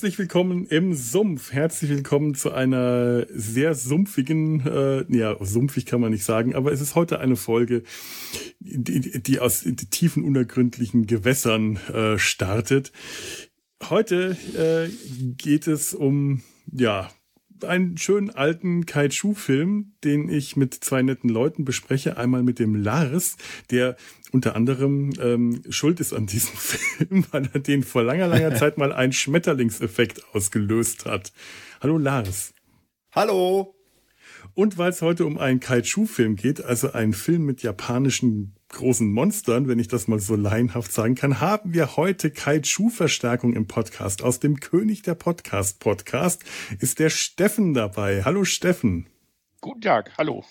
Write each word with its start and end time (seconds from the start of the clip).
Herzlich 0.00 0.18
willkommen 0.18 0.64
im 0.64 0.94
Sumpf. 0.94 1.52
Herzlich 1.52 1.90
willkommen 1.90 2.34
zu 2.34 2.52
einer 2.52 3.26
sehr 3.28 3.74
sumpfigen, 3.74 4.66
äh, 4.66 5.04
ja, 5.14 5.36
sumpfig 5.44 5.84
kann 5.84 6.00
man 6.00 6.10
nicht 6.10 6.24
sagen, 6.24 6.54
aber 6.54 6.72
es 6.72 6.80
ist 6.80 6.94
heute 6.94 7.20
eine 7.20 7.36
Folge, 7.36 7.82
die, 8.60 9.20
die 9.20 9.40
aus 9.40 9.60
die 9.62 9.74
tiefen, 9.74 10.24
unergründlichen 10.24 11.06
Gewässern 11.06 11.76
äh, 11.92 12.16
startet. 12.16 12.92
Heute 13.90 14.38
äh, 14.56 14.90
geht 15.36 15.66
es 15.66 15.92
um, 15.92 16.40
ja, 16.72 17.10
einen 17.64 17.96
schönen 17.96 18.30
alten 18.30 18.86
Kaiju-Film, 18.86 19.92
den 20.04 20.28
ich 20.28 20.56
mit 20.56 20.74
zwei 20.74 21.02
netten 21.02 21.30
Leuten 21.30 21.64
bespreche. 21.64 22.16
Einmal 22.16 22.42
mit 22.42 22.58
dem 22.58 22.74
Lars, 22.74 23.36
der 23.70 23.96
unter 24.32 24.54
anderem 24.54 25.10
ähm, 25.20 25.62
schuld 25.70 26.00
ist 26.00 26.12
an 26.12 26.26
diesem 26.26 26.54
Film, 26.56 27.24
weil 27.30 27.48
er 27.52 27.60
den 27.60 27.82
vor 27.82 28.02
langer, 28.02 28.28
langer 28.28 28.54
Zeit 28.54 28.78
mal 28.78 28.92
einen 28.92 29.12
Schmetterlingseffekt 29.12 30.22
ausgelöst 30.34 31.06
hat. 31.06 31.32
Hallo 31.80 31.98
Lars. 31.98 32.52
Hallo. 33.12 33.74
Und 34.54 34.78
weil 34.78 34.90
es 34.90 35.02
heute 35.02 35.26
um 35.26 35.38
einen 35.38 35.60
Kaiju-Film 35.60 36.36
geht, 36.36 36.64
also 36.64 36.92
einen 36.92 37.12
Film 37.12 37.44
mit 37.44 37.62
japanischen 37.62 38.54
großen 38.70 39.10
Monstern, 39.12 39.68
wenn 39.68 39.78
ich 39.78 39.88
das 39.88 40.08
mal 40.08 40.20
so 40.20 40.36
laienhaft 40.36 40.92
sagen 40.92 41.14
kann, 41.14 41.40
haben 41.40 41.74
wir 41.74 41.96
heute 41.96 42.30
Kaiju-Verstärkung 42.30 43.52
im 43.52 43.66
Podcast. 43.66 44.22
Aus 44.22 44.40
dem 44.40 44.60
König 44.60 45.02
der 45.02 45.14
Podcast-Podcast 45.14 46.44
ist 46.78 46.98
der 46.98 47.10
Steffen 47.10 47.74
dabei. 47.74 48.22
Hallo 48.24 48.44
Steffen. 48.44 49.06
Guten 49.60 49.80
Tag, 49.82 50.12
hallo. 50.16 50.44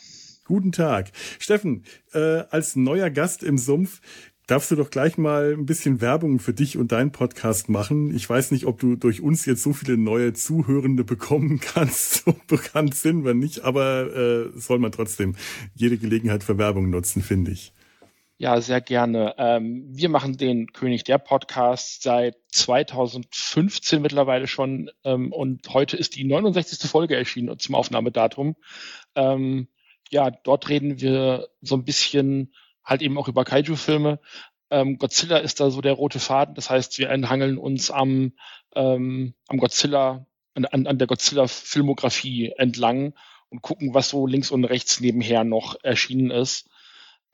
Guten 0.45 0.72
Tag. 0.72 1.12
Steffen, 1.40 1.84
äh, 2.14 2.44
als 2.50 2.75
neuer 2.75 3.09
Gast 3.09 3.44
im 3.44 3.58
Sumpf 3.58 4.02
darfst 4.47 4.72
du 4.72 4.75
doch 4.75 4.90
gleich 4.90 5.17
mal 5.17 5.53
ein 5.53 5.66
bisschen 5.66 6.02
Werbung 6.02 6.40
für 6.40 6.53
dich 6.53 6.78
und 6.78 6.92
deinen 6.92 7.12
Podcast 7.12 7.70
machen. 7.70 8.14
Ich 8.16 8.28
weiß 8.28 8.52
nicht, 8.52 8.66
ob 8.66 8.80
du 8.80 8.95
durch 8.95 9.22
uns 9.22 9.45
jetzt 9.45 9.62
so 9.62 9.73
viele 9.73 9.95
neue 9.95 10.34
Zuhörende 10.34 11.03
bekommen 11.03 11.59
kannst. 11.62 12.25
So 12.25 12.36
bekannt 12.47 12.95
sind 12.95 13.23
wir 13.23 13.34
nicht, 13.34 13.64
aber 13.64 14.16
äh, 14.16 14.59
soll 14.59 14.80
man 14.80 14.92
trotzdem 14.92 15.36
jede 15.75 15.97
Gelegenheit 15.97 16.44
für 16.44 16.58
Werbung 16.58 16.90
nutzen, 16.90 17.22
finde 17.22 17.52
ich. 17.52 17.73
Ja, 18.42 18.62
sehr 18.62 18.80
gerne. 18.80 19.36
Ähm, 19.38 19.84
wir 19.90 20.08
machen 20.08 20.38
den 20.38 20.68
König 20.68 21.04
der 21.04 21.18
Podcast 21.18 22.04
seit 22.04 22.38
2015 22.54 24.02
mittlerweile 24.02 24.48
schon 24.48 24.90
ähm, 25.04 25.34
und 25.34 25.68
heute 25.73 25.98
ist 25.98 26.16
die 26.16 26.23
69. 26.23 26.90
Folge 26.90 27.18
erschienen 27.18 27.59
zum 27.59 27.76
Aufnahmedatum. 27.76 28.56
Ähm, 29.14 29.68
ja, 30.09 30.31
dort 30.31 30.70
reden 30.70 31.02
wir 31.02 31.50
so 31.59 31.76
ein 31.76 31.84
bisschen 31.84 32.54
halt 32.81 33.02
eben 33.02 33.18
auch 33.18 33.28
über 33.28 33.44
Kaiju-Filme. 33.44 34.22
Ähm, 34.70 35.00
Godzilla 35.00 35.40
ist 35.40 35.59
da 35.59 35.70
so 35.70 35.81
der 35.81 35.94
rote 35.94 36.20
Faden. 36.20 36.56
Das 36.56 36.70
heißt, 36.70 36.98
wir 36.98 37.09
enthangeln 37.09 37.58
uns 37.58 37.92
am, 37.92 38.31
ähm, 38.74 39.34
am 39.50 39.58
Godzilla, 39.58 40.26
an, 40.53 40.66
an 40.66 40.98
der 40.98 41.08
Godzilla-Filmografie 41.08 42.53
entlang 42.56 43.14
und 43.50 43.64
gucken, 43.64 43.94
was 43.94 44.08
so 44.08 44.26
links 44.28 44.50
und 44.50 44.64
rechts 44.64 45.02
nebenher 45.02 45.44
noch 45.44 45.76
erschienen 45.84 46.31
ist. 46.31 46.69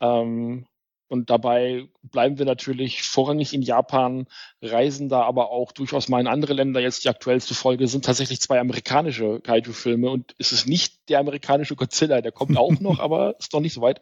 Ähm, 0.01 0.65
und 1.07 1.29
dabei 1.29 1.87
bleiben 2.01 2.39
wir 2.39 2.45
natürlich 2.45 3.03
vorrangig 3.03 3.53
in 3.53 3.61
Japan, 3.61 4.27
reisen 4.61 5.09
da 5.09 5.21
aber 5.21 5.51
auch 5.51 5.71
durchaus 5.71 6.09
mal 6.09 6.19
in 6.19 6.27
andere 6.27 6.53
Länder. 6.53 6.79
Jetzt 6.79 7.03
die 7.03 7.09
aktuellste 7.09 7.53
Folge 7.53 7.87
sind 7.87 8.05
tatsächlich 8.05 8.41
zwei 8.41 8.59
amerikanische 8.59 9.39
Kaiju-Filme 9.39 10.09
und 10.09 10.35
es 10.39 10.51
ist 10.51 10.67
nicht 10.67 11.09
der 11.09 11.19
amerikanische 11.19 11.75
Godzilla, 11.75 12.21
der 12.21 12.31
kommt 12.31 12.57
auch 12.57 12.79
noch, 12.79 12.99
aber 12.99 13.35
ist 13.39 13.53
noch 13.53 13.61
nicht 13.61 13.73
so 13.73 13.81
weit. 13.81 14.01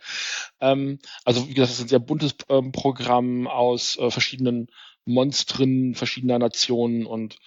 Ähm, 0.62 1.00
also 1.26 1.48
wie 1.48 1.54
gesagt, 1.54 1.72
es 1.72 1.80
ist 1.80 1.86
ein 1.86 1.90
sehr 1.90 2.00
buntes 2.00 2.36
ähm, 2.50 2.72
Programm 2.72 3.48
aus 3.48 3.98
äh, 3.98 4.10
verschiedenen 4.10 4.68
Monstern 5.06 5.96
verschiedener 5.96 6.40
Nationen 6.40 7.06
und 7.06 7.38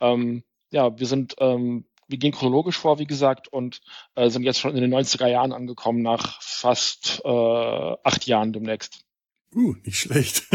ähm, 0.00 0.42
ja, 0.70 0.98
wir 0.98 1.06
sind 1.06 1.36
ähm, 1.38 1.86
wir 2.08 2.18
gehen 2.18 2.32
chronologisch 2.32 2.76
vor, 2.76 2.98
wie 2.98 3.06
gesagt, 3.06 3.48
und 3.48 3.80
äh, 4.14 4.28
sind 4.28 4.42
jetzt 4.42 4.58
schon 4.58 4.76
in 4.76 4.82
den 4.82 4.94
90er 4.94 5.26
Jahren 5.26 5.52
angekommen, 5.52 6.02
nach 6.02 6.40
fast 6.42 7.22
äh, 7.24 7.28
acht 7.28 8.26
Jahren 8.26 8.52
demnächst. 8.52 9.03
Uh, 9.54 9.74
nicht 9.84 9.98
schlecht. 9.98 10.46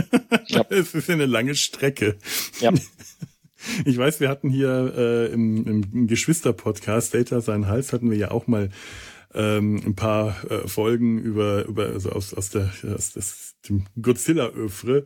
Ja. 0.48 0.66
Es 0.70 0.94
ist 0.94 1.10
eine 1.10 1.26
lange 1.26 1.56
Strecke. 1.56 2.18
Ja. 2.60 2.72
Ich 3.84 3.98
weiß, 3.98 4.22
wir 4.22 4.30
hatten 4.30 4.50
hier 4.50 4.94
äh, 4.96 5.34
im, 5.34 5.84
im 5.92 6.08
Geschwister-Podcast 6.08 7.14
Data 7.14 7.42
sein 7.42 7.68
Hals 7.68 7.92
hatten 7.92 8.10
wir 8.10 8.18
ja 8.18 8.32
auch 8.32 8.48
mal 8.48 8.70
ähm, 9.34 9.82
ein 9.86 9.96
paar 9.96 10.50
äh, 10.50 10.68
Folgen 10.68 11.20
über 11.20 11.66
über 11.66 11.88
also 11.88 12.10
aus 12.12 12.34
aus 12.34 12.50
der 12.50 12.72
aus 12.96 13.14
das, 13.14 13.56
dem 13.68 13.86
Godzilla-Öfre 14.02 15.06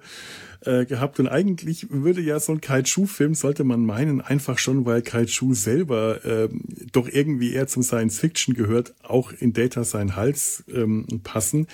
äh, 0.61 0.85
gehabt 0.85 1.19
und 1.19 1.27
eigentlich 1.27 1.87
würde 1.89 2.21
ja 2.21 2.39
so 2.39 2.53
ein 2.53 2.61
Kaiju-Film 2.61 3.33
sollte 3.33 3.63
man 3.63 3.85
meinen 3.85 4.21
einfach 4.21 4.59
schon, 4.59 4.85
weil 4.85 5.01
Kaiju 5.01 5.53
selber 5.53 6.23
äh, 6.23 6.49
doch 6.91 7.09
irgendwie 7.09 7.53
eher 7.53 7.67
zum 7.67 7.83
Science 7.83 8.19
Fiction 8.19 8.53
gehört, 8.53 8.93
auch 9.03 9.31
in 9.31 9.53
Data 9.53 9.83
sein 9.83 10.15
Hals 10.15 10.63
ähm, 10.71 11.05
passen. 11.23 11.67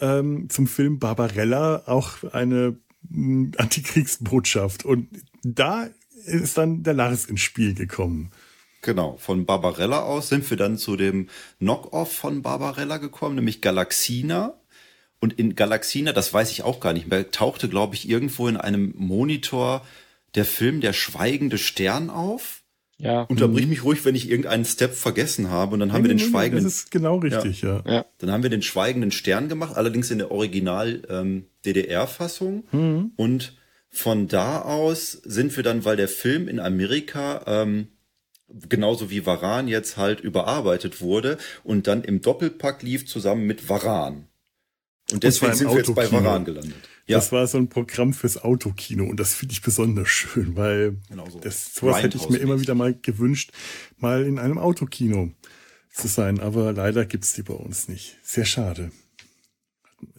ähm, 0.00 0.48
zum 0.50 0.66
Film 0.66 0.98
Barbarella, 0.98 1.84
auch 1.86 2.24
eine 2.32 2.76
äh, 3.10 3.50
Antikriegsbotschaft. 3.56 4.84
Und 4.84 5.08
da 5.42 5.88
ist 6.26 6.58
dann 6.58 6.82
der 6.82 6.94
Lars 6.94 7.24
ins 7.24 7.40
Spiel 7.40 7.74
gekommen. 7.74 8.30
Genau, 8.82 9.16
von 9.16 9.46
Barbarella 9.46 10.02
aus 10.02 10.28
sind 10.28 10.48
wir 10.50 10.56
dann 10.56 10.76
zu 10.76 10.96
dem 10.96 11.28
Knock-Off 11.58 12.12
von 12.12 12.42
Barbarella 12.42 12.98
gekommen, 12.98 13.36
nämlich 13.36 13.62
Galaxina. 13.62 14.54
Und 15.22 15.38
in 15.38 15.54
Galaxina, 15.54 16.12
das 16.12 16.34
weiß 16.34 16.50
ich 16.50 16.64
auch 16.64 16.80
gar 16.80 16.92
nicht 16.92 17.08
mehr, 17.08 17.30
tauchte, 17.30 17.68
glaube 17.68 17.94
ich, 17.94 18.08
irgendwo 18.08 18.48
in 18.48 18.56
einem 18.56 18.92
Monitor 18.96 19.86
der 20.34 20.44
Film 20.44 20.80
Der 20.80 20.92
schweigende 20.92 21.58
Stern 21.58 22.10
auf. 22.10 22.62
Ja. 22.98 23.22
Unterbrich 23.22 23.68
mich 23.68 23.84
ruhig, 23.84 24.04
wenn 24.04 24.16
ich 24.16 24.28
irgendeinen 24.28 24.64
Step 24.64 24.94
vergessen 24.94 25.48
habe. 25.48 25.74
Und 25.74 25.80
dann 25.80 25.92
haben 25.92 26.02
wir 26.02 26.08
den 26.08 26.18
schweigenden. 26.18 26.64
Das 26.64 26.74
ist 26.74 26.90
genau 26.90 27.18
richtig, 27.18 27.62
ja. 27.62 27.84
ja. 27.86 28.04
Dann 28.18 28.32
haben 28.32 28.42
wir 28.42 28.50
den 28.50 28.62
schweigenden 28.62 29.12
Stern 29.12 29.48
gemacht, 29.48 29.76
allerdings 29.76 30.10
in 30.10 30.18
der 30.18 30.32
Original 30.32 31.02
ähm, 31.08 31.46
DDR-Fassung. 31.66 32.64
Mhm. 32.72 33.12
Und 33.14 33.56
von 33.90 34.26
da 34.26 34.62
aus 34.62 35.12
sind 35.12 35.56
wir 35.56 35.62
dann, 35.62 35.84
weil 35.84 35.96
der 35.96 36.08
Film 36.08 36.48
in 36.48 36.58
Amerika 36.58 37.44
ähm, 37.46 37.88
genauso 38.68 39.08
wie 39.08 39.24
Varan 39.24 39.68
jetzt 39.68 39.96
halt 39.96 40.18
überarbeitet 40.18 41.00
wurde 41.00 41.38
und 41.62 41.86
dann 41.86 42.02
im 42.02 42.22
Doppelpack 42.22 42.82
lief 42.82 43.06
zusammen 43.06 43.46
mit 43.46 43.68
Varan. 43.68 44.26
Und 45.12 45.22
deswegen 45.22 45.54
sind 45.54 45.70
wir 45.70 45.78
jetzt 45.78 45.94
bei 45.94 46.10
Varan 46.10 46.44
gelandet. 46.44 46.74
Ja. 47.06 47.18
Das 47.18 47.32
war 47.32 47.46
so 47.46 47.58
ein 47.58 47.68
Programm 47.68 48.12
fürs 48.12 48.42
Autokino 48.42 49.04
und 49.04 49.18
das 49.18 49.34
finde 49.34 49.52
ich 49.52 49.62
besonders 49.62 50.08
schön, 50.08 50.56
weil 50.56 50.98
genau 51.08 51.28
so. 51.28 51.40
das, 51.40 51.74
sowas 51.74 52.02
hätte 52.02 52.16
ich 52.16 52.28
mir 52.28 52.38
immer 52.38 52.60
wieder 52.60 52.74
mal 52.74 52.94
gewünscht, 52.94 53.52
mal 53.98 54.24
in 54.24 54.38
einem 54.38 54.56
Autokino 54.56 55.32
zu 55.92 56.06
sein, 56.06 56.38
aber 56.40 56.72
leider 56.72 57.04
gibt's 57.04 57.32
die 57.32 57.42
bei 57.42 57.54
uns 57.54 57.88
nicht. 57.88 58.16
Sehr 58.22 58.44
schade. 58.44 58.92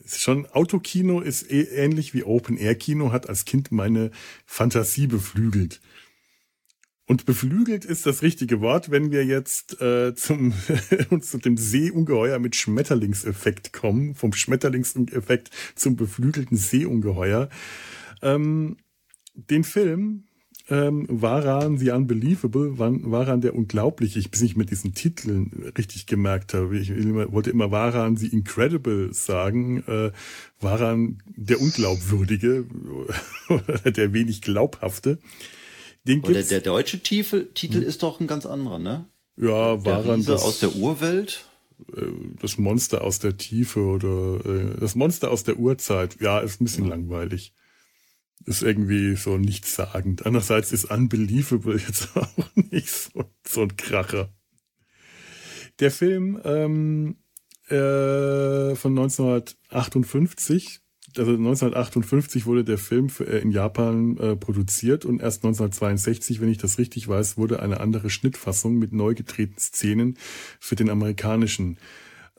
Ist 0.04 0.20
schon 0.20 0.46
Autokino 0.48 1.22
ist 1.22 1.50
eh 1.50 1.64
ähnlich 1.64 2.14
wie 2.14 2.24
Open 2.24 2.58
Air 2.58 2.76
Kino, 2.76 3.12
hat 3.14 3.30
als 3.30 3.46
Kind 3.46 3.72
meine 3.72 4.12
Fantasie 4.46 5.08
beflügelt. 5.08 5.80
Und 7.06 7.26
beflügelt 7.26 7.84
ist 7.84 8.06
das 8.06 8.22
richtige 8.22 8.62
Wort, 8.62 8.90
wenn 8.90 9.12
wir 9.12 9.26
jetzt 9.26 9.82
äh, 9.82 10.16
zum 10.16 10.54
uns 11.10 11.32
zu 11.32 11.38
dem 11.38 11.58
Seeungeheuer 11.58 12.40
mit 12.40 12.56
Schmetterlingseffekt 12.56 13.74
kommen, 13.74 14.16
vom 14.16 14.32
Schmetterlingseffekt 14.32 15.50
zum 15.76 15.98
beflügelten 15.98 16.56
Seeungeheuer. 16.56 17.50
Ähm, 18.22 18.78
den 19.36 19.66
Film 19.66 20.24
ähm, 20.70 21.06
Waran 21.10 21.78
the 21.78 21.92
Unbelievable, 21.92 22.78
Waran 22.78 23.42
der 23.42 23.54
Unglaubliche, 23.54 24.20
ich 24.20 24.32
bis 24.32 24.42
ich 24.42 24.56
mit 24.56 24.72
diesen 24.72 24.94
Titeln 24.94 25.74
richtig 25.78 26.06
gemerkt 26.08 26.54
habe. 26.54 26.78
Ich 26.78 26.90
wollte 26.90 27.50
immer 27.50 27.72
Waran 27.72 28.16
the 28.16 28.28
Incredible 28.28 29.14
sagen, 29.14 29.84
äh, 29.88 30.12
Waran 30.62 31.22
der 31.36 31.60
Unglaubwürdige 31.60 32.66
oder 33.50 33.92
der 33.92 34.14
wenig 34.14 34.42
Glaubhafte. 34.42 35.20
Den 36.06 36.22
gibt's, 36.22 36.50
der, 36.50 36.60
der 36.60 36.72
deutsche 36.72 37.00
Titel, 37.00 37.48
Titel 37.54 37.82
hm. 37.82 37.84
ist 37.84 38.04
doch 38.04 38.20
ein 38.20 38.28
ganz 38.28 38.46
anderer, 38.46 38.80
ne? 38.80 39.06
Ja, 39.38 39.84
Waran 39.84 40.24
das, 40.26 40.44
aus 40.44 40.60
der 40.60 40.76
Urwelt. 40.76 41.46
Äh, 41.96 42.02
das 42.40 42.58
Monster 42.58 43.04
aus 43.04 43.20
der 43.20 43.38
Tiefe 43.38 43.80
oder 43.80 44.46
äh, 44.46 44.80
das 44.80 44.96
Monster 44.96 45.32
aus 45.32 45.44
der 45.44 45.58
Urzeit. 45.58 46.20
Ja, 46.22 46.40
ist 46.40 46.62
ein 46.62 46.66
bisschen 46.66 46.86
ja. 46.86 46.92
langweilig 46.92 47.54
ist 48.46 48.62
irgendwie 48.62 49.16
so 49.16 49.38
nichtssagend. 49.38 50.26
Andererseits 50.26 50.72
ist 50.72 50.86
Unbelievable 50.86 51.78
jetzt 51.88 52.16
auch 52.16 52.28
nicht 52.56 52.90
so, 52.90 53.26
so 53.48 53.62
ein 53.64 53.78
Kracher. 53.78 54.34
Der 55.80 55.92
Film 55.92 56.40
ähm, 56.44 57.18
äh, 57.68 58.76
von 58.76 58.98
1958, 58.98 60.82
also 61.18 61.32
1958 61.32 62.46
wurde 62.46 62.64
der 62.64 62.78
Film 62.78 63.10
äh, 63.20 63.40
in 63.40 63.52
Japan 63.52 64.18
äh, 64.18 64.36
produziert 64.36 65.06
und 65.06 65.22
erst 65.22 65.44
1962, 65.44 66.42
wenn 66.42 66.50
ich 66.50 66.58
das 66.58 66.78
richtig 66.78 67.08
weiß, 67.08 67.38
wurde 67.38 67.62
eine 67.62 67.80
andere 67.80 68.10
Schnittfassung 68.10 68.78
mit 68.78 68.94
neu 68.94 69.14
gedrehten 69.14 69.60
Szenen 69.60 70.18
für 70.60 70.76
den 70.76 70.90
amerikanischen 70.90 71.78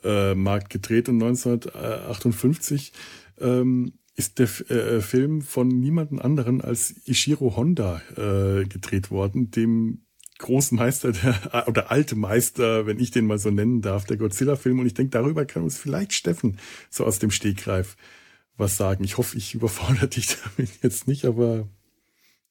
äh, 0.03 0.35
Markt 0.35 0.69
gedreht 0.69 1.09
und 1.09 1.21
1958 1.21 2.93
ähm, 3.39 3.93
ist 4.17 4.39
der 4.39 4.47
Film 4.47 5.41
von 5.41 5.67
niemanden 5.67 6.19
anderen 6.19 6.61
als 6.61 6.95
Ishiro 7.05 7.57
Honda 7.57 8.01
gedreht 8.15 9.11
worden, 9.11 9.51
dem 9.51 10.05
großen 10.37 10.77
Meister 10.77 11.11
der, 11.11 11.65
oder 11.67 11.91
alte 11.91 12.15
Meister, 12.15 12.85
wenn 12.85 12.99
ich 12.99 13.11
den 13.11 13.25
mal 13.25 13.39
so 13.39 13.51
nennen 13.51 13.81
darf, 13.81 14.05
der 14.05 14.17
Godzilla-Film. 14.17 14.79
Und 14.79 14.85
ich 14.85 14.93
denke, 14.93 15.11
darüber 15.11 15.45
kann 15.45 15.63
uns 15.63 15.77
vielleicht 15.77 16.13
Steffen 16.13 16.57
so 16.89 17.05
aus 17.05 17.19
dem 17.19 17.31
Stegreif 17.31 17.95
was 18.57 18.77
sagen. 18.77 19.03
Ich 19.03 19.17
hoffe, 19.17 19.37
ich 19.37 19.53
überfordere 19.53 20.07
dich 20.09 20.37
damit 20.37 20.83
jetzt 20.83 21.07
nicht, 21.07 21.25
aber 21.25 21.67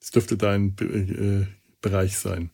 es 0.01 0.11
dürfte 0.11 0.37
dein 0.37 0.77
äh, 0.81 1.47
Bereich 1.81 2.19
sein. 2.19 2.51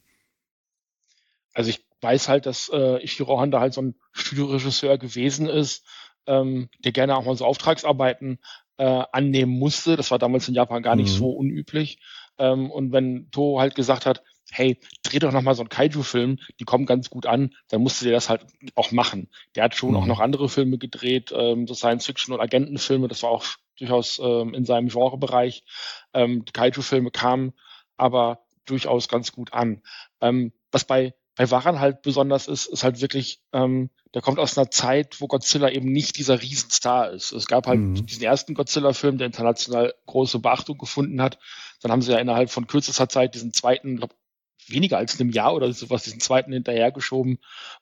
Also 1.53 1.71
ich 1.71 1.85
weiß 2.01 2.29
halt, 2.29 2.47
dass 2.47 2.71
äh, 2.73 3.03
Ishiro 3.03 3.39
Honda 3.39 3.61
halt 3.61 3.75
so 3.75 3.83
ein 3.83 3.95
Studioregisseur 4.13 4.99
gewesen 4.99 5.47
ist, 5.49 5.85
ähm, 6.27 6.69
der 6.79 6.93
gerne 6.93 7.17
auch 7.17 7.25
mal 7.25 7.37
so 7.37 7.45
Auftragsarbeiten 7.45 8.39
äh, 8.79 9.05
annehmen 9.13 9.59
musste. 9.59 9.97
Das 9.97 10.11
war 10.11 10.19
damals 10.19 10.49
in 10.49 10.55
Japan 10.55 10.83
gar 10.83 10.97
nicht 10.97 11.13
mhm. 11.13 11.19
so 11.19 11.31
unüblich. 11.31 11.99
Ähm, 12.39 12.71
und 12.71 12.93
wenn 12.93 13.31
To 13.31 13.61
halt 13.61 13.75
gesagt 13.75 14.07
hat, 14.07 14.23
hey, 14.53 14.79
dreh 15.03 15.19
doch 15.19 15.33
noch 15.33 15.43
mal 15.43 15.55
so 15.55 15.63
einen 15.63 15.69
Kaiju-Film, 15.69 16.39
die 16.59 16.65
kommen 16.65 16.87
ganz 16.87 17.11
gut 17.11 17.27
an, 17.27 17.55
dann 17.69 17.83
musste 17.83 18.05
der 18.05 18.15
das 18.15 18.29
halt 18.29 18.47
auch 18.75 18.93
machen. 18.93 19.29
Der 19.55 19.65
hat 19.65 19.75
schon 19.75 19.91
mhm. 19.91 19.97
auch 19.97 20.07
noch 20.07 20.21
andere 20.21 20.49
Filme 20.49 20.79
gedreht, 20.79 21.33
ähm, 21.35 21.67
so 21.67 21.75
Science-Fiction- 21.75 22.35
und 22.35 22.41
Agentenfilme, 22.41 23.09
das 23.09 23.23
war 23.23 23.31
auch 23.31 23.45
durchaus 23.79 24.21
ähm, 24.23 24.55
in 24.55 24.65
seinem 24.65 24.89
Genrebereich. 24.89 25.65
Ähm, 26.13 26.45
die 26.45 26.53
Kaiju-Filme 26.53 27.11
kamen 27.11 27.53
aber 27.97 28.45
durchaus 28.67 29.09
ganz 29.09 29.33
gut 29.33 29.53
an. 29.53 29.83
Ähm, 30.21 30.53
was 30.71 30.85
bei 30.85 31.15
bei 31.41 31.51
Waran 31.51 31.81
halt 31.81 32.03
besonders 32.03 32.49
ist, 32.49 32.67
ist 32.67 32.85
halt 32.85 33.01
wirklich, 33.01 33.41
ähm, 33.55 33.89
der 34.13 34.21
kommt 34.21 34.39
aus 34.39 34.59
einer 34.59 34.71
Zeit, 34.71 35.23
wo 35.23 35.27
Godzilla 35.27 35.71
eben 35.71 35.91
nicht 35.91 36.19
dieser 36.19 36.43
Riesenstar 36.43 37.13
ist. 37.13 37.33
Es 37.33 37.47
gab 37.47 37.67
halt 37.67 37.81
mhm. 37.81 38.07
diesen 38.07 38.25
ersten 38.25 38.53
Godzilla-Film, 38.53 39.17
der 39.17 39.29
international 39.29 39.95
große 40.05 40.39
Beachtung 40.41 40.77
gefunden 40.77 41.23
hat. 41.23 41.39
Dann 41.81 41.93
haben 41.93 42.03
sie 42.03 42.13
ja 42.13 42.19
innerhalb 42.19 42.51
von 42.51 42.67
kürzester 42.67 43.09
Zeit 43.09 43.35
diesen 43.35 43.55
zweiten, 43.55 43.97
glaub, 43.97 44.15
weniger 44.71 44.99
als 44.99 45.21
einem 45.21 45.31
Jahr 45.31 45.55
oder 45.55 45.73
sowas, 45.73 46.05
diesen 46.05 46.21
zweiten 46.21 46.53
hinterhergeschoben. 46.53 47.39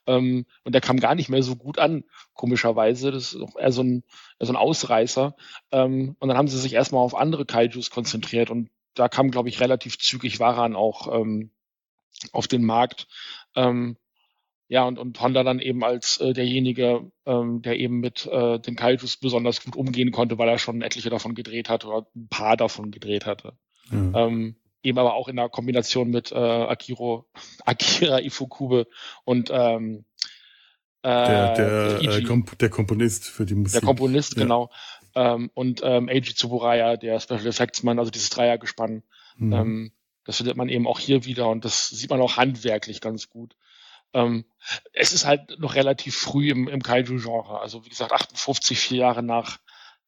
Ähm, 0.07 0.47
und 0.65 0.73
der 0.75 0.81
kam 0.81 1.01
gar 1.01 1.15
nicht 1.15 1.29
mehr 1.29 1.43
so 1.43 1.57
gut 1.57 1.79
an, 1.79 2.05
komischerweise. 2.35 3.11
Das 3.11 3.35
ist 3.35 3.57
eher 3.59 3.73
so 3.73 3.83
ein, 3.83 4.05
eher 4.39 4.47
so 4.47 4.53
ein 4.53 4.57
Ausreißer. 4.57 5.37
Ähm, 5.73 6.17
und 6.19 6.29
dann 6.29 6.37
haben 6.37 6.49
sie 6.49 6.59
sich 6.59 6.75
erstmal 6.75 7.03
auf 7.03 7.15
andere 7.15 7.47
Kaijus 7.47 7.91
konzentriert 7.91 8.51
und 8.51 8.71
da 8.95 9.09
kam, 9.09 9.31
glaube 9.31 9.49
ich, 9.49 9.61
relativ 9.61 9.99
zügig 9.99 10.41
Waran 10.41 10.75
auch 10.75 11.15
ähm, 11.15 11.51
auf 12.33 12.49
den 12.49 12.65
Markt. 12.65 13.07
Ähm, 13.55 13.97
ja, 14.69 14.85
und, 14.85 14.99
und 14.99 15.19
Honda 15.21 15.45
dann 15.45 15.61
eben 15.61 15.83
als 15.83 16.19
äh, 16.19 16.35
derjenige, 16.35 17.11
ähm, 17.25 17.63
der 17.63 17.79
eben 17.79 18.01
mit 18.01 18.27
äh, 18.27 18.59
den 18.59 18.77
Kaijus 18.77 19.17
besonders 19.17 19.65
gut 19.65 19.77
umgehen 19.77 20.13
konnte, 20.13 20.37
weil 20.37 20.49
er 20.49 20.59
schon 20.59 20.83
etliche 20.83 21.09
davon 21.09 21.35
gedreht 21.35 21.71
hat 21.71 21.87
oder 21.87 22.07
ein 22.15 22.29
paar 22.29 22.57
davon 22.57 22.91
gedreht 22.91 23.25
hatte. 23.25 23.55
Ja. 23.91 24.27
Ähm, 24.27 24.57
eben 24.89 24.99
aber 24.99 25.15
auch 25.15 25.29
in 25.29 25.37
der 25.37 25.49
Kombination 25.49 26.11
mit 26.11 26.33
äh, 26.33 26.37
Akiro, 26.37 27.27
Akira 27.65 28.21
Ifukube 28.21 28.87
und 29.25 29.51
ähm, 29.53 30.05
äh, 31.03 31.09
der, 31.09 31.55
der, 31.55 32.01
äh, 32.01 32.23
Komp 32.23 32.59
der 32.59 32.71
Komponist 32.71 33.27
für 33.27 33.47
die 33.47 33.55
Musik. 33.55 33.81
Der 33.81 33.87
Komponist, 33.87 34.37
ja. 34.37 34.43
genau. 34.43 34.71
Ähm, 35.15 35.51
und 35.55 35.81
ähm, 35.85 36.09
Eiji 36.09 36.35
Tsuburaya, 36.35 36.97
der 36.97 37.21
Special 37.21 37.47
Effects 37.47 37.83
Mann, 37.83 37.99
also 37.99 38.11
dieses 38.11 38.31
Dreiergespann. 38.31 39.03
Mhm. 39.37 39.53
Ähm, 39.53 39.93
das 40.25 40.39
findet 40.39 40.57
man 40.57 40.69
eben 40.69 40.87
auch 40.87 40.99
hier 40.99 41.25
wieder 41.25 41.49
und 41.49 41.65
das 41.65 41.89
sieht 41.89 42.11
man 42.11 42.21
auch 42.21 42.37
handwerklich 42.37 43.01
ganz 43.01 43.31
gut. 43.31 43.57
Ähm, 44.13 44.45
es 44.93 45.13
ist 45.13 45.25
halt 45.25 45.59
noch 45.59 45.75
relativ 45.75 46.17
früh 46.17 46.51
im, 46.51 46.69
im 46.69 46.83
Kaiju-Genre. 46.83 47.61
Also 47.61 47.85
wie 47.85 47.89
gesagt, 47.89 48.13
58, 48.13 48.79
vier 48.79 48.99
Jahre 48.99 49.23
nach, 49.23 49.59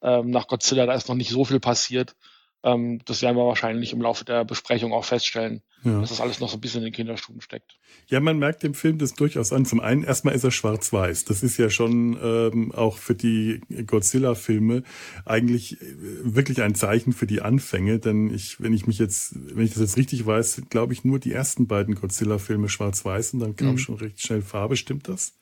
ähm, 0.02 0.30
nach 0.30 0.46
Godzilla, 0.46 0.86
da 0.86 0.94
ist 0.94 1.08
noch 1.08 1.14
nicht 1.14 1.30
so 1.30 1.44
viel 1.44 1.60
passiert. 1.60 2.16
Ähm, 2.62 3.00
das 3.06 3.22
werden 3.22 3.36
wir 3.36 3.46
wahrscheinlich 3.46 3.92
im 3.92 4.02
Laufe 4.02 4.24
der 4.24 4.44
Besprechung 4.44 4.92
auch 4.92 5.04
feststellen, 5.04 5.62
ja. 5.82 6.00
dass 6.00 6.10
das 6.10 6.20
alles 6.20 6.40
noch 6.40 6.50
so 6.50 6.58
ein 6.58 6.60
bisschen 6.60 6.80
in 6.80 6.86
den 6.86 6.92
Kinderschuhen 6.92 7.40
steckt. 7.40 7.78
Ja, 8.08 8.20
man 8.20 8.38
merkt 8.38 8.62
dem 8.62 8.74
Film 8.74 8.98
das 8.98 9.14
durchaus 9.14 9.52
an. 9.52 9.64
Zum 9.64 9.80
einen, 9.80 10.04
erstmal 10.04 10.34
ist 10.34 10.44
er 10.44 10.50
schwarz-weiß. 10.50 11.24
Das 11.24 11.42
ist 11.42 11.56
ja 11.56 11.70
schon 11.70 12.18
ähm, 12.22 12.72
auch 12.72 12.98
für 12.98 13.14
die 13.14 13.60
Godzilla-Filme 13.86 14.82
eigentlich 15.24 15.80
äh, 15.80 15.86
wirklich 16.22 16.60
ein 16.60 16.74
Zeichen 16.74 17.12
für 17.14 17.26
die 17.26 17.40
Anfänge. 17.40 17.98
Denn 17.98 18.32
ich, 18.32 18.60
wenn 18.60 18.74
ich 18.74 18.86
mich 18.86 18.98
jetzt, 18.98 19.34
wenn 19.56 19.64
ich 19.64 19.72
das 19.72 19.80
jetzt 19.80 19.96
richtig 19.96 20.26
weiß, 20.26 20.62
glaube 20.68 20.92
ich 20.92 21.04
nur 21.04 21.18
die 21.18 21.32
ersten 21.32 21.66
beiden 21.66 21.94
Godzilla-Filme 21.94 22.68
schwarz-weiß 22.68 23.34
und 23.34 23.40
dann 23.40 23.56
kam 23.56 23.72
mhm. 23.72 23.78
schon 23.78 23.94
recht 23.94 24.20
schnell 24.20 24.42
Farbe. 24.42 24.76
Stimmt 24.76 25.08
das? 25.08 25.39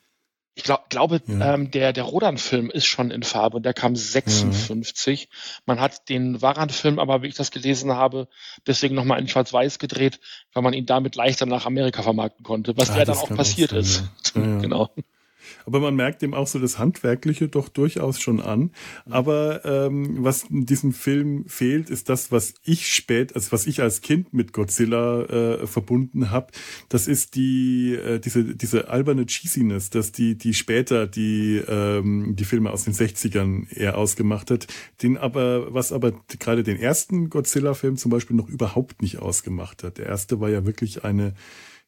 Ich 0.55 0.63
glaub, 0.63 0.89
glaube, 0.89 1.21
ja. 1.25 1.53
ähm, 1.53 1.71
der, 1.71 1.93
der 1.93 2.03
Rodan-Film 2.03 2.69
ist 2.69 2.85
schon 2.85 3.11
in 3.11 3.23
Farbe, 3.23 3.61
der 3.61 3.73
kam 3.73 3.95
56. 3.95 5.21
Ja. 5.21 5.27
Man 5.65 5.79
hat 5.79 6.09
den 6.09 6.41
Waran-Film 6.41 6.99
aber, 6.99 7.21
wie 7.21 7.27
ich 7.27 7.35
das 7.35 7.51
gelesen 7.51 7.93
habe, 7.93 8.27
deswegen 8.67 8.95
nochmal 8.95 9.19
in 9.19 9.27
Schwarz-Weiß 9.27 9.79
gedreht, 9.79 10.19
weil 10.53 10.63
man 10.63 10.73
ihn 10.73 10.85
damit 10.85 11.15
leichter 11.15 11.45
nach 11.45 11.65
Amerika 11.65 12.01
vermarkten 12.01 12.43
konnte, 12.43 12.75
was 12.75 12.89
ah, 12.89 12.97
ja 12.97 13.05
dann 13.05 13.17
auch 13.17 13.29
passiert 13.29 13.69
sein, 13.69 13.79
ist. 13.79 14.03
Ja. 14.35 14.41
genau. 14.61 14.89
Aber 15.65 15.79
man 15.79 15.95
merkt 15.95 16.23
ihm 16.23 16.33
auch 16.33 16.47
so 16.47 16.59
das 16.59 16.79
Handwerkliche 16.79 17.47
doch 17.47 17.69
durchaus 17.69 18.19
schon 18.19 18.39
an. 18.39 18.71
Aber 19.09 19.65
ähm, 19.65 20.23
was 20.23 20.43
in 20.43 20.65
diesem 20.65 20.93
Film 20.93 21.45
fehlt, 21.47 21.89
ist 21.89 22.09
das, 22.09 22.31
was 22.31 22.53
ich 22.63 22.87
spät, 22.87 23.35
also 23.35 23.51
was 23.51 23.67
ich 23.67 23.81
als 23.81 24.01
Kind 24.01 24.33
mit 24.33 24.53
Godzilla 24.53 25.23
äh, 25.23 25.67
verbunden 25.67 26.31
habe. 26.31 26.47
Das 26.89 27.07
ist 27.07 27.35
die 27.35 27.93
äh, 27.93 28.19
diese 28.19 28.55
diese 28.55 28.89
alberne 28.89 29.25
Cheesiness, 29.25 29.89
dass 29.89 30.11
die 30.11 30.35
die 30.35 30.53
später 30.53 31.07
die 31.07 31.61
ähm, 31.67 32.35
die 32.35 32.45
Filme 32.45 32.71
aus 32.71 32.83
den 32.85 32.93
60ern 32.93 33.71
eher 33.73 33.97
ausgemacht 33.97 34.51
hat. 34.51 34.67
Den 35.01 35.17
aber 35.17 35.73
was 35.73 35.91
aber 35.91 36.13
gerade 36.39 36.63
den 36.63 36.77
ersten 36.77 37.29
Godzilla-Film 37.29 37.97
zum 37.97 38.11
Beispiel 38.11 38.35
noch 38.35 38.47
überhaupt 38.49 39.01
nicht 39.01 39.19
ausgemacht 39.19 39.83
hat. 39.83 39.97
Der 39.97 40.07
erste 40.07 40.39
war 40.39 40.49
ja 40.49 40.65
wirklich 40.65 41.03
eine 41.03 41.33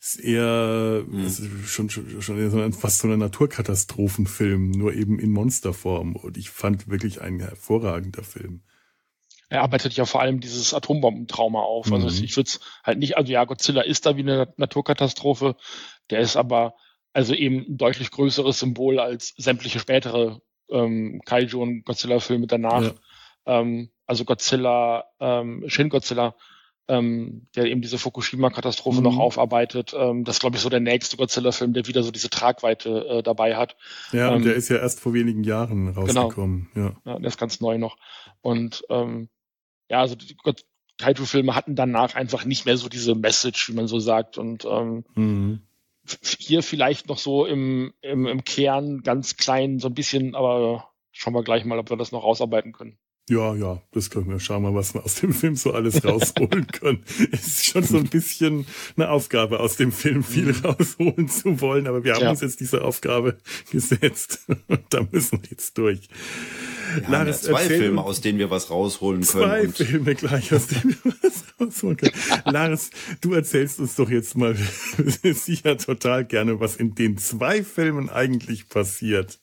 ist 0.01 0.19
eher 0.19 1.03
mhm. 1.07 1.25
ist 1.25 1.43
schon, 1.67 1.89
schon, 1.91 2.21
schon 2.21 2.73
fast 2.73 2.99
so 2.99 3.07
ein 3.07 3.19
Naturkatastrophenfilm, 3.19 4.71
nur 4.71 4.93
eben 4.93 5.19
in 5.19 5.31
Monsterform. 5.31 6.15
Und 6.15 6.37
ich 6.37 6.49
fand 6.49 6.89
wirklich 6.89 7.21
ein 7.21 7.39
hervorragender 7.39 8.23
Film. 8.23 8.63
Er 9.49 9.61
arbeitet 9.61 9.93
ja 9.93 10.05
vor 10.05 10.21
allem 10.21 10.39
dieses 10.39 10.73
Atombombentrauma 10.73 11.59
auf. 11.59 11.85
Also 11.91 11.97
mhm. 11.97 12.03
Also 12.05 12.23
ich 12.23 12.35
würde 12.35 12.47
es 12.47 12.59
halt 12.83 12.97
nicht, 12.97 13.15
also 13.15 13.31
ja, 13.31 13.45
Godzilla 13.45 13.81
ist 13.81 14.07
da 14.07 14.15
wie 14.15 14.21
eine 14.21 14.51
Naturkatastrophe, 14.57 15.55
der 16.09 16.21
ist 16.21 16.35
aber 16.35 16.73
also 17.13 17.35
eben 17.35 17.65
ein 17.67 17.77
deutlich 17.77 18.09
größeres 18.09 18.57
Symbol 18.57 18.99
als 18.99 19.35
sämtliche 19.37 19.79
spätere 19.79 20.41
ähm, 20.71 21.21
Kaiju 21.25 21.61
und 21.61 21.83
Godzilla-Filme 21.83 22.47
danach. 22.47 22.81
Ja. 22.81 22.93
Ähm, 23.45 23.91
also 24.07 24.25
Godzilla, 24.25 25.05
ähm, 25.19 25.63
Shin 25.67 25.89
Godzilla 25.89 26.35
ähm, 26.87 27.47
der 27.55 27.65
eben 27.65 27.81
diese 27.81 27.97
Fukushima-Katastrophe 27.97 28.97
mhm. 28.97 29.03
noch 29.03 29.17
aufarbeitet. 29.17 29.93
Ähm, 29.97 30.23
das 30.23 30.35
ist, 30.35 30.39
glaube 30.39 30.57
ich, 30.57 30.61
so 30.61 30.69
der 30.69 30.79
nächste 30.79 31.17
Godzilla-Film, 31.17 31.73
der 31.73 31.87
wieder 31.87 32.03
so 32.03 32.11
diese 32.11 32.29
Tragweite 32.29 33.05
äh, 33.07 33.23
dabei 33.23 33.55
hat. 33.55 33.77
Ja, 34.11 34.29
ähm, 34.29 34.37
und 34.37 34.45
der 34.45 34.55
ist 34.55 34.69
ja 34.69 34.77
erst 34.77 34.99
vor 34.99 35.13
wenigen 35.13 35.43
Jahren 35.43 35.87
genau. 35.87 36.01
rausgekommen. 36.01 36.69
Genau. 36.73 36.87
Ja. 36.87 37.13
ja, 37.13 37.19
der 37.19 37.27
ist 37.27 37.39
ganz 37.39 37.61
neu 37.61 37.77
noch. 37.77 37.97
Und 38.41 38.83
ähm, 38.89 39.29
ja, 39.89 40.01
also 40.01 40.15
die, 40.15 40.35
Kaiju-Filme 41.01 41.55
hatten 41.55 41.75
danach 41.75 42.15
einfach 42.15 42.45
nicht 42.45 42.65
mehr 42.65 42.77
so 42.77 42.87
diese 42.87 43.15
Message, 43.15 43.69
wie 43.69 43.73
man 43.73 43.87
so 43.87 43.99
sagt. 43.99 44.37
Und 44.37 44.65
ähm, 44.65 45.03
mhm. 45.15 45.61
hier 46.37 46.63
vielleicht 46.63 47.07
noch 47.07 47.17
so 47.17 47.45
im, 47.45 47.93
im, 48.01 48.27
im 48.27 48.43
Kern 48.43 49.01
ganz 49.01 49.35
klein, 49.35 49.79
so 49.79 49.87
ein 49.87 49.93
bisschen, 49.93 50.35
aber 50.35 50.91
schauen 51.11 51.33
wir 51.33 51.43
gleich 51.43 51.65
mal, 51.65 51.79
ob 51.79 51.89
wir 51.89 51.97
das 51.97 52.11
noch 52.11 52.23
rausarbeiten 52.23 52.71
können. 52.71 52.97
Ja, 53.29 53.55
ja, 53.55 53.81
das 53.91 54.09
können 54.09 54.29
wir. 54.29 54.39
Schauen 54.39 54.63
wir, 54.63 54.73
was 54.73 54.93
wir 54.93 55.05
aus 55.05 55.15
dem 55.15 55.33
Film 55.33 55.55
so 55.55 55.71
alles 55.71 56.03
rausholen 56.03 56.67
können. 56.71 57.03
es 57.31 57.47
ist 57.47 57.65
schon 57.65 57.83
so 57.83 57.97
ein 57.97 58.07
bisschen 58.07 58.65
eine 58.97 59.09
Aufgabe, 59.09 59.59
aus 59.59 59.77
dem 59.77 59.91
Film 59.91 60.23
viel 60.23 60.53
mhm. 60.53 60.65
rausholen 60.65 61.29
zu 61.29 61.61
wollen, 61.61 61.87
aber 61.87 62.03
wir 62.03 62.15
haben 62.15 62.23
ja. 62.23 62.29
uns 62.31 62.41
jetzt 62.41 62.59
diese 62.59 62.83
Aufgabe 62.83 63.37
gesetzt 63.71 64.45
und 64.67 64.81
da 64.89 65.07
müssen 65.11 65.41
wir 65.41 65.49
jetzt 65.49 65.77
durch. 65.77 66.09
Wir 66.95 67.09
Laris, 67.09 67.43
ja 67.43 67.53
zwei 67.53 67.65
Filme, 67.67 68.03
aus 68.03 68.21
denen 68.21 68.39
wir 68.39 68.49
was 68.49 68.69
rausholen 68.69 69.21
können. 69.21 69.73
Zwei 69.73 69.85
Filme 69.85 70.15
gleich, 70.15 70.53
aus 70.53 70.67
denen 70.67 70.97
wir 71.03 71.13
was 71.21 71.43
rausholen 71.59 71.97
können. 71.97 72.13
Laris, 72.45 72.89
du 73.21 73.33
erzählst 73.33 73.79
uns 73.79 73.95
doch 73.95 74.09
jetzt 74.09 74.35
mal 74.35 74.57
sicher 75.23 75.77
total 75.77 76.25
gerne, 76.25 76.59
was 76.59 76.75
in 76.75 76.95
den 76.95 77.17
zwei 77.17 77.63
Filmen 77.63 78.09
eigentlich 78.09 78.67
passiert. 78.67 79.40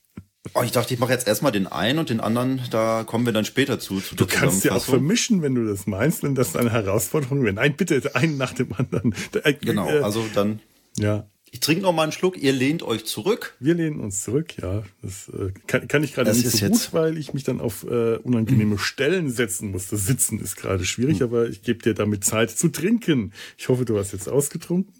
Oh, 0.53 0.63
ich 0.63 0.71
dachte, 0.71 0.93
ich 0.93 0.99
mache 0.99 1.11
jetzt 1.11 1.27
erstmal 1.27 1.51
den 1.51 1.67
einen 1.67 1.99
und 1.99 2.09
den 2.09 2.21
anderen, 2.21 2.61
da 2.71 3.03
kommen 3.03 3.25
wir 3.25 3.33
dann 3.33 3.45
später 3.45 3.77
zu. 3.77 3.99
zu 3.99 4.15
du 4.15 4.25
kannst 4.25 4.63
ja 4.63 4.71
auch 4.71 4.83
vermischen, 4.83 5.41
wenn 5.41 5.53
du 5.53 5.67
das 5.67 5.85
meinst, 5.85 6.23
wenn 6.23 6.33
das 6.33 6.55
eine 6.55 6.71
Herausforderung 6.71 7.43
wäre. 7.43 7.53
Nein, 7.53 7.75
bitte, 7.75 8.15
einen 8.15 8.37
nach 8.37 8.53
dem 8.53 8.73
anderen. 8.73 9.13
Äh, 9.43 9.53
genau, 9.53 9.89
äh, 9.89 9.99
also 9.99 10.25
dann. 10.33 10.59
Ja. 10.97 11.29
Ich 11.51 11.61
trinke 11.61 11.81
noch 11.81 11.93
mal 11.93 12.03
einen 12.03 12.11
Schluck, 12.11 12.37
ihr 12.37 12.53
lehnt 12.53 12.83
euch 12.83 13.05
zurück. 13.05 13.55
Wir 13.59 13.73
lehnen 13.73 13.99
uns 13.99 14.23
zurück, 14.23 14.55
ja. 14.61 14.83
Das 15.01 15.29
äh, 15.29 15.51
kann, 15.67 15.87
kann 15.87 16.03
ich 16.03 16.13
gerade 16.13 16.31
nicht 16.31 16.47
so 16.47 16.51
gut, 16.51 16.69
jetzt... 16.69 16.93
weil 16.93 17.17
ich 17.17 17.33
mich 17.33 17.43
dann 17.43 17.59
auf 17.59 17.83
äh, 17.83 18.17
unangenehme 18.17 18.77
Stellen 18.77 19.31
setzen 19.31 19.71
muss. 19.71 19.87
Das 19.87 20.05
Sitzen 20.05 20.39
ist 20.39 20.55
gerade 20.55 20.85
schwierig, 20.85 21.19
hm. 21.19 21.27
aber 21.27 21.49
ich 21.49 21.63
gebe 21.63 21.81
dir 21.81 21.95
damit 21.95 22.23
Zeit 22.23 22.51
zu 22.51 22.69
trinken. 22.69 23.33
Ich 23.57 23.67
hoffe, 23.67 23.83
du 23.83 23.97
hast 23.97 24.13
jetzt 24.13 24.29
ausgetrunken. 24.29 24.93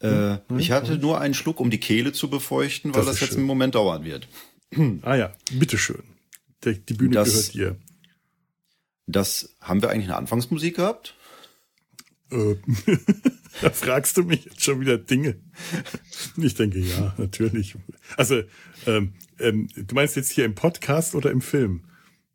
Äh, 0.00 0.38
hm? 0.48 0.58
ich 0.58 0.72
hatte 0.72 0.96
nur 0.98 1.20
einen 1.20 1.34
Schluck, 1.34 1.60
um 1.60 1.70
die 1.70 1.78
Kehle 1.78 2.12
zu 2.12 2.28
befeuchten, 2.28 2.92
weil 2.94 3.02
das, 3.02 3.12
das 3.12 3.20
jetzt 3.20 3.30
schön. 3.32 3.40
im 3.40 3.46
Moment 3.46 3.74
dauern 3.74 4.04
wird. 4.04 4.28
Ah 5.02 5.16
ja, 5.16 5.34
bitteschön. 5.52 6.02
Der, 6.64 6.74
die 6.74 6.94
Bühne 6.94 7.14
das, 7.14 7.28
gehört 7.28 7.54
dir. 7.54 7.76
Das 9.06 9.56
haben 9.60 9.82
wir 9.82 9.90
eigentlich 9.90 10.06
eine 10.06 10.16
Anfangsmusik 10.16 10.76
gehabt? 10.76 11.16
Äh, 12.30 12.56
da 13.62 13.70
fragst 13.70 14.16
du 14.16 14.22
mich 14.22 14.44
jetzt 14.44 14.62
schon 14.62 14.80
wieder 14.80 14.98
Dinge. 14.98 15.40
Ich 16.36 16.54
denke 16.54 16.78
ja, 16.78 17.14
natürlich. 17.16 17.74
Also, 18.16 18.42
ähm, 18.86 19.14
ähm, 19.38 19.68
du 19.74 19.94
meinst 19.94 20.16
jetzt 20.16 20.30
hier 20.30 20.44
im 20.44 20.54
Podcast 20.54 21.14
oder 21.14 21.30
im 21.30 21.40
Film? 21.40 21.84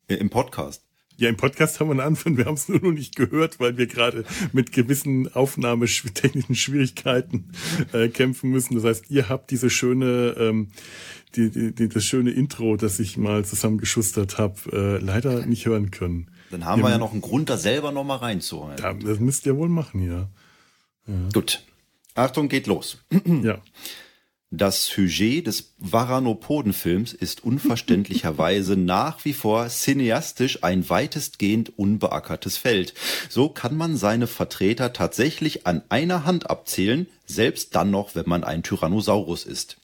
Im 0.08 0.30
Podcast. 0.30 0.85
Ja, 1.17 1.29
im 1.29 1.38
Podcast 1.38 1.79
haben 1.79 1.88
wir 1.88 1.91
einen 1.91 2.01
Anfang. 2.01 2.36
Wir 2.36 2.45
haben 2.45 2.55
es 2.55 2.67
nur 2.67 2.81
noch 2.81 2.91
nicht 2.91 3.15
gehört, 3.15 3.60
weil 3.60 3.77
wir 3.77 3.88
gerade 3.88 4.25
mit 4.51 4.74
gewissen 4.74 5.34
aufnahmetechnischen 5.34 6.55
Schwierigkeiten 6.55 7.51
äh, 7.93 8.10
kämpfen 8.10 8.50
müssen. 8.50 8.75
Das 8.75 8.84
heißt, 8.84 9.10
ihr 9.10 9.29
habt 9.29 9.50
diese 9.51 9.69
schöne, 9.69 10.36
ähm, 10.38 10.72
die, 11.36 11.50
die, 11.50 11.74
die, 11.74 11.88
das 11.88 12.03
schöne 12.03 12.31
Intro, 12.31 12.75
das 12.75 13.00
ich 13.00 13.17
mal 13.17 13.45
zusammengeschustert 13.45 14.38
habe, 14.38 14.55
äh, 14.74 15.03
leider 15.03 15.45
nicht 15.45 15.65
hören 15.65 15.91
können. 15.91 16.31
Dann 16.51 16.65
haben 16.65 16.81
ihr, 16.81 16.86
wir 16.86 16.91
ja 16.91 16.98
noch 16.98 17.13
einen 17.13 17.22
Grund, 17.22 17.50
da 17.50 17.57
selber 17.57 17.93
noch 17.93 18.03
mal 18.03 18.17
reinzuholen. 18.17 18.75
Da, 18.77 18.93
das 18.93 19.19
müsst 19.19 19.45
ihr 19.45 19.55
wohl 19.55 19.69
machen, 19.69 20.01
ja. 20.01 20.29
ja. 21.07 21.29
Gut. 21.34 21.63
Achtung, 22.13 22.50
geht 22.50 22.67
los. 22.67 23.03
ja. 23.25 23.60
Das 24.58 24.86
Sujet 24.86 25.48
des 25.48 25.74
Varanopoden-Films 25.80 27.12
ist 27.12 27.44
unverständlicherweise 27.44 28.76
nach 28.78 29.26
wie 29.26 29.34
vor 29.34 29.68
cineastisch 29.68 30.64
ein 30.64 30.90
weitestgehend 30.90 31.78
unbeackertes 31.78 32.56
Feld. 32.56 32.94
So 33.28 33.50
kann 33.50 33.76
man 33.76 33.98
seine 33.98 34.28
Vertreter 34.28 34.94
tatsächlich 34.94 35.68
an 35.68 35.84
einer 35.90 36.24
Hand 36.24 36.50
abzählen, 36.50 37.08
selbst 37.26 37.76
dann 37.76 37.92
noch, 37.92 38.16
wenn 38.16 38.30
man 38.30 38.46
ein 38.46 38.64
Tyrannosaurus 38.64 39.44
ist. 39.44 39.76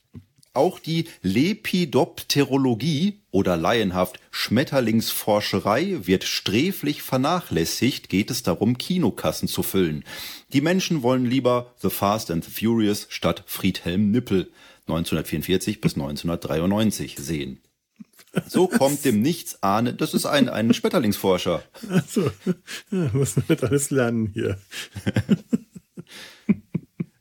Auch 0.53 0.79
die 0.79 1.07
Lepidopterologie 1.21 3.21
oder 3.31 3.55
laienhaft 3.55 4.19
Schmetterlingsforscherei 4.31 5.99
wird 6.03 6.25
sträflich 6.25 7.03
vernachlässigt, 7.03 8.09
geht 8.09 8.29
es 8.29 8.43
darum, 8.43 8.77
Kinokassen 8.77 9.47
zu 9.47 9.63
füllen. 9.63 10.03
Die 10.51 10.59
Menschen 10.59 11.03
wollen 11.03 11.25
lieber 11.25 11.73
The 11.81 11.89
Fast 11.89 12.31
and 12.31 12.43
the 12.43 12.51
Furious 12.51 13.07
statt 13.09 13.43
Friedhelm 13.45 14.11
Nippel 14.11 14.51
1944 14.87 15.79
bis 15.79 15.93
1993 15.93 17.15
sehen. 17.17 17.61
So 18.47 18.67
kommt 18.67 19.05
dem 19.05 19.21
Nichts 19.21 19.63
ahnen. 19.63 19.95
Das 19.97 20.13
ist 20.13 20.25
ein, 20.25 20.49
ein 20.49 20.73
Schmetterlingsforscher. 20.73 21.63
Achso, 21.89 22.29
ja, 22.91 23.09
muss 23.13 23.37
man 23.37 23.45
nicht 23.47 23.63
alles 23.63 23.89
lernen 23.89 24.31
hier. 24.33 24.57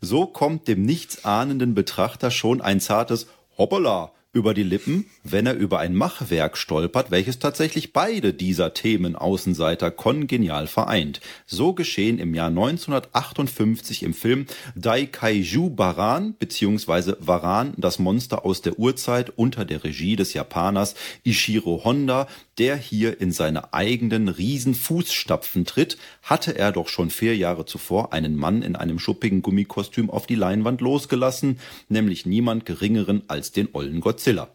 So 0.00 0.26
kommt 0.26 0.69
dem 0.69 0.85
nichtsahnenden 0.85 1.75
Betrachter 1.75 2.30
schon 2.30 2.61
ein 2.61 2.80
zartes 2.80 3.26
Hoppala 3.59 4.12
über 4.32 4.54
die 4.54 4.62
Lippen, 4.62 5.06
wenn 5.25 5.46
er 5.46 5.54
über 5.54 5.80
ein 5.80 5.96
Machwerk 5.96 6.56
stolpert, 6.56 7.10
welches 7.10 7.40
tatsächlich 7.40 7.92
beide 7.92 8.32
dieser 8.32 8.75
Themen 8.75 9.16
Außenseiter 9.16 9.90
kongenial 9.90 10.68
vereint. 10.68 11.20
So 11.46 11.72
geschehen 11.72 12.20
im 12.20 12.34
Jahr 12.34 12.46
1958 12.46 14.04
im 14.04 14.14
Film 14.14 14.46
Daikaiju 14.76 15.70
Baran 15.70 16.34
bzw. 16.34 17.14
Varan, 17.18 17.75
das 17.76 17.99
Monster 17.99 18.44
aus 18.44 18.62
der 18.62 18.78
Urzeit 18.78 19.32
unter 19.34 19.64
der 19.64 19.82
Regie 19.82 20.14
des 20.14 20.32
Japaners 20.32 20.94
Ishiro 21.25 21.82
Honda, 21.82 22.28
der 22.56 22.76
hier 22.76 23.20
in 23.20 23.32
seine 23.32 23.72
eigenen 23.72 24.28
Riesenfußstapfen 24.28 25.64
tritt, 25.64 25.96
hatte 26.22 26.56
er 26.56 26.70
doch 26.70 26.87
schon 26.87 27.10
vier 27.10 27.37
Jahre 27.37 27.64
zuvor 27.64 28.12
einen 28.12 28.37
Mann 28.37 28.62
in 28.62 28.76
einem 28.76 29.00
schuppigen 29.00 29.42
Gummikostüm 29.42 30.08
auf 30.08 30.28
die 30.28 30.37
Leinwand 30.37 30.80
losgelassen, 30.80 31.58
nämlich 31.88 32.26
niemand 32.26 32.64
geringeren 32.64 33.22
als 33.26 33.50
den 33.50 33.70
ollen 33.72 34.00
Godzilla. 34.20 34.54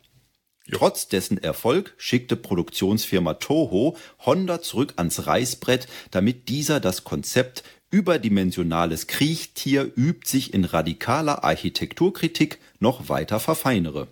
Trotz 0.71 1.07
dessen 1.07 1.39
Erfolg 1.39 1.95
schickte 1.97 2.35
Produktionsfirma 2.35 3.33
Toho 3.35 3.97
Honda 4.23 4.61
zurück 4.61 4.93
ans 4.97 5.25
Reißbrett, 5.25 5.87
damit 6.11 6.49
dieser 6.49 6.79
das 6.79 7.03
Konzept 7.03 7.63
überdimensionales 7.89 9.07
Kriechtier 9.07 9.91
übt 9.95 10.29
sich 10.29 10.53
in 10.53 10.65
radikaler 10.65 11.43
Architekturkritik 11.43 12.59
noch 12.79 13.09
weiter 13.09 13.39
verfeinere. 13.39 14.07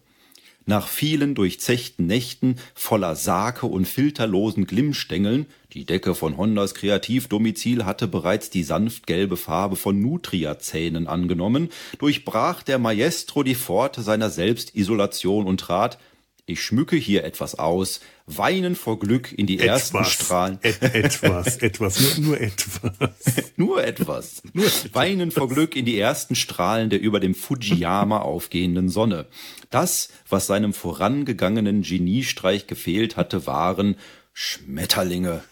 Nach 0.66 0.88
vielen 0.88 1.36
durchzechten 1.36 2.08
Nächten 2.08 2.56
voller 2.74 3.16
Sake 3.16 3.68
und 3.68 3.88
filterlosen 3.88 4.66
Glimmstängeln, 4.66 5.46
die 5.74 5.86
Decke 5.86 6.14
von 6.14 6.38
Hondas 6.38 6.76
Kreativdomizil 6.76 7.86
hatte 7.86 8.08
bereits 8.08 8.52
die 8.52 8.64
sanft 8.64 9.08
gelbe 9.08 9.38
Farbe 9.38 9.76
von 9.76 10.00
Nutria-Zähnen 10.00 11.08
angenommen, 11.08 11.70
durchbrach 11.98 12.62
der 12.62 12.78
Maestro 12.78 13.42
die 13.42 13.56
Pforte 13.56 14.04
seiner 14.04 14.30
Selbstisolation 14.30 15.48
und 15.48 15.60
trat, 15.60 15.98
ich 16.46 16.62
schmücke 16.62 16.98
hier 16.98 17.24
etwas 17.24 17.56
aus, 17.56 18.02
weinen 18.28 18.76
vor 18.76 19.00
Glück 19.00 19.32
in 19.32 19.48
die 19.48 19.60
etwas, 19.60 19.94
ersten 19.94 20.06
Strahlen. 20.06 20.60
Et, 20.62 20.82
etwas, 20.82 21.58
etwas, 21.62 22.18
nur, 22.18 22.28
nur 22.28 22.42
etwas. 22.42 22.92
nur 23.56 23.84
etwas. 23.84 24.44
Nur 24.54 24.66
weinen 24.92 25.32
vor 25.32 25.48
Glück 25.48 25.76
in 25.76 25.86
die 25.86 25.98
ersten 25.98 26.36
Strahlen 26.36 26.90
der 26.90 27.02
über 27.02 27.20
dem 27.20 27.34
Fujiyama 27.34 28.20
aufgehenden 28.20 28.90
Sonne. 28.90 29.26
Das, 29.70 30.10
was 30.30 30.46
seinem 30.46 30.74
vorangegangenen 30.74 31.82
Geniestreich 31.82 32.68
gefehlt 32.68 33.16
hatte, 33.16 33.48
waren 33.48 33.96
Schmetterlinge. 34.34 35.44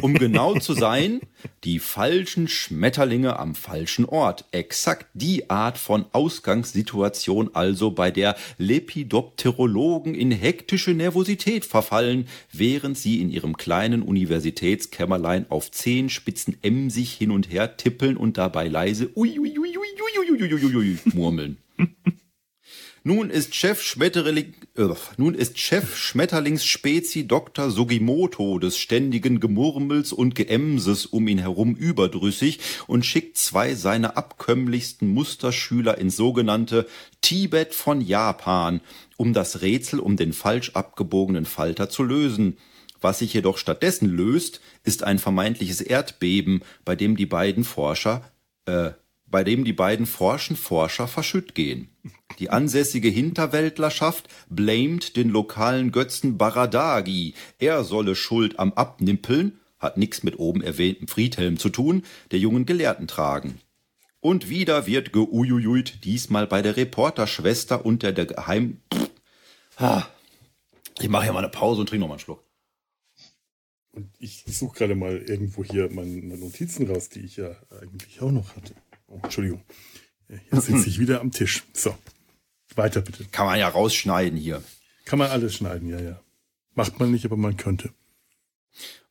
Um 0.00 0.14
genau 0.14 0.58
zu 0.58 0.74
sein, 0.74 1.20
die 1.62 1.78
falschen 1.78 2.48
Schmetterlinge 2.48 3.38
am 3.38 3.54
falschen 3.54 4.04
Ort. 4.04 4.44
Exakt 4.50 5.06
die 5.14 5.50
Art 5.50 5.78
von 5.78 6.06
Ausgangssituation 6.12 7.50
also, 7.54 7.90
bei 7.90 8.10
der 8.10 8.36
Lepidopterologen 8.58 10.14
in 10.14 10.30
hektische 10.30 10.92
Nervosität 10.92 11.64
verfallen, 11.64 12.26
während 12.52 12.98
sie 12.98 13.20
in 13.20 13.30
ihrem 13.30 13.56
kleinen 13.56 14.02
Universitätskämmerlein 14.02 15.46
auf 15.48 15.70
Zehenspitzen 15.70 16.56
emsig 16.62 17.12
hin 17.12 17.30
und 17.30 17.50
her 17.50 17.76
tippeln 17.76 18.16
und 18.16 18.36
dabei 18.36 18.68
leise 18.68 19.10
ui, 19.16 19.38
murmeln. 21.14 21.58
Nun 23.06 23.28
ist 23.28 23.54
Chef 23.54 23.82
Schmetterling, 23.82 24.54
äh, 24.78 24.88
nun 25.18 25.34
ist 25.34 25.58
Chef 25.58 25.94
Schmetterlingsspezi 25.94 27.28
Dr. 27.28 27.70
Sugimoto 27.70 28.58
des 28.58 28.78
ständigen 28.78 29.40
Gemurmels 29.40 30.10
und 30.10 30.34
Geemses 30.34 31.04
um 31.04 31.28
ihn 31.28 31.36
herum 31.36 31.74
überdrüssig 31.74 32.60
und 32.86 33.04
schickt 33.04 33.36
zwei 33.36 33.74
seiner 33.74 34.16
abkömmlichsten 34.16 35.06
Musterschüler 35.12 35.98
ins 35.98 36.16
sogenannte 36.16 36.86
Tibet 37.20 37.74
von 37.74 38.00
Japan, 38.00 38.80
um 39.18 39.34
das 39.34 39.60
Rätsel 39.60 40.00
um 40.00 40.16
den 40.16 40.32
falsch 40.32 40.70
abgebogenen 40.70 41.44
Falter 41.44 41.90
zu 41.90 42.04
lösen. 42.04 42.56
Was 43.02 43.18
sich 43.18 43.34
jedoch 43.34 43.58
stattdessen 43.58 44.08
löst, 44.08 44.62
ist 44.82 45.02
ein 45.02 45.18
vermeintliches 45.18 45.82
Erdbeben, 45.82 46.62
bei 46.86 46.96
dem 46.96 47.18
die 47.18 47.26
beiden 47.26 47.64
Forscher, 47.64 48.32
äh, 48.64 48.92
bei 49.34 49.42
dem 49.42 49.64
die 49.64 49.72
beiden 49.72 50.06
forschen 50.06 50.54
Forscher 50.54 51.08
verschütt 51.08 51.56
gehen. 51.56 51.88
Die 52.38 52.50
ansässige 52.50 53.08
Hinterwäldlerschaft 53.08 54.28
blamet 54.48 55.16
den 55.16 55.28
lokalen 55.28 55.90
Götzen 55.90 56.38
Baradagi. 56.38 57.34
Er 57.58 57.82
solle 57.82 58.14
Schuld 58.14 58.60
am 58.60 58.72
Abnimpeln, 58.74 59.58
hat 59.80 59.96
nichts 59.96 60.22
mit 60.22 60.38
oben 60.38 60.62
erwähntem 60.62 61.08
Friedhelm 61.08 61.58
zu 61.58 61.68
tun, 61.68 62.04
der 62.30 62.38
jungen 62.38 62.64
Gelehrten 62.64 63.08
tragen. 63.08 63.58
Und 64.20 64.48
wieder 64.48 64.86
wird 64.86 65.10
geujujuit, 65.10 66.04
diesmal 66.04 66.46
bei 66.46 66.62
der 66.62 66.76
Reporterschwester 66.76 67.84
unter 67.84 68.12
der 68.12 68.26
Geheim... 68.26 68.82
Ich 71.00 71.08
mache 71.08 71.26
ja 71.26 71.32
mal 71.32 71.40
eine 71.40 71.48
Pause 71.48 71.80
und 71.80 71.88
trinke 71.88 72.02
noch 72.02 72.06
mal 72.06 72.14
einen 72.14 72.20
Schluck. 72.20 72.44
Und 73.90 74.10
ich 74.18 74.44
suche 74.46 74.78
gerade 74.78 74.94
mal 74.94 75.16
irgendwo 75.18 75.64
hier 75.64 75.88
meine 75.90 76.36
Notizen 76.36 76.88
raus, 76.88 77.08
die 77.08 77.20
ich 77.20 77.36
ja 77.36 77.56
eigentlich 77.80 78.20
auch 78.20 78.30
noch 78.30 78.54
hatte. 78.54 78.74
Oh, 79.14 79.20
Entschuldigung. 79.22 79.62
Jetzt 80.50 80.66
sitze 80.66 80.88
ich 80.88 80.98
wieder 80.98 81.20
am 81.20 81.30
Tisch. 81.30 81.62
So. 81.72 81.96
Weiter 82.74 83.00
bitte. 83.00 83.24
Kann 83.30 83.46
man 83.46 83.58
ja 83.58 83.68
rausschneiden 83.68 84.36
hier. 84.36 84.62
Kann 85.04 85.18
man 85.18 85.30
alles 85.30 85.54
schneiden, 85.54 85.88
ja, 85.88 86.00
ja. 86.00 86.20
Macht 86.74 86.98
man 86.98 87.12
nicht, 87.12 87.24
aber 87.24 87.36
man 87.36 87.56
könnte. 87.56 87.90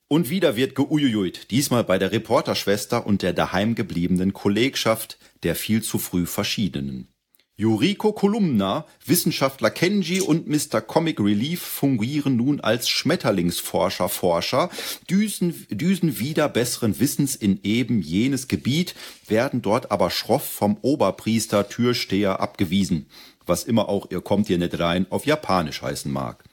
Und 0.10 0.30
wieder 0.30 0.56
wird 0.58 0.76
geujujuit, 0.76 1.50
diesmal 1.52 1.84
bei 1.84 1.98
der 1.98 2.12
Reporterschwester 2.12 3.06
und 3.06 3.22
der 3.22 3.32
daheim 3.34 3.76
gebliebenen 3.76 4.34
Kollegschaft 4.34 5.18
der 5.44 5.56
viel 5.56 5.82
zu 5.82 5.98
früh 5.98 6.26
Verschiedenen. 6.26 7.08
Yuriko 7.56 8.14
Kolumna, 8.14 8.88
Wissenschaftler 9.06 9.70
Kenji 9.70 10.22
und 10.22 10.48
Mr. 10.48 10.82
Comic 10.82 11.20
Relief 11.20 11.62
fungieren 11.62 12.36
nun 12.36 12.62
als 12.62 12.90
Schmetterlingsforscher 12.90 14.10
Forscher, 14.10 14.72
düsen, 15.08 15.68
düsen 15.70 16.18
wieder 16.18 16.50
besseren 16.50 17.00
Wissens 17.00 17.36
in 17.36 17.60
eben 17.62 18.02
jenes 18.02 18.48
Gebiet, 18.48 18.96
werden 19.28 19.62
dort 19.62 19.92
aber 19.92 20.10
schroff 20.10 20.44
vom 20.44 20.78
Oberpriester 20.82 21.70
Türsteher 21.70 22.40
abgewiesen, 22.40 23.06
was 23.46 23.66
immer 23.66 23.88
auch 23.88 24.10
ihr 24.10 24.22
kommt 24.22 24.48
hier 24.48 24.58
nicht 24.58 24.80
rein 24.80 25.06
auf 25.12 25.28
Japanisch 25.28 25.84
heißen 25.84 26.12
mag. 26.12 26.44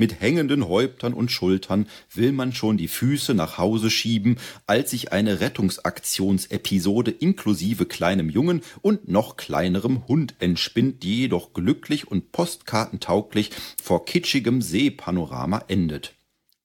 Mit 0.00 0.22
hängenden 0.22 0.66
Häuptern 0.66 1.12
und 1.12 1.30
Schultern 1.30 1.86
will 2.14 2.32
man 2.32 2.54
schon 2.54 2.78
die 2.78 2.88
Füße 2.88 3.34
nach 3.34 3.58
Hause 3.58 3.90
schieben, 3.90 4.38
als 4.66 4.92
sich 4.92 5.12
eine 5.12 5.40
Rettungsaktionsepisode 5.40 7.10
inklusive 7.10 7.84
kleinem 7.84 8.30
Jungen 8.30 8.62
und 8.80 9.10
noch 9.10 9.36
kleinerem 9.36 10.08
Hund 10.08 10.36
entspinnt, 10.38 11.02
die 11.02 11.18
jedoch 11.18 11.52
glücklich 11.52 12.10
und 12.10 12.32
postkartentauglich 12.32 13.50
vor 13.82 14.06
kitschigem 14.06 14.62
Seepanorama 14.62 15.64
endet. 15.68 16.14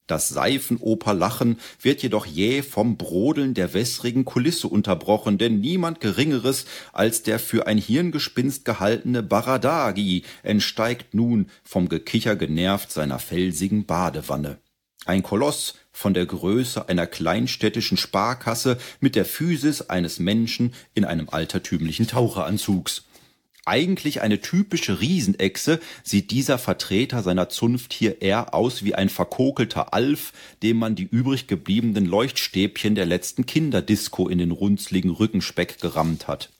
Das 0.07 0.29
Seifenoperlachen 0.29 1.59
wird 1.81 2.03
jedoch 2.03 2.27
jäh 2.27 2.61
vom 2.61 2.95
Brodeln 2.95 3.55
der 3.55 3.73
wässrigen 3.73 4.23
Kulisse 4.23 4.67
unterbrochen, 4.67 5.39
denn 5.39 5.59
niemand 5.59 5.99
Geringeres 5.99 6.65
als 6.93 7.23
der 7.23 7.39
für 7.39 7.65
ein 7.65 7.79
Hirngespinst 7.79 8.65
gehaltene 8.65 9.23
Baradagi 9.23 10.23
entsteigt 10.43 11.15
nun 11.15 11.49
vom 11.63 11.89
Gekicher 11.89 12.35
genervt 12.35 12.91
seiner 12.91 13.17
felsigen 13.17 13.85
Badewanne. 13.87 14.59
Ein 15.05 15.23
Koloss 15.23 15.75
von 15.91 16.13
der 16.13 16.25
Größe 16.27 16.87
einer 16.87 17.07
kleinstädtischen 17.07 17.97
Sparkasse 17.97 18.77
mit 18.99 19.15
der 19.15 19.25
Physis 19.25 19.81
eines 19.83 20.19
Menschen 20.19 20.73
in 20.93 21.05
einem 21.05 21.29
altertümlichen 21.29 22.07
Taucheranzugs. 22.07 23.05
Eigentlich 23.67 24.21
eine 24.21 24.41
typische 24.41 25.01
Riesenechse 25.01 25.79
sieht 26.03 26.29
dieser 26.29 26.59
Vertreter 26.59 27.23
seiner 27.23 27.49
Zunft 27.49 27.93
hier 27.93 28.21
eher 28.21 28.53
aus 28.53 28.83
wie 28.83 28.93
ein 28.93 29.09
verkokelter 29.09 29.91
Alf, 29.91 30.33
dem 30.61 30.77
man 30.77 30.93
die 30.93 31.07
übrig 31.09 31.47
gebliebenen 31.47 32.05
Leuchtstäbchen 32.05 32.93
der 32.93 33.07
letzten 33.07 33.47
Kinderdisco 33.47 34.29
in 34.29 34.37
den 34.37 34.51
runzligen 34.51 35.09
Rückenspeck 35.09 35.81
gerammt 35.81 36.27
hat. 36.27 36.51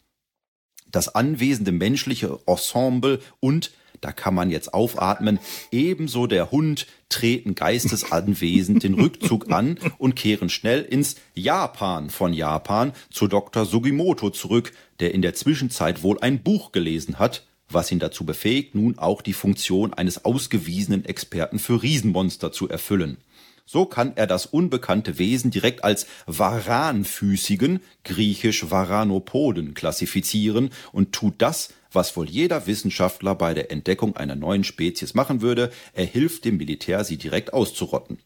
Das 0.92 1.14
anwesende 1.14 1.72
menschliche 1.72 2.40
Ensemble 2.48 3.20
und 3.40 3.72
da 4.02 4.12
kann 4.12 4.34
man 4.34 4.50
jetzt 4.50 4.74
aufatmen. 4.74 5.40
Ebenso 5.72 6.28
der 6.28 6.52
Hund 6.52 6.88
treten 7.10 7.56
geistesanwesend 7.56 8.84
den 8.84 8.96
Rückzug 8.96 9.52
an 9.52 9.78
und 9.98 10.16
kehren 10.16 10.50
schnell 10.50 10.82
ins 10.82 11.16
Japan 11.34 12.10
von 12.10 12.34
Japan 12.34 12.94
zu 13.12 13.28
Dr. 13.28 13.66
Sugimoto 13.66 14.30
zurück, 14.30 14.72
der 15.00 15.14
in 15.14 15.22
der 15.22 15.34
Zwischenzeit 15.34 16.04
wohl 16.04 16.20
ein 16.20 16.42
Buch 16.42 16.72
gelesen 16.72 17.20
hat, 17.20 17.46
was 17.70 17.92
ihn 17.92 18.00
dazu 18.00 18.26
befähigt, 18.26 18.76
nun 18.76 18.98
auch 18.98 19.22
die 19.22 19.34
Funktion 19.34 19.94
eines 19.94 20.24
ausgewiesenen 20.26 21.06
Experten 21.06 21.60
für 21.60 21.82
Riesenmonster 21.82 22.52
zu 22.52 22.70
erfüllen. 22.70 23.18
So 23.68 23.86
kann 23.88 24.14
er 24.16 24.28
das 24.28 24.46
unbekannte 24.46 25.18
Wesen 25.18 25.50
direkt 25.50 25.84
als 25.84 26.06
Varanfüßigen, 26.28 27.80
griechisch 28.04 28.70
Varanopoden, 28.70 29.74
klassifizieren 29.74 30.70
und 30.92 31.14
tut 31.14 31.36
das, 31.40 31.74
was 31.96 32.16
wohl 32.16 32.30
jeder 32.30 32.68
Wissenschaftler 32.68 33.34
bei 33.36 33.54
der 33.54 33.72
Entdeckung 33.72 34.16
einer 34.16 34.36
neuen 34.36 34.64
Spezies 34.64 35.14
machen 35.14 35.42
würde, 35.42 35.72
er 35.94 36.06
hilft 36.06 36.46
dem 36.46 36.58
Militär, 36.58 37.04
sie 37.04 37.18
direkt 37.18 37.54
auszurotten. 37.54 38.20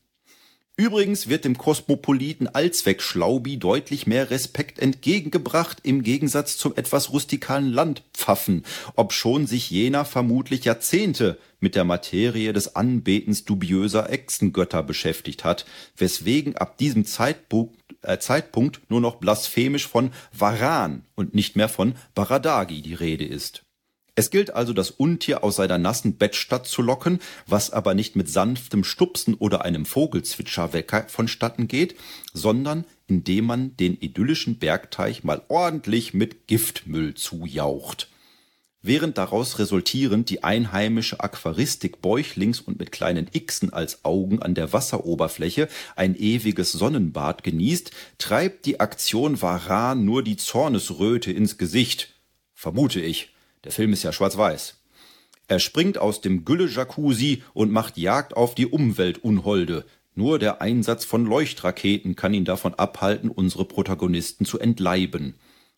Übrigens 0.80 1.28
wird 1.28 1.44
dem 1.44 1.58
Kosmopoliten 1.58 2.48
Allzweck-Schlaubi 2.48 3.58
deutlich 3.58 4.08
mehr 4.08 4.32
Respekt 4.32 4.80
entgegengebracht 4.80 5.80
im 5.84 6.04
Gegensatz 6.04 6.56
zum 6.56 6.74
etwas 6.78 7.12
rustikalen 7.12 7.70
Landpfaffen, 7.70 8.64
obschon 8.96 9.46
sich 9.46 9.70
jener 9.70 10.06
vermutlich 10.06 10.64
Jahrzehnte 10.64 11.38
mit 11.60 11.76
der 11.76 11.84
Materie 11.84 12.54
des 12.54 12.78
Anbetens 12.78 13.44
dubiöser 13.44 14.10
Echsengötter 14.10 14.82
beschäftigt 14.82 15.44
hat, 15.44 15.66
weswegen 15.98 16.56
ab 16.56 16.78
diesem 16.78 17.04
Zeitpunkt, 17.04 17.76
äh, 18.04 18.18
Zeitpunkt 18.18 18.80
nur 18.90 19.02
noch 19.02 19.18
blasphemisch 19.18 19.86
von 19.86 20.12
Varan 20.32 21.04
und 21.16 21.36
nicht 21.36 21.58
mehr 21.58 21.68
von 21.68 21.96
Baradagi 22.16 22.82
die 22.82 22.94
Rede 22.94 23.26
ist. 23.26 23.66
Es 24.20 24.32
gilt 24.32 24.54
also, 24.54 24.74
das 24.74 24.92
Untier 24.92 25.46
aus 25.46 25.56
seiner 25.56 25.78
nassen 25.78 26.18
Bettstadt 26.18 26.68
zu 26.68 26.82
locken, 26.82 27.20
was 27.48 27.72
aber 27.72 27.94
nicht 27.94 28.18
mit 28.18 28.30
sanftem 28.30 28.84
Stupsen 28.84 29.34
oder 29.34 29.64
einem 29.64 29.86
Vogelzwitscherwecker 29.86 31.06
vonstatten 31.08 31.70
geht, 31.70 31.96
sondern 32.34 32.84
indem 33.08 33.46
man 33.46 33.78
den 33.78 33.98
idyllischen 33.98 34.58
Bergteich 34.60 35.24
mal 35.24 35.42
ordentlich 35.48 36.14
mit 36.14 36.48
Giftmüll 36.48 37.14
zujaucht. 37.14 38.10
Während 38.82 39.18
daraus 39.18 39.58
resultierend 39.58 40.30
die 40.30 40.44
einheimische 40.44 41.22
Aquaristik 41.22 42.02
bäuchlings 42.02 42.60
und 42.60 42.78
mit 42.78 42.92
kleinen 42.92 43.30
Xen 43.32 43.72
als 43.72 44.04
Augen 44.04 44.42
an 44.42 44.54
der 44.54 44.74
Wasseroberfläche 44.74 45.70
ein 45.96 46.14
ewiges 46.18 46.74
Sonnenbad 46.74 47.46
genießt, 47.46 47.92
treibt 48.18 48.66
die 48.66 48.82
Aktion 48.82 49.42
Varan 49.42 50.04
nur 50.04 50.24
die 50.24 50.36
Zornesröte 50.36 51.32
ins 51.32 51.58
Gesicht. 51.58 52.16
Vermute 52.54 53.00
ich. 53.00 53.32
Der 53.64 53.72
Film 53.72 53.94
ist 53.94 54.04
ja 54.04 54.14
schwarz-weiß. 54.14 54.76
Er 55.48 55.60
springt 55.60 55.98
aus 55.98 56.22
dem 56.22 56.46
Gülle-Jacuzzi 56.46 57.44
und 57.54 57.72
macht 57.72 57.98
Jagd 57.98 58.38
auf 58.38 58.56
die 58.56 58.68
Umweltunholde. 58.68 59.86
Nur 60.16 60.38
der 60.38 60.62
Einsatz 60.62 61.06
von 61.06 61.26
Leuchtraketen 61.26 62.16
kann 62.16 62.34
ihn 62.34 62.46
davon 62.46 62.74
abhalten, 62.76 63.30
unsere 63.30 63.66
Protagonisten 63.66 64.46
zu 64.46 64.60
entleiben. 64.60 65.36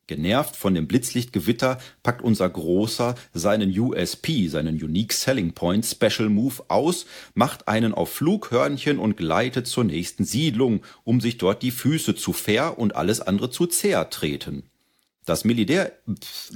Genervt 0.08 0.58
von 0.58 0.74
dem 0.74 0.88
Blitzlichtgewitter 0.88 1.78
packt 2.04 2.22
unser 2.22 2.50
Großer 2.50 3.16
seinen 3.34 3.72
USP, 3.78 4.48
seinen 4.48 4.76
Unique 4.76 5.14
Selling 5.14 5.54
Point 5.54 5.86
Special 5.86 6.28
Move 6.28 6.66
aus, 6.68 7.06
macht 7.34 7.68
einen 7.68 7.94
auf 7.94 8.12
Flughörnchen 8.12 9.00
und 9.00 9.16
gleitet 9.16 9.68
zur 9.68 9.86
nächsten 9.86 10.26
Siedlung, 10.26 10.82
um 11.06 11.22
sich 11.22 11.38
dort 11.38 11.62
die 11.62 11.72
Füße 11.72 12.16
zu 12.16 12.34
fair 12.34 12.78
und 12.78 12.96
alles 12.96 13.22
andere 13.22 13.52
zu 13.52 13.68
zerr 13.68 14.10
treten. 14.10 14.71
Das 15.32 15.46
Militär, 15.46 15.94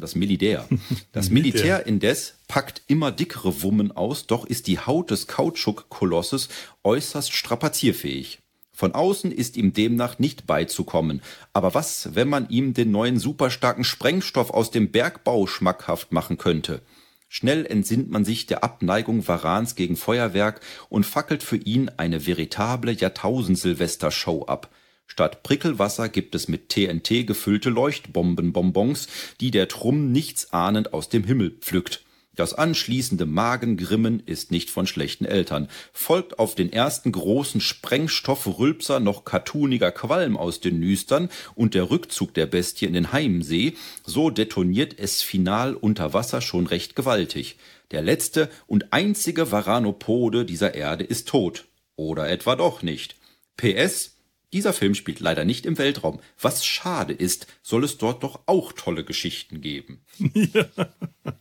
das 0.01 0.15
Militär, 0.15 0.67
das 1.13 1.29
Militär 1.29 1.87
indes 1.87 2.33
packt 2.49 2.81
immer 2.87 3.09
dickere 3.09 3.63
Wummen 3.63 3.93
aus, 3.93 4.27
doch 4.27 4.45
ist 4.45 4.67
die 4.67 4.79
Haut 4.79 5.11
des 5.11 5.27
Kautschuk-Kolosses 5.27 6.49
äußerst 6.83 7.31
strapazierfähig. 7.31 8.39
Von 8.73 8.93
außen 8.93 9.31
ist 9.31 9.55
ihm 9.55 9.71
demnach 9.71 10.19
nicht 10.19 10.45
beizukommen. 10.45 11.21
Aber 11.53 11.73
was, 11.73 12.15
wenn 12.15 12.27
man 12.27 12.49
ihm 12.49 12.73
den 12.73 12.91
neuen 12.91 13.17
superstarken 13.17 13.85
Sprengstoff 13.85 14.49
aus 14.49 14.71
dem 14.71 14.91
Bergbau 14.91 15.47
schmackhaft 15.47 16.11
machen 16.11 16.37
könnte? 16.37 16.81
Schnell 17.29 17.65
entsinnt 17.65 18.11
man 18.11 18.25
sich 18.25 18.45
der 18.45 18.65
Abneigung 18.65 19.25
Varans 19.25 19.75
gegen 19.75 19.95
Feuerwerk 19.95 20.59
und 20.89 21.05
fackelt 21.05 21.43
für 21.43 21.55
ihn 21.55 21.87
eine 21.95 22.27
veritable 22.27 22.91
Jahrtausend-Silvester-Show 22.91 24.47
ab– 24.47 24.69
Statt 25.07 25.43
Prickelwasser 25.43 26.09
gibt 26.09 26.35
es 26.35 26.47
mit 26.47 26.69
TNT 26.69 27.25
gefüllte 27.25 27.69
Leuchtbombenbonbons, 27.69 29.07
die 29.39 29.51
der 29.51 29.67
Trumm 29.67 30.11
nichtsahnend 30.11 30.93
aus 30.93 31.09
dem 31.09 31.23
Himmel 31.23 31.51
pflückt. 31.51 32.05
Das 32.35 32.53
anschließende 32.53 33.25
Magengrimmen 33.25 34.21
ist 34.25 34.51
nicht 34.51 34.69
von 34.69 34.87
schlechten 34.87 35.25
Eltern. 35.25 35.69
Folgt 35.93 36.37
auf 36.37 36.53
den 36.53 36.71
ersten 36.71 37.11
großen 37.11 37.61
Sprengstoffrülpser 37.61 38.99
noch 38.99 39.23
cartooniger 39.23 39.91
Qualm 39.91 40.35
aus 40.35 40.59
den 40.59 40.79
Nüstern 40.79 41.29
und 41.55 41.73
der 41.73 41.89
Rückzug 41.89 42.33
der 42.33 42.45
Bestie 42.45 42.85
in 42.85 42.93
den 42.93 43.13
Heimsee, 43.13 43.75
so 44.05 44.29
detoniert 44.29 44.99
es 44.99 45.21
final 45.21 45.75
unter 45.75 46.13
Wasser 46.13 46.41
schon 46.41 46.67
recht 46.67 46.95
gewaltig. 46.95 47.55
Der 47.91 48.01
letzte 48.01 48.49
und 48.67 48.91
einzige 48.91 49.51
Varanopode 49.51 50.43
dieser 50.43 50.75
Erde 50.75 51.05
ist 51.05 51.29
tot. 51.29 51.65
Oder 51.95 52.29
etwa 52.29 52.57
doch 52.57 52.81
nicht. 52.81 53.15
PS 53.55 54.14
dieser 54.55 54.71
Film 54.71 54.95
spielt 54.95 55.19
leider 55.19 55.43
nicht 55.43 55.65
im 55.65 55.77
Weltraum. 55.77 56.21
Was 56.39 56.65
schade 56.65 57.11
ist, 57.11 57.45
soll 57.61 57.83
es 57.83 57.97
dort 57.97 58.23
doch 58.23 58.39
auch 58.45 58.71
tolle 58.71 59.03
Geschichten 59.03 59.59
geben. 59.61 60.01
Ja. 60.17 60.65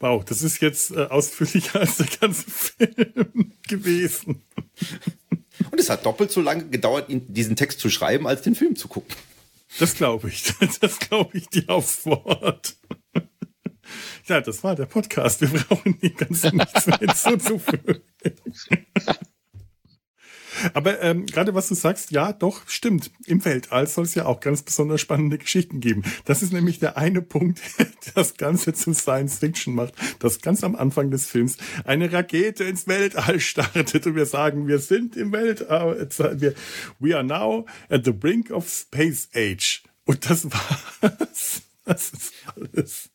Wow, 0.00 0.24
das 0.24 0.42
ist 0.42 0.60
jetzt 0.60 0.90
äh, 0.90 1.04
ausführlicher 1.06 1.80
als 1.80 1.96
der 1.96 2.06
ganze 2.20 2.50
Film 2.50 3.52
gewesen. 3.68 4.42
Und 5.70 5.80
Es 5.80 5.88
hat 5.88 6.04
doppelt 6.04 6.30
so 6.30 6.40
lange 6.40 6.68
gedauert, 6.68 7.06
diesen 7.08 7.56
Text 7.56 7.80
zu 7.80 7.88
schreiben, 7.88 8.26
als 8.26 8.42
den 8.42 8.54
Film 8.54 8.76
zu 8.76 8.88
gucken. 8.88 9.14
Das 9.78 9.94
glaube 9.94 10.28
ich. 10.28 10.52
Das 10.80 10.98
glaube 10.98 11.38
ich 11.38 11.48
dir 11.48 11.68
aufs 11.70 12.04
Wort. 12.04 12.76
Ja, 14.26 14.40
das 14.40 14.62
war 14.62 14.74
der 14.74 14.86
Podcast. 14.86 15.40
Wir 15.40 15.48
brauchen 15.48 15.98
die 16.00 16.12
ganze 16.12 16.54
nichts 16.54 16.86
mehr 16.86 16.98
hinzuzufügen. 16.98 18.02
Aber 20.72 21.00
ähm, 21.02 21.26
gerade 21.26 21.54
was 21.54 21.68
du 21.68 21.74
sagst, 21.74 22.10
ja, 22.10 22.32
doch, 22.32 22.68
stimmt. 22.68 23.10
Im 23.26 23.44
Weltall 23.44 23.86
soll 23.86 24.04
es 24.04 24.14
ja 24.14 24.26
auch 24.26 24.40
ganz 24.40 24.62
besonders 24.62 25.00
spannende 25.00 25.38
Geschichten 25.38 25.80
geben. 25.80 26.02
Das 26.24 26.42
ist 26.42 26.52
nämlich 26.52 26.78
der 26.78 26.96
eine 26.96 27.22
Punkt, 27.22 27.60
das 28.14 28.36
Ganze 28.36 28.72
zum 28.72 28.94
Science 28.94 29.38
Fiction 29.38 29.74
macht, 29.74 29.94
dass 30.18 30.40
ganz 30.40 30.64
am 30.64 30.76
Anfang 30.76 31.10
des 31.10 31.26
Films 31.26 31.56
eine 31.84 32.12
Rakete 32.12 32.64
ins 32.64 32.86
Weltall 32.86 33.40
startet 33.40 34.06
und 34.06 34.16
wir 34.16 34.26
sagen, 34.26 34.68
wir 34.68 34.78
sind 34.78 35.16
im 35.16 35.32
Weltall, 35.32 36.08
wir, 36.40 36.54
we 36.98 37.14
are 37.14 37.24
now 37.24 37.66
at 37.88 38.04
the 38.04 38.12
brink 38.12 38.50
of 38.50 38.68
space 38.68 39.28
age. 39.34 39.82
Und 40.04 40.28
das 40.28 40.46
war's. 40.50 41.62
Das 41.86 42.12
ist 42.12 42.32
alles. 42.56 43.10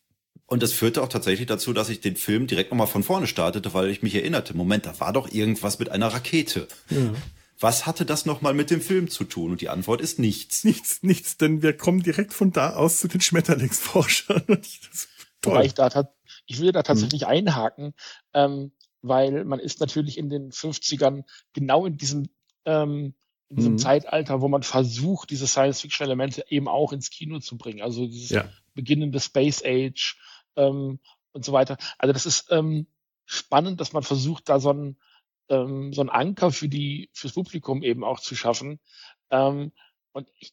Und 0.50 0.64
das 0.64 0.72
führte 0.72 1.00
auch 1.00 1.08
tatsächlich 1.08 1.46
dazu, 1.46 1.72
dass 1.72 1.88
ich 1.88 2.00
den 2.00 2.16
Film 2.16 2.48
direkt 2.48 2.72
nochmal 2.72 2.88
von 2.88 3.04
vorne 3.04 3.28
startete, 3.28 3.72
weil 3.72 3.88
ich 3.88 4.02
mich 4.02 4.16
erinnerte, 4.16 4.52
Moment, 4.56 4.84
da 4.84 4.98
war 4.98 5.12
doch 5.12 5.30
irgendwas 5.30 5.78
mit 5.78 5.90
einer 5.90 6.08
Rakete. 6.08 6.66
Ja. 6.90 7.14
Was 7.60 7.86
hatte 7.86 8.04
das 8.04 8.26
nochmal 8.26 8.52
mit 8.52 8.68
dem 8.70 8.80
Film 8.80 9.08
zu 9.08 9.22
tun? 9.22 9.52
Und 9.52 9.60
die 9.60 9.68
Antwort 9.68 10.00
ist 10.00 10.18
nichts. 10.18 10.64
Nichts, 10.64 11.04
nichts, 11.04 11.36
denn 11.36 11.62
wir 11.62 11.76
kommen 11.76 12.02
direkt 12.02 12.32
von 12.32 12.50
da 12.50 12.74
aus 12.74 12.98
zu 12.98 13.06
den 13.06 13.20
Schmetterlingsforschern. 13.20 14.42
Wobei 15.44 15.66
ich 15.66 15.74
da 15.74 16.08
ich 16.46 16.60
will 16.60 16.72
da 16.72 16.82
tatsächlich 16.82 17.22
hm. 17.22 17.28
einhaken, 17.28 17.94
ähm, 18.34 18.72
weil 19.02 19.44
man 19.44 19.60
ist 19.60 19.78
natürlich 19.78 20.18
in 20.18 20.30
den 20.30 20.50
50ern 20.50 21.22
genau 21.52 21.86
in 21.86 21.96
diesem 21.96 22.28
ähm, 22.64 23.14
in 23.50 23.56
diesem 23.56 23.72
mhm. 23.72 23.78
Zeitalter, 23.78 24.40
wo 24.40 24.48
man 24.48 24.62
versucht, 24.62 25.30
diese 25.30 25.48
Science-Fiction-Elemente 25.48 26.44
eben 26.48 26.68
auch 26.68 26.92
ins 26.92 27.10
Kino 27.10 27.40
zu 27.40 27.58
bringen. 27.58 27.82
Also 27.82 28.06
dieses 28.06 28.30
ja. 28.30 28.48
beginnende 28.74 29.18
Space 29.18 29.62
Age, 29.64 30.16
ähm, 30.56 30.98
und 31.32 31.44
so 31.44 31.52
weiter. 31.52 31.76
Also 31.98 32.12
das 32.12 32.26
ist 32.26 32.50
ähm, 32.50 32.86
spannend, 33.24 33.80
dass 33.80 33.92
man 33.92 34.02
versucht, 34.02 34.48
da 34.48 34.60
so 34.60 34.72
ein 34.72 34.96
ähm, 35.48 35.92
so 35.92 36.00
ein 36.00 36.08
Anker 36.08 36.52
für 36.52 36.68
die 36.68 37.10
fürs 37.12 37.34
Publikum 37.34 37.82
eben 37.82 38.04
auch 38.04 38.20
zu 38.20 38.34
schaffen. 38.34 38.80
Ähm, 39.30 39.72
und 40.12 40.28
ich 40.38 40.52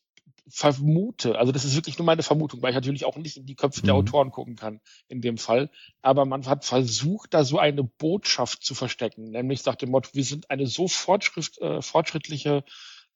vermute, 0.50 1.38
also 1.38 1.52
das 1.52 1.66
ist 1.66 1.76
wirklich 1.76 1.98
nur 1.98 2.06
meine 2.06 2.24
Vermutung, 2.24 2.62
weil 2.62 2.72
ich 2.72 2.76
natürlich 2.76 3.06
auch 3.06 3.18
nicht 3.18 3.38
in 3.38 3.46
die 3.46 3.56
Köpfe 3.56 3.82
mhm. 3.82 3.86
der 3.86 3.96
Autoren 3.96 4.32
gucken 4.32 4.56
kann 4.56 4.80
in 5.08 5.22
dem 5.22 5.38
Fall, 5.38 5.70
aber 6.02 6.26
man 6.26 6.46
hat 6.46 6.64
versucht, 6.64 7.34
da 7.34 7.44
so 7.44 7.60
eine 7.60 7.84
Botschaft 7.84 8.64
zu 8.64 8.74
verstecken, 8.74 9.32
nämlich 9.32 9.66
nach 9.66 9.76
dem 9.76 9.92
Motto, 9.92 10.10
wir 10.14 10.24
sind 10.24 10.50
eine 10.50 10.68
so 10.68 10.88
fortschritt, 10.88 11.58
äh, 11.60 11.82
fortschrittliche 11.82 12.64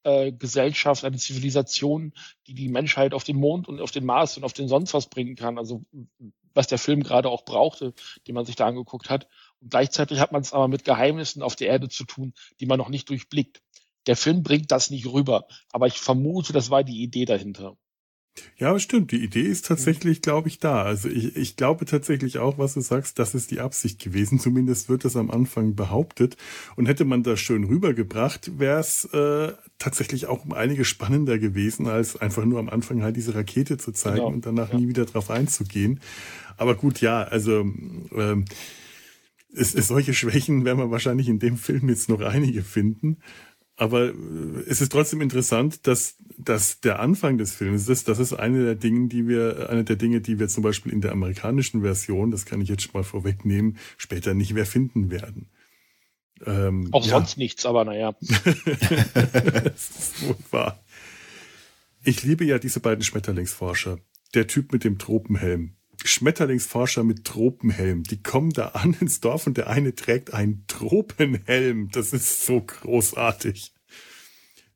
äh, 0.03 0.31
Gesellschaft, 0.31 1.05
eine 1.05 1.17
Zivilisation, 1.17 2.13
die 2.47 2.53
die 2.53 2.69
Menschheit 2.69 3.13
auf 3.13 3.23
den 3.23 3.37
Mond 3.37 3.67
und 3.67 3.79
auf 3.79 3.91
den 3.91 4.05
Mars 4.05 4.35
und 4.35 4.43
auf 4.43 4.53
den 4.53 4.67
sonst 4.67 4.93
was 4.93 5.07
bringen 5.07 5.35
kann. 5.35 5.57
Also 5.57 5.85
was 6.53 6.67
der 6.67 6.77
Film 6.77 7.03
gerade 7.03 7.29
auch 7.29 7.45
brauchte, 7.45 7.93
den 8.27 8.35
man 8.35 8.45
sich 8.45 8.55
da 8.55 8.67
angeguckt 8.67 9.09
hat. 9.09 9.27
Und 9.59 9.71
gleichzeitig 9.71 10.19
hat 10.19 10.31
man 10.31 10.41
es 10.41 10.53
aber 10.53 10.67
mit 10.67 10.83
Geheimnissen 10.85 11.41
auf 11.41 11.55
der 11.55 11.67
Erde 11.67 11.89
zu 11.89 12.03
tun, 12.05 12.33
die 12.59 12.65
man 12.65 12.77
noch 12.77 12.89
nicht 12.89 13.09
durchblickt. 13.09 13.61
Der 14.07 14.15
Film 14.15 14.43
bringt 14.43 14.71
das 14.71 14.89
nicht 14.89 15.05
rüber, 15.07 15.47
aber 15.71 15.87
ich 15.87 15.99
vermute, 15.99 16.53
das 16.53 16.69
war 16.69 16.83
die 16.83 17.03
Idee 17.03 17.25
dahinter. 17.25 17.77
Ja, 18.57 18.77
stimmt. 18.79 19.11
Die 19.11 19.23
Idee 19.23 19.41
ist 19.41 19.65
tatsächlich, 19.65 20.21
glaube 20.21 20.47
ich, 20.47 20.59
da. 20.59 20.83
Also 20.83 21.09
ich, 21.09 21.35
ich 21.35 21.55
glaube 21.55 21.85
tatsächlich 21.85 22.37
auch, 22.37 22.57
was 22.57 22.75
du 22.75 22.81
sagst, 22.81 23.19
das 23.19 23.35
ist 23.35 23.51
die 23.51 23.59
Absicht 23.59 23.99
gewesen. 23.99 24.39
Zumindest 24.39 24.87
wird 24.87 25.03
das 25.03 25.15
am 25.15 25.31
Anfang 25.31 25.75
behauptet. 25.75 26.37
Und 26.75 26.85
hätte 26.85 27.03
man 27.03 27.23
das 27.23 27.39
schön 27.39 27.63
rübergebracht, 27.63 28.59
wäre 28.59 28.79
es 28.79 29.05
äh, 29.05 29.53
tatsächlich 29.79 30.27
auch 30.27 30.45
um 30.45 30.53
einige 30.53 30.85
spannender 30.85 31.39
gewesen, 31.39 31.87
als 31.87 32.15
einfach 32.15 32.45
nur 32.45 32.59
am 32.59 32.69
Anfang 32.69 33.03
halt 33.03 33.17
diese 33.17 33.35
Rakete 33.35 33.77
zu 33.77 33.91
zeigen 33.91 34.17
genau. 34.17 34.27
und 34.27 34.45
danach 34.45 34.71
ja. 34.71 34.79
nie 34.79 34.87
wieder 34.87 35.05
drauf 35.05 35.29
einzugehen. 35.29 35.99
Aber 36.57 36.75
gut, 36.75 37.01
ja, 37.01 37.23
also 37.23 37.61
ähm, 37.61 38.45
es, 39.53 39.75
es, 39.75 39.87
solche 39.87 40.13
Schwächen 40.13 40.65
werden 40.65 40.79
wir 40.79 40.91
wahrscheinlich 40.91 41.27
in 41.27 41.39
dem 41.39 41.57
Film 41.57 41.89
jetzt 41.89 42.09
noch 42.09 42.21
einige 42.21 42.63
finden. 42.63 43.17
Aber 43.75 44.09
äh, 44.09 44.13
es 44.67 44.81
ist 44.81 44.91
trotzdem 44.91 45.21
interessant, 45.21 45.87
dass, 45.87 46.17
dass 46.37 46.81
der 46.81 46.99
Anfang 46.99 47.37
des 47.37 47.53
Films 47.53 47.87
ist, 47.89 48.07
das 48.07 48.19
ist 48.19 48.33
eine 48.33 48.63
der 48.63 48.75
Dinge, 48.75 49.07
die 49.07 49.27
wir, 49.27 49.69
eine 49.69 49.83
der 49.83 49.95
Dinge, 49.95 50.21
die 50.21 50.39
wir 50.39 50.47
zum 50.47 50.63
Beispiel 50.63 50.91
in 50.91 51.01
der 51.01 51.11
amerikanischen 51.11 51.81
Version, 51.81 52.31
das 52.31 52.45
kann 52.45 52.61
ich 52.61 52.69
jetzt 52.69 52.83
schon 52.83 52.93
mal 52.93 53.03
vorwegnehmen, 53.03 53.77
später 53.97 54.33
nicht 54.33 54.53
mehr 54.53 54.65
finden 54.65 55.09
werden. 55.09 55.49
Ähm, 56.45 56.89
Auch 56.91 57.05
ja. 57.05 57.11
sonst 57.11 57.37
nichts, 57.37 57.65
aber 57.65 57.85
naja. 57.85 58.15
das 58.21 59.89
ist 59.89 60.27
wohl 60.27 60.35
wahr. 60.51 60.83
Ich 62.03 62.23
liebe 62.23 62.45
ja 62.45 62.57
diese 62.57 62.79
beiden 62.79 63.03
Schmetterlingsforscher. 63.03 63.99
Der 64.33 64.47
Typ 64.47 64.71
mit 64.71 64.83
dem 64.83 64.97
Tropenhelm. 64.97 65.75
Schmetterlingsforscher 66.03 67.03
mit 67.03 67.25
Tropenhelm. 67.25 68.03
Die 68.03 68.21
kommen 68.21 68.51
da 68.51 68.69
an 68.69 68.93
ins 68.99 69.19
Dorf 69.19 69.47
und 69.47 69.57
der 69.57 69.69
eine 69.69 69.95
trägt 69.95 70.33
einen 70.33 70.65
Tropenhelm. 70.67 71.89
Das 71.91 72.13
ist 72.13 72.45
so 72.45 72.61
großartig. 72.61 73.73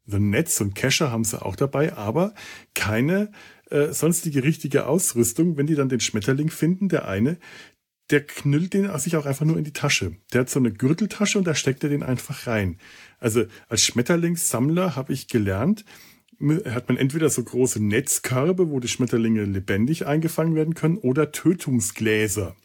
So 0.07 0.17
ein 0.17 0.29
Netz 0.29 0.61
und 0.61 0.75
Kescher 0.75 1.11
haben 1.11 1.23
sie 1.23 1.41
auch 1.41 1.55
dabei, 1.55 1.93
aber 1.93 2.35
keine 2.75 3.31
äh, 3.71 3.91
sonstige 3.91 4.43
richtige 4.43 4.85
Ausrüstung. 4.85 5.57
Wenn 5.57 5.65
die 5.67 5.75
dann 5.75 5.89
den 5.89 5.99
Schmetterling 5.99 6.51
finden, 6.51 6.89
der 6.89 7.07
eine, 7.07 7.39
der 8.11 8.25
knüllt 8.25 8.73
den 8.73 8.95
sich 8.99 9.17
auch 9.17 9.25
einfach 9.25 9.45
nur 9.45 9.57
in 9.57 9.63
die 9.63 9.73
Tasche. 9.73 10.15
Der 10.31 10.41
hat 10.41 10.49
so 10.49 10.59
eine 10.59 10.71
Gürteltasche 10.71 11.39
und 11.39 11.45
da 11.45 11.55
steckt 11.55 11.83
er 11.83 11.89
den 11.89 12.03
einfach 12.03 12.45
rein. 12.45 12.77
Also 13.17 13.45
als 13.67 13.83
Schmetterlingssammler 13.83 14.95
habe 14.95 15.13
ich 15.13 15.27
gelernt, 15.27 15.85
hat 16.39 16.87
man 16.87 16.97
entweder 16.97 17.29
so 17.29 17.43
große 17.43 17.83
Netzkörbe, 17.83 18.69
wo 18.69 18.79
die 18.79 18.87
Schmetterlinge 18.87 19.43
lebendig 19.45 20.05
eingefangen 20.05 20.55
werden 20.55 20.73
können, 20.73 20.97
oder 20.97 21.31
Tötungsgläser. 21.31 22.55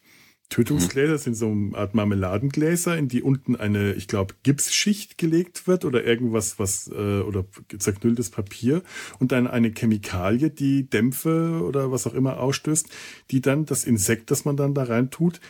Tötungsgläser 0.51 1.17
sind 1.17 1.35
so 1.35 1.49
eine 1.49 1.77
Art 1.77 1.95
Marmeladengläser, 1.95 2.99
in 2.99 3.07
die 3.07 3.23
unten 3.23 3.55
eine, 3.55 3.93
ich 3.95 4.09
glaube, 4.09 4.35
Gipsschicht 4.43 5.17
gelegt 5.17 5.69
wird 5.69 5.85
oder 5.85 6.05
irgendwas, 6.05 6.59
was 6.59 6.89
äh, 6.89 7.21
oder 7.21 7.47
zerknülltes 7.79 8.31
Papier 8.31 8.83
und 9.21 9.31
dann 9.31 9.47
eine 9.47 9.71
Chemikalie, 9.71 10.51
die 10.51 10.91
Dämpfe 10.91 11.63
oder 11.65 11.93
was 11.93 12.09
auch 12.09 12.15
immer 12.15 12.41
ausstößt, 12.41 12.89
die 13.31 13.41
dann 13.41 13.65
das 13.65 13.85
Insekt, 13.85 14.33
das 14.33 14.45
man 14.45 14.57
dann 14.57 14.75
da 14.75 14.83
rein 14.83 15.11
tut, 15.11 15.41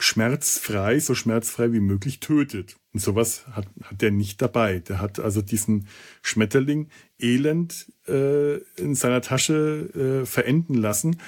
schmerzfrei, 0.00 0.98
so 0.98 1.14
schmerzfrei 1.14 1.72
wie 1.72 1.80
möglich 1.80 2.18
tötet. 2.18 2.76
Und 2.98 3.02
sowas 3.02 3.46
hat, 3.52 3.68
hat 3.84 4.02
der 4.02 4.10
nicht 4.10 4.42
dabei. 4.42 4.80
Der 4.80 5.00
hat 5.00 5.20
also 5.20 5.40
diesen 5.40 5.86
Schmetterling 6.20 6.88
elend 7.20 7.86
äh, 8.08 8.56
in 8.74 8.96
seiner 8.96 9.20
Tasche 9.20 10.22
äh, 10.24 10.26
verenden 10.26 10.74
lassen. 10.74 11.20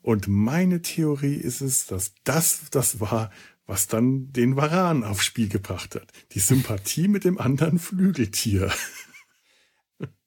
Und 0.00 0.26
meine 0.26 0.80
Theorie 0.80 1.34
ist 1.34 1.60
es, 1.60 1.86
dass 1.86 2.14
das 2.24 2.70
das 2.70 3.00
war, 3.00 3.30
was 3.66 3.88
dann 3.88 4.32
den 4.32 4.56
Varan 4.56 5.04
aufs 5.04 5.26
Spiel 5.26 5.50
gebracht 5.50 5.96
hat. 5.96 6.10
Die 6.32 6.40
Sympathie 6.40 7.08
mit 7.08 7.24
dem 7.24 7.36
anderen 7.36 7.78
Flügeltier. 7.78 8.72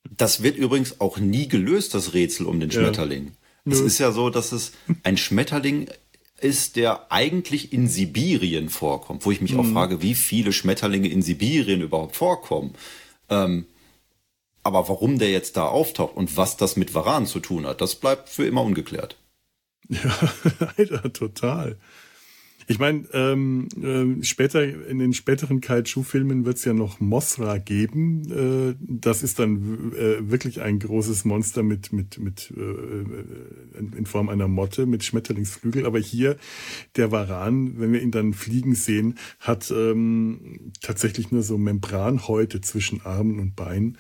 Das 0.03 0.43
wird 0.43 0.55
übrigens 0.55 1.01
auch 1.01 1.17
nie 1.17 1.47
gelöst, 1.47 1.95
das 1.95 2.13
Rätsel 2.13 2.45
um 2.45 2.59
den 2.59 2.69
Schmetterling. 2.69 3.31
Ja. 3.65 3.73
Es 3.73 3.79
ist 3.79 3.97
ja 3.97 4.11
so, 4.11 4.29
dass 4.29 4.51
es 4.51 4.73
ein 5.01 5.17
Schmetterling 5.17 5.87
ist, 6.43 6.75
der 6.75 7.11
eigentlich 7.11 7.73
in 7.73 7.87
Sibirien 7.87 8.69
vorkommt, 8.69 9.25
wo 9.25 9.31
ich 9.31 9.41
mich 9.41 9.53
mhm. 9.53 9.59
auch 9.59 9.65
frage, 9.65 10.01
wie 10.01 10.15
viele 10.15 10.53
Schmetterlinge 10.53 11.07
in 11.07 11.21
Sibirien 11.21 11.81
überhaupt 11.81 12.15
vorkommen. 12.15 12.73
Ähm, 13.29 13.65
aber 14.63 14.87
warum 14.89 15.17
der 15.17 15.31
jetzt 15.31 15.57
da 15.57 15.65
auftaucht 15.65 16.15
und 16.15 16.37
was 16.37 16.57
das 16.57 16.75
mit 16.75 16.93
Varan 16.93 17.25
zu 17.25 17.39
tun 17.39 17.65
hat, 17.65 17.81
das 17.81 17.95
bleibt 17.95 18.29
für 18.29 18.45
immer 18.45 18.63
ungeklärt. 18.63 19.17
Ja, 19.89 20.17
leider, 20.77 21.11
total. 21.11 21.77
Ich 22.67 22.79
meine, 22.79 23.05
ähm, 23.13 23.67
äh, 23.81 24.23
später 24.23 24.63
in 24.63 24.99
den 24.99 25.13
späteren 25.13 25.61
Kaiju-Filmen 25.61 26.45
wird 26.45 26.57
es 26.57 26.65
ja 26.65 26.73
noch 26.73 26.99
Mothra 26.99 27.57
geben. 27.57 28.31
Äh, 28.31 28.75
das 28.79 29.23
ist 29.23 29.39
dann 29.39 29.93
äh, 29.93 30.29
wirklich 30.29 30.61
ein 30.61 30.79
großes 30.79 31.25
Monster 31.25 31.63
mit 31.63 31.93
mit 31.93 32.19
mit 32.19 32.53
äh, 32.55 32.61
äh, 32.61 33.97
in 33.97 34.05
Form 34.05 34.29
einer 34.29 34.47
Motte 34.47 34.85
mit 34.85 35.03
Schmetterlingsflügel. 35.03 35.85
Aber 35.85 35.99
hier 35.99 36.37
der 36.95 37.11
Varan, 37.11 37.79
wenn 37.79 37.93
wir 37.93 38.01
ihn 38.01 38.11
dann 38.11 38.33
fliegen 38.33 38.75
sehen, 38.75 39.15
hat 39.39 39.71
ähm, 39.71 40.71
tatsächlich 40.81 41.31
nur 41.31 41.43
so 41.43 41.57
Membranhäute 41.57 42.61
zwischen 42.61 43.01
Armen 43.01 43.39
und 43.39 43.55
Beinen. 43.55 43.97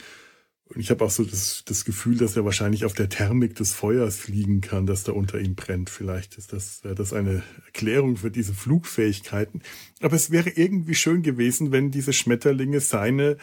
Und 0.73 0.79
ich 0.79 0.89
habe 0.89 1.03
auch 1.03 1.09
so 1.09 1.23
das, 1.23 1.63
das 1.65 1.83
Gefühl, 1.83 2.17
dass 2.17 2.37
er 2.37 2.45
wahrscheinlich 2.45 2.85
auf 2.85 2.93
der 2.93 3.09
Thermik 3.09 3.55
des 3.55 3.73
Feuers 3.73 4.17
fliegen 4.17 4.61
kann, 4.61 4.85
das 4.85 5.03
da 5.03 5.11
unter 5.11 5.39
ihm 5.39 5.55
brennt. 5.55 5.89
Vielleicht 5.89 6.37
ist 6.37 6.53
das, 6.53 6.81
das 6.81 7.11
eine 7.11 7.43
Erklärung 7.65 8.15
für 8.15 8.31
diese 8.31 8.53
Flugfähigkeiten. 8.53 9.61
Aber 10.01 10.15
es 10.15 10.31
wäre 10.31 10.49
irgendwie 10.49 10.95
schön 10.95 11.23
gewesen, 11.23 11.71
wenn 11.73 11.91
diese 11.91 12.13
Schmetterlinge 12.13 12.79
seine 12.79 13.37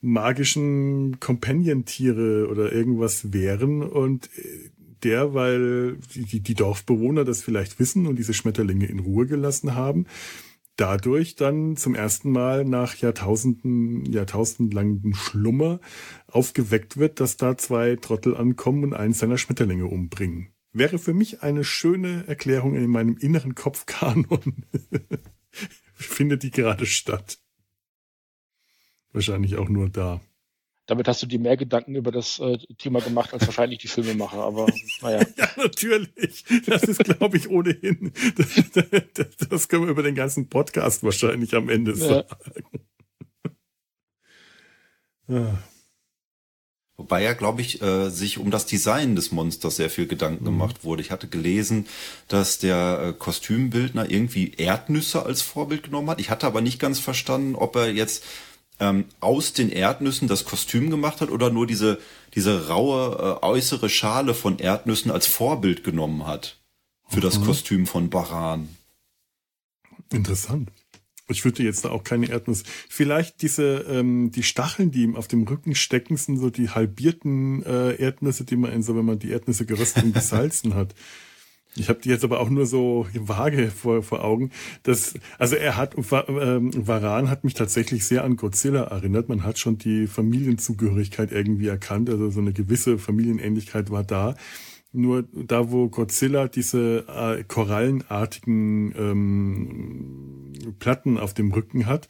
magischen 0.00 1.18
Companion-Tiere 1.18 2.48
oder 2.48 2.72
irgendwas 2.72 3.32
wären 3.32 3.82
und 3.82 4.26
äh, 4.36 4.70
der, 5.02 5.34
weil 5.34 5.96
die, 6.14 6.40
die 6.40 6.54
Dorfbewohner 6.54 7.24
das 7.24 7.42
vielleicht 7.42 7.78
wissen 7.80 8.06
und 8.06 8.16
diese 8.16 8.34
Schmetterlinge 8.34 8.86
in 8.86 9.00
Ruhe 9.00 9.26
gelassen 9.26 9.74
haben, 9.74 10.06
dadurch 10.80 11.36
dann 11.36 11.76
zum 11.76 11.94
ersten 11.94 12.32
Mal 12.32 12.64
nach 12.64 12.96
Jahrtausenden, 12.96 14.10
Jahrtausendlangen 14.10 15.14
Schlummer 15.14 15.78
aufgeweckt 16.26 16.96
wird, 16.96 17.20
dass 17.20 17.36
da 17.36 17.58
zwei 17.58 17.96
Trottel 17.96 18.34
ankommen 18.34 18.84
und 18.84 18.94
einen 18.94 19.12
seiner 19.12 19.36
Schmetterlinge 19.36 19.86
umbringen. 19.86 20.54
Wäre 20.72 20.98
für 20.98 21.12
mich 21.12 21.42
eine 21.42 21.64
schöne 21.64 22.26
Erklärung 22.26 22.76
in 22.76 22.86
meinem 22.88 23.18
inneren 23.18 23.54
Kopfkanon. 23.54 24.64
Findet 25.92 26.44
die 26.44 26.50
gerade 26.50 26.86
statt. 26.86 27.38
Wahrscheinlich 29.12 29.56
auch 29.56 29.68
nur 29.68 29.90
da. 29.90 30.20
Damit 30.90 31.06
hast 31.06 31.22
du 31.22 31.26
dir 31.26 31.38
mehr 31.38 31.56
Gedanken 31.56 31.94
über 31.94 32.10
das 32.10 32.40
äh, 32.40 32.58
Thema 32.76 33.00
gemacht 33.00 33.32
als 33.32 33.46
wahrscheinlich 33.46 33.78
die 33.78 33.86
Filmemacher, 33.86 34.42
aber 34.42 34.66
naja. 35.00 35.24
ja, 35.36 35.48
natürlich. 35.56 36.44
Das 36.66 36.82
ist, 36.82 37.04
glaube 37.04 37.36
ich, 37.36 37.48
ohnehin. 37.48 38.12
Das, 39.14 39.48
das, 39.48 39.68
können 39.68 39.84
wir 39.84 39.90
über 39.90 40.02
den 40.02 40.16
ganzen 40.16 40.48
Podcast 40.48 41.04
wahrscheinlich 41.04 41.54
am 41.54 41.68
Ende 41.68 41.94
sagen. 41.94 42.28
Ja. 45.28 45.62
Wobei 46.96 47.22
ja, 47.22 47.34
glaube 47.34 47.60
ich, 47.60 47.80
äh, 47.80 48.10
sich 48.10 48.38
um 48.38 48.50
das 48.50 48.66
Design 48.66 49.14
des 49.14 49.30
Monsters 49.30 49.76
sehr 49.76 49.90
viel 49.90 50.08
Gedanken 50.08 50.42
mhm. 50.42 50.48
gemacht 50.48 50.82
wurde. 50.82 51.02
Ich 51.02 51.12
hatte 51.12 51.28
gelesen, 51.28 51.86
dass 52.26 52.58
der 52.58 53.00
äh, 53.00 53.12
Kostümbildner 53.12 54.10
irgendwie 54.10 54.54
Erdnüsse 54.56 55.24
als 55.24 55.40
Vorbild 55.40 55.84
genommen 55.84 56.10
hat. 56.10 56.20
Ich 56.20 56.30
hatte 56.30 56.46
aber 56.48 56.60
nicht 56.60 56.80
ganz 56.80 56.98
verstanden, 56.98 57.54
ob 57.54 57.76
er 57.76 57.92
jetzt 57.92 58.24
ähm, 58.80 59.04
aus 59.20 59.52
den 59.52 59.70
Erdnüssen 59.70 60.26
das 60.26 60.44
Kostüm 60.44 60.90
gemacht 60.90 61.20
hat 61.20 61.30
oder 61.30 61.50
nur 61.50 61.66
diese, 61.66 61.98
diese 62.34 62.68
raue 62.68 63.38
äh, 63.42 63.44
äußere 63.44 63.88
Schale 63.88 64.34
von 64.34 64.58
Erdnüssen 64.58 65.10
als 65.10 65.26
Vorbild 65.26 65.84
genommen 65.84 66.26
hat 66.26 66.58
für 67.08 67.18
mhm. 67.18 67.22
das 67.22 67.40
Kostüm 67.40 67.86
von 67.86 68.10
Baran. 68.10 68.68
Interessant. 70.12 70.70
Ich 71.28 71.44
würde 71.44 71.62
jetzt 71.62 71.84
da 71.84 71.90
auch 71.90 72.02
keine 72.02 72.28
Erdnuss. 72.28 72.64
Vielleicht 72.88 73.42
diese, 73.42 73.84
ähm, 73.88 74.32
die 74.32 74.42
Stacheln, 74.42 74.90
die 74.90 75.02
ihm 75.02 75.14
auf 75.14 75.28
dem 75.28 75.44
Rücken 75.44 75.76
stecken, 75.76 76.16
sind 76.16 76.38
so 76.38 76.50
die 76.50 76.70
halbierten 76.70 77.64
äh, 77.64 77.94
Erdnüsse, 77.94 78.44
die 78.44 78.56
man 78.56 78.72
in 78.72 78.82
so, 78.82 78.96
wenn 78.96 79.04
man 79.04 79.20
die 79.20 79.30
Erdnüsse 79.30 79.64
geröstet 79.64 80.04
und 80.04 80.12
gesalzen 80.14 80.74
hat. 80.74 80.94
Ich 81.76 81.88
habe 81.88 82.00
die 82.00 82.08
jetzt 82.08 82.24
aber 82.24 82.40
auch 82.40 82.50
nur 82.50 82.66
so 82.66 83.06
vage 83.14 83.70
vor, 83.70 84.02
vor 84.02 84.24
Augen. 84.24 84.50
Das, 84.82 85.14
also 85.38 85.54
er 85.54 85.76
hat, 85.76 85.94
ähm, 85.96 86.72
Varan 86.74 87.30
hat 87.30 87.44
mich 87.44 87.54
tatsächlich 87.54 88.04
sehr 88.04 88.24
an 88.24 88.36
Godzilla 88.36 88.82
erinnert. 88.84 89.28
Man 89.28 89.44
hat 89.44 89.58
schon 89.58 89.78
die 89.78 90.08
Familienzugehörigkeit 90.08 91.30
irgendwie 91.30 91.68
erkannt. 91.68 92.10
Also 92.10 92.30
so 92.30 92.40
eine 92.40 92.52
gewisse 92.52 92.98
Familienähnlichkeit 92.98 93.90
war 93.90 94.02
da. 94.02 94.34
Nur 94.92 95.28
da, 95.32 95.70
wo 95.70 95.88
Godzilla 95.88 96.48
diese 96.48 97.06
äh, 97.06 97.44
korallenartigen 97.44 98.92
ähm, 98.98 100.52
Platten 100.80 101.18
auf 101.18 101.34
dem 101.34 101.52
Rücken 101.52 101.86
hat, 101.86 102.08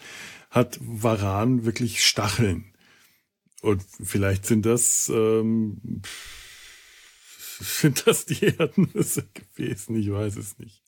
hat 0.50 0.80
Varan 0.82 1.66
wirklich 1.66 2.02
Stacheln. 2.02 2.64
Und 3.60 3.82
vielleicht 4.02 4.46
sind 4.46 4.64
das 4.64 5.12
ähm, 5.14 6.00
sind 7.60 8.06
das 8.06 8.26
die 8.26 8.44
Erdnüsse 8.44 9.26
gewesen, 9.34 9.96
ich 9.96 10.10
weiß 10.10 10.36
es 10.36 10.58
nicht. 10.58 10.82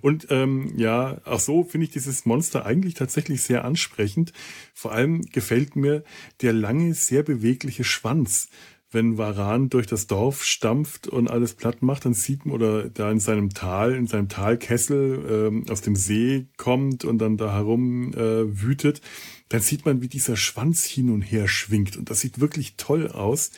Und 0.00 0.28
ähm, 0.30 0.72
ja, 0.76 1.20
auch 1.24 1.40
so 1.40 1.64
finde 1.64 1.86
ich 1.86 1.92
dieses 1.92 2.24
Monster 2.24 2.64
eigentlich 2.64 2.94
tatsächlich 2.94 3.42
sehr 3.42 3.64
ansprechend. 3.64 4.32
Vor 4.74 4.92
allem 4.92 5.22
gefällt 5.22 5.74
mir 5.74 6.04
der 6.40 6.52
lange, 6.52 6.94
sehr 6.94 7.24
bewegliche 7.24 7.82
Schwanz 7.82 8.48
wenn 8.92 9.16
Varan 9.16 9.70
durch 9.70 9.86
das 9.86 10.06
Dorf 10.06 10.44
stampft 10.44 11.08
und 11.08 11.30
alles 11.30 11.54
platt 11.54 11.82
macht, 11.82 12.04
dann 12.04 12.14
sieht 12.14 12.44
man, 12.44 12.54
oder 12.54 12.88
da 12.90 13.10
in 13.10 13.20
seinem 13.20 13.50
Tal, 13.50 13.94
in 13.94 14.06
seinem 14.06 14.28
Talkessel 14.28 15.24
ähm, 15.28 15.64
aus 15.70 15.80
dem 15.80 15.96
See 15.96 16.46
kommt 16.58 17.04
und 17.04 17.18
dann 17.18 17.38
da 17.38 17.52
herum 17.52 18.12
äh, 18.12 18.62
wütet, 18.62 19.00
dann 19.48 19.60
sieht 19.60 19.86
man, 19.86 20.02
wie 20.02 20.08
dieser 20.08 20.36
Schwanz 20.36 20.84
hin 20.84 21.10
und 21.10 21.22
her 21.22 21.48
schwingt. 21.48 21.96
Und 21.96 22.10
das 22.10 22.20
sieht 22.20 22.40
wirklich 22.40 22.76
toll 22.76 23.08
aus. 23.08 23.50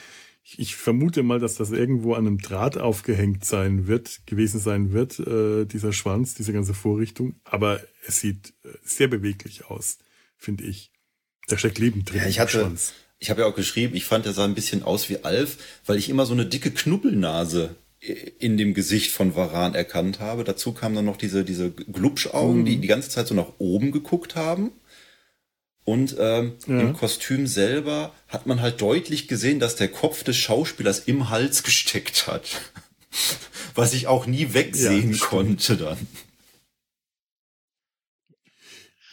Ich, 0.47 0.77
vermute 0.77 1.23
mal, 1.23 1.41
dass 1.41 1.55
das 1.55 1.71
irgendwo 1.71 2.15
an 2.15 2.27
einem 2.27 2.39
Draht 2.39 2.77
aufgehängt 2.77 3.45
sein 3.45 3.87
wird, 3.87 4.27
gewesen 4.27 4.61
sein 4.61 4.93
wird, 4.93 5.19
äh, 5.19 5.65
dieser 5.65 5.93
Schwanz, 5.93 6.35
diese 6.35 6.53
ganze 6.53 6.75
Vorrichtung. 6.75 7.37
Aber 7.45 7.81
es 8.07 8.21
sieht 8.21 8.53
äh, 8.63 8.69
sehr 8.83 9.09
beweglich 9.09 9.65
aus, 9.65 9.99
finde 10.37 10.65
ich. 10.65 10.93
Da 11.49 11.57
steckt 11.57 11.79
Leben 11.79 12.05
drin. 12.05 12.21
Ja, 12.21 12.27
ich 12.27 12.41
hatte, 12.41 12.61
Schwanz 12.61 12.93
ich 13.25 13.31
habe 13.31 13.41
ja 13.41 13.47
auch 13.47 13.55
geschrieben, 13.55 13.97
ich 13.97 14.05
fand, 14.05 14.27
er 14.27 14.35
sah 14.35 14.45
ein 14.45 14.55
bisschen 14.55 14.83
aus 14.83 15.09
wie 15.09 15.25
Alf, 15.25 15.57
weil 15.87 15.97
ich 15.97 16.11
immer 16.11 16.27
so 16.27 16.35
eine 16.35 16.45
dicke 16.45 16.71
Knubbelnase 16.71 17.75
in 18.39 18.59
dem 18.59 18.75
Gesicht 18.75 19.13
von 19.13 19.35
Varan 19.35 19.75
erkannt 19.75 20.21
habe. 20.21 20.45
Dazu 20.45 20.73
kamen 20.73 20.95
dann 20.95 21.07
noch 21.07 21.17
diese, 21.17 21.43
diese 21.43 21.71
Glubschaugen, 21.71 22.61
mhm. 22.61 22.65
die 22.67 22.77
die 22.77 22.87
ganze 22.87 23.09
Zeit 23.09 23.27
so 23.27 23.35
nach 23.35 23.53
oben 23.59 23.93
geguckt 23.93 24.37
haben. 24.37 24.73
Und 25.85 26.17
ähm, 26.19 26.57
ja. 26.67 26.81
im 26.81 26.95
Kostüm 26.95 27.47
selber 27.47 28.13
hat 28.29 28.47
man 28.47 28.63
halt 28.63 28.81
deutlich 28.81 29.29
gesehen, 29.29 29.61
dass 29.61 29.77
der 29.77 29.89
Kopf 29.89 30.25
des 30.25 30.37
Schauspielers 30.37 31.01
im 31.01 31.29
Hals 31.29 31.63
gesteckt 31.63 32.27
hat. 32.27 32.61
Was 33.75 33.93
ich 33.93 34.07
auch 34.07 34.27
nie 34.27 34.55
wegsehen 34.55 35.13
ja, 35.13 35.19
konnte 35.19 35.77
dann. 35.77 35.99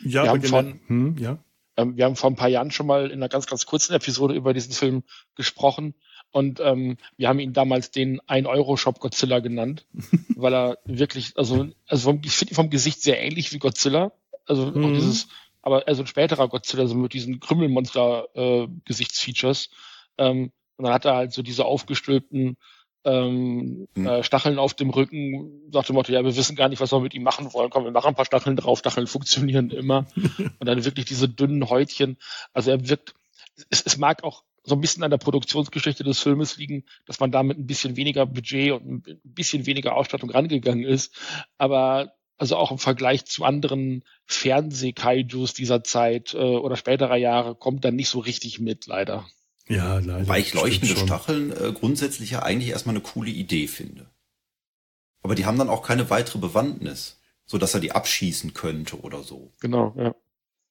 Ja, 0.03 0.23
aber 0.23 0.41
von, 0.41 0.79
hm, 0.88 1.17
ja. 1.17 1.38
Ähm, 1.77 1.97
wir 1.97 2.05
haben 2.05 2.15
vor 2.15 2.29
ein 2.29 2.36
paar 2.36 2.47
Jahren 2.47 2.71
schon 2.71 2.88
mal 2.88 3.07
in 3.07 3.13
einer 3.13 3.29
ganz, 3.29 3.47
ganz 3.47 3.65
kurzen 3.65 3.93
Episode 3.93 4.34
über 4.34 4.53
diesen 4.53 4.73
Film 4.73 5.03
gesprochen. 5.36 5.93
Und 6.31 6.62
ähm, 6.62 6.97
wir 7.17 7.27
haben 7.27 7.39
ihn 7.39 7.53
damals 7.53 7.91
den 7.91 8.21
1-Euro-Shop 8.21 8.99
Godzilla 8.99 9.39
genannt, 9.39 9.86
weil 10.36 10.53
er 10.53 10.77
wirklich, 10.86 11.34
also, 11.36 11.67
also 11.88 12.12
vom, 12.12 12.21
ich 12.23 12.31
finde 12.31 12.53
ihn 12.53 12.55
vom 12.55 12.69
Gesicht 12.69 13.01
sehr 13.01 13.21
ähnlich 13.21 13.51
wie 13.51 13.60
Godzilla. 13.60 14.13
Also 14.45 14.67
mhm. 14.67 14.86
auch 14.86 14.93
dieses, 14.93 15.27
aber 15.62 15.88
also 15.88 16.04
ein 16.04 16.08
späterer 16.08 16.47
Godzilla, 16.47 16.88
so 16.88 16.95
mit 16.95 17.13
diesen 17.13 17.39
Krümmelmonster-Gesichtsfeatures. 17.39 19.69
Äh, 20.17 20.30
ähm, 20.30 20.52
und 20.78 20.86
dann 20.86 20.93
hat 20.93 21.06
er 21.06 21.15
halt 21.15 21.34
so 21.34 21.43
diese 21.43 21.65
aufgestülpten 21.65 22.58
ähm, 23.04 23.88
mhm. 23.95 24.08
äh, 24.08 24.24
Stacheln 24.24 24.60
auf 24.60 24.74
dem 24.74 24.89
Rücken, 24.89 25.71
sagt 25.71 25.89
dem 25.89 25.95
Motto, 25.95 26.12
ja, 26.12 26.24
wir 26.24 26.36
wissen 26.36 26.56
gar 26.56 26.69
nicht, 26.69 26.80
was 26.80 26.91
wir 26.91 27.00
mit 27.00 27.13
ihm 27.13 27.24
machen 27.24 27.54
wollen. 27.54 27.69
Komm, 27.69 27.86
wir 27.86 27.91
machen 27.91 28.10
ein 28.10 28.15
paar 28.15 28.26
Stacheln 28.26 28.56
drauf, 28.56 28.80
Stacheln 28.80 29.08
funktionieren 29.08 29.71
immer. 29.71 30.06
und 30.15 30.65
dann 30.65 30.86
wirklich 30.86 31.06
diese 31.06 31.30
dünnen 31.30 31.69
Häutchen. 31.69 32.17
Also 32.54 32.71
er 32.71 32.89
wirkt, 32.89 33.13
es, 33.69 33.82
es 33.82 33.97
mag 33.97 34.24
auch 34.24 34.43
so 34.63 34.76
ein 34.76 34.82
bisschen 34.82 35.04
an 35.04 35.10
der 35.10 35.17
Produktionsgeschichte 35.17 36.04
des 36.04 36.19
Filmes 36.19 36.58
liegen, 36.58 36.86
dass 37.06 37.19
man 37.19 37.32
damit 37.32 37.58
ein 37.58 37.65
bisschen 37.65 37.95
weniger 37.95 38.28
Budget 38.28 38.74
und 38.74 39.08
ein 39.08 39.19
bisschen 39.24 39.65
weniger 39.65 39.95
Ausstattung 39.95 40.30
rangegangen 40.30 40.84
ist. 40.84 41.15
Aber 41.58 42.13
also 42.41 42.56
auch 42.56 42.71
im 42.71 42.80
Vergleich 42.80 43.25
zu 43.25 43.45
anderen 43.45 44.04
Fernseh-Kaijus 44.25 45.54
dieser 45.54 45.84
Zeit 45.84 46.34
äh, 46.34 46.38
oder 46.38 46.75
späterer 46.75 47.15
Jahre 47.15 47.54
kommt 47.54 47.86
dann 47.86 47.95
nicht 47.95 48.10
so 48.10 48.17
richtig 48.17 48.60
mit, 48.60 48.88
leider. 48.88 49.27
Ja, 49.67 49.99
leider. 49.99 50.27
Weil 50.27 50.41
ich 50.41 50.56
leuchtende 50.56 50.97
Stacheln 50.97 51.51
äh, 51.51 51.71
grundsätzlich 51.71 52.32
ja 52.32 52.41
eigentlich 52.41 52.71
erstmal 52.71 52.95
eine 52.95 53.04
coole 53.04 53.30
Idee 53.30 53.67
finde. 53.67 54.10
Aber 55.21 55.36
die 55.36 55.45
haben 55.45 55.60
dann 55.60 55.69
auch 55.69 55.84
keine 55.84 56.10
weitere 56.10 56.39
Bewandtnis, 56.39 57.21
so 57.45 57.60
dass 57.60 57.75
er 57.75 57.80
die 57.80 57.91
abschießen 57.91 58.56
könnte 58.56 58.99
oder 59.01 59.21
so. 59.21 59.54
Genau, 59.60 59.93
ja. 59.95 60.15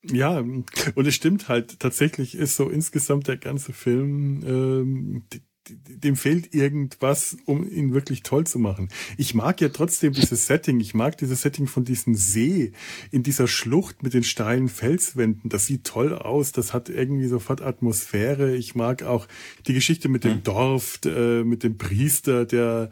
Ja, 0.02 0.38
und 0.38 1.06
es 1.06 1.14
stimmt 1.14 1.48
halt, 1.48 1.78
tatsächlich 1.78 2.34
ist 2.34 2.56
so 2.56 2.68
insgesamt 2.68 3.28
der 3.28 3.36
ganze 3.36 3.72
Film, 3.72 4.42
ähm, 4.44 5.24
dem 5.68 6.16
fehlt 6.16 6.54
irgendwas, 6.54 7.36
um 7.44 7.68
ihn 7.68 7.92
wirklich 7.92 8.22
toll 8.22 8.46
zu 8.46 8.58
machen. 8.58 8.88
Ich 9.18 9.34
mag 9.34 9.60
ja 9.60 9.68
trotzdem 9.68 10.12
dieses 10.12 10.46
Setting. 10.46 10.80
Ich 10.80 10.94
mag 10.94 11.18
dieses 11.18 11.42
Setting 11.42 11.66
von 11.66 11.84
diesem 11.84 12.14
See 12.14 12.72
in 13.10 13.22
dieser 13.22 13.46
Schlucht 13.46 14.02
mit 14.02 14.14
den 14.14 14.24
steilen 14.24 14.68
Felswänden. 14.68 15.50
Das 15.50 15.66
sieht 15.66 15.84
toll 15.84 16.14
aus. 16.14 16.52
Das 16.52 16.72
hat 16.72 16.88
irgendwie 16.88 17.26
sofort 17.26 17.60
Atmosphäre. 17.60 18.56
Ich 18.56 18.74
mag 18.74 19.02
auch 19.02 19.28
die 19.66 19.74
Geschichte 19.74 20.08
mit 20.08 20.24
dem 20.24 20.38
mhm. 20.38 20.42
Dorf, 20.44 21.00
äh, 21.04 21.44
mit 21.44 21.62
dem 21.62 21.76
Priester, 21.76 22.46
der 22.46 22.88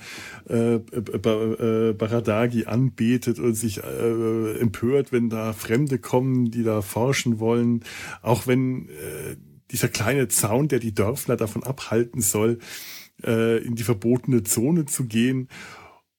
äh, 0.48 0.74
äh, 0.74 1.92
Baradagi 1.94 2.66
anbetet 2.66 3.38
und 3.38 3.54
sich 3.54 3.83
äh, 3.83 4.59
empört, 4.61 5.11
wenn 5.11 5.31
da 5.31 5.52
Fremde 5.52 5.98
kommen, 5.98 6.50
die 6.50 6.62
da 6.62 6.83
forschen 6.83 7.40
wollen. 7.40 7.83
Auch 8.22 8.46
wenn 8.46 8.88
äh, 8.88 9.37
dieser 9.70 9.88
kleine 9.88 10.28
Zaun, 10.28 10.68
der 10.68 10.78
die 10.78 10.94
Dörfler 10.94 11.37
davon 11.37 11.62
abhalten 11.62 12.20
soll, 12.20 12.59
äh, 13.24 13.59
in 13.59 13.74
die 13.74 13.85
verbotene 13.85 14.44
Zone 14.44 14.87
zu 14.87 15.04
gehen. 15.04 15.48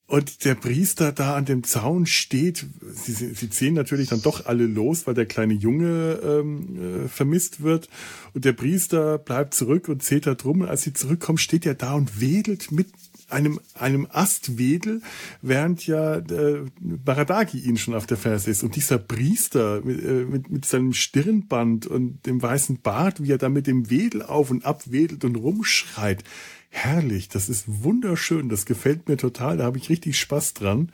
Und 0.10 0.44
der 0.44 0.56
Priester 0.56 1.12
da 1.12 1.36
an 1.36 1.46
dem 1.46 1.64
Zaun 1.64 2.08
steht, 2.08 2.66
sie, 2.82 3.14
sie 3.14 3.50
ziehen 3.52 3.76
natürlich 3.76 4.10
dann 4.10 4.24
doch 4.24 4.48
alle 4.48 4.66
los, 4.66 5.06
weil 5.06 5.14
der 5.14 5.28
kleine 5.28 5.54
Junge 5.54 6.20
ähm, 6.24 7.04
äh, 7.06 7.08
vermisst 7.08 7.62
wird. 7.62 7.90
Und 8.34 8.44
der 8.44 8.54
Priester 8.54 9.20
bleibt 9.20 9.54
zurück 9.54 9.88
und 9.88 10.02
zählt 10.02 10.26
da 10.26 10.34
drum. 10.34 10.62
Und 10.62 10.68
als 10.68 10.82
sie 10.82 10.94
zurückkommen, 10.94 11.38
steht 11.38 11.64
er 11.68 11.76
da 11.76 11.94
und 11.94 12.20
wedelt 12.20 12.72
mit 12.72 12.88
einem, 13.30 13.60
einem 13.74 14.08
Astwedel, 14.12 15.02
während 15.42 15.86
ja 15.88 16.18
äh, 16.18 16.66
Baradagi 16.80 17.60
ihn 17.60 17.78
schon 17.78 17.94
auf 17.94 18.06
der 18.06 18.18
Ferse 18.18 18.50
ist. 18.52 18.64
Und 18.64 18.76
dieser 18.76 18.98
Priester 18.98 19.82
mit, 19.84 20.04
äh, 20.04 20.26
mit, 20.26 20.50
mit 20.50 20.66
seinem 20.66 20.94
Stirnband 20.94 21.88
und 21.88 22.26
dem 22.26 22.42
weißen 22.42 22.82
Bart, 22.82 23.24
wie 23.24 23.32
er 23.32 23.38
da 23.38 23.50
mit 23.50 23.68
dem 23.68 23.90
Wedel 23.90 24.22
auf 24.22 24.52
und 24.52 24.66
ab 24.66 24.84
wedelt 24.86 25.24
und 25.26 25.36
rumschreit. 25.36 26.24
Herrlich, 26.70 27.30
das 27.30 27.50
ist 27.50 27.66
wunderschön, 27.68 28.50
das 28.50 28.66
gefällt 28.66 29.10
mir 29.10 29.18
total, 29.18 29.58
da 29.58 29.64
habe 29.64 29.78
ich 29.78 29.90
richtig 29.90 30.20
Spaß 30.20 30.54
dran. 30.54 30.92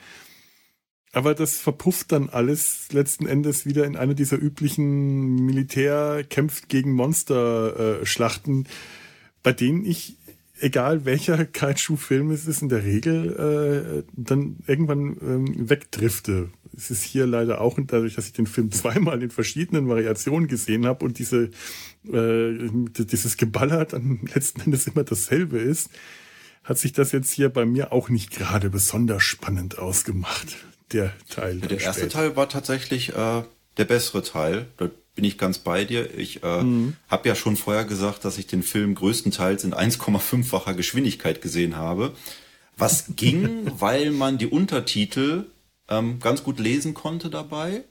aber 1.16 1.34
das 1.34 1.58
verpufft 1.58 2.12
dann 2.12 2.30
alles 2.30 2.92
letzten 2.92 3.26
Endes 3.26 3.66
wieder 3.66 3.86
in 3.86 3.96
einer 3.96 4.14
dieser 4.14 4.38
üblichen 4.38 5.36
Militär 5.46 6.26
kämpft 6.30 6.68
gegen 6.68 6.92
Monster-Schlachten, 6.92 8.64
äh, 8.64 8.68
bei 9.42 9.54
denen 9.54 9.86
ich, 9.86 10.18
egal 10.60 11.06
welcher 11.06 11.46
Kaiju-Film 11.46 12.32
es 12.32 12.48
ist, 12.48 12.62
in 12.62 12.70
der 12.70 12.84
Regel 12.84 14.04
äh, 14.06 14.12
dann 14.14 14.58
irgendwann 14.68 15.18
ähm, 15.22 15.70
wegdrifte. 15.70 16.50
Es 16.76 16.92
ist 16.92 17.04
hier 17.04 17.26
leider 17.26 17.62
auch 17.62 17.78
dadurch, 17.86 18.16
dass 18.16 18.28
ich 18.28 18.34
den 18.34 18.48
Film 18.48 18.72
zweimal 18.72 19.22
in 19.22 19.32
verschiedenen 19.32 19.88
Variationen 19.88 20.48
gesehen 20.48 20.86
habe 20.86 21.06
und 21.06 21.20
diese 21.20 21.50
äh, 22.12 22.70
dieses 22.92 23.38
Geballer 23.38 23.86
dann 23.86 24.20
letzten 24.34 24.62
Endes 24.62 24.88
immer 24.88 25.04
dasselbe 25.04 25.60
ist, 25.60 25.90
hat 26.64 26.78
sich 26.78 26.94
das 26.94 27.12
jetzt 27.12 27.32
hier 27.32 27.50
bei 27.50 27.66
mir 27.66 27.92
auch 27.92 28.10
nicht 28.10 28.32
gerade 28.32 28.70
besonders 28.70 29.24
spannend 29.24 29.78
ausgemacht 29.78 30.58
der 30.92 31.14
Teil. 31.30 31.60
Ja, 31.60 31.68
der 31.68 31.82
erste. 31.82 32.10
Teil 32.10 32.36
war 32.36 32.50
tatsächlich 32.50 33.16
äh, 33.16 33.44
der 33.78 33.86
bessere 33.86 34.24
Teil. 34.24 34.68
Da 34.78 34.90
bin 35.16 35.24
ich 35.24 35.38
ganz 35.38 35.60
bei 35.60 35.86
dir. 35.86 36.14
Ich 36.18 36.44
äh, 36.44 36.64
mhm. 36.64 36.98
habe 37.08 37.28
ja 37.28 37.36
schon 37.36 37.56
vorher 37.56 37.86
gesagt, 37.86 38.26
dass 38.26 38.38
ich 38.38 38.48
den 38.48 38.64
Film 38.64 38.96
größtenteils 38.96 39.64
in 39.64 39.74
1,5-facher 39.74 40.74
Geschwindigkeit 40.74 41.42
gesehen 41.42 41.78
habe. 41.78 42.14
Was 42.78 43.06
ging, 43.16 43.72
weil 43.80 44.12
man 44.12 44.38
die 44.38 44.48
Untertitel 44.48 45.46
ähm, 45.90 46.20
ganz 46.20 46.44
gut 46.44 46.60
lesen 46.60 46.94
konnte 46.94 47.30
dabei. 47.30 47.86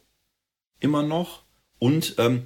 Immer 0.80 1.02
noch. 1.02 1.42
Und 1.78 2.16
ähm, 2.18 2.42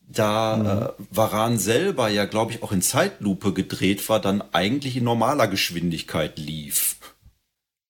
da 0.00 0.56
mhm. 0.56 0.66
äh, 0.66 1.06
Varan 1.10 1.58
selber 1.58 2.08
ja, 2.08 2.24
glaube 2.24 2.52
ich, 2.52 2.62
auch 2.62 2.72
in 2.72 2.82
Zeitlupe 2.82 3.52
gedreht 3.52 4.08
war, 4.08 4.20
dann 4.20 4.42
eigentlich 4.52 4.96
in 4.96 5.04
normaler 5.04 5.46
Geschwindigkeit 5.46 6.38
lief. 6.38 6.96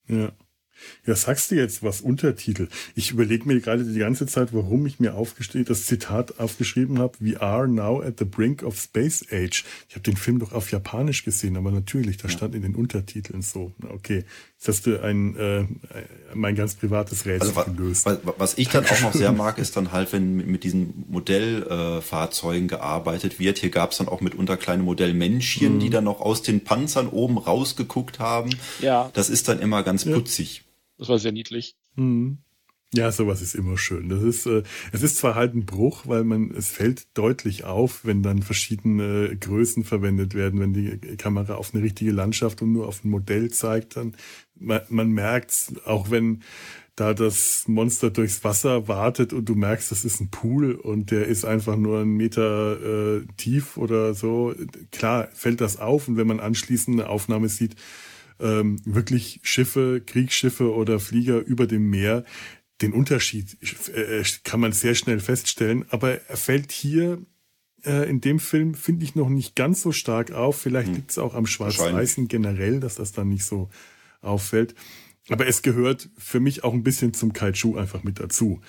Ja. 0.08 0.32
Ja, 1.04 1.16
sagst 1.16 1.50
du 1.50 1.56
jetzt 1.56 1.82
was 1.82 2.00
Untertitel? 2.00 2.68
Ich 2.94 3.10
überlege 3.10 3.46
mir 3.46 3.60
gerade 3.60 3.82
die 3.82 3.98
ganze 3.98 4.26
Zeit, 4.26 4.54
warum 4.54 4.86
ich 4.86 5.00
mir 5.00 5.14
aufgestellt 5.14 5.68
das 5.68 5.86
Zitat 5.86 6.38
aufgeschrieben 6.38 7.00
habe. 7.00 7.14
We 7.18 7.40
are 7.40 7.66
now 7.66 8.00
at 8.00 8.20
the 8.20 8.24
brink 8.24 8.62
of 8.62 8.78
space 8.78 9.26
age. 9.32 9.64
Ich 9.88 9.96
habe 9.96 10.02
den 10.02 10.16
Film 10.16 10.38
doch 10.38 10.52
auf 10.52 10.70
Japanisch 10.70 11.24
gesehen, 11.24 11.56
aber 11.56 11.72
natürlich, 11.72 12.18
da 12.18 12.28
ja. 12.28 12.34
stand 12.34 12.54
in 12.54 12.62
den 12.62 12.76
Untertiteln 12.76 13.42
so. 13.42 13.72
Okay, 13.88 14.24
jetzt 14.56 14.68
hast 14.68 14.86
du 14.86 15.02
ein 15.02 15.36
äh, 15.36 15.64
mein 16.34 16.54
ganz 16.54 16.76
privates 16.76 17.26
Rätsel 17.26 17.52
also, 17.56 17.72
gelöst. 17.72 18.06
Was, 18.06 18.18
was 18.38 18.58
ich 18.58 18.68
dann 18.68 18.86
auch 18.86 19.00
noch 19.00 19.12
sehr 19.12 19.32
mag, 19.32 19.58
ist 19.58 19.76
dann 19.76 19.90
halt, 19.90 20.12
wenn 20.12 20.36
mit 20.36 20.62
diesen 20.62 21.04
Modellfahrzeugen 21.08 22.66
äh, 22.66 22.68
gearbeitet 22.68 23.40
wird. 23.40 23.58
Hier 23.58 23.70
gab 23.70 23.90
es 23.90 23.98
dann 23.98 24.06
auch 24.06 24.20
mitunter 24.20 24.56
kleine 24.56 24.84
Modellmännchen, 24.84 25.74
mhm. 25.74 25.80
die 25.80 25.90
dann 25.90 26.04
noch 26.04 26.20
aus 26.20 26.42
den 26.42 26.62
Panzern 26.62 27.08
oben 27.08 27.38
rausgeguckt 27.38 28.20
haben. 28.20 28.50
Ja. 28.80 29.10
Das 29.14 29.30
ist 29.30 29.48
dann 29.48 29.58
immer 29.58 29.82
ganz 29.82 30.04
putzig. 30.04 30.58
Ja. 30.58 30.71
Das 30.98 31.08
war 31.08 31.18
sehr 31.18 31.32
niedlich. 31.32 31.76
Mhm. 31.96 32.38
Ja, 32.94 33.10
sowas 33.10 33.40
ist 33.40 33.54
immer 33.54 33.78
schön. 33.78 34.10
Das 34.10 34.22
ist, 34.22 34.44
äh, 34.44 34.62
es 34.92 35.02
ist 35.02 35.16
zwar 35.16 35.34
halt 35.34 35.54
ein 35.54 35.64
Bruch, 35.64 36.02
weil 36.06 36.24
man, 36.24 36.50
es 36.50 36.68
fällt 36.68 37.06
deutlich 37.16 37.64
auf, 37.64 38.04
wenn 38.04 38.22
dann 38.22 38.42
verschiedene 38.42 39.34
Größen 39.34 39.84
verwendet 39.84 40.34
werden, 40.34 40.60
wenn 40.60 40.74
die 40.74 40.98
Kamera 41.16 41.54
auf 41.54 41.74
eine 41.74 41.82
richtige 41.82 42.12
Landschaft 42.12 42.60
und 42.60 42.72
nur 42.72 42.86
auf 42.86 43.02
ein 43.02 43.08
Modell 43.08 43.50
zeigt, 43.50 43.96
dann 43.96 44.14
man, 44.54 44.82
man 44.90 45.10
merkt, 45.10 45.72
auch 45.86 46.10
wenn 46.10 46.42
da 46.94 47.14
das 47.14 47.64
Monster 47.66 48.10
durchs 48.10 48.44
Wasser 48.44 48.86
wartet 48.88 49.32
und 49.32 49.46
du 49.48 49.54
merkst, 49.54 49.90
das 49.90 50.04
ist 50.04 50.20
ein 50.20 50.30
Pool 50.30 50.74
und 50.74 51.10
der 51.10 51.26
ist 51.26 51.46
einfach 51.46 51.76
nur 51.76 52.00
einen 52.00 52.16
Meter 52.16 53.20
äh, 53.20 53.26
tief 53.38 53.78
oder 53.78 54.12
so. 54.12 54.54
Klar 54.90 55.28
fällt 55.32 55.62
das 55.62 55.78
auf 55.78 56.08
und 56.08 56.18
wenn 56.18 56.26
man 56.26 56.40
anschließend 56.40 57.00
eine 57.00 57.08
Aufnahme 57.08 57.48
sieht, 57.48 57.76
ähm, 58.42 58.80
wirklich 58.84 59.40
Schiffe, 59.42 60.02
Kriegsschiffe 60.04 60.74
oder 60.74 61.00
Flieger 61.00 61.38
über 61.38 61.66
dem 61.66 61.88
Meer. 61.88 62.24
Den 62.82 62.92
Unterschied 62.92 63.56
äh, 63.94 64.22
kann 64.44 64.60
man 64.60 64.72
sehr 64.72 64.94
schnell 64.94 65.20
feststellen, 65.20 65.84
aber 65.90 66.20
er 66.28 66.36
fällt 66.36 66.72
hier 66.72 67.18
äh, 67.84 68.08
in 68.10 68.20
dem 68.20 68.40
Film, 68.40 68.74
finde 68.74 69.04
ich, 69.04 69.14
noch 69.14 69.28
nicht 69.28 69.54
ganz 69.54 69.82
so 69.82 69.92
stark 69.92 70.32
auf. 70.32 70.60
Vielleicht 70.60 70.88
hm. 70.88 70.94
liegt 70.96 71.10
es 71.12 71.18
auch 71.18 71.34
am 71.34 71.46
Schwarz-Weißen 71.46 72.28
generell, 72.28 72.80
dass 72.80 72.96
das 72.96 73.12
dann 73.12 73.28
nicht 73.28 73.44
so 73.44 73.70
auffällt. 74.20 74.74
Aber 75.28 75.46
es 75.46 75.62
gehört 75.62 76.10
für 76.18 76.40
mich 76.40 76.64
auch 76.64 76.74
ein 76.74 76.82
bisschen 76.82 77.14
zum 77.14 77.32
Kaiju 77.32 77.76
einfach 77.76 78.02
mit 78.02 78.18
dazu, 78.18 78.60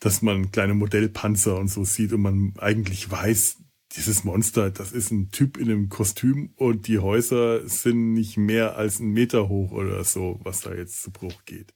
dass 0.00 0.22
man 0.22 0.50
kleine 0.50 0.74
Modellpanzer 0.74 1.56
und 1.56 1.68
so 1.68 1.84
sieht 1.84 2.12
und 2.12 2.22
man 2.22 2.54
eigentlich 2.58 3.10
weiß, 3.10 3.58
dieses 3.96 4.24
Monster, 4.24 4.70
das 4.70 4.92
ist 4.92 5.10
ein 5.10 5.30
Typ 5.30 5.56
in 5.56 5.68
einem 5.68 5.88
Kostüm 5.88 6.52
und 6.56 6.86
die 6.86 7.00
Häuser 7.00 7.66
sind 7.68 8.14
nicht 8.14 8.36
mehr 8.36 8.76
als 8.76 9.00
einen 9.00 9.12
Meter 9.12 9.48
hoch 9.48 9.72
oder 9.72 10.04
so, 10.04 10.38
was 10.44 10.60
da 10.60 10.72
jetzt 10.72 11.02
zu 11.02 11.10
Bruch 11.10 11.44
geht. 11.44 11.74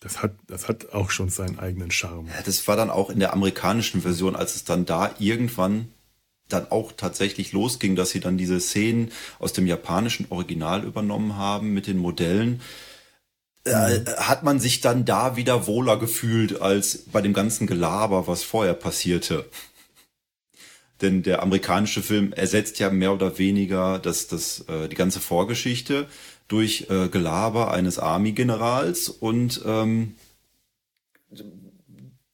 Das 0.00 0.22
hat, 0.22 0.34
das 0.46 0.66
hat 0.66 0.92
auch 0.92 1.10
schon 1.10 1.28
seinen 1.28 1.58
eigenen 1.58 1.90
Charme. 1.90 2.28
Ja, 2.28 2.42
das 2.44 2.66
war 2.66 2.76
dann 2.76 2.90
auch 2.90 3.10
in 3.10 3.20
der 3.20 3.32
amerikanischen 3.32 4.00
Version, 4.02 4.34
als 4.34 4.56
es 4.56 4.64
dann 4.64 4.86
da 4.86 5.14
irgendwann 5.18 5.88
dann 6.48 6.70
auch 6.70 6.92
tatsächlich 6.92 7.52
losging, 7.52 7.94
dass 7.96 8.10
sie 8.10 8.18
dann 8.18 8.36
diese 8.36 8.60
Szenen 8.60 9.12
aus 9.38 9.52
dem 9.52 9.66
japanischen 9.66 10.26
Original 10.30 10.84
übernommen 10.84 11.36
haben 11.36 11.72
mit 11.72 11.86
den 11.86 11.98
Modellen. 11.98 12.60
Äh, 13.64 14.00
hat 14.16 14.42
man 14.42 14.58
sich 14.58 14.80
dann 14.80 15.04
da 15.04 15.36
wieder 15.36 15.66
wohler 15.66 15.98
gefühlt 15.98 16.60
als 16.60 16.98
bei 17.12 17.20
dem 17.20 17.34
ganzen 17.34 17.66
Gelaber, 17.66 18.26
was 18.26 18.42
vorher 18.42 18.74
passierte. 18.74 19.44
Denn 21.00 21.22
der 21.22 21.42
amerikanische 21.42 22.02
Film 22.02 22.32
ersetzt 22.32 22.78
ja 22.78 22.90
mehr 22.90 23.12
oder 23.14 23.38
weniger 23.38 23.98
das, 23.98 24.28
das, 24.28 24.64
äh, 24.68 24.88
die 24.88 24.96
ganze 24.96 25.20
Vorgeschichte 25.20 26.06
durch 26.48 26.86
äh, 26.90 27.08
Gelaber 27.08 27.72
eines 27.72 27.98
Army-Generals 27.98 29.08
und 29.08 29.62
ähm, 29.64 30.14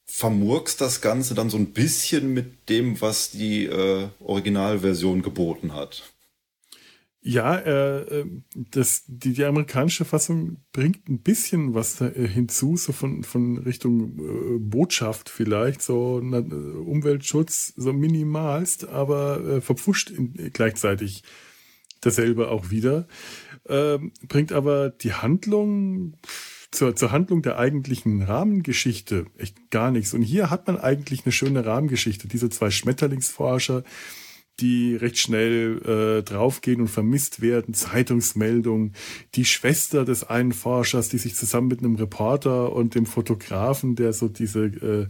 vermurkst 0.05 0.81
das 0.81 1.01
Ganze 1.01 1.35
dann 1.35 1.49
so 1.49 1.57
ein 1.57 1.73
bisschen 1.73 2.33
mit 2.33 2.69
dem, 2.69 2.99
was 3.01 3.29
die 3.29 3.65
äh, 3.65 4.07
Originalversion 4.19 5.21
geboten 5.21 5.73
hat. 5.73 6.03
Ja, 7.27 7.57
äh, 7.57 8.25
das, 8.55 9.03
die, 9.05 9.33
die 9.33 9.43
amerikanische 9.43 10.05
Fassung 10.05 10.61
bringt 10.71 11.09
ein 11.09 11.19
bisschen 11.19 11.73
was 11.73 11.99
äh, 11.99 12.25
hinzu, 12.25 12.77
so 12.77 12.93
von, 12.93 13.25
von 13.25 13.57
Richtung 13.57 14.17
äh, 14.17 14.59
Botschaft 14.59 15.29
vielleicht, 15.29 15.81
so 15.81 16.21
na, 16.23 16.37
Umweltschutz 16.37 17.73
so 17.75 17.91
minimalst, 17.91 18.87
aber 18.87 19.43
äh, 19.45 19.61
verpfuscht 19.61 20.09
in, 20.09 20.51
gleichzeitig 20.53 21.23
dasselbe 21.99 22.49
auch 22.49 22.69
wieder. 22.69 23.09
Äh, 23.65 23.99
bringt 24.29 24.53
aber 24.53 24.89
die 24.89 25.11
Handlung 25.11 26.15
zur, 26.71 26.95
zur 26.95 27.11
Handlung 27.11 27.41
der 27.41 27.57
eigentlichen 27.57 28.21
Rahmengeschichte 28.21 29.25
echt 29.37 29.69
gar 29.69 29.91
nichts. 29.91 30.13
Und 30.13 30.21
hier 30.21 30.49
hat 30.49 30.67
man 30.67 30.77
eigentlich 30.77 31.25
eine 31.25 31.33
schöne 31.33 31.65
Rahmengeschichte. 31.65 32.29
Diese 32.29 32.49
zwei 32.49 32.71
Schmetterlingsforscher, 32.71 33.83
die 34.59 34.95
recht 34.95 35.17
schnell 35.17 35.81
äh, 36.19 36.23
draufgehen 36.23 36.81
und 36.81 36.87
vermisst 36.87 37.41
werden, 37.41 37.73
Zeitungsmeldungen, 37.73 38.93
die 39.35 39.45
Schwester 39.45 40.05
des 40.05 40.23
einen 40.23 40.51
Forschers, 40.51 41.09
die 41.09 41.17
sich 41.17 41.35
zusammen 41.35 41.67
mit 41.67 41.79
einem 41.79 41.95
Reporter 41.95 42.73
und 42.73 42.95
dem 42.95 43.05
Fotografen, 43.05 43.95
der 43.95 44.13
so 44.13 44.27
diese 44.27 44.65
äh, 44.65 45.07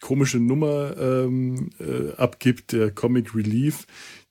komische 0.00 0.38
Nummer 0.38 0.96
ähm, 0.98 1.70
äh, 1.80 2.12
abgibt, 2.16 2.72
der 2.72 2.90
Comic 2.90 3.34
Relief, 3.34 3.86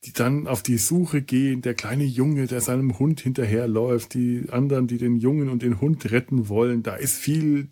die 0.05 0.13
dann 0.13 0.47
auf 0.47 0.63
die 0.63 0.77
Suche 0.77 1.21
gehen, 1.21 1.61
der 1.61 1.73
kleine 1.73 2.05
Junge, 2.05 2.47
der 2.47 2.61
seinem 2.61 2.97
Hund 2.99 3.19
hinterherläuft, 3.19 4.13
die 4.13 4.45
anderen, 4.49 4.87
die 4.87 4.97
den 4.97 5.17
Jungen 5.17 5.49
und 5.49 5.63
den 5.63 5.81
Hund 5.81 6.09
retten 6.11 6.49
wollen, 6.49 6.83
da 6.83 6.95
ist 6.95 7.17
viel 7.17 7.67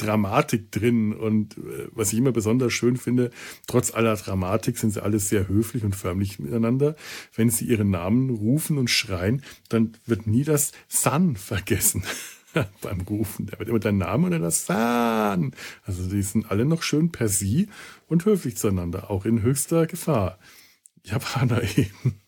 Dramatik 0.00 0.70
drin. 0.70 1.12
Und 1.12 1.58
äh, 1.58 1.88
was 1.92 2.12
ich 2.12 2.18
immer 2.18 2.32
besonders 2.32 2.72
schön 2.72 2.96
finde, 2.96 3.30
trotz 3.66 3.92
aller 3.92 4.16
Dramatik 4.16 4.78
sind 4.78 4.90
sie 4.90 5.02
alle 5.02 5.18
sehr 5.18 5.48
höflich 5.48 5.84
und 5.84 5.96
förmlich 5.96 6.38
miteinander. 6.38 6.96
Wenn 7.34 7.50
sie 7.50 7.66
ihren 7.66 7.90
Namen 7.90 8.30
rufen 8.30 8.78
und 8.78 8.90
schreien, 8.90 9.42
dann 9.68 9.92
wird 10.06 10.26
nie 10.26 10.44
das 10.44 10.72
San 10.88 11.36
vergessen. 11.36 12.04
beim 12.82 13.00
Rufen. 13.02 13.46
Da 13.46 13.58
wird 13.58 13.68
immer 13.68 13.78
dein 13.78 13.98
Name 13.98 14.26
oder 14.26 14.38
das 14.38 14.66
San. 14.66 15.52
Also 15.84 16.08
die 16.08 16.22
sind 16.22 16.50
alle 16.50 16.64
noch 16.64 16.82
schön 16.82 17.12
per 17.12 17.28
Sie 17.28 17.68
und 18.08 18.24
höflich 18.24 18.56
zueinander, 18.56 19.10
auch 19.10 19.24
in 19.24 19.42
höchster 19.42 19.86
Gefahr. 19.86 20.38
Japaner 21.04 21.62
eben. 21.76 22.20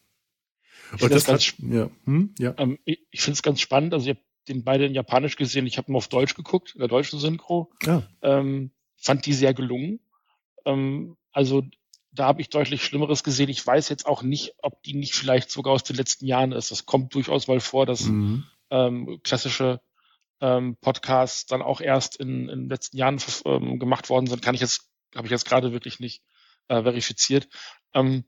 Ich 0.94 1.00
finde 1.00 1.14
das, 1.14 1.24
ganz, 1.24 1.54
ja, 1.58 1.90
hm, 2.04 2.34
ja. 2.38 2.54
Ähm, 2.58 2.78
ich, 2.84 3.00
ich 3.10 3.22
finde 3.22 3.36
es 3.36 3.42
ganz 3.42 3.60
spannend. 3.60 3.94
Also 3.94 4.10
ich 4.10 4.16
habe 4.16 4.26
den 4.48 4.64
beide 4.64 4.86
in 4.86 4.94
Japanisch 4.94 5.36
gesehen. 5.36 5.66
Ich 5.66 5.78
habe 5.78 5.90
ihn 5.90 5.96
auf 5.96 6.08
Deutsch 6.08 6.34
geguckt, 6.34 6.74
in 6.74 6.80
der 6.80 6.88
deutschen 6.88 7.18
Synchro. 7.18 7.70
Ja. 7.82 8.02
Ähm, 8.22 8.72
fand 8.96 9.26
die 9.26 9.32
sehr 9.32 9.54
gelungen. 9.54 10.00
Ähm, 10.64 11.16
also 11.32 11.62
da 12.12 12.26
habe 12.26 12.40
ich 12.42 12.50
deutlich 12.50 12.84
Schlimmeres 12.84 13.24
gesehen. 13.24 13.48
Ich 13.48 13.66
weiß 13.66 13.88
jetzt 13.88 14.06
auch 14.06 14.22
nicht, 14.22 14.54
ob 14.58 14.82
die 14.82 14.94
nicht 14.94 15.14
vielleicht 15.14 15.50
sogar 15.50 15.72
aus 15.72 15.82
den 15.82 15.96
letzten 15.96 16.26
Jahren 16.26 16.52
ist. 16.52 16.70
Das 16.70 16.84
kommt 16.84 17.14
durchaus 17.14 17.48
mal 17.48 17.60
vor, 17.60 17.86
dass 17.86 18.04
mhm. 18.04 18.44
ähm, 18.70 19.20
klassische 19.22 19.80
ähm, 20.40 20.76
Podcasts 20.80 21.46
dann 21.46 21.62
auch 21.62 21.80
erst 21.80 22.16
in, 22.16 22.48
in 22.48 22.60
den 22.60 22.68
letzten 22.68 22.96
Jahren 22.98 23.18
ähm, 23.46 23.78
gemacht 23.78 24.10
worden 24.10 24.26
sind. 24.26 24.42
Kann 24.42 24.54
ich 24.54 24.60
jetzt, 24.60 24.90
habe 25.14 25.26
ich 25.26 25.30
jetzt 25.30 25.46
gerade 25.46 25.72
wirklich 25.72 26.00
nicht 26.00 26.22
äh, 26.68 26.82
verifiziert. 26.82 27.48
Ähm, 27.94 28.24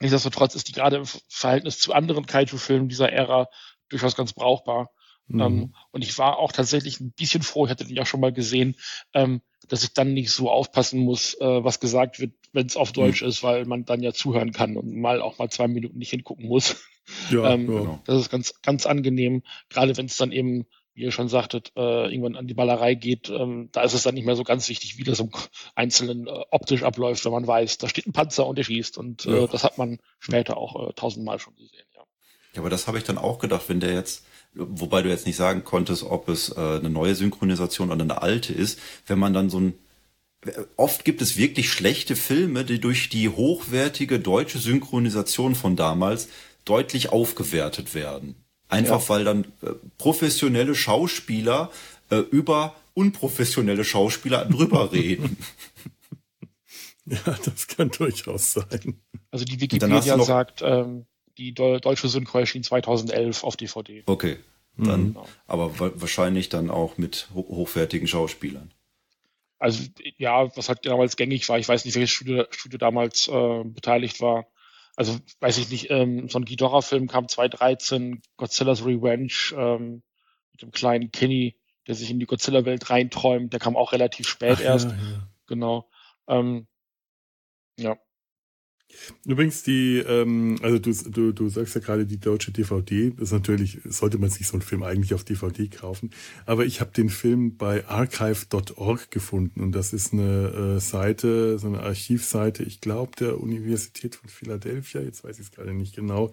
nichtsdestotrotz 0.00 0.54
ist 0.54 0.68
die 0.68 0.72
gerade 0.72 0.96
im 0.96 1.04
Verhältnis 1.28 1.78
zu 1.78 1.92
anderen 1.92 2.26
Kaiju-Filmen 2.26 2.88
dieser 2.88 3.12
Ära 3.12 3.48
durchaus 3.90 4.16
ganz 4.16 4.32
brauchbar. 4.32 4.90
Mhm. 5.26 5.40
Ähm, 5.40 5.74
und 5.90 6.02
ich 6.02 6.16
war 6.18 6.38
auch 6.38 6.52
tatsächlich 6.52 7.00
ein 7.00 7.12
bisschen 7.12 7.42
froh, 7.42 7.64
ich 7.64 7.70
hatte 7.70 7.84
den 7.84 7.96
ja 7.96 8.04
schon 8.04 8.20
mal 8.20 8.32
gesehen, 8.32 8.76
ähm, 9.14 9.40
dass 9.68 9.82
ich 9.82 9.94
dann 9.94 10.12
nicht 10.12 10.30
so 10.30 10.50
aufpassen 10.50 11.00
muss, 11.00 11.34
äh, 11.40 11.64
was 11.64 11.80
gesagt 11.80 12.20
wird, 12.20 12.32
wenn 12.52 12.66
es 12.66 12.76
auf 12.76 12.92
Deutsch 12.92 13.22
mhm. 13.22 13.28
ist, 13.28 13.42
weil 13.42 13.64
man 13.64 13.84
dann 13.84 14.02
ja 14.02 14.12
zuhören 14.12 14.52
kann 14.52 14.76
und 14.76 14.94
mal 14.94 15.22
auch 15.22 15.38
mal 15.38 15.50
zwei 15.50 15.68
Minuten 15.68 15.98
nicht 15.98 16.10
hingucken 16.10 16.46
muss. 16.46 16.76
Ja, 17.30 17.50
ähm. 17.52 17.66
Genau. 17.66 18.00
Das 18.04 18.20
ist 18.20 18.30
ganz, 18.30 18.60
ganz 18.62 18.86
angenehm, 18.86 19.42
gerade 19.70 19.96
wenn 19.96 20.06
es 20.06 20.16
dann 20.16 20.32
eben, 20.32 20.66
wie 20.94 21.02
ihr 21.02 21.10
schon 21.10 21.28
sagtet, 21.28 21.72
äh, 21.76 22.10
irgendwann 22.10 22.36
an 22.36 22.46
die 22.46 22.54
Ballerei 22.54 22.94
geht. 22.94 23.28
Ähm, 23.28 23.68
da 23.72 23.82
ist 23.82 23.94
es 23.94 24.04
dann 24.04 24.14
nicht 24.14 24.26
mehr 24.26 24.36
so 24.36 24.44
ganz 24.44 24.68
wichtig, 24.68 24.96
wie 24.98 25.02
das 25.02 25.18
im 25.18 25.30
Einzelnen 25.74 26.28
äh, 26.28 26.44
optisch 26.50 26.84
abläuft, 26.84 27.24
wenn 27.24 27.32
man 27.32 27.46
weiß, 27.46 27.78
da 27.78 27.88
steht 27.88 28.06
ein 28.06 28.12
Panzer 28.12 28.46
und 28.46 28.56
der 28.58 28.62
schießt. 28.62 28.96
Und 28.98 29.26
äh, 29.26 29.40
ja. 29.40 29.46
das 29.46 29.64
hat 29.64 29.76
man 29.76 29.98
später 30.20 30.56
auch 30.56 30.88
äh, 30.88 30.92
tausendmal 30.92 31.40
schon 31.40 31.56
gesehen. 31.56 31.86
Ja. 31.96 32.02
ja, 32.52 32.60
aber 32.60 32.70
das 32.70 32.86
habe 32.86 32.98
ich 32.98 33.04
dann 33.04 33.18
auch 33.18 33.40
gedacht, 33.40 33.68
wenn 33.68 33.80
der 33.80 33.92
jetzt 33.92 34.24
wobei 34.54 35.02
du 35.02 35.08
jetzt 35.08 35.26
nicht 35.26 35.36
sagen 35.36 35.64
konntest, 35.64 36.02
ob 36.02 36.28
es 36.28 36.50
äh, 36.50 36.60
eine 36.60 36.90
neue 36.90 37.14
Synchronisation 37.14 37.90
oder 37.90 38.02
eine 38.02 38.22
alte 38.22 38.52
ist, 38.52 38.78
wenn 39.06 39.18
man 39.18 39.32
dann 39.32 39.50
so 39.50 39.60
ein 39.60 39.74
Oft 40.76 41.04
gibt 41.04 41.22
es 41.22 41.38
wirklich 41.38 41.72
schlechte 41.72 42.16
Filme, 42.16 42.64
die 42.64 42.78
durch 42.78 43.08
die 43.08 43.30
hochwertige 43.30 44.20
deutsche 44.20 44.58
Synchronisation 44.58 45.54
von 45.54 45.74
damals 45.74 46.28
deutlich 46.64 47.10
aufgewertet 47.10 47.94
werden. 47.94 48.34
Einfach 48.68 49.00
ja. 49.02 49.08
weil 49.08 49.24
dann 49.24 49.44
äh, 49.62 49.70
professionelle 49.98 50.74
Schauspieler 50.74 51.70
äh, 52.10 52.16
über 52.16 52.74
unprofessionelle 52.94 53.84
Schauspieler 53.84 54.44
drüber 54.44 54.92
reden. 54.92 55.38
Ja, 57.06 57.36
das 57.44 57.66
kann 57.66 57.90
durchaus 57.90 58.54
sein. 58.54 59.00
Also 59.30 59.44
die 59.44 59.60
Wikipedia 59.60 60.18
sagt, 60.22 60.62
ähm, 60.62 61.06
die 61.38 61.54
deutsche 61.54 62.08
Synchro 62.08 62.38
erschien 62.38 62.62
2011 62.62 63.44
auf 63.44 63.56
DVD. 63.56 64.02
Okay, 64.06 64.38
dann, 64.76 65.08
mhm. 65.08 65.16
aber 65.46 65.78
wahrscheinlich 65.78 66.48
dann 66.48 66.70
auch 66.70 66.98
mit 66.98 67.28
hochwertigen 67.34 68.08
Schauspielern. 68.08 68.72
Also 69.58 69.84
ja, 70.18 70.54
was 70.56 70.68
halt 70.68 70.84
damals 70.84 71.16
gängig 71.16 71.48
war, 71.48 71.58
ich 71.58 71.68
weiß 71.68 71.84
nicht, 71.84 71.94
welches 71.94 72.10
Studio, 72.10 72.44
Studio 72.50 72.78
damals 72.78 73.28
äh, 73.28 73.64
beteiligt 73.64 74.20
war. 74.20 74.46
Also 74.96 75.18
weiß 75.40 75.58
ich 75.58 75.70
nicht, 75.70 75.90
ähm, 75.90 76.28
so 76.28 76.38
ein 76.38 76.44
Ghidorah-Film 76.44 77.08
kam 77.08 77.28
2013, 77.28 78.22
Godzilla's 78.36 78.84
Revenge 78.84 79.32
ähm, 79.56 80.02
mit 80.52 80.62
dem 80.62 80.70
kleinen 80.70 81.10
Kenny, 81.10 81.56
der 81.86 81.94
sich 81.94 82.10
in 82.10 82.20
die 82.20 82.26
Godzilla-Welt 82.26 82.90
reinträumt, 82.90 83.52
der 83.52 83.60
kam 83.60 83.76
auch 83.76 83.92
relativ 83.92 84.28
spät 84.28 84.56
Ach, 84.58 84.60
erst. 84.60 84.90
Ja, 84.90 84.96
ja. 84.96 85.28
Genau. 85.46 85.88
Ähm, 86.28 86.66
ja. 87.78 87.96
Übrigens 89.24 89.62
die, 89.62 89.98
ähm, 89.98 90.56
also 90.62 90.78
du, 90.78 90.92
du, 90.92 91.32
du 91.32 91.48
sagst 91.48 91.74
ja 91.74 91.80
gerade 91.80 92.06
die 92.06 92.18
deutsche 92.18 92.52
DVD, 92.52 93.10
das 93.10 93.28
ist 93.28 93.32
natürlich, 93.32 93.78
sollte 93.84 94.18
man 94.18 94.30
sich 94.30 94.46
so 94.46 94.54
einen 94.54 94.62
Film 94.62 94.82
eigentlich 94.82 95.14
auf 95.14 95.24
DVD 95.24 95.68
kaufen, 95.68 96.10
aber 96.46 96.64
ich 96.64 96.80
habe 96.80 96.92
den 96.92 97.08
Film 97.08 97.56
bei 97.56 97.86
archive.org 97.86 99.10
gefunden 99.10 99.60
und 99.60 99.72
das 99.72 99.92
ist 99.92 100.12
eine 100.12 100.76
äh, 100.76 100.80
Seite, 100.80 101.58
so 101.58 101.66
eine 101.66 101.80
Archivseite, 101.80 102.62
ich 102.62 102.80
glaube 102.80 103.12
der 103.18 103.40
Universität 103.40 104.14
von 104.16 104.28
Philadelphia, 104.28 105.00
jetzt 105.00 105.24
weiß 105.24 105.38
ich 105.38 105.46
es 105.46 105.52
gerade 105.52 105.72
nicht 105.72 105.94
genau, 105.94 106.32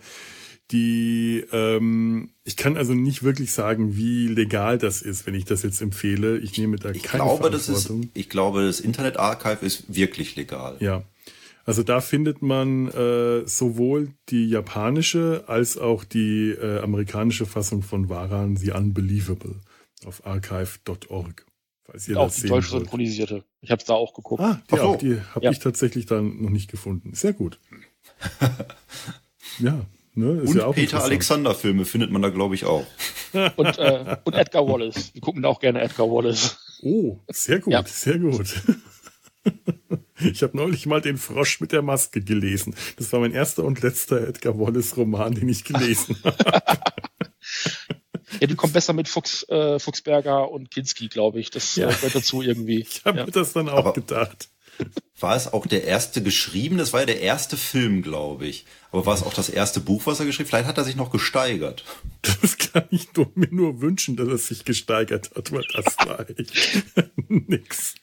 die, 0.72 1.44
ähm, 1.52 2.30
ich 2.44 2.56
kann 2.56 2.78
also 2.78 2.94
nicht 2.94 3.24
wirklich 3.24 3.52
sagen, 3.52 3.96
wie 3.96 4.28
legal 4.28 4.78
das 4.78 5.02
ist, 5.02 5.28
wenn 5.28 5.36
ich 5.36 5.46
das 5.46 5.64
jetzt 5.64 5.82
empfehle. 5.82 6.38
Ich 6.38 6.58
nehme 6.58 6.78
da 6.78 6.92
ich 6.92 7.04
keine 7.04 7.24
glaube, 7.24 7.50
Verantwortung. 7.50 8.02
Das 8.02 8.08
ist, 8.08 8.18
ich 8.18 8.30
glaube, 8.30 8.66
das 8.66 8.80
Internet 8.80 9.18
Archive 9.18 9.66
ist 9.66 9.94
wirklich 9.94 10.36
legal. 10.36 10.78
Ja, 10.80 11.04
also 11.66 11.84
da 11.84 12.02
findet 12.02 12.42
man 12.42 12.90
äh, 12.90 13.48
sowohl 13.48 14.14
die 14.30 14.50
japanische 14.50 15.44
als 15.48 15.78
auch 15.78 16.04
die 16.04 16.52
äh, 16.52 16.80
amerikanische 16.80 17.46
Fassung 17.46 17.84
von 17.84 18.10
Waran 18.10 18.58
The 18.58 18.72
Unbelievable 18.72 19.62
auf 20.06 20.26
archive.org. 20.26 21.46
Falls 21.84 22.08
ihr 22.08 22.18
auch 22.18 22.26
das 22.26 22.38
die 22.38 22.48
deutsch 22.48 22.70
synchronisierte. 22.70 23.44
Ich 23.62 23.72
habe 23.72 23.80
es 23.80 23.86
da 23.86 23.94
auch 23.94 24.14
geguckt. 24.14 24.42
Ah, 24.42 24.62
die, 24.72 24.80
auch, 24.80 24.98
die 24.98 25.20
habe 25.36 25.46
ja. 25.46 25.52
ich 25.52 25.60
tatsächlich 25.60 26.06
dann 26.06 26.42
noch 26.42 26.50
nicht 26.50 26.70
gefunden. 26.70 27.14
Sehr 27.14 27.34
gut. 27.34 27.60
ja. 29.60 29.86
Ne, 30.14 30.42
und 30.42 30.56
ja 30.56 30.70
Peter 30.74 31.02
Alexander 31.02 31.56
Filme 31.56 31.86
findet 31.86 32.12
man 32.12 32.22
da, 32.22 32.30
glaube 32.30 32.54
ich, 32.56 32.66
auch. 32.66 32.86
und, 33.56 33.78
äh, 33.78 34.18
und 34.26 34.34
Edgar 34.34 34.68
Wallace. 34.68 35.14
Wir 35.14 35.22
gucken 35.22 35.42
da 35.42 35.48
auch 35.48 35.62
gerne 35.62 35.80
Edgar 35.80 36.08
Wallace. 36.08 36.58
Oh, 36.82 37.20
sehr 37.30 37.60
gut, 37.60 37.72
ja. 37.72 37.84
sehr 37.86 38.20
gut. 38.20 38.62
Ich 40.24 40.44
habe 40.44 40.58
neulich 40.58 40.86
mal 40.86 41.02
den 41.02 41.18
Frosch 41.18 41.60
mit 41.62 41.72
der 41.72 41.82
Maske 41.82 42.22
gelesen. 42.22 42.76
Das 42.98 43.12
war 43.14 43.20
mein 43.20 43.32
erster 43.32 43.64
und 43.64 43.82
letzter 43.82 44.28
Edgar 44.28 44.60
Wallace 44.60 44.98
Roman, 44.98 45.34
den 45.34 45.50
ich 45.50 45.64
gelesen 45.64 46.18
habe. 46.24 46.62
Ja, 48.40 48.48
die 48.48 48.56
kommt 48.56 48.74
besser 48.74 48.94
mit 48.94 49.08
Fuchs, 49.08 49.48
äh, 49.50 49.80
Fuchsberger 49.80 50.50
und 50.50 50.72
Kinski, 50.72 51.10
glaube 51.10 51.40
ich. 51.40 51.52
Das 51.52 51.76
ja. 51.76 51.90
gehört 51.90 52.16
dazu 52.16 52.42
irgendwie. 52.42 52.80
Ich 52.82 53.04
habe 53.06 53.20
ja. 53.20 53.26
mir 53.26 53.32
das 53.32 53.54
dann 53.54 53.70
auch 53.70 53.80
Aber 53.80 53.94
gedacht. 53.94 54.50
War 55.22 55.36
es 55.36 55.52
auch 55.52 55.68
der 55.68 55.84
erste 55.84 56.22
geschrieben? 56.24 56.78
Das 56.78 56.94
war 56.94 57.02
ja 57.02 57.06
der 57.06 57.22
erste 57.22 57.58
Film, 57.58 58.02
glaube 58.02 58.48
ich. 58.48 58.66
Aber 58.92 59.06
war 59.06 59.14
es 59.14 59.24
auch 59.24 59.34
das 59.34 59.50
erste 59.50 59.80
Buch, 59.80 60.06
was 60.06 60.20
er 60.20 60.26
geschrieben 60.26 60.48
hat? 60.48 60.50
Vielleicht 60.50 60.68
hat 60.68 60.78
er 60.78 60.84
sich 60.84 60.96
noch 60.96 61.12
gesteigert. 61.12 61.84
Das 62.42 62.58
kann 62.58 62.86
ich 62.92 63.10
mir 63.36 63.50
nur 63.52 63.82
wünschen, 63.82 64.16
dass 64.16 64.28
er 64.28 64.38
sich 64.38 64.64
gesteigert 64.64 65.32
hat, 65.36 65.52
weil 65.52 65.66
das 65.74 65.98
war 66.06 66.30
echt 66.30 66.84
nix. 67.28 67.96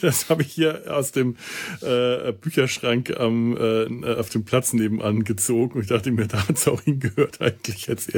Das 0.00 0.28
habe 0.30 0.42
ich 0.42 0.52
hier 0.52 0.84
aus 0.88 1.12
dem 1.12 1.36
äh, 1.80 2.32
Bücherschrank 2.32 3.18
am, 3.18 3.56
äh, 3.56 4.14
auf 4.14 4.28
dem 4.28 4.44
Platz 4.44 4.72
nebenan 4.72 5.24
gezogen. 5.24 5.74
Und 5.74 5.82
ich 5.82 5.88
dachte 5.88 6.10
mir, 6.10 6.26
da 6.26 6.48
hat 6.48 6.56
es 6.56 6.68
auch 6.68 6.82
hingehört 6.82 7.40
eigentlich 7.40 7.86
jetzt 7.86 8.12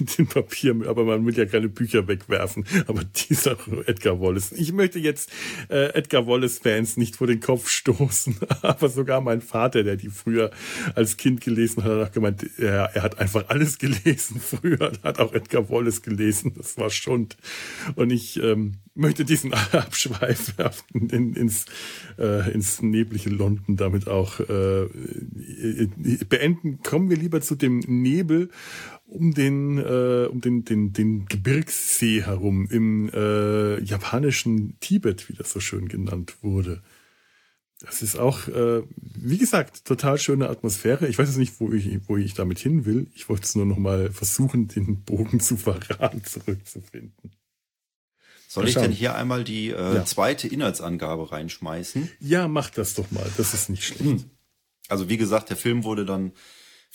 den 0.00 0.26
Papier. 0.26 0.74
Aber 0.86 1.04
man 1.04 1.26
will 1.26 1.36
ja 1.36 1.46
keine 1.46 1.68
Bücher 1.68 2.08
wegwerfen. 2.08 2.66
Aber 2.86 3.02
dieser 3.04 3.56
Edgar 3.86 4.20
Wallace. 4.20 4.52
Ich 4.52 4.72
möchte 4.72 4.98
jetzt 4.98 5.30
äh, 5.68 5.92
Edgar 5.94 6.26
Wallace-Fans 6.26 6.96
nicht 6.96 7.16
vor 7.16 7.26
den 7.26 7.40
Kopf 7.40 7.68
stoßen. 7.86 8.36
Aber 8.62 8.88
sogar 8.88 9.20
mein 9.20 9.40
Vater, 9.40 9.84
der 9.84 9.96
die 9.96 10.08
früher 10.08 10.50
als 10.94 11.16
Kind 11.16 11.40
gelesen 11.40 11.84
hat, 11.84 11.92
hat 11.92 12.08
auch 12.08 12.12
gemeint, 12.12 12.46
er, 12.58 12.90
er 12.94 13.02
hat 13.02 13.18
einfach 13.18 13.48
alles 13.48 13.78
gelesen 13.86 14.40
früher. 14.40 14.92
Hat 15.02 15.18
auch 15.18 15.32
Edgar 15.32 15.68
Wallace 15.70 16.02
gelesen. 16.02 16.52
Das 16.56 16.76
war 16.76 16.90
Schund. 16.90 17.36
Und 17.94 18.10
ich 18.10 18.42
ähm, 18.42 18.74
möchte 18.94 19.24
diesen 19.24 19.52
Abschweif 19.72 20.54
in, 20.92 21.34
ins, 21.34 21.66
äh, 22.18 22.50
ins 22.52 22.82
neblige 22.82 23.30
London 23.30 23.76
damit 23.76 24.08
auch 24.08 24.40
äh, 24.40 24.86
beenden. 26.28 26.82
Kommen 26.82 27.10
wir 27.10 27.16
lieber 27.16 27.40
zu 27.40 27.54
dem 27.54 27.80
Nebel 27.80 28.50
um 29.08 29.34
den 29.34 29.78
äh, 29.78 30.26
um 30.28 30.40
den 30.40 30.64
den 30.64 30.92
den 30.92 31.26
Gebirgssee 31.26 32.22
herum 32.22 32.66
im 32.68 33.08
äh, 33.14 33.80
japanischen 33.80 34.80
Tibet, 34.80 35.28
wie 35.28 35.34
das 35.34 35.52
so 35.52 35.60
schön 35.60 35.88
genannt 35.88 36.38
wurde. 36.42 36.82
Das 37.80 38.00
ist 38.00 38.18
auch, 38.18 38.48
äh, 38.48 38.82
wie 38.98 39.36
gesagt, 39.36 39.84
total 39.84 40.18
schöne 40.18 40.48
Atmosphäre. 40.48 41.08
Ich 41.08 41.18
weiß 41.18 41.28
jetzt 41.28 41.36
nicht, 41.36 41.60
wo 41.60 41.72
ich, 41.72 42.00
wo 42.08 42.16
ich 42.16 42.32
damit 42.32 42.58
hin 42.58 42.86
will. 42.86 43.06
Ich 43.14 43.28
wollte 43.28 43.44
es 43.44 43.54
nur 43.54 43.66
noch 43.66 43.76
mal 43.76 44.10
versuchen, 44.10 44.66
den 44.68 45.02
Bogen 45.02 45.40
zu 45.40 45.56
verraten, 45.56 46.24
zurückzufinden. 46.24 47.32
Soll 48.48 48.68
ich 48.68 48.74
denn 48.74 48.92
hier 48.92 49.14
einmal 49.14 49.44
die 49.44 49.68
äh, 49.68 49.94
ja. 49.96 50.04
zweite 50.06 50.48
Inhaltsangabe 50.48 51.30
reinschmeißen? 51.30 52.10
Ja, 52.20 52.48
mach 52.48 52.70
das 52.70 52.94
doch 52.94 53.10
mal. 53.10 53.30
Das 53.36 53.52
ist 53.52 53.68
nicht 53.68 53.84
schlecht. 53.84 54.26
Also 54.88 55.10
wie 55.10 55.18
gesagt, 55.18 55.50
der 55.50 55.58
Film 55.58 55.84
wurde 55.84 56.06
dann 56.06 56.32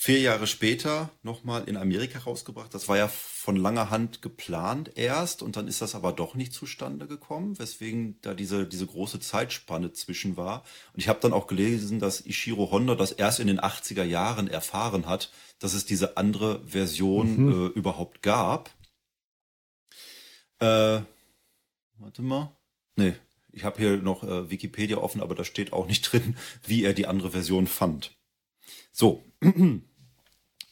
vier 0.04 0.18
Jahre 0.18 0.48
später 0.48 1.10
nochmal 1.22 1.68
in 1.68 1.76
Amerika 1.76 2.18
rausgebracht. 2.18 2.74
Das 2.74 2.88
war 2.88 2.96
ja 2.96 3.06
von 3.06 3.54
langer 3.54 3.90
Hand 3.90 4.20
geplant 4.20 4.90
erst 4.96 5.44
und 5.44 5.54
dann 5.54 5.68
ist 5.68 5.80
das 5.80 5.94
aber 5.94 6.10
doch 6.10 6.34
nicht 6.34 6.52
zustande 6.52 7.06
gekommen, 7.06 7.56
weswegen 7.60 8.18
da 8.20 8.34
diese, 8.34 8.66
diese 8.66 8.84
große 8.84 9.20
Zeitspanne 9.20 9.92
zwischen 9.92 10.36
war. 10.36 10.64
Und 10.92 10.98
ich 10.98 11.06
habe 11.06 11.20
dann 11.20 11.32
auch 11.32 11.46
gelesen, 11.46 12.00
dass 12.00 12.26
Ishiro 12.26 12.72
Honda 12.72 12.96
das 12.96 13.12
erst 13.12 13.38
in 13.38 13.46
den 13.46 13.60
80er 13.60 14.02
Jahren 14.02 14.48
erfahren 14.48 15.06
hat, 15.06 15.30
dass 15.60 15.72
es 15.72 15.84
diese 15.84 16.16
andere 16.16 16.66
Version 16.66 17.36
mhm. 17.36 17.52
äh, 17.52 17.66
überhaupt 17.68 18.22
gab. 18.22 18.70
Äh, 20.58 21.02
Warte 21.98 22.22
mal. 22.22 22.56
Nee, 22.96 23.14
ich 23.52 23.62
habe 23.62 23.78
hier 23.78 23.98
noch 23.98 24.24
äh, 24.24 24.50
Wikipedia 24.50 24.96
offen, 24.96 25.20
aber 25.22 25.36
da 25.36 25.44
steht 25.44 25.72
auch 25.72 25.86
nicht 25.86 26.12
drin, 26.12 26.36
wie 26.66 26.82
er 26.82 26.92
die 26.92 27.06
andere 27.06 27.30
Version 27.30 27.68
fand. 27.68 28.16
So. 28.90 29.22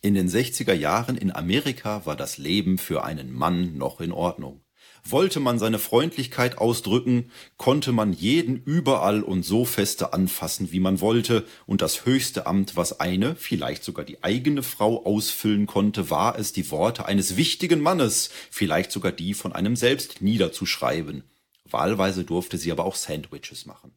In 0.02 0.14
den 0.14 0.30
60er 0.30 0.72
Jahren 0.72 1.18
in 1.18 1.30
Amerika 1.30 2.06
war 2.06 2.16
das 2.16 2.38
Leben 2.38 2.78
für 2.78 3.04
einen 3.04 3.34
Mann 3.34 3.76
noch 3.76 4.00
in 4.00 4.12
Ordnung. 4.12 4.62
Wollte 5.04 5.40
man 5.40 5.58
seine 5.58 5.78
Freundlichkeit 5.78 6.56
ausdrücken, 6.56 7.30
konnte 7.58 7.92
man 7.92 8.14
jeden 8.14 8.56
überall 8.56 9.22
und 9.22 9.42
so 9.42 9.66
feste 9.66 10.14
anfassen, 10.14 10.72
wie 10.72 10.80
man 10.80 11.02
wollte, 11.02 11.44
und 11.66 11.82
das 11.82 12.06
höchste 12.06 12.46
Amt, 12.46 12.76
was 12.76 12.98
eine, 12.98 13.36
vielleicht 13.36 13.84
sogar 13.84 14.06
die 14.06 14.24
eigene 14.24 14.62
Frau 14.62 15.04
ausfüllen 15.04 15.66
konnte, 15.66 16.08
war 16.08 16.38
es, 16.38 16.54
die 16.54 16.70
Worte 16.70 17.04
eines 17.04 17.36
wichtigen 17.36 17.80
Mannes, 17.80 18.30
vielleicht 18.50 18.92
sogar 18.92 19.12
die 19.12 19.34
von 19.34 19.52
einem 19.52 19.76
selbst 19.76 20.22
niederzuschreiben. 20.22 21.24
Wahlweise 21.64 22.24
durfte 22.24 22.56
sie 22.56 22.72
aber 22.72 22.86
auch 22.86 22.96
Sandwiches 22.96 23.66
machen. 23.66 23.92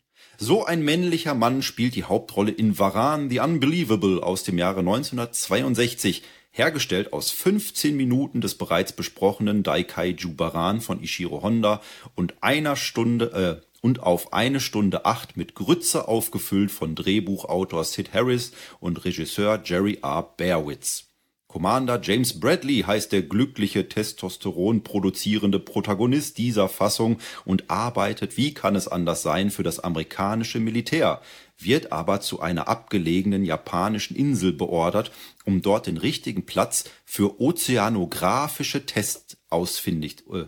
So 0.45 0.65
ein 0.65 0.83
männlicher 0.83 1.35
Mann 1.35 1.61
spielt 1.61 1.95
die 1.95 2.03
Hauptrolle 2.03 2.51
in 2.51 2.77
Varan 2.77 3.29
the 3.29 3.39
Unbelievable 3.39 4.21
aus 4.21 4.43
dem 4.43 4.57
Jahre 4.57 4.81
1962. 4.81 6.21
hergestellt 6.51 7.13
aus 7.13 7.31
15 7.31 7.95
Minuten 7.95 8.41
des 8.41 8.55
bereits 8.55 8.91
besprochenen 8.91 9.63
Daikaiju 9.63 10.33
Baran 10.35 10.81
von 10.81 11.01
Ishiro 11.01 11.41
Honda 11.43 11.81
und 12.15 12.33
einer 12.41 12.75
Stunde 12.75 13.61
äh, 13.63 13.65
und 13.81 14.03
auf 14.03 14.33
eine 14.33 14.59
Stunde 14.59 15.05
acht 15.05 15.37
mit 15.37 15.55
Grütze 15.55 16.09
aufgefüllt 16.09 16.71
von 16.71 16.93
Drehbuchautor 16.93 17.85
Sid 17.85 18.13
Harris 18.13 18.51
und 18.81 19.05
Regisseur 19.05 19.61
Jerry 19.63 19.99
R. 20.01 20.33
Bearwitz. 20.35 21.12
Commander 21.53 21.99
James 22.01 22.39
Bradley 22.39 22.81
heißt 22.81 23.11
der 23.11 23.21
glückliche 23.21 23.87
Testosteron 23.87 24.81
produzierende 24.81 25.59
Protagonist 25.59 26.39
dieser 26.39 26.67
Fassung 26.67 27.19
und 27.45 27.69
arbeitet, 27.69 28.37
wie 28.37 28.55
kann 28.55 28.75
es 28.75 28.87
anders 28.87 29.21
sein, 29.21 29.51
für 29.51 29.61
das 29.61 29.79
amerikanische 29.79 30.59
Militär, 30.59 31.21
wird 31.59 31.91
aber 31.91 32.21
zu 32.21 32.39
einer 32.39 32.67
abgelegenen 32.69 33.45
japanischen 33.45 34.15
Insel 34.15 34.51
beordert, 34.51 35.11
um 35.45 35.61
dort 35.61 35.85
den 35.85 35.97
richtigen 35.97 36.47
Platz 36.47 36.85
für 37.05 37.39
ozeanografische 37.39 38.87
Tests 38.87 39.37
ausfindig. 39.51 40.23
Äh, 40.33 40.45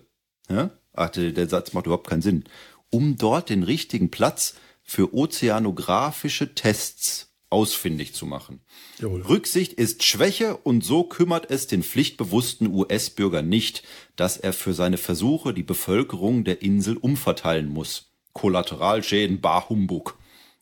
hä? 0.47 0.70
Ach, 0.91 1.10
der 1.12 1.47
Satz 1.47 1.74
macht 1.74 1.86
überhaupt 1.86 2.10
keinen 2.10 2.24
Sinn. 2.24 2.45
Um 2.89 3.16
dort 3.16 3.51
den 3.51 3.62
richtigen 3.62 4.10
Platz 4.10 4.56
für 4.82 5.14
ozeanografische 5.14 6.56
Tests 6.56 7.25
ausfindig 7.50 8.14
zu 8.14 8.26
machen. 8.26 8.62
Jawohl. 9.00 9.22
Rücksicht 9.22 9.74
ist 9.74 10.04
Schwäche 10.04 10.58
und 10.58 10.84
so 10.84 11.04
kümmert 11.04 11.50
es 11.52 11.68
den 11.68 11.84
pflichtbewussten 11.84 12.74
US-Bürger 12.74 13.41
nicht, 13.41 13.84
dass 14.16 14.38
er 14.38 14.54
für 14.54 14.74
seine 14.74 14.98
Versuche 14.98 15.54
die 15.54 15.64
Bevölkerung 15.64 16.43
der 16.43 16.62
Insel 16.62 16.98
umverteilen 16.98 17.70
muss. 17.70 18.12
Kollateralschäden 18.34 19.41
bar 19.41 19.70
Humbug. 19.70 20.18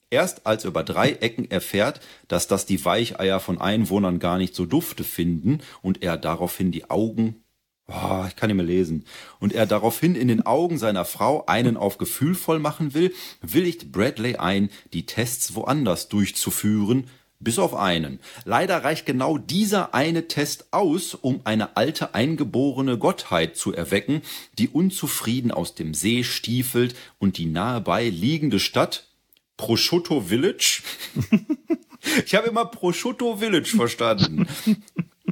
Erst 0.10 0.46
als 0.46 0.64
er 0.64 0.70
über 0.70 0.84
drei 0.84 1.14
Ecken 1.14 1.50
erfährt, 1.50 2.00
dass 2.28 2.48
das 2.48 2.68
die 2.68 2.86
Weicheier 2.86 3.40
von 3.40 3.60
Einwohnern 3.60 4.20
gar 4.20 4.38
nicht 4.38 4.54
so 4.54 4.68
dufte 4.68 5.04
finden 5.04 5.62
und 5.82 6.04
er 6.04 6.18
daraufhin 6.18 6.72
die 6.72 6.88
Augen 6.92 7.43
Oh, 7.88 8.24
ich 8.28 8.36
kann 8.38 8.48
nicht 8.48 8.56
mehr 8.56 8.66
lesen. 8.66 9.06
Und 9.40 9.54
er 9.54 9.66
daraufhin 9.66 10.16
in 10.16 10.30
den 10.30 10.46
Augen 10.46 10.78
seiner 10.78 11.04
Frau 11.04 11.46
einen 11.48 11.76
auf 11.76 11.98
gefühlvoll 11.98 12.60
machen 12.60 12.94
will, 12.94 13.14
willigt 13.42 13.92
Bradley 13.92 14.38
ein, 14.38 14.70
die 14.94 15.06
Tests 15.06 15.54
woanders 15.54 16.08
durchzuführen, 16.08 17.08
bis 17.44 17.60
auf 17.60 17.76
einen. 17.76 18.20
Leider 18.46 18.86
reicht 18.86 19.06
genau 19.06 19.38
dieser 19.38 19.94
eine 19.94 20.30
Test 20.30 20.68
aus, 20.72 21.14
um 21.14 21.42
eine 21.44 21.76
alte 21.76 22.16
eingeborene 22.16 22.98
Gottheit 22.98 23.58
zu 23.58 23.74
erwecken, 23.74 24.22
die 24.58 24.70
unzufrieden 24.70 25.52
aus 25.52 25.76
dem 25.76 25.94
See 25.94 26.24
stiefelt 26.24 26.96
und 27.20 27.38
die 27.38 27.48
nahebei 27.48 28.08
liegende 28.08 28.60
Stadt 28.60 29.10
Prosciutto 29.58 30.22
Village. 30.22 30.84
ich 32.26 32.34
habe 32.34 32.48
immer 32.48 32.66
Prosciutto 32.66 33.38
Village 33.38 33.76
verstanden. 33.76 34.48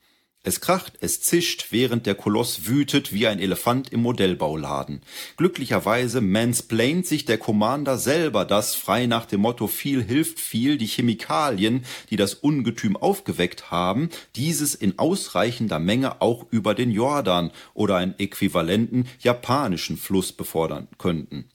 Es 0.44 0.60
kracht, 0.60 0.94
es 1.00 1.20
zischt, 1.20 1.68
während 1.70 2.04
der 2.04 2.16
Koloss 2.16 2.66
wütet 2.66 3.12
wie 3.12 3.28
ein 3.28 3.38
Elefant 3.38 3.92
im 3.92 4.02
Modellbauladen. 4.02 5.02
Glücklicherweise 5.36 6.20
mansplaint 6.20 7.06
sich 7.06 7.24
der 7.24 7.38
Commander 7.38 7.96
selber 7.96 8.44
das, 8.44 8.74
frei 8.74 9.06
nach 9.06 9.24
dem 9.24 9.42
Motto 9.42 9.68
viel 9.68 10.02
hilft 10.02 10.40
viel, 10.40 10.78
die 10.78 10.88
Chemikalien, 10.88 11.84
die 12.10 12.16
das 12.16 12.34
Ungetüm 12.34 12.96
aufgeweckt 12.96 13.70
haben, 13.70 14.10
dieses 14.34 14.74
in 14.74 14.98
ausreichender 14.98 15.78
Menge 15.78 16.20
auch 16.20 16.44
über 16.50 16.74
den 16.74 16.90
Jordan 16.90 17.52
oder 17.72 17.94
einen 17.94 18.18
äquivalenten 18.18 19.06
japanischen 19.20 19.96
Fluss 19.96 20.32
befördern 20.32 20.88
könnten. 20.98 21.51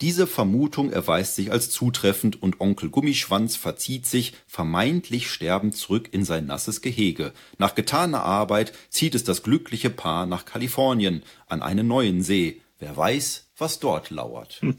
Diese 0.00 0.28
Vermutung 0.28 0.92
erweist 0.92 1.34
sich 1.34 1.50
als 1.50 1.70
zutreffend 1.70 2.40
und 2.40 2.60
Onkel 2.60 2.88
Gummischwanz 2.88 3.56
verzieht 3.56 4.06
sich, 4.06 4.34
vermeintlich 4.46 5.28
sterbend, 5.28 5.76
zurück 5.76 6.10
in 6.12 6.24
sein 6.24 6.46
nasses 6.46 6.82
Gehege. 6.82 7.32
Nach 7.58 7.74
getaner 7.74 8.22
Arbeit 8.22 8.72
zieht 8.90 9.16
es 9.16 9.24
das 9.24 9.42
glückliche 9.42 9.90
Paar 9.90 10.26
nach 10.26 10.44
Kalifornien, 10.44 11.24
an 11.48 11.62
einen 11.62 11.88
neuen 11.88 12.22
See. 12.22 12.60
Wer 12.78 12.96
weiß, 12.96 13.48
was 13.56 13.80
dort 13.80 14.10
lauert. 14.10 14.62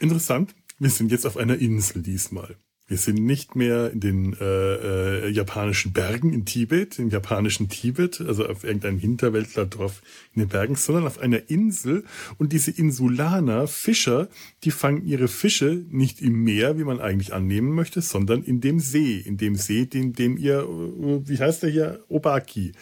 Interessant. 0.00 0.52
Wir 0.80 0.90
sind 0.90 1.12
jetzt 1.12 1.26
auf 1.26 1.36
einer 1.36 1.58
Insel 1.58 2.02
diesmal. 2.02 2.56
Wir 2.90 2.98
sind 2.98 3.24
nicht 3.24 3.54
mehr 3.54 3.92
in 3.92 4.00
den 4.00 4.36
äh, 4.40 5.26
äh, 5.26 5.28
japanischen 5.28 5.92
Bergen 5.92 6.32
in 6.32 6.44
Tibet, 6.44 6.98
im 6.98 7.08
japanischen 7.08 7.68
Tibet, 7.68 8.20
also 8.20 8.44
auf 8.44 8.64
irgendeinem 8.64 8.98
Hinterwäldlerdorf 8.98 10.02
in 10.34 10.42
den 10.42 10.48
Bergen, 10.48 10.74
sondern 10.74 11.06
auf 11.06 11.20
einer 11.20 11.48
Insel. 11.48 12.02
Und 12.36 12.52
diese 12.52 12.72
Insulaner, 12.72 13.68
Fischer, 13.68 14.28
die 14.64 14.72
fangen 14.72 15.06
ihre 15.06 15.28
Fische 15.28 15.84
nicht 15.88 16.20
im 16.20 16.42
Meer, 16.42 16.78
wie 16.78 16.84
man 16.84 16.98
eigentlich 16.98 17.32
annehmen 17.32 17.76
möchte, 17.76 18.02
sondern 18.02 18.42
in 18.42 18.60
dem 18.60 18.80
See, 18.80 19.18
in 19.20 19.36
dem 19.36 19.54
See, 19.54 19.86
in 19.92 20.14
dem 20.14 20.36
ihr, 20.36 20.58
äh, 20.58 21.28
wie 21.28 21.38
heißt 21.38 21.62
der 21.62 21.70
hier, 21.70 22.04
Obaki 22.08 22.72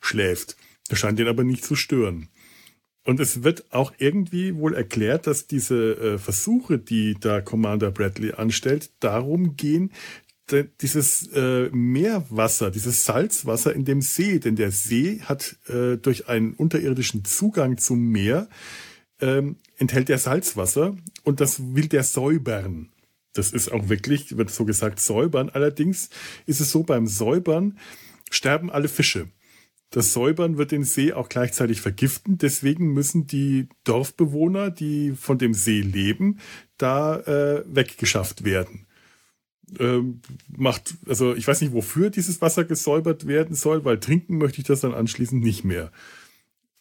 schläft. 0.00 0.56
Das 0.88 0.98
scheint 0.98 1.18
den 1.18 1.28
aber 1.28 1.44
nicht 1.44 1.62
zu 1.62 1.76
stören. 1.76 2.28
Und 3.08 3.20
es 3.20 3.42
wird 3.42 3.72
auch 3.72 3.94
irgendwie 3.96 4.54
wohl 4.56 4.74
erklärt, 4.74 5.26
dass 5.26 5.46
diese 5.46 5.92
äh, 5.92 6.18
Versuche, 6.18 6.78
die 6.78 7.16
da 7.18 7.40
Commander 7.40 7.90
Bradley 7.90 8.32
anstellt, 8.32 8.90
darum 9.00 9.56
gehen, 9.56 9.92
dieses 10.82 11.26
äh, 11.32 11.70
Meerwasser, 11.70 12.70
dieses 12.70 13.06
Salzwasser 13.06 13.74
in 13.74 13.86
dem 13.86 14.02
See, 14.02 14.38
denn 14.40 14.56
der 14.56 14.70
See 14.72 15.22
hat 15.22 15.56
äh, 15.68 15.96
durch 15.96 16.28
einen 16.28 16.52
unterirdischen 16.52 17.24
Zugang 17.24 17.78
zum 17.78 18.10
Meer 18.10 18.50
ähm, 19.22 19.56
enthält 19.78 20.10
der 20.10 20.18
Salzwasser 20.18 20.94
und 21.24 21.40
das 21.40 21.74
will 21.74 21.88
der 21.88 22.02
säubern. 22.02 22.90
Das 23.32 23.52
ist 23.52 23.72
auch 23.72 23.88
wirklich, 23.88 24.36
wird 24.36 24.50
so 24.50 24.66
gesagt, 24.66 25.00
säubern. 25.00 25.48
Allerdings 25.48 26.10
ist 26.44 26.60
es 26.60 26.70
so, 26.70 26.82
beim 26.82 27.06
Säubern 27.06 27.78
sterben 28.30 28.70
alle 28.70 28.88
Fische. 28.88 29.28
Das 29.90 30.12
Säubern 30.12 30.58
wird 30.58 30.70
den 30.70 30.84
See 30.84 31.12
auch 31.12 31.28
gleichzeitig 31.28 31.80
vergiften. 31.80 32.36
Deswegen 32.36 32.92
müssen 32.92 33.26
die 33.26 33.68
Dorfbewohner, 33.84 34.70
die 34.70 35.12
von 35.12 35.38
dem 35.38 35.54
See 35.54 35.80
leben, 35.80 36.38
da 36.76 37.18
äh, 37.20 37.64
weggeschafft 37.66 38.44
werden. 38.44 38.86
Ähm, 39.78 40.20
macht, 40.48 40.94
also 41.06 41.34
ich 41.34 41.46
weiß 41.46 41.60
nicht, 41.60 41.72
wofür 41.72 42.10
dieses 42.10 42.40
Wasser 42.40 42.64
gesäubert 42.64 43.26
werden 43.26 43.54
soll, 43.54 43.84
weil 43.84 43.98
trinken 43.98 44.38
möchte 44.38 44.60
ich 44.60 44.66
das 44.66 44.80
dann 44.80 44.94
anschließend 44.94 45.42
nicht 45.42 45.64
mehr. 45.64 45.90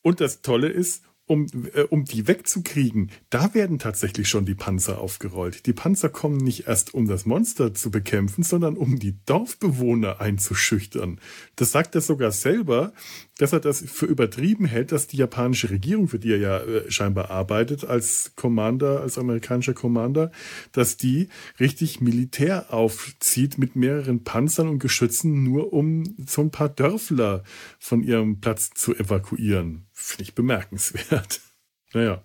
Und 0.01 0.21
das 0.21 0.41
Tolle 0.41 0.69
ist, 0.69 1.03
um, 1.27 1.45
äh, 1.73 1.81
um 1.83 2.05
die 2.05 2.27
wegzukriegen, 2.27 3.11
da 3.29 3.53
werden 3.53 3.79
tatsächlich 3.79 4.29
schon 4.29 4.45
die 4.45 4.55
Panzer 4.55 4.99
aufgerollt. 4.99 5.65
Die 5.65 5.73
Panzer 5.73 6.09
kommen 6.09 6.37
nicht 6.37 6.67
erst, 6.67 6.93
um 6.93 7.07
das 7.07 7.25
Monster 7.25 7.73
zu 7.73 7.91
bekämpfen, 7.91 8.43
sondern 8.43 8.77
um 8.77 8.97
die 8.97 9.15
Dorfbewohner 9.25 10.21
einzuschüchtern. 10.21 11.19
Das 11.55 11.71
sagt 11.71 11.95
er 11.95 12.01
sogar 12.01 12.31
selber, 12.31 12.93
dass 13.37 13.53
er 13.53 13.59
das 13.59 13.83
für 13.85 14.05
übertrieben 14.05 14.65
hält, 14.65 14.91
dass 14.91 15.07
die 15.07 15.17
japanische 15.17 15.69
Regierung, 15.69 16.07
für 16.07 16.19
die 16.19 16.31
er 16.31 16.37
ja 16.37 16.57
äh, 16.59 16.89
scheinbar 16.89 17.29
arbeitet, 17.29 17.83
als 17.83 18.31
Commander, 18.35 19.01
als 19.01 19.17
amerikanischer 19.17 19.73
Commander, 19.73 20.31
dass 20.71 20.97
die 20.97 21.27
richtig 21.59 21.99
Militär 21.99 22.73
aufzieht 22.73 23.57
mit 23.57 23.75
mehreren 23.75 24.23
Panzern 24.23 24.69
und 24.69 24.79
Geschützen, 24.79 25.43
nur 25.43 25.73
um 25.73 26.15
so 26.25 26.41
ein 26.41 26.51
paar 26.51 26.69
Dörfler 26.69 27.43
von 27.79 28.01
ihrem 28.01 28.39
Platz 28.39 28.69
zu 28.73 28.95
evakuieren. 28.95 29.86
Finde 29.99 30.23
ich 30.23 30.35
bemerkenswert. 30.35 31.41
Naja. 31.93 32.21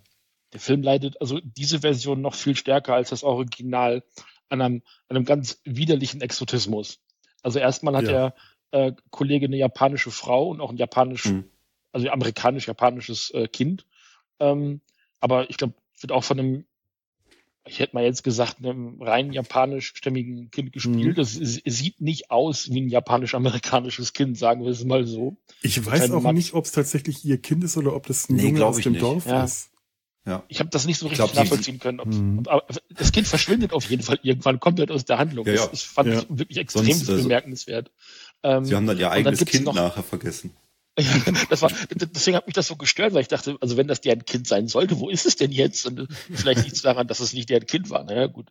Der 0.51 0.59
Film 0.59 0.83
leidet 0.83 1.21
also 1.21 1.39
diese 1.41 1.79
Version 1.79 2.19
noch 2.19 2.35
viel 2.35 2.57
stärker 2.57 2.93
als 2.93 3.11
das 3.11 3.23
Original 3.23 4.03
an 4.49 4.61
einem, 4.61 4.83
an 5.07 5.15
einem 5.15 5.25
ganz 5.25 5.61
widerlichen 5.63 6.19
Exotismus. 6.19 6.99
Also 7.43 7.59
erstmal 7.59 7.95
hat 7.95 8.03
ja. 8.03 8.11
der 8.11 8.35
äh, 8.71 8.91
Kollege 9.09 9.45
eine 9.45 9.55
japanische 9.55 10.11
Frau 10.11 10.49
und 10.49 10.59
auch 10.59 10.69
ein 10.69 10.77
japanisch, 10.77 11.27
mhm. 11.27 11.45
also 11.93 12.09
amerikanisch-japanisches 12.09 13.31
äh, 13.31 13.47
Kind. 13.47 13.87
Ähm, 14.39 14.81
aber 15.21 15.49
ich 15.49 15.55
glaube, 15.55 15.75
wird 16.01 16.11
auch 16.11 16.25
von 16.25 16.39
einem 16.39 16.65
ich 17.65 17.79
hätte 17.79 17.95
mal 17.95 18.03
jetzt 18.03 18.23
gesagt, 18.23 18.57
einem 18.59 19.01
rein 19.01 19.31
japanischstämmigen 19.31 20.51
Kind 20.51 20.73
gespielt. 20.73 21.15
Mhm. 21.17 21.21
Das 21.21 21.33
sieht 21.33 22.01
nicht 22.01 22.29
aus 22.29 22.69
wie 22.69 22.81
ein 22.81 22.89
japanisch-amerikanisches 22.89 24.13
Kind, 24.13 24.37
sagen 24.37 24.63
wir 24.63 24.71
es 24.71 24.83
mal 24.83 25.05
so. 25.05 25.37
Ich 25.61 25.85
weiß 25.85 26.11
auch 26.11 26.21
Mann. 26.21 26.35
nicht, 26.35 26.53
ob 26.53 26.65
es 26.65 26.73
tatsächlich 26.73 27.23
ihr 27.23 27.37
Kind 27.37 27.63
ist 27.63 27.77
oder 27.77 27.95
ob 27.95 28.07
das 28.07 28.29
ein 28.29 28.35
nee, 28.35 28.47
Junge 28.47 28.65
aus 28.65 28.77
dem 28.77 28.93
nicht. 28.93 29.01
Dorf 29.01 29.25
ja. 29.25 29.45
ist. 29.45 29.69
Ja. 30.25 30.43
Ich 30.47 30.59
habe 30.59 30.69
das 30.69 30.85
nicht 30.85 30.97
so 30.97 31.07
richtig 31.07 31.31
glaub, 31.31 31.35
nachvollziehen 31.35 31.79
können. 31.79 32.01
Mhm. 32.03 32.43
Aber 32.47 32.65
das 32.89 33.11
Kind 33.11 33.27
verschwindet 33.27 33.73
auf 33.73 33.89
jeden 33.89 34.03
Fall 34.03 34.19
irgendwann 34.23 34.59
komplett 34.59 34.89
aus 34.89 35.03
der 35.05 35.17
Handlung. 35.17 35.45
Ja, 35.45 35.53
ja. 35.53 35.67
Das, 35.67 35.83
fand 35.83 36.09
ja. 36.09 36.19
ich 36.19 36.25
wirklich 36.29 36.57
extrem 36.57 36.85
Sonst, 36.85 37.09
also, 37.09 37.23
bemerkenswert. 37.23 37.91
Ähm, 38.41 38.65
Sie 38.65 38.75
haben 38.75 38.87
dann 38.87 38.97
ihr 38.97 39.11
eigenes 39.11 39.39
dann 39.39 39.47
Kind 39.47 39.65
noch, 39.65 39.75
nachher 39.75 40.03
vergessen. 40.03 40.51
Ja, 40.99 41.11
das 41.49 41.63
war, 41.63 41.71
deswegen 41.89 42.37
hat 42.37 42.45
mich 42.45 42.53
das 42.53 42.67
so 42.67 42.75
gestört, 42.75 43.13
weil 43.13 43.21
ich 43.21 43.27
dachte, 43.27 43.57
also 43.61 43.77
wenn 43.77 43.87
das 43.87 44.01
deren 44.01 44.25
Kind 44.25 44.47
sein 44.47 44.67
sollte, 44.67 44.99
wo 44.99 45.09
ist 45.09 45.25
es 45.25 45.35
denn 45.35 45.51
jetzt? 45.51 45.87
Und 45.87 46.07
vielleicht 46.31 46.63
liegt 46.63 46.75
es 46.75 46.83
daran, 46.83 47.07
dass 47.07 47.19
es 47.19 47.33
nicht 47.33 47.49
deren 47.49 47.65
Kind 47.65 47.89
war. 47.89 48.03
Naja, 48.03 48.27
gut. 48.27 48.49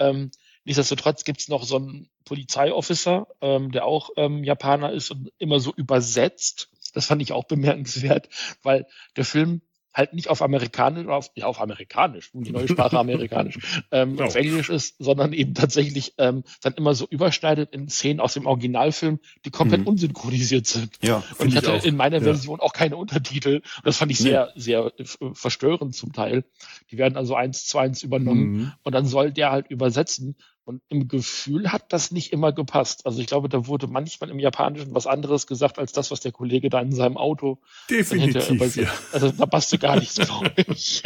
Ähm, 0.00 0.32
Nichtsdestotrotz 0.68 1.24
gibt 1.24 1.40
es 1.40 1.48
noch 1.48 1.64
so 1.64 1.76
einen 1.76 2.10
Polizeiofficer, 2.26 3.26
ähm, 3.40 3.72
der 3.72 3.86
auch 3.86 4.10
ähm, 4.18 4.44
Japaner 4.44 4.92
ist 4.92 5.10
und 5.10 5.32
immer 5.38 5.60
so 5.60 5.72
übersetzt. 5.74 6.68
Das 6.92 7.06
fand 7.06 7.22
ich 7.22 7.32
auch 7.32 7.44
bemerkenswert, 7.44 8.28
weil 8.62 8.86
der 9.16 9.24
Film 9.24 9.62
halt 9.98 10.14
nicht 10.14 10.28
auf 10.28 10.40
Amerikanisch, 10.40 11.06
auf, 11.08 11.30
ja, 11.34 11.46
auf 11.46 11.60
Amerikanisch, 11.60 12.30
die 12.32 12.52
neue 12.52 12.68
Sprache 12.68 12.98
Amerikanisch, 12.98 13.58
ähm, 13.90 14.12
genau. 14.16 14.28
auf 14.28 14.36
Englisch 14.36 14.70
ist, 14.70 14.94
sondern 14.98 15.32
eben 15.32 15.54
tatsächlich 15.54 16.14
ähm, 16.18 16.44
dann 16.62 16.74
immer 16.74 16.94
so 16.94 17.06
überschneidet 17.10 17.74
in 17.74 17.88
Szenen 17.88 18.20
aus 18.20 18.34
dem 18.34 18.46
Originalfilm, 18.46 19.18
die 19.44 19.50
komplett 19.50 19.82
mhm. 19.82 19.88
unsynchronisiert 19.88 20.66
sind. 20.66 20.92
Ja, 21.02 21.22
und 21.38 21.48
ich 21.48 21.56
hatte 21.56 21.74
ich 21.76 21.84
in 21.84 21.96
meiner 21.96 22.18
ja. 22.18 22.22
Version 22.22 22.60
auch 22.60 22.72
keine 22.72 22.96
Untertitel. 22.96 23.60
Das 23.84 23.96
fand 23.96 24.12
ich 24.12 24.18
sehr, 24.18 24.52
nee. 24.54 24.60
sehr 24.60 24.92
äh, 24.98 25.04
verstörend 25.32 25.94
zum 25.94 26.12
Teil. 26.12 26.44
Die 26.90 26.96
werden 26.96 27.16
also 27.16 27.34
eins 27.34 27.66
zu 27.66 27.78
eins 27.78 28.02
übernommen 28.02 28.52
mhm. 28.52 28.72
und 28.84 28.94
dann 28.94 29.04
soll 29.04 29.32
der 29.32 29.50
halt 29.50 29.66
übersetzen. 29.68 30.36
Und 30.68 30.82
im 30.90 31.08
Gefühl 31.08 31.72
hat 31.72 31.94
das 31.94 32.10
nicht 32.10 32.30
immer 32.30 32.52
gepasst. 32.52 33.06
Also 33.06 33.22
ich 33.22 33.26
glaube, 33.26 33.48
da 33.48 33.66
wurde 33.66 33.86
manchmal 33.86 34.28
im 34.28 34.38
Japanischen 34.38 34.94
was 34.94 35.06
anderes 35.06 35.46
gesagt 35.46 35.78
als 35.78 35.92
das, 35.92 36.10
was 36.10 36.20
der 36.20 36.30
Kollege 36.30 36.68
da 36.68 36.78
in 36.82 36.92
seinem 36.92 37.16
Auto 37.16 37.56
Definitiv, 37.88 38.76
ja. 38.76 38.86
Also 39.10 39.30
da 39.30 39.46
passte 39.46 39.78
gar 39.78 39.98
nichts, 39.98 40.16
glaube 40.26 40.52
ich. 40.66 41.02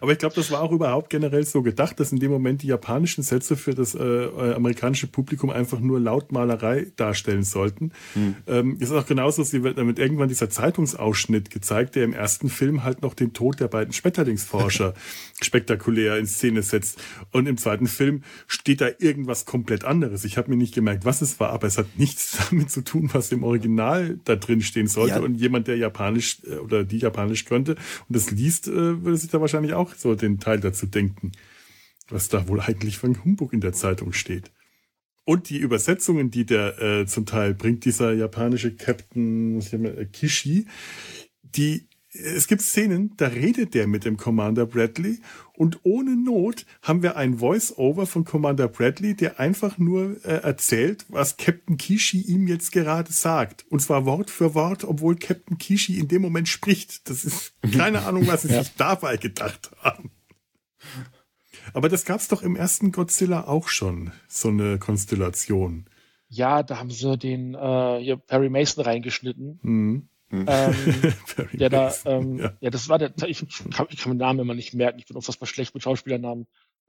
Aber 0.00 0.12
ich 0.12 0.18
glaube, 0.18 0.34
das 0.34 0.50
war 0.50 0.62
auch 0.62 0.72
überhaupt 0.72 1.10
generell 1.10 1.44
so 1.44 1.60
gedacht, 1.60 2.00
dass 2.00 2.10
in 2.10 2.20
dem 2.20 2.30
Moment 2.30 2.62
die 2.62 2.68
japanischen 2.68 3.22
Sätze 3.22 3.56
für 3.56 3.74
das 3.74 3.94
äh, 3.94 4.28
amerikanische 4.54 5.08
Publikum 5.08 5.50
einfach 5.50 5.78
nur 5.78 6.00
Lautmalerei 6.00 6.92
darstellen 6.96 7.42
sollten. 7.42 7.92
Hm. 8.14 8.36
Ähm, 8.46 8.76
ist 8.80 8.92
auch 8.92 9.04
genauso, 9.04 9.42
sie 9.42 9.62
wird 9.62 9.76
damit 9.76 9.98
irgendwann 9.98 10.28
dieser 10.28 10.48
Zeitungsausschnitt 10.48 11.50
gezeigt, 11.50 11.96
der 11.96 12.04
im 12.04 12.14
ersten 12.14 12.48
Film 12.48 12.82
halt 12.82 13.02
noch 13.02 13.12
den 13.12 13.34
Tod 13.34 13.60
der 13.60 13.68
beiden 13.68 13.92
Schmetterlingsforscher 13.92 14.94
spektakulär 15.42 16.16
in 16.16 16.26
Szene 16.26 16.62
setzt. 16.62 16.98
Und 17.30 17.46
im 17.46 17.58
zweiten 17.58 17.88
Film 17.88 18.22
steht 18.46 18.80
da 18.80 18.88
irgendwas 19.02 19.44
komplett 19.44 19.84
anderes. 19.84 20.24
Ich 20.24 20.36
habe 20.38 20.50
mir 20.50 20.56
nicht 20.56 20.74
gemerkt, 20.74 21.04
was 21.04 21.22
es 21.22 21.40
war, 21.40 21.50
aber 21.50 21.66
es 21.66 21.78
hat 21.78 21.98
nichts 21.98 22.38
damit 22.50 22.70
zu 22.70 22.82
tun, 22.82 23.10
was 23.12 23.32
im 23.32 23.42
Original 23.42 24.18
da 24.24 24.36
drin 24.36 24.60
stehen 24.60 24.86
sollte. 24.86 25.16
Ja. 25.16 25.20
Und 25.20 25.34
jemand, 25.34 25.68
der 25.68 25.76
Japanisch 25.76 26.38
äh, 26.44 26.56
oder 26.56 26.84
die 26.84 26.98
Japanisch 26.98 27.44
könnte 27.44 27.72
und 27.72 28.16
das 28.16 28.30
liest, 28.30 28.68
äh, 28.68 29.02
würde 29.02 29.16
sich 29.16 29.30
da 29.30 29.40
wahrscheinlich 29.40 29.74
auch 29.74 29.94
so 29.94 30.14
den 30.14 30.38
Teil 30.38 30.60
dazu 30.60 30.86
denken, 30.86 31.32
was 32.08 32.28
da 32.28 32.48
wohl 32.48 32.60
eigentlich 32.60 33.02
ein 33.02 33.24
Humbug 33.24 33.52
in 33.52 33.60
der 33.60 33.72
Zeitung 33.72 34.12
steht. 34.12 34.50
Und 35.24 35.50
die 35.50 35.58
Übersetzungen, 35.58 36.30
die 36.30 36.44
der 36.44 36.80
äh, 36.82 37.06
zum 37.06 37.26
Teil 37.26 37.54
bringt, 37.54 37.84
dieser 37.84 38.12
japanische 38.12 38.74
Captain 38.74 39.60
äh, 39.60 40.06
Kishi, 40.06 40.66
die 41.42 41.86
es 42.14 42.46
gibt 42.46 42.62
Szenen, 42.62 43.14
da 43.16 43.28
redet 43.28 43.74
der 43.74 43.86
mit 43.86 44.04
dem 44.04 44.16
Commander 44.16 44.66
Bradley 44.66 45.20
und 45.54 45.80
ohne 45.82 46.14
Not 46.16 46.66
haben 46.82 47.02
wir 47.02 47.16
ein 47.16 47.38
Voice-Over 47.38 48.06
von 48.06 48.24
Commander 48.24 48.68
Bradley, 48.68 49.14
der 49.14 49.40
einfach 49.40 49.78
nur 49.78 50.22
äh, 50.24 50.42
erzählt, 50.42 51.06
was 51.08 51.36
Captain 51.38 51.78
Kishi 51.78 52.20
ihm 52.20 52.46
jetzt 52.46 52.72
gerade 52.72 53.12
sagt. 53.12 53.64
Und 53.70 53.80
zwar 53.80 54.04
Wort 54.04 54.30
für 54.30 54.54
Wort, 54.54 54.84
obwohl 54.84 55.16
Captain 55.16 55.56
Kishi 55.56 55.98
in 55.98 56.08
dem 56.08 56.20
Moment 56.20 56.48
spricht. 56.48 57.08
Das 57.08 57.24
ist 57.24 57.54
keine 57.72 58.02
Ahnung, 58.02 58.26
was 58.26 58.42
sie 58.42 58.48
ja. 58.48 58.62
sich 58.62 58.74
dabei 58.76 59.16
gedacht 59.16 59.70
haben. 59.80 60.10
Aber 61.72 61.88
das 61.88 62.04
gab's 62.04 62.28
doch 62.28 62.42
im 62.42 62.56
ersten 62.56 62.92
Godzilla 62.92 63.46
auch 63.46 63.68
schon, 63.68 64.12
so 64.28 64.48
eine 64.48 64.78
Konstellation. 64.78 65.86
Ja, 66.28 66.62
da 66.62 66.78
haben 66.78 66.90
sie 66.90 67.16
den 67.16 67.54
äh, 67.54 67.98
hier 68.00 68.16
Perry 68.16 68.50
Mason 68.50 68.84
reingeschnitten. 68.84 69.60
Mhm. 69.62 70.08
Hm. 70.32 70.46
Ähm, 70.48 70.74
der 71.52 71.68
da, 71.68 71.92
ähm, 72.06 72.38
ja. 72.38 72.52
ja. 72.60 72.70
das 72.70 72.88
war 72.88 72.98
der, 72.98 73.12
ich, 73.26 73.42
ich, 73.42 73.70
kann, 73.70 73.86
ich 73.90 73.98
kann 73.98 74.12
den 74.12 74.18
Namen 74.18 74.40
immer 74.40 74.54
nicht 74.54 74.72
merken, 74.72 74.98
ich 74.98 75.06
bin 75.06 75.16
unfassbar 75.16 75.46
schlecht 75.46 75.74
mit 75.74 75.82
Schauspielernamen. 75.82 76.46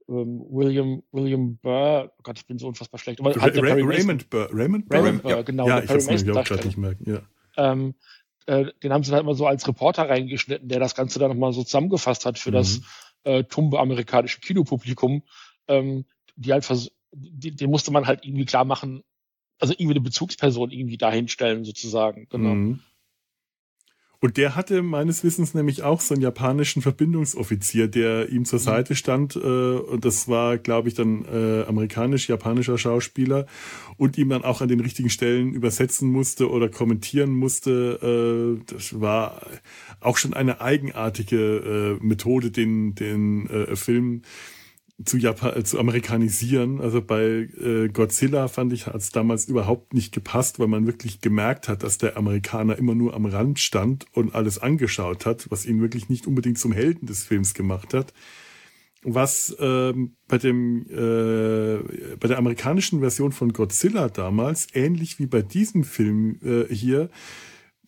Ähm, 0.08 0.46
William, 0.50 1.04
William 1.12 1.58
Burr, 1.58 2.12
oh 2.18 2.22
Gott, 2.24 2.40
ich 2.40 2.46
bin 2.46 2.58
so 2.58 2.68
unfassbar 2.68 3.00
schlecht. 3.00 3.20
Aber 3.20 3.34
halt 3.36 3.58
Ra 3.58 3.74
Raymond 3.74 4.30
Burr, 4.30 4.50
Raymond 4.52 4.88
Burr, 4.88 4.98
Raymond 5.00 5.24
Burr 5.24 5.32
ja. 5.32 5.42
genau. 5.42 5.68
Ja, 5.68 5.80
ich 5.82 5.88
kann 5.88 5.98
es 5.98 6.08
auch 6.10 6.44
gerade 6.44 6.66
nicht 6.66 6.78
merken, 6.78 7.10
ja. 7.10 7.22
Ähm, 7.56 7.96
äh, 8.46 8.66
den 8.82 8.92
haben 8.92 9.04
sie 9.04 9.12
dann 9.12 9.22
immer 9.22 9.36
so 9.36 9.46
als 9.46 9.68
Reporter 9.68 10.10
reingeschnitten, 10.10 10.68
der 10.68 10.80
das 10.80 10.96
Ganze 10.96 11.20
dann 11.20 11.32
nochmal 11.32 11.54
so 11.54 11.64
zusammengefasst 11.64 12.26
hat 12.26 12.40
für 12.40 12.50
mhm. 12.50 12.54
das 12.54 12.82
äh, 13.24 13.44
tumbe 13.44 13.80
amerikanische 13.80 14.40
Kinopublikum. 14.40 15.24
Ähm, 15.68 16.06
die 16.36 16.52
halt 16.52 16.66
den 17.12 17.70
musste 17.70 17.92
man 17.92 18.08
halt 18.08 18.26
irgendwie 18.26 18.46
klar 18.46 18.66
machen, 18.66 19.04
also 19.60 19.74
irgendwie 19.74 19.94
eine 19.94 20.02
Bezugsperson 20.02 20.72
irgendwie 20.72 20.98
dahinstellen 20.98 21.64
sozusagen, 21.64 22.28
genau. 22.30 22.56
Mhm. 22.56 22.80
Und 24.24 24.38
der 24.38 24.56
hatte 24.56 24.84
meines 24.84 25.26
Wissens 25.26 25.54
nämlich 25.54 25.84
auch 25.84 26.00
so 26.00 26.14
einen 26.14 26.24
japanischen 26.24 26.82
Verbindungsoffizier, 26.82 27.90
der 27.90 28.30
ihm 28.30 28.46
zur 28.46 28.60
mhm. 28.60 28.64
Seite 28.64 28.96
stand. 28.96 29.36
Äh, 29.36 29.40
und 29.40 30.06
das 30.06 30.30
war, 30.30 30.58
glaube 30.58 30.88
ich, 30.88 30.94
dann 30.94 31.26
äh, 31.26 31.64
amerikanisch-japanischer 31.68 32.78
Schauspieler 32.78 33.48
und 33.98 34.18
ihm 34.18 34.30
dann 34.30 34.46
auch 34.46 34.62
an 34.62 34.70
den 34.70 34.80
richtigen 34.80 35.10
Stellen 35.10 35.52
übersetzen 35.54 36.10
musste 36.10 36.50
oder 36.50 36.70
kommentieren 36.70 37.32
musste. 37.32 38.62
Äh, 38.62 38.74
das 38.74 39.02
war 39.02 39.42
auch 40.00 40.16
schon 40.16 40.34
eine 40.34 40.62
eigenartige 40.62 41.98
äh, 42.00 42.06
Methode, 42.06 42.50
den, 42.50 42.96
den 42.96 43.50
äh, 43.50 43.76
Film 43.76 44.22
zu, 45.04 45.18
Japan, 45.18 45.56
äh, 45.56 45.64
zu 45.64 45.80
amerikanisieren. 45.80 46.80
Also 46.80 47.02
bei 47.02 47.48
äh, 47.60 47.90
Godzilla 47.90 48.48
fand 48.48 48.74
ich, 48.74 48.88
hat 48.88 48.96
es 48.96 49.12
damals 49.12 49.46
überhaupt 49.46 49.94
nicht 49.94 50.14
gepasst, 50.14 50.60
weil 50.60 50.68
man 50.68 50.86
wirklich 50.86 51.22
gemerkt 51.22 51.68
hat, 51.68 51.84
dass 51.84 51.98
der 51.98 52.18
Amerikaner 52.18 52.78
immer 52.78 52.96
nur 52.96 53.14
am 53.14 53.26
Rand 53.26 53.60
stand 53.60 54.06
und 54.14 54.36
alles 54.36 54.60
angeschaut 54.60 55.26
hat, 55.26 55.50
was 55.50 55.66
ihn 55.66 55.82
wirklich 55.82 56.10
nicht 56.10 56.28
unbedingt 56.28 56.60
zum 56.60 56.72
Helden 56.72 57.08
des 57.08 57.24
Films 57.24 57.54
gemacht 57.54 57.94
hat. 57.94 58.14
Was 59.06 59.54
ähm, 59.60 60.16
bei 60.30 60.38
dem 60.38 60.86
äh, 60.90 62.16
bei 62.16 62.30
der 62.30 62.38
amerikanischen 62.38 63.02
Version 63.02 63.34
von 63.34 63.52
Godzilla 63.52 64.08
damals 64.08 64.68
ähnlich 64.74 65.20
wie 65.20 65.26
bei 65.26 65.42
diesem 65.42 65.84
Film 65.84 66.40
äh, 66.42 66.74
hier 66.74 67.10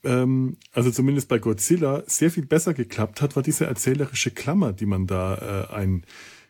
ähm, 0.04 0.58
also 0.74 0.92
zumindest 0.92 1.30
bei 1.30 1.40
Godzilla 1.40 2.04
sehr 2.06 2.32
viel 2.32 2.46
besser 2.46 2.74
geklappt 2.74 3.22
hat, 3.22 3.38
war 3.38 3.44
diese 3.44 3.66
erzählerische 3.66 4.32
Klammer, 4.32 4.74
die 4.74 4.86
man 4.86 5.08
da 5.08 5.68
äh, 5.72 5.74
ein 5.74 6.04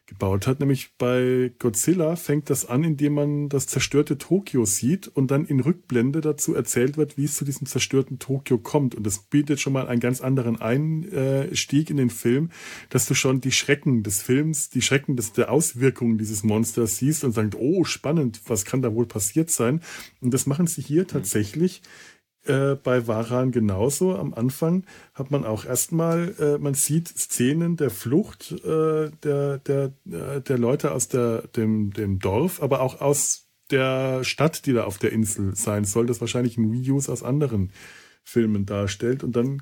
gebaut 0.08 0.48
hat. 0.48 0.60
Nämlich 0.60 0.92
bei 0.98 1.52
Godzilla 1.60 2.16
fängt 2.16 2.50
das 2.50 2.66
an, 2.66 2.84
indem 2.84 3.14
man 3.14 3.50
das 3.50 3.68
zerstörte 3.68 4.18
Tokio 4.18 4.66
sieht 4.66 5.08
und 5.08 5.32
dann 5.32 5.46
in 5.46 5.60
Rückblende 5.60 6.22
dazu 6.22 6.54
erzählt 6.54 6.98
wird, 6.98 7.18
wie 7.18 7.26
es 7.26 7.36
zu 7.36 7.46
diesem 7.46 7.68
zerstörten 7.68 8.20
Tokio 8.20 8.58
kommt. 8.58 8.96
Und 8.96 9.06
das 9.06 9.20
bietet 9.20 9.60
schon 9.60 9.74
mal 9.74 9.88
einen 9.88 10.00
ganz 10.00 10.22
anderen 10.22 10.62
Einstieg 10.62 11.90
in 11.90 11.98
den 11.98 12.10
Film, 12.10 12.52
dass 12.90 13.06
du 13.06 13.14
schon 13.14 13.42
die 13.42 13.52
Schrecken 13.52 14.04
des 14.04 14.22
Films, 14.22 14.70
die 14.70 14.82
Schrecken 14.82 15.16
des, 15.16 15.34
der 15.34 15.52
Auswirkungen 15.52 16.18
dieses 16.18 16.44
Monsters 16.44 16.98
siehst 16.98 17.24
und 17.24 17.32
sagst, 17.32 17.56
oh, 17.58 17.84
spannend, 17.84 18.42
was 18.48 18.66
kann 18.66 18.82
da 18.82 18.94
wohl 18.94 19.06
passiert 19.06 19.50
sein? 19.50 19.82
Und 20.22 20.34
das 20.34 20.46
machen 20.46 20.68
sie 20.68 20.82
hier 20.82 21.08
tatsächlich. 21.08 21.82
Mhm 21.84 22.15
äh, 22.46 22.76
bei 22.76 23.08
Varan 23.08 23.52
genauso. 23.52 24.16
Am 24.16 24.34
Anfang 24.34 24.86
hat 25.14 25.32
man 25.32 25.46
auch 25.46 25.66
erstmal, 25.66 26.36
äh, 26.40 26.58
man 26.58 26.74
sieht 26.74 27.08
Szenen 27.08 27.78
der 27.78 27.90
Flucht 27.90 28.52
äh, 28.52 29.12
der, 29.24 29.60
der, 29.60 29.94
äh, 30.10 30.42
der 30.42 30.58
Leute 30.58 30.92
aus 30.92 31.08
der, 31.08 31.44
dem, 31.56 31.92
dem 31.92 32.20
Dorf, 32.20 32.62
aber 32.62 32.82
auch 32.82 33.02
aus 33.02 33.48
der 33.72 34.24
Stadt, 34.24 34.66
die 34.66 34.74
da 34.74 34.84
auf 34.84 34.98
der 34.98 35.12
Insel 35.12 35.56
sein 35.56 35.86
soll, 35.86 36.06
das 36.06 36.22
wahrscheinlich 36.22 36.58
ein 36.58 36.70
Reuse 36.70 37.12
aus 37.12 37.24
anderen 37.24 37.72
Filmen 38.24 38.66
darstellt. 38.66 39.24
Und 39.24 39.36
dann 39.36 39.62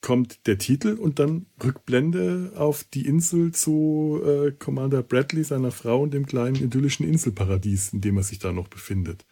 kommt 0.00 0.46
der 0.46 0.58
Titel 0.58 0.92
und 0.92 1.18
dann 1.18 1.46
Rückblende 1.62 2.52
auf 2.56 2.84
die 2.84 3.06
Insel 3.06 3.52
zu 3.52 4.20
äh, 4.22 4.52
Commander 4.52 5.02
Bradley, 5.02 5.44
seiner 5.44 5.70
Frau 5.70 6.02
und 6.02 6.12
dem 6.12 6.26
kleinen 6.26 6.56
idyllischen 6.56 7.08
Inselparadies, 7.08 7.92
in 7.94 8.02
dem 8.02 8.18
er 8.18 8.22
sich 8.22 8.38
da 8.38 8.52
noch 8.52 8.68
befindet. 8.68 9.24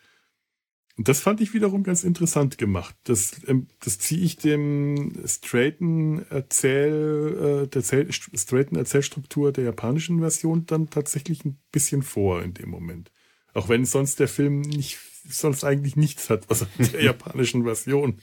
Das 0.99 1.21
fand 1.21 1.41
ich 1.41 1.55
wiederum 1.55 1.85
ganz 1.85 2.05
interessant 2.05 2.59
gemacht. 2.59 2.95
Das, 3.05 3.33
ähm, 3.47 3.69
das 3.81 3.99
ziehe 3.99 4.23
ich 4.23 4.37
dem 4.37 5.23
straighten 5.27 6.27
Erzähl, 6.29 7.65
äh, 7.65 7.69
der 7.69 7.83
straighten 7.83 8.77
Erzählstruktur 8.77 9.53
der 9.53 9.65
japanischen 9.65 10.21
Version 10.21 10.67
dann 10.67 10.91
tatsächlich 10.91 11.45
ein 11.45 11.59
bisschen 11.73 12.03
vor 12.03 12.43
in 12.43 12.53
dem 12.53 12.69
Moment. 12.69 13.11
Auch 13.55 13.69
wenn 13.69 13.87
sonst 13.87 14.21
der 14.21 14.29
Film 14.29 14.61
nicht, 14.61 14.99
sonst 15.27 15.65
eigentlich 15.65 15.97
nichts 15.97 16.29
hat, 16.29 16.51
was 16.51 16.63
er 16.63 16.69
der 16.79 17.03
japanischen 17.03 17.65
Version 17.65 18.21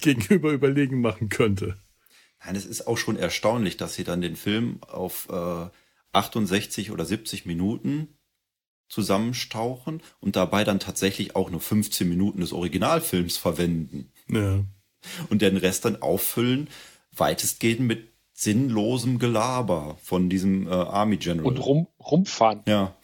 gegenüber 0.00 0.52
überlegen 0.52 1.00
machen 1.00 1.28
könnte. 1.28 1.76
Nein, 2.44 2.56
es 2.56 2.64
ist 2.64 2.86
auch 2.86 2.96
schon 2.96 3.16
erstaunlich, 3.16 3.76
dass 3.76 3.94
sie 3.94 4.04
dann 4.04 4.20
den 4.22 4.36
Film 4.36 4.82
auf 4.82 5.28
äh, 5.30 5.68
68 6.12 6.90
oder 6.90 7.04
70 7.04 7.44
Minuten 7.44 8.15
zusammenstauchen 8.88 10.02
und 10.20 10.36
dabei 10.36 10.64
dann 10.64 10.80
tatsächlich 10.80 11.36
auch 11.36 11.50
nur 11.50 11.60
15 11.60 12.08
Minuten 12.08 12.40
des 12.40 12.52
Originalfilms 12.52 13.36
verwenden. 13.36 14.12
Ja. 14.28 14.64
Und 15.30 15.42
den 15.42 15.56
Rest 15.56 15.84
dann 15.84 16.02
auffüllen, 16.02 16.68
weitestgehend 17.12 17.80
mit 17.80 18.12
sinnlosem 18.32 19.18
Gelaber 19.18 19.96
von 20.02 20.28
diesem 20.28 20.66
äh, 20.66 20.70
Army 20.70 21.16
General. 21.16 21.46
Und 21.46 21.58
rum, 21.58 21.86
rumfahren. 21.98 22.62
Ja. 22.66 22.94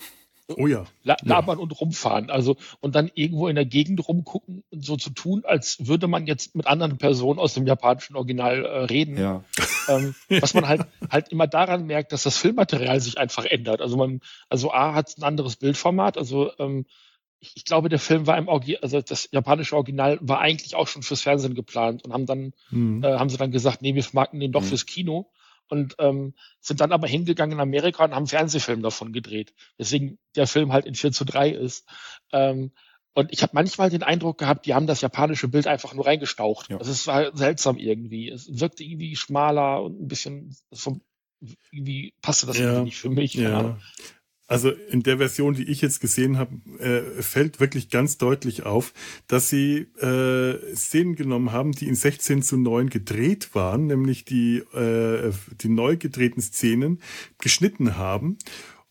Oh 0.56 0.66
ja. 0.66 0.84
labern 1.02 1.58
ja. 1.58 1.62
und 1.62 1.80
rumfahren. 1.80 2.30
Also 2.30 2.56
und 2.80 2.94
dann 2.94 3.10
irgendwo 3.14 3.48
in 3.48 3.56
der 3.56 3.64
Gegend 3.64 4.06
rumgucken 4.06 4.64
und 4.70 4.84
so 4.84 4.96
zu 4.96 5.10
tun, 5.10 5.42
als 5.44 5.78
würde 5.86 6.08
man 6.08 6.26
jetzt 6.26 6.54
mit 6.54 6.66
anderen 6.66 6.98
Personen 6.98 7.38
aus 7.38 7.54
dem 7.54 7.66
japanischen 7.66 8.16
Original 8.16 8.64
äh, 8.64 8.78
reden. 8.84 9.16
Ja. 9.16 9.44
Ähm, 9.88 10.14
was 10.28 10.54
man 10.54 10.68
halt 10.68 10.82
halt 11.10 11.28
immer 11.30 11.46
daran 11.46 11.86
merkt, 11.86 12.12
dass 12.12 12.22
das 12.22 12.38
Filmmaterial 12.38 13.00
sich 13.00 13.18
einfach 13.18 13.44
ändert. 13.44 13.80
Also 13.80 13.96
man, 13.96 14.20
also 14.48 14.72
A 14.72 14.94
hat 14.94 15.16
ein 15.18 15.24
anderes 15.24 15.56
Bildformat, 15.56 16.16
also 16.16 16.50
ähm, 16.58 16.86
ich, 17.42 17.56
ich 17.56 17.64
glaube, 17.64 17.88
der 17.88 17.98
Film 17.98 18.26
war 18.26 18.38
im 18.38 18.48
Original, 18.48 18.80
also 18.82 19.00
das 19.00 19.28
japanische 19.32 19.74
Original 19.74 20.18
war 20.22 20.40
eigentlich 20.40 20.74
auch 20.76 20.86
schon 20.86 21.02
fürs 21.02 21.22
Fernsehen 21.22 21.54
geplant 21.54 22.04
und 22.04 22.12
haben 22.12 22.26
dann, 22.26 22.52
mhm. 22.70 23.02
äh, 23.02 23.18
haben 23.18 23.28
sie 23.28 23.36
dann 23.36 23.50
gesagt, 23.50 23.82
nee, 23.82 23.94
wir 23.94 24.04
vermarkten 24.04 24.40
den 24.40 24.52
doch 24.52 24.62
mhm. 24.62 24.66
fürs 24.66 24.86
Kino 24.86 25.30
und 25.72 25.94
ähm, 26.00 26.34
sind 26.60 26.82
dann 26.82 26.92
aber 26.92 27.08
hingegangen 27.08 27.54
in 27.54 27.60
Amerika 27.60 28.04
und 28.04 28.10
haben 28.10 28.18
einen 28.18 28.26
Fernsehfilm 28.26 28.82
davon 28.82 29.10
gedreht. 29.10 29.54
Deswegen 29.78 30.18
der 30.36 30.46
Film 30.46 30.70
halt 30.70 30.84
in 30.84 30.94
4 30.94 31.12
zu 31.12 31.24
3 31.24 31.48
ist. 31.48 31.88
Ähm, 32.30 32.72
und 33.14 33.32
ich 33.32 33.42
habe 33.42 33.52
manchmal 33.54 33.88
den 33.88 34.02
Eindruck 34.02 34.36
gehabt, 34.36 34.66
die 34.66 34.74
haben 34.74 34.86
das 34.86 35.00
japanische 35.00 35.48
Bild 35.48 35.66
einfach 35.66 35.94
nur 35.94 36.06
reingestaucht. 36.06 36.68
Ja. 36.68 36.76
Also 36.76 36.92
es 36.92 37.06
war 37.06 37.34
seltsam 37.34 37.78
irgendwie. 37.78 38.28
Es 38.28 38.60
wirkte 38.60 38.84
irgendwie 38.84 39.16
schmaler 39.16 39.82
und 39.82 39.98
ein 39.98 40.08
bisschen 40.08 40.54
vom, 40.74 41.00
irgendwie 41.70 42.12
passte 42.20 42.44
das 42.44 42.58
ja. 42.58 42.64
irgendwie 42.64 42.84
nicht 42.84 42.98
für 42.98 43.08
mich. 43.08 43.32
Ja. 43.32 43.78
Also 44.52 44.68
in 44.68 45.02
der 45.02 45.16
Version, 45.16 45.54
die 45.54 45.62
ich 45.62 45.80
jetzt 45.80 46.02
gesehen 46.02 46.36
habe, 46.36 46.56
äh, 46.78 47.22
fällt 47.22 47.58
wirklich 47.58 47.88
ganz 47.88 48.18
deutlich 48.18 48.64
auf, 48.64 48.92
dass 49.26 49.48
sie 49.48 49.86
äh, 49.98 50.74
Szenen 50.76 51.16
genommen 51.16 51.52
haben, 51.52 51.72
die 51.72 51.88
in 51.88 51.94
16 51.94 52.42
zu 52.42 52.58
9 52.58 52.90
gedreht 52.90 53.54
waren, 53.54 53.86
nämlich 53.86 54.26
die, 54.26 54.58
äh, 54.74 55.32
die 55.62 55.70
neu 55.70 55.96
gedrehten 55.96 56.42
Szenen 56.42 57.00
geschnitten 57.38 57.96
haben 57.96 58.36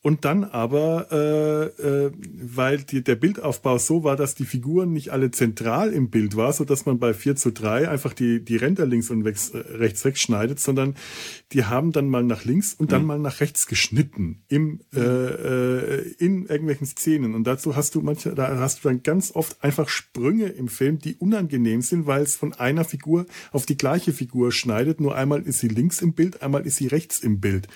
und 0.04 0.26
dann 0.26 0.44
aber, 0.44 1.08
äh, 1.12 1.82
äh, 1.84 2.12
weil 2.42 2.80
die, 2.80 3.04
der 3.04 3.16
Bildaufbau 3.16 3.78
so 3.78 4.04
war, 4.04 4.16
dass 4.16 4.34
die 4.34 4.46
Figuren 4.46 4.94
nicht 4.94 5.12
alle 5.12 5.30
zentral 5.30 5.94
im 5.94 6.10
Bild 6.10 6.36
war, 6.36 6.54
so 6.54 6.66
dass 6.66 6.88
man 6.88 6.98
bei 6.98 7.14
4 7.14 7.36
zu 7.36 7.52
3 7.52 7.88
einfach 7.88 8.14
die, 8.14 8.44
die 8.44 8.56
Ränder 8.56 8.88
links 8.88 9.12
und 9.12 9.26
wegs, 9.26 9.52
äh, 9.52 9.60
rechts 9.60 10.04
wegschneidet, 10.04 10.60
sondern 10.60 10.96
die 11.52 11.66
haben 11.66 11.92
dann 11.92 12.10
mal 12.10 12.24
nach 12.24 12.46
links 12.46 12.74
und 12.74 12.92
dann 12.92 13.02
mhm. 13.02 13.08
mal 13.08 13.20
nach 13.20 13.42
rechts 13.42 13.68
geschnitten 13.68 14.42
im, 14.48 14.82
äh, 14.92 15.00
äh, 15.00 16.16
in 16.18 16.48
irgendwelchen 16.48 16.88
Szenen. 16.88 17.36
Und 17.36 17.46
dazu 17.46 17.76
hast 17.76 17.94
du 17.94 18.02
manche, 18.02 18.34
da 18.34 18.58
hast 18.58 18.84
du 18.84 18.90
dann 18.90 19.04
ganz 19.04 19.32
oft 19.36 19.64
einfach 19.64 19.88
Sprünge 19.88 20.48
im 20.48 20.68
Film, 20.68 20.98
die 20.98 21.16
unangenehm 21.16 21.82
sind, 21.82 22.08
weil 22.08 22.24
es 22.24 22.36
von 22.36 22.54
einer 22.54 22.86
Figur 22.86 23.28
auf 23.52 23.68
die 23.68 23.78
gleiche 23.78 24.14
Figur 24.14 24.52
schneidet. 24.52 25.00
Nur 25.00 25.16
einmal 25.16 25.44
ist 25.44 25.60
sie 25.60 25.68
links 25.68 26.02
im 26.02 26.14
Bild, 26.14 26.42
einmal 26.42 26.66
ist 26.66 26.78
sie 26.78 26.88
rechts 26.88 27.20
im 27.20 27.40
Bild. 27.40 27.68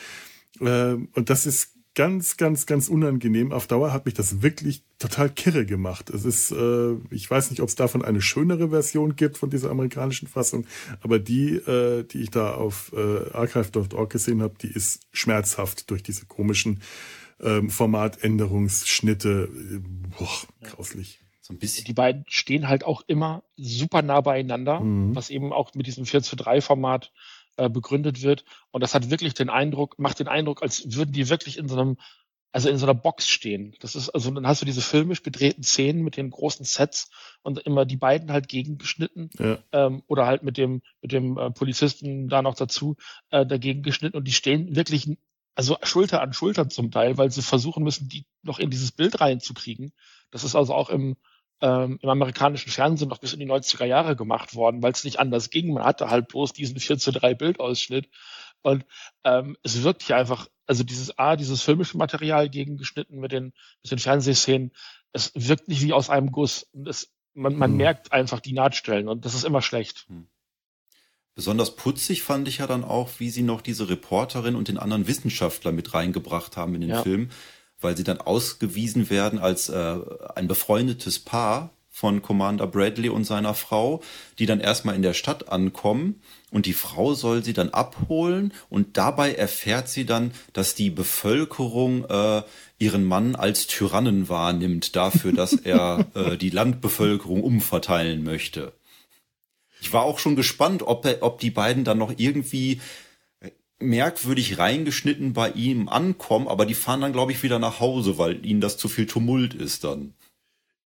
Äh, 0.60 0.94
und 1.14 1.30
das 1.30 1.46
ist 1.46 1.75
ganz, 1.96 2.38
ganz, 2.38 2.66
ganz 2.66 2.89
unangenehm. 2.89 3.52
Auf 3.52 3.68
Dauer 3.68 3.91
hat 3.91 4.06
mich 4.06 4.14
das 4.14 4.41
wirklich 4.41 4.84
total 5.00 5.30
kirre 5.30 5.66
gemacht. 5.66 6.10
Es 6.10 6.26
ist, 6.26 6.52
äh, 6.52 6.93
ich 7.10 7.30
weiß 7.30 7.50
nicht, 7.50 7.62
ob 7.62 7.70
es 7.70 7.76
davon 7.76 8.04
eine 8.04 8.22
schönere 8.22 8.70
Version 8.70 9.16
gibt 9.16 9.38
von 9.38 9.50
dieser 9.50 9.72
amerikanischen 9.72 10.28
Fassung, 10.28 10.68
aber 11.02 11.20
die, 11.20 11.56
äh, 11.56 12.04
die 12.04 12.22
ich 12.22 12.32
da 12.32 12.54
auf 12.54 12.91
äh, 12.96 13.32
archive.org 13.32 14.10
gesehen 14.10 14.41
habe, 14.41 14.56
die 14.62 14.72
ist 14.72 15.02
schmerzhaft 15.12 15.89
durch 15.89 16.04
diese 16.04 16.26
komischen 16.26 16.82
ähm, 17.41 17.70
Formatänderungsschnitte. 17.70 19.50
Boah, 20.18 20.30
grauslich. 20.62 21.20
So 21.41 21.54
ein 21.54 21.60
bisschen. 21.60 21.86
Die 21.86 21.93
beiden 21.93 22.26
stehen 22.28 22.68
halt 22.68 22.84
auch 22.84 23.04
immer 23.08 23.43
super 23.56 24.02
nah 24.02 24.20
beieinander, 24.22 24.80
mhm. 24.80 25.16
was 25.16 25.30
eben 25.30 25.54
auch 25.54 25.74
mit 25.76 25.86
diesem 25.86 26.06
4 26.06 26.24
zu 26.24 26.36
3 26.36 26.60
Format 26.60 27.12
äh, 27.58 27.70
begründet 27.70 28.22
wird. 28.22 28.45
Und 28.72 28.82
das 28.82 28.93
hat 28.93 29.10
wirklich 29.10 29.34
den 29.34 29.49
Eindruck, 29.49 29.97
macht 29.99 30.20
den 30.20 30.28
Eindruck, 30.28 30.62
als 30.62 30.95
würden 30.95 31.12
die 31.14 31.30
wirklich 31.30 31.58
in 31.58 31.68
so 31.68 31.76
einem, 31.76 31.97
also 32.51 32.70
in 32.70 32.78
so 32.78 32.86
einer 32.86 32.93
Box 32.93 33.28
stehen. 33.28 33.76
Das 33.80 33.95
ist, 33.95 34.10
also 34.10 34.32
dann 34.32 34.47
hast 34.47 34.62
du 34.62 34.66
diese 34.66 34.82
filmisch 34.82 35.24
gedrehten 35.24 35.64
Szenen 35.64 36.03
mit 36.03 36.18
den 36.18 36.30
großen 36.30 36.66
Sets 36.66 37.10
und 37.41 37.60
immer 37.60 37.86
die 37.86 37.97
beiden 37.97 38.32
halt 38.32 38.47
gegengeschnitten 38.47 39.30
ja. 39.38 39.58
ähm, 39.72 40.03
oder 40.08 40.26
halt 40.26 40.43
mit 40.43 40.58
dem, 40.58 40.82
mit 41.01 41.12
dem 41.12 41.38
äh, 41.38 41.51
Polizisten 41.51 42.30
da 42.30 42.41
noch 42.41 42.56
dazu 42.56 42.95
äh, 43.30 43.45
dagegen 43.45 43.84
geschnitten 43.84 44.18
und 44.18 44.26
die 44.26 44.34
stehen 44.34 44.76
wirklich 44.76 45.18
also 45.56 45.78
Schulter 45.84 46.22
an 46.22 46.34
Schulter 46.34 46.68
zum 46.70 46.91
Teil, 46.91 47.18
weil 47.18 47.32
sie 47.32 47.41
versuchen 47.41 47.84
müssen, 47.84 48.10
die 48.10 48.26
noch 48.43 48.60
in 48.60 48.70
dieses 48.70 48.91
Bild 48.91 49.22
reinzukriegen. 49.22 49.93
Das 50.30 50.43
ist 50.43 50.56
also 50.56 50.74
auch 50.74 50.89
im, 50.89 51.16
ähm, 51.62 51.99
im 52.01 52.10
amerikanischen 52.10 52.72
Fernsehen 52.72 53.10
noch 53.10 53.20
bis 53.20 53.34
in 53.34 53.39
die 53.39 53.47
90er 53.47 53.86
Jahre 53.86 54.16
gemacht 54.16 54.56
worden, 54.56 54.84
weil 54.84 54.91
es 54.91 55.03
nicht 55.03 55.20
anders 55.20 55.49
ging. 55.49 55.74
Man 55.74 55.84
hatte 55.84 56.10
halt 56.10 56.28
bloß 56.28 56.53
diesen 56.53 56.80
4 56.80 56.97
zu 56.97 57.12
3 57.12 57.34
Bildausschnitt. 57.34 58.10
Und 58.62 58.86
ähm, 59.24 59.58
es 59.64 59.84
wirkt 59.84 60.03
hier 60.03 60.18
einfach, 60.18 60.47
also 60.66 60.84
dieses 60.84 61.18
A, 61.18 61.36
dieses 61.36 61.62
filmische 61.62 61.97
Material 61.97 62.49
gegengeschnitten 62.49 63.20
mit 63.20 63.32
den, 63.32 63.53
mit 63.84 63.91
den 63.91 63.99
Fernsehszenen, 63.99 64.72
es 65.14 65.32
wirkt 65.36 65.68
nicht 65.68 65.82
wie 65.82 65.93
aus 65.93 66.10
einem 66.10 66.32
Guss. 66.32 66.64
Und 66.74 66.88
es, 66.88 67.14
man, 67.34 67.56
man 67.56 67.72
hm. 67.72 67.78
merkt 67.78 68.12
einfach 68.12 68.39
die 68.39 68.53
Nahtstellen 68.53 69.08
und 69.08 69.26
das 69.26 69.36
ist 69.36 69.45
immer 69.45 69.62
schlecht. 69.62 70.06
Hm. 70.08 70.28
Besonders 71.36 71.76
putzig 71.76 72.24
fand 72.24 72.47
ich 72.47 72.60
ja 72.60 72.68
dann 72.68 72.84
auch, 72.86 73.10
wie 73.20 73.30
sie 73.30 73.43
noch 73.43 73.62
diese 73.62 73.89
Reporterin 73.89 74.56
und 74.56 74.70
den 74.70 74.78
anderen 74.78 75.06
Wissenschaftler 75.06 75.74
mit 75.74 75.93
reingebracht 75.93 76.56
haben 76.56 76.76
in 76.76 76.82
den 76.82 76.89
ja. 76.91 77.03
Film 77.03 77.30
weil 77.82 77.98
sie 77.98 78.04
dann 78.04 78.20
ausgewiesen 78.20 79.10
werden 79.10 79.40
als 79.40 79.70
äh, 79.70 79.98
ein 80.36 80.48
befreundetes 80.48 81.20
Paar 81.20 81.72
von 81.96 82.22
Commander 82.22 82.68
Bradley 82.68 83.08
und 83.08 83.24
seiner 83.24 83.54
Frau, 83.54 84.04
die 84.38 84.46
dann 84.46 84.60
erstmal 84.60 84.96
in 84.96 85.02
der 85.02 85.14
Stadt 85.14 85.48
ankommen 85.48 86.22
und 86.52 86.66
die 86.66 86.74
Frau 86.74 87.14
soll 87.14 87.42
sie 87.42 87.54
dann 87.54 87.70
abholen 87.70 88.54
und 88.70 88.98
dabei 88.98 89.34
erfährt 89.34 89.88
sie 89.88 90.06
dann, 90.06 90.32
dass 90.52 90.76
die 90.76 90.90
Bevölkerung 90.90 92.04
äh, 92.10 92.44
ihren 92.80 93.06
Mann 93.06 93.36
als 93.36 93.68
Tyrannen 93.68 94.28
wahrnimmt 94.28 94.98
dafür, 94.98 95.32
dass 95.32 95.54
er 95.64 96.06
äh, 96.16 96.36
die 96.36 96.50
Landbevölkerung 96.50 97.42
umverteilen 97.42 98.26
möchte. 98.26 98.74
Ich 99.80 99.94
war 99.94 100.04
auch 100.04 100.20
schon 100.20 100.36
gespannt, 100.36 100.84
ob, 100.84 101.08
ob 101.22 101.40
die 101.40 101.52
beiden 101.52 101.86
dann 101.86 101.98
noch 101.98 102.14
irgendwie 102.18 102.82
merkwürdig 103.80 104.58
reingeschnitten 104.58 105.34
bei 105.34 105.52
ihm 105.52 105.90
ankommen, 105.90 106.48
aber 106.48 106.66
die 106.66 106.76
fahren 106.76 107.02
dann, 107.02 107.14
glaube 107.14 107.32
ich, 107.32 107.44
wieder 107.44 107.60
nach 107.60 107.80
Hause, 107.80 108.18
weil 108.18 108.46
ihnen 108.46 108.62
das 108.62 108.78
zu 108.78 108.88
viel 108.88 109.06
Tumult 109.06 109.54
ist 109.54 109.84
dann. 109.84 110.14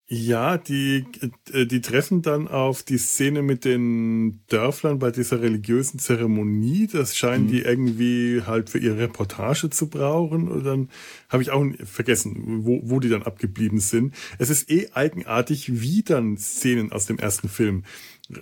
Ja, 0.06 0.58
die, 0.58 1.06
äh, 1.50 1.64
die 1.64 1.80
treffen 1.80 2.20
dann 2.20 2.46
auf 2.46 2.82
die 2.82 2.98
Szene 2.98 3.40
mit 3.40 3.64
den 3.64 4.44
Dörflern 4.48 4.98
bei 4.98 5.10
dieser 5.10 5.40
religiösen 5.40 5.98
Zeremonie. 5.98 6.88
Das 6.92 7.16
scheinen 7.16 7.44
mhm. 7.44 7.48
die 7.48 7.62
irgendwie 7.62 8.42
halt 8.46 8.68
für 8.68 8.78
ihre 8.78 8.98
Reportage 8.98 9.70
zu 9.70 9.88
brauchen. 9.88 10.48
Und 10.48 10.64
dann 10.64 10.90
habe 11.30 11.42
ich 11.42 11.50
auch 11.50 11.64
vergessen, 11.84 12.66
wo, 12.66 12.80
wo 12.84 13.00
die 13.00 13.08
dann 13.08 13.22
abgeblieben 13.22 13.80
sind. 13.80 14.14
Es 14.38 14.50
ist 14.50 14.70
eh 14.70 14.90
eigenartig, 14.92 15.80
wie 15.80 16.02
dann 16.02 16.36
Szenen 16.36 16.92
aus 16.92 17.06
dem 17.06 17.18
ersten 17.18 17.48
Film 17.48 17.84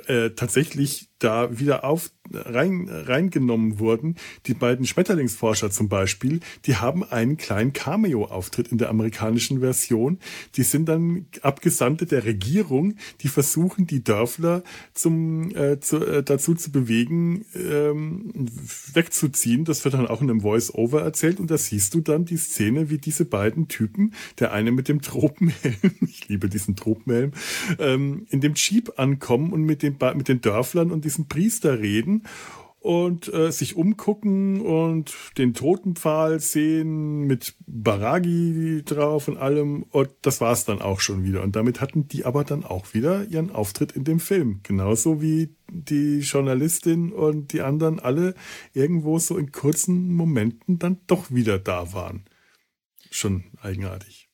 äh, 0.07 0.31
tatsächlich 0.31 1.11
da 1.21 1.61
wieder 1.61 1.85
auf 1.85 2.11
rein 2.35 2.89
reingenommen 2.89 3.79
wurden. 3.79 4.17
Die 4.47 4.55
beiden 4.55 4.87
Schmetterlingsforscher 4.87 5.71
zum 5.71 5.89
Beispiel, 5.89 6.41
die 6.67 6.77
haben 6.77 7.05
einen 7.05 7.37
kleinen 7.37 7.73
Cameo-Auftritt 7.73 8.69
in 8.69 8.79
der 8.79 8.89
amerikanischen 8.89 9.61
Version. 9.61 10.19
Die 10.57 10.63
sind 10.63 10.89
dann 10.89 11.27
Abgesandte 11.43 12.07
der 12.07 12.25
Regierung, 12.25 12.95
die 13.21 13.29
versuchen 13.29 13.87
die 13.87 14.03
Dörfler 14.05 14.63
zum 14.95 15.55
äh, 15.55 15.81
zu, 15.81 16.05
äh, 16.05 16.23
dazu 16.23 16.55
zu 16.55 16.71
bewegen, 16.71 17.45
ähm, 17.55 18.33
wegzuziehen. 18.93 19.65
Das 19.65 19.85
wird 19.85 19.95
dann 19.95 20.07
auch 20.07 20.23
in 20.23 20.31
einem 20.31 20.41
Voice-Over 20.41 21.03
erzählt 21.03 21.41
und 21.41 21.51
da 21.51 21.59
siehst 21.59 21.95
du 21.95 22.01
dann 22.01 22.25
die 22.25 22.37
Szene, 22.37 22.91
wie 22.91 22.99
diese 22.99 23.25
beiden 23.25 23.69
Typen, 23.69 24.15
der 24.39 24.53
eine 24.53 24.73
mit 24.73 24.89
dem 24.89 25.03
Tropenhelm, 25.03 25.77
ich 26.01 26.29
liebe 26.29 26.49
diesen 26.49 26.77
Tropenhelm, 26.77 27.33
ähm, 27.79 28.27
in 28.31 28.41
dem 28.41 28.55
Jeep 28.55 28.99
ankommen 28.99 29.53
und 29.53 29.63
mit 29.63 29.83
den 29.83 29.97
mit 30.15 30.29
den 30.29 30.41
Dörflern 30.41 30.91
und 30.91 31.05
diesen 31.05 31.29
Priester 31.29 31.79
reden 31.81 32.22
und 32.83 33.33
äh, 33.33 33.53
sich 33.53 33.77
umgucken 33.77 34.61
und 34.61 35.15
den 35.39 35.55
Totenpfahl 35.55 36.41
sehen 36.41 37.23
mit 37.29 37.55
Baragi 37.67 38.83
drauf 38.85 39.29
und 39.29 39.37
allem. 39.37 39.85
Und 39.85 40.11
das 40.23 40.41
war's 40.41 40.65
dann 40.65 40.83
auch 40.83 40.99
schon 40.99 41.23
wieder. 41.23 41.43
Und 41.43 41.55
damit 41.55 41.81
hatten 41.81 42.09
die 42.09 42.25
aber 42.25 42.43
dann 42.43 42.65
auch 42.65 42.93
wieder 42.93 43.25
ihren 43.25 43.53
Auftritt 43.53 43.93
in 43.93 44.03
dem 44.03 44.19
Film. 44.19 44.61
Genauso 44.65 45.23
wie 45.23 45.55
die 45.71 46.19
Journalistin 46.19 47.13
und 47.13 47.53
die 47.53 47.61
anderen 47.61 48.01
alle 48.01 48.35
irgendwo 48.75 49.21
so 49.21 49.39
in 49.39 49.53
kurzen 49.53 50.13
Momenten 50.13 50.81
dann 50.81 50.99
doch 51.07 51.31
wieder 51.31 51.61
da 51.61 51.93
waren. 51.93 52.25
Schon 53.13 53.45
eigenartig. 53.61 54.29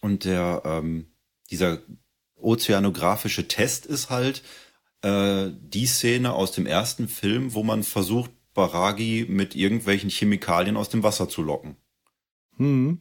Und 0.00 0.24
der 0.24 0.62
ähm, 0.64 1.06
dieser 1.50 1.78
ozeanografische 2.34 3.46
Test 3.46 3.86
ist 3.86 4.10
halt 4.10 4.42
äh, 5.06 5.52
die 5.60 5.86
Szene 5.86 6.32
aus 6.32 6.52
dem 6.52 6.66
ersten 6.66 7.08
Film, 7.08 7.54
wo 7.54 7.62
man 7.62 7.84
versucht, 7.84 8.32
Baragi 8.54 9.26
mit 9.28 9.54
irgendwelchen 9.54 10.10
Chemikalien 10.10 10.76
aus 10.76 10.88
dem 10.88 11.02
Wasser 11.02 11.28
zu 11.28 11.42
locken. 11.42 11.76
Hm. 12.56 13.00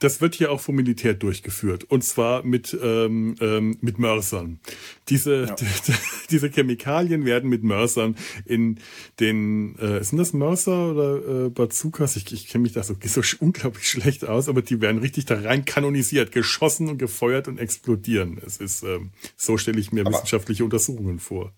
Das 0.00 0.20
wird 0.20 0.34
hier 0.34 0.50
auch 0.50 0.60
vom 0.60 0.76
Militär 0.76 1.14
durchgeführt. 1.14 1.84
Und 1.84 2.04
zwar 2.04 2.42
mit, 2.44 2.76
ähm, 2.82 3.36
ähm, 3.40 3.76
mit 3.80 3.98
Mörsern. 3.98 4.60
Diese, 5.08 5.46
ja. 5.46 5.54
die, 5.54 5.66
diese 6.30 6.48
Chemikalien 6.48 7.24
werden 7.24 7.50
mit 7.50 7.62
Mörsern 7.62 8.16
in 8.44 8.78
den, 9.20 9.78
äh, 9.78 10.02
sind 10.02 10.18
das 10.18 10.32
Mörser 10.32 10.90
oder 10.90 11.46
äh, 11.46 11.48
Bazookas? 11.50 12.16
Ich, 12.16 12.32
ich 12.32 12.48
kenne 12.48 12.62
mich 12.62 12.72
da 12.72 12.82
so, 12.82 12.94
so 13.02 13.22
unglaublich 13.40 13.88
schlecht 13.88 14.24
aus, 14.24 14.48
aber 14.48 14.62
die 14.62 14.80
werden 14.80 15.00
richtig 15.00 15.26
da 15.26 15.40
rein 15.40 15.64
kanonisiert, 15.64 16.32
geschossen 16.32 16.88
und 16.88 16.98
gefeuert 16.98 17.48
und 17.48 17.58
explodieren. 17.58 18.40
Es 18.44 18.58
ist, 18.58 18.82
ähm, 18.82 19.10
so 19.36 19.58
stelle 19.58 19.78
ich 19.78 19.92
mir 19.92 20.02
aber 20.02 20.12
wissenschaftliche 20.12 20.64
Untersuchungen 20.64 21.18
vor. 21.18 21.52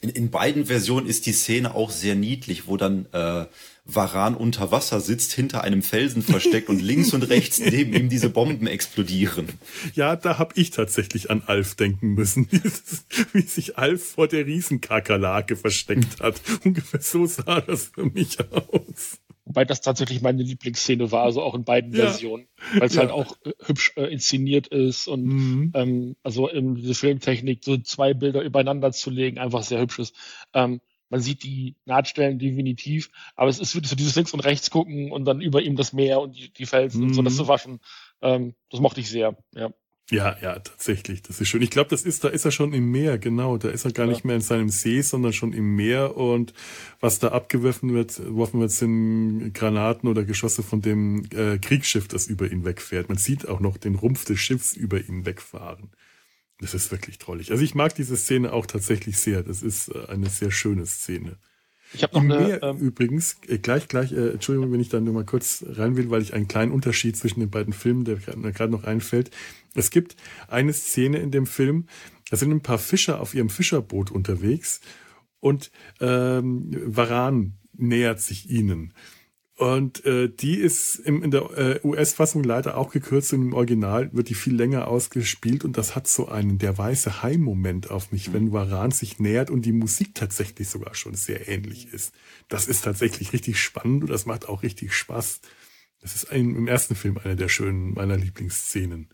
In, 0.00 0.08
in 0.08 0.30
beiden 0.30 0.66
Versionen 0.66 1.06
ist 1.06 1.26
die 1.26 1.32
Szene 1.32 1.74
auch 1.74 1.90
sehr 1.90 2.14
niedlich, 2.14 2.66
wo 2.66 2.76
dann 2.76 3.06
äh, 3.12 3.46
Varan 3.84 4.34
unter 4.34 4.70
Wasser 4.70 5.00
sitzt, 5.00 5.32
hinter 5.32 5.62
einem 5.62 5.82
Felsen 5.82 6.22
versteckt 6.22 6.68
und 6.68 6.80
links 6.80 7.12
und 7.12 7.22
rechts 7.22 7.58
neben 7.58 7.92
ihm 7.94 8.08
diese 8.08 8.30
Bomben 8.30 8.66
explodieren. 8.66 9.48
Ja, 9.94 10.14
da 10.14 10.38
hab 10.38 10.56
ich 10.56 10.70
tatsächlich 10.70 11.30
an 11.30 11.42
Alf 11.46 11.74
denken 11.74 12.14
müssen, 12.14 12.48
wie 13.32 13.42
sich 13.42 13.78
Alf 13.78 14.10
vor 14.10 14.28
der 14.28 14.46
Riesenkakerlake 14.46 15.56
versteckt 15.56 16.20
hat. 16.20 16.40
Ungefähr 16.64 17.00
so 17.00 17.26
sah 17.26 17.60
das 17.60 17.90
für 17.94 18.04
mich 18.04 18.38
aus. 18.52 19.18
Wobei 19.44 19.64
das 19.64 19.80
tatsächlich 19.80 20.22
meine 20.22 20.42
Lieblingsszene 20.42 21.10
war, 21.10 21.24
also 21.24 21.42
auch 21.42 21.54
in 21.54 21.64
beiden 21.64 21.92
ja. 21.92 22.06
Versionen, 22.06 22.46
weil 22.74 22.86
es 22.86 22.94
ja. 22.94 23.00
halt 23.00 23.10
auch 23.10 23.36
äh, 23.44 23.52
hübsch 23.64 23.92
äh, 23.96 24.04
inszeniert 24.04 24.68
ist 24.68 25.08
und 25.08 25.24
mhm. 25.24 25.72
ähm, 25.74 26.16
also 26.22 26.48
in 26.48 26.76
diese 26.76 26.94
Filmtechnik 26.94 27.64
so 27.64 27.76
zwei 27.78 28.14
Bilder 28.14 28.42
übereinander 28.42 28.92
zu 28.92 29.10
legen 29.10 29.38
einfach 29.38 29.64
sehr 29.64 29.80
hübsch 29.80 29.98
ist. 29.98 30.14
Ähm, 30.54 30.80
man 31.10 31.20
sieht 31.20 31.42
die 31.42 31.76
Nahtstellen 31.84 32.38
definitiv, 32.38 33.10
aber 33.36 33.50
es 33.50 33.58
ist 33.58 33.74
wirklich 33.74 33.90
so 33.90 33.96
dieses 33.96 34.16
links 34.16 34.32
und 34.32 34.40
rechts 34.40 34.70
gucken 34.70 35.12
und 35.12 35.24
dann 35.26 35.40
über 35.40 35.60
ihm 35.60 35.76
das 35.76 35.92
Meer 35.92 36.20
und 36.20 36.36
die, 36.36 36.52
die 36.52 36.66
Felsen 36.66 37.02
mhm. 37.02 37.08
und 37.08 37.14
so, 37.14 37.22
das 37.22 37.36
zu 37.36 37.48
waschen. 37.48 37.80
Ähm, 38.22 38.54
das 38.70 38.80
mochte 38.80 39.00
ich 39.00 39.10
sehr, 39.10 39.36
ja. 39.54 39.70
Ja, 40.10 40.36
ja, 40.42 40.58
tatsächlich. 40.58 41.22
Das 41.22 41.40
ist 41.40 41.48
schön. 41.48 41.62
Ich 41.62 41.70
glaube, 41.70 41.90
das 41.90 42.02
ist, 42.02 42.24
da 42.24 42.28
ist 42.28 42.44
er 42.44 42.50
schon 42.50 42.72
im 42.72 42.90
Meer, 42.90 43.16
genau. 43.16 43.58
Da 43.58 43.68
ist 43.68 43.84
er 43.84 43.92
gar 43.92 44.06
ja. 44.06 44.12
nicht 44.12 44.24
mehr 44.24 44.34
in 44.34 44.40
seinem 44.40 44.68
See, 44.68 45.02
sondern 45.02 45.32
schon 45.32 45.52
im 45.52 45.76
Meer. 45.76 46.16
Und 46.16 46.52
was 46.98 47.20
da 47.20 47.28
abgeworfen 47.28 47.94
wird, 47.94 48.16
geworfen 48.16 48.58
wird, 48.58 48.72
sind 48.72 49.52
Granaten 49.54 50.08
oder 50.08 50.24
Geschosse 50.24 50.64
von 50.64 50.82
dem 50.82 51.26
äh, 51.32 51.58
Kriegsschiff, 51.58 52.08
das 52.08 52.26
über 52.26 52.50
ihn 52.50 52.64
wegfährt. 52.64 53.08
Man 53.08 53.18
sieht 53.18 53.46
auch 53.46 53.60
noch 53.60 53.76
den 53.76 53.94
Rumpf 53.94 54.24
des 54.24 54.40
Schiffs 54.40 54.76
über 54.76 55.00
ihn 55.00 55.26
wegfahren. 55.26 55.90
Das 56.60 56.74
ist 56.74 56.90
wirklich 56.90 57.18
trollig. 57.18 57.50
Also 57.50 57.64
ich 57.64 57.74
mag 57.74 57.94
diese 57.94 58.16
Szene 58.16 58.52
auch 58.52 58.66
tatsächlich 58.66 59.18
sehr. 59.18 59.42
Das 59.42 59.62
ist 59.62 59.88
äh, 59.88 60.06
eine 60.08 60.28
sehr 60.28 60.50
schöne 60.50 60.86
Szene. 60.86 61.38
Ich 61.92 62.02
habe 62.02 62.14
noch 62.14 62.22
Im 62.22 62.32
eine, 62.32 62.62
ähm, 62.62 62.78
übrigens 62.78 63.36
äh, 63.48 63.58
gleich 63.58 63.88
gleich. 63.88 64.12
Äh, 64.12 64.30
Entschuldigung, 64.30 64.72
wenn 64.72 64.80
ich 64.80 64.90
da 64.90 65.00
nur 65.00 65.14
mal 65.14 65.24
kurz 65.24 65.64
rein 65.66 65.96
will, 65.96 66.10
weil 66.10 66.22
ich 66.22 66.34
einen 66.34 66.48
kleinen 66.48 66.70
Unterschied 66.70 67.16
zwischen 67.16 67.40
den 67.40 67.50
beiden 67.50 67.72
Filmen, 67.72 68.04
der 68.04 68.18
mir 68.36 68.52
gerade 68.52 68.72
noch 68.72 68.84
einfällt. 68.84 69.30
Es 69.74 69.90
gibt 69.90 70.16
eine 70.48 70.72
Szene 70.72 71.18
in 71.18 71.30
dem 71.30 71.46
Film. 71.46 71.86
Da 72.30 72.36
sind 72.36 72.50
ein 72.52 72.62
paar 72.62 72.78
Fischer 72.78 73.20
auf 73.20 73.34
ihrem 73.34 73.50
Fischerboot 73.50 74.10
unterwegs 74.10 74.80
und 75.40 75.72
ähm, 76.00 76.70
Varan 76.86 77.54
nähert 77.72 78.20
sich 78.20 78.50
ihnen. 78.50 78.92
Und 79.60 80.06
äh, 80.06 80.30
die 80.30 80.54
ist 80.54 80.94
im, 80.94 81.22
in 81.22 81.30
der 81.30 81.42
äh, 81.50 81.80
US-Fassung 81.86 82.42
leider 82.42 82.78
auch 82.78 82.90
gekürzt 82.90 83.34
und 83.34 83.42
im 83.42 83.52
Original 83.52 84.10
wird 84.14 84.30
die 84.30 84.34
viel 84.34 84.54
länger 84.54 84.88
ausgespielt 84.88 85.66
und 85.66 85.76
das 85.76 85.94
hat 85.94 86.08
so 86.08 86.28
einen 86.28 86.56
der 86.56 86.78
weiße 86.78 87.22
Hai-Moment 87.22 87.90
auf 87.90 88.10
mich, 88.10 88.28
mhm. 88.28 88.32
wenn 88.32 88.52
Varan 88.54 88.90
sich 88.90 89.18
nähert 89.18 89.50
und 89.50 89.66
die 89.66 89.72
Musik 89.72 90.14
tatsächlich 90.14 90.70
sogar 90.70 90.94
schon 90.94 91.12
sehr 91.12 91.46
ähnlich 91.46 91.92
ist. 91.92 92.14
Das 92.48 92.68
ist 92.68 92.84
tatsächlich 92.84 93.34
richtig 93.34 93.60
spannend 93.60 94.04
und 94.04 94.08
das 94.08 94.24
macht 94.24 94.48
auch 94.48 94.62
richtig 94.62 94.94
Spaß. 94.94 95.42
Das 96.00 96.14
ist 96.14 96.32
ein, 96.32 96.56
im 96.56 96.66
ersten 96.66 96.94
Film 96.94 97.18
eine 97.22 97.36
der 97.36 97.50
schönen 97.50 97.92
meiner 97.92 98.16
Lieblingsszenen. 98.16 99.10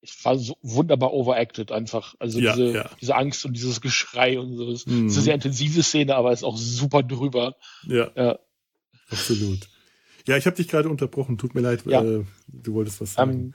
Ich 0.00 0.24
war 0.24 0.38
so 0.38 0.56
wunderbar 0.62 1.12
overacted 1.12 1.70
einfach. 1.70 2.14
Also 2.18 2.38
ja, 2.38 2.56
diese, 2.56 2.72
ja. 2.72 2.90
diese 2.98 3.14
Angst 3.14 3.44
und 3.44 3.52
dieses 3.52 3.82
Geschrei 3.82 4.40
und 4.40 4.56
so. 4.56 4.70
Das 4.70 4.86
mhm. 4.86 5.08
ist 5.08 5.16
eine 5.16 5.22
sehr 5.22 5.34
intensive 5.34 5.82
Szene, 5.82 6.16
aber 6.16 6.32
ist 6.32 6.44
auch 6.44 6.56
super 6.56 7.02
drüber. 7.02 7.56
Ja. 7.86 8.10
ja. 8.16 8.38
Absolut. 9.10 9.68
Ja, 10.26 10.36
ich 10.36 10.46
habe 10.46 10.56
dich 10.56 10.68
gerade 10.68 10.88
unterbrochen. 10.88 11.38
Tut 11.38 11.54
mir 11.54 11.60
leid, 11.60 11.84
ja. 11.86 12.02
äh, 12.02 12.24
du 12.48 12.74
wolltest 12.74 13.00
was 13.00 13.14
sagen. 13.14 13.30
Ähm, 13.30 13.54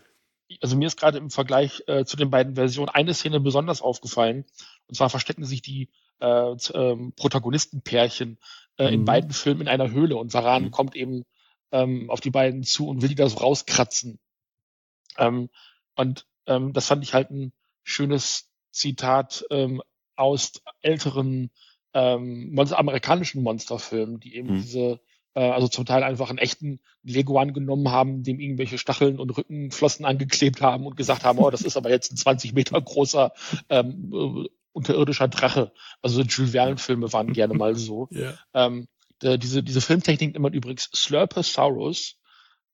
also 0.62 0.76
mir 0.76 0.88
ist 0.88 0.97
gerade 0.97 1.18
im 1.18 1.30
Vergleich 1.30 1.84
äh, 1.88 2.06
zu 2.06 2.18
den 2.18 2.30
beiden 2.30 2.56
Versionen 2.56 2.89
eine 2.89 3.14
Szene 3.14 3.39
besonders 3.39 3.82
aufgefallen. 3.82 4.45
Und 4.88 4.95
zwar 4.95 5.10
verstecken 5.10 5.45
sich 5.45 5.62
die 5.62 5.89
äh, 6.20 6.56
ähm, 6.74 7.14
Protagonistenpärchen 7.16 8.38
äh, 8.78 8.88
mhm. 8.88 8.93
in 8.93 9.06
beiden 9.06 9.32
Filmen 9.32 9.62
in 9.62 9.68
einer 9.68 9.91
Höhle 9.91 10.18
und 10.18 10.34
Varan 10.34 10.66
mhm. 10.66 10.72
kommt 10.72 10.95
eben 10.95 11.26
ähm, 11.72 12.10
auf 12.10 12.22
die 12.22 12.32
beiden 12.32 12.64
zu 12.64 12.88
und 12.88 13.02
will 13.02 13.10
die 13.10 13.16
da 13.16 13.28
so 13.28 13.38
rauskratzen. 13.38 14.20
Ähm, 15.18 15.49
und 15.95 16.26
ähm, 16.45 16.74
das 16.74 16.88
fand 16.88 17.04
ich 17.04 17.14
halt 17.14 17.32
ein 17.32 17.54
schönes 17.84 18.49
Zitat 18.72 19.45
ähm, 19.49 19.82
aus 20.16 20.62
älteren 20.82 21.52
ähm, 21.93 22.58
amerikanischen 22.58 23.43
Monsterfilmen, 23.43 24.20
die 24.20 24.36
eben 24.36 24.56
mhm. 24.56 24.62
diese 24.62 25.02
äh, 25.34 25.41
also 25.41 25.67
zum 25.67 25.86
Teil 25.86 26.03
einfach 26.03 26.29
einen 26.29 26.38
echten 26.38 26.79
Leguan 27.03 27.53
genommen 27.53 27.89
haben, 27.89 28.23
dem 28.23 28.39
irgendwelche 28.39 28.77
Stacheln 28.77 29.19
und 29.19 29.36
Rückenflossen 29.38 30.05
angeklebt 30.05 30.61
haben 30.61 30.86
und 30.86 30.97
gesagt 30.97 31.23
haben, 31.23 31.39
oh, 31.39 31.49
das 31.49 31.61
ist 31.61 31.77
aber 31.77 31.89
jetzt 31.89 32.11
ein 32.11 32.17
20 32.17 32.53
Meter 32.53 32.79
großer 32.82 33.32
ähm, 33.69 34.11
äh, 34.13 34.49
unterirdischer 34.73 35.27
Drache. 35.27 35.71
Also 36.01 36.21
Jules 36.21 36.51
Verne-Filme 36.51 37.11
waren 37.13 37.34
gerne 37.34 37.53
mal 37.53 37.75
so. 37.75 38.07
Ja. 38.21 38.34
Ähm, 38.53 38.88
der, 39.21 39.38
diese, 39.38 39.63
diese 39.63 39.82
Filmtechnik 39.82 40.34
nennt 40.34 40.43
man 40.43 40.53
übrigens 40.53 40.89
Slurposaurus, 40.93 42.17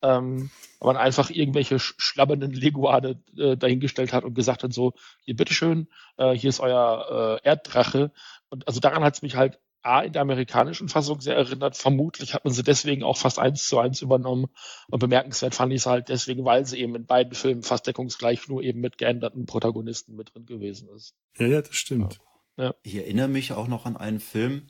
ähm, 0.01 0.49
weil 0.79 0.93
man 0.93 0.97
einfach 0.97 1.29
irgendwelche 1.29 1.79
schlabbernden 1.79 2.53
Leguane 2.53 3.21
äh, 3.37 3.57
dahingestellt 3.57 4.13
hat 4.13 4.23
und 4.23 4.33
gesagt 4.33 4.63
hat, 4.63 4.73
so, 4.73 4.93
hier 5.23 5.35
bitteschön, 5.35 5.87
äh, 6.17 6.33
hier 6.33 6.49
ist 6.49 6.59
euer 6.59 7.39
äh, 7.43 7.47
Erddrache. 7.47 8.11
Und 8.49 8.67
also 8.67 8.79
daran 8.79 9.03
hat 9.03 9.15
es 9.15 9.21
mich 9.21 9.35
halt 9.35 9.59
A 9.87 10.01
in 10.01 10.13
der 10.13 10.21
amerikanischen 10.21 10.89
Fassung 10.89 11.21
sehr 11.21 11.35
erinnert. 11.35 11.77
Vermutlich 11.77 12.33
hat 12.33 12.45
man 12.45 12.53
sie 12.53 12.63
deswegen 12.63 13.03
auch 13.03 13.17
fast 13.17 13.39
eins 13.39 13.67
zu 13.67 13.79
eins 13.79 14.01
übernommen. 14.01 14.47
Und 14.89 14.99
bemerkenswert 14.99 15.55
fand 15.55 15.71
ich 15.73 15.81
es 15.81 15.85
halt 15.85 16.09
deswegen, 16.09 16.45
weil 16.45 16.65
sie 16.65 16.79
eben 16.79 16.95
in 16.95 17.05
beiden 17.05 17.33
Filmen 17.33 17.63
fast 17.63 17.87
deckungsgleich 17.87 18.47
nur 18.47 18.61
eben 18.61 18.81
mit 18.81 18.97
geänderten 18.97 19.45
Protagonisten 19.45 20.15
mit 20.15 20.33
drin 20.33 20.45
gewesen 20.45 20.89
ist. 20.89 21.15
Ja, 21.37 21.47
ja, 21.47 21.61
das 21.61 21.75
stimmt. 21.75 22.19
Ja. 22.57 22.75
Ich 22.83 22.95
erinnere 22.95 23.27
mich 23.27 23.53
auch 23.53 23.67
noch 23.67 23.85
an 23.85 23.97
einen 23.97 24.19
Film, 24.19 24.67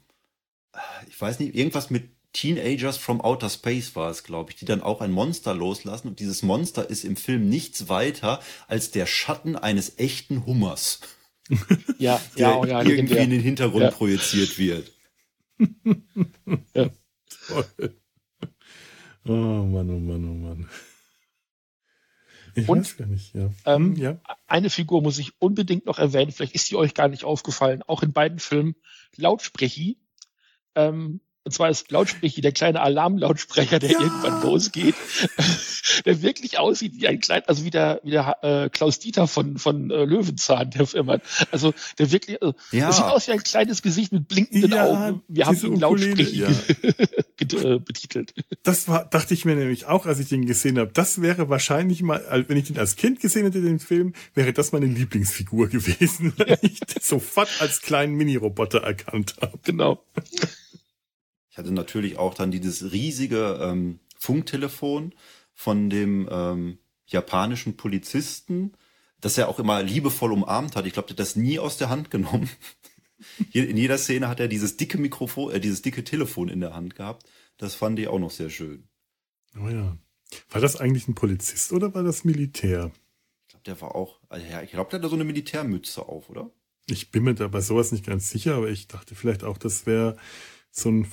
ich 1.07 1.19
weiß 1.19 1.39
nicht, 1.39 1.55
irgendwas 1.55 1.89
mit 1.89 2.11
Teenagers 2.33 2.97
from 2.97 3.21
Outer 3.21 3.49
Space 3.49 3.95
war 3.95 4.11
es, 4.11 4.23
glaube 4.23 4.51
ich, 4.51 4.57
die 4.57 4.65
dann 4.65 4.83
auch 4.83 5.01
ein 5.01 5.11
Monster 5.11 5.55
loslassen. 5.55 6.09
Und 6.09 6.19
dieses 6.19 6.43
Monster 6.43 6.89
ist 6.89 7.03
im 7.03 7.15
Film 7.15 7.49
nichts 7.49 7.89
weiter 7.89 8.41
als 8.67 8.91
der 8.91 9.07
Schatten 9.07 9.55
eines 9.55 9.97
echten 9.97 10.45
Hummers. 10.45 10.99
Ja, 11.97 12.21
der 12.37 12.49
ja, 12.49 12.55
oh 12.57 12.65
ja, 12.65 12.83
irgendwie 12.83 13.17
in 13.17 13.29
den 13.29 13.41
Hintergrund 13.41 13.83
ja. 13.85 13.91
projiziert 13.91 14.59
wird 14.59 14.96
ja. 16.73 16.89
Toll. 17.47 17.95
Oh 19.25 19.31
Mann, 19.31 19.89
oh 19.89 19.99
Mann, 19.99 20.29
oh 20.29 20.33
Mann. 20.33 20.69
Ich 22.55 22.67
Und, 22.67 22.79
weiß 22.79 22.97
gar 22.97 23.07
nicht, 23.07 23.35
ja. 23.35 23.51
Ähm, 23.65 23.95
hm, 23.95 23.95
ja. 23.97 24.21
Eine 24.47 24.69
Figur 24.69 25.01
muss 25.03 25.19
ich 25.19 25.33
unbedingt 25.39 25.85
noch 25.85 25.99
erwähnen, 25.99 26.31
vielleicht 26.31 26.55
ist 26.55 26.71
die 26.71 26.75
euch 26.75 26.93
gar 26.93 27.07
nicht 27.07 27.23
aufgefallen, 27.23 27.83
auch 27.83 28.01
in 28.01 28.13
beiden 28.13 28.39
Filmen, 28.39 28.75
Lautsprechi. 29.15 29.99
Ähm, 30.73 31.21
und 31.47 31.53
zwar 31.53 31.69
ist 31.69 31.89
Lautsprecher, 31.91 32.41
der 32.41 32.51
kleine 32.51 32.81
Alarmlautsprecher, 32.81 33.79
der 33.79 33.91
ja. 33.91 34.01
irgendwann 34.01 34.41
losgeht, 34.41 34.95
der 36.05 36.21
wirklich 36.21 36.59
aussieht 36.59 36.95
wie 36.97 37.07
ein 37.07 37.21
kleiner, 37.21 37.47
also 37.47 37.63
wie 37.63 37.69
der, 37.69 38.01
wie 38.03 38.11
der 38.11 38.37
äh, 38.41 38.69
Klaus 38.69 38.99
Dieter 38.99 39.29
von, 39.29 39.57
von 39.57 39.89
äh, 39.89 40.03
Löwenzahn, 40.03 40.71
der 40.71 40.85
Firma. 40.85 41.19
Also 41.49 41.73
der 41.99 42.11
wirklich, 42.11 42.41
also, 42.41 42.53
ja. 42.73 42.87
das 42.87 42.97
sieht 42.97 43.05
aus 43.05 43.27
wie 43.27 43.31
ein 43.31 43.43
kleines 43.43 43.81
Gesicht 43.81 44.11
mit 44.11 44.27
blinkenden 44.27 44.71
ja, 44.71 44.87
Augen. 44.87 45.21
Wir 45.29 45.45
haben 45.45 45.55
ihn 45.55 45.79
Lautsprecher 45.79 46.49
äh, 47.39 47.79
betitelt. 47.79 48.33
Das 48.63 48.89
war, 48.89 49.05
dachte 49.05 49.33
ich 49.33 49.45
mir 49.45 49.55
nämlich 49.55 49.85
auch, 49.85 50.05
als 50.05 50.19
ich 50.19 50.27
den 50.27 50.45
gesehen 50.45 50.77
habe. 50.77 50.91
Das 50.91 51.21
wäre 51.21 51.47
wahrscheinlich 51.47 52.01
mal, 52.01 52.43
wenn 52.49 52.57
ich 52.57 52.65
den 52.65 52.77
als 52.77 52.97
Kind 52.97 53.21
gesehen 53.21 53.43
hätte, 53.43 53.61
den 53.61 53.79
Film, 53.79 54.11
wäre 54.33 54.51
das 54.51 54.73
meine 54.73 54.87
Lieblingsfigur 54.87 55.69
gewesen, 55.69 56.33
weil 56.37 56.59
ich 56.61 56.81
sofort 57.01 57.49
als 57.61 57.81
kleinen 57.81 58.15
Mini-Roboter 58.15 58.79
erkannt 58.79 59.35
habe. 59.39 59.57
Genau. 59.63 60.03
Ich 61.57 61.59
hatte 61.59 61.73
natürlich 61.73 62.19
auch 62.19 62.35
dann 62.35 62.51
dieses 62.51 62.91
riesige 62.91 63.57
ähm, 63.59 63.99
Funktelefon 64.15 65.15
von 65.55 65.89
dem 65.89 66.29
ähm, 66.29 66.77
japanischen 67.07 67.75
Polizisten, 67.77 68.73
das 69.21 69.39
er 69.39 69.49
auch 69.49 69.57
immer 69.57 69.81
liebevoll 69.81 70.33
umarmt 70.33 70.75
hat. 70.75 70.85
Ich 70.85 70.93
glaube, 70.93 71.07
der 71.07 71.13
hat 71.13 71.19
das 71.19 71.35
nie 71.35 71.57
aus 71.57 71.77
der 71.77 71.89
Hand 71.89 72.11
genommen. 72.11 72.47
In 73.53 73.75
jeder 73.75 73.97
Szene 73.97 74.27
hat 74.27 74.39
er 74.39 74.47
dieses 74.47 74.77
dicke 74.77 74.99
Mikrofon, 74.99 75.51
äh, 75.51 75.59
dieses 75.59 75.81
dicke 75.81 76.03
Telefon 76.03 76.49
in 76.49 76.59
der 76.59 76.75
Hand 76.75 76.95
gehabt. 76.95 77.27
Das 77.57 77.73
fand 77.73 77.97
ich 77.97 78.07
auch 78.07 78.19
noch 78.19 78.29
sehr 78.29 78.51
schön. 78.51 78.87
Oh 79.59 79.67
ja. 79.67 79.97
War 80.51 80.61
das 80.61 80.75
eigentlich 80.75 81.07
ein 81.07 81.15
Polizist 81.15 81.73
oder 81.73 81.95
war 81.95 82.03
das 82.03 82.23
Militär? 82.23 82.91
Ich 83.41 83.47
glaube, 83.47 83.63
der 83.65 83.81
war 83.81 83.95
auch, 83.95 84.19
also 84.29 84.45
ja, 84.45 84.61
ich 84.61 84.69
glaube, 84.69 84.91
der 84.91 84.99
hat 84.99 85.05
da 85.05 85.09
so 85.09 85.15
eine 85.15 85.23
Militärmütze 85.23 86.07
auf, 86.07 86.29
oder? 86.29 86.51
Ich 86.85 87.09
bin 87.09 87.23
mir 87.23 87.33
da 87.33 87.47
bei 87.47 87.61
sowas 87.61 87.91
nicht 87.91 88.05
ganz 88.05 88.29
sicher, 88.29 88.53
aber 88.53 88.69
ich 88.69 88.87
dachte 88.87 89.15
vielleicht 89.15 89.43
auch, 89.43 89.57
das 89.57 89.87
wäre 89.87 90.17
so 90.77 90.89
ein 90.89 91.07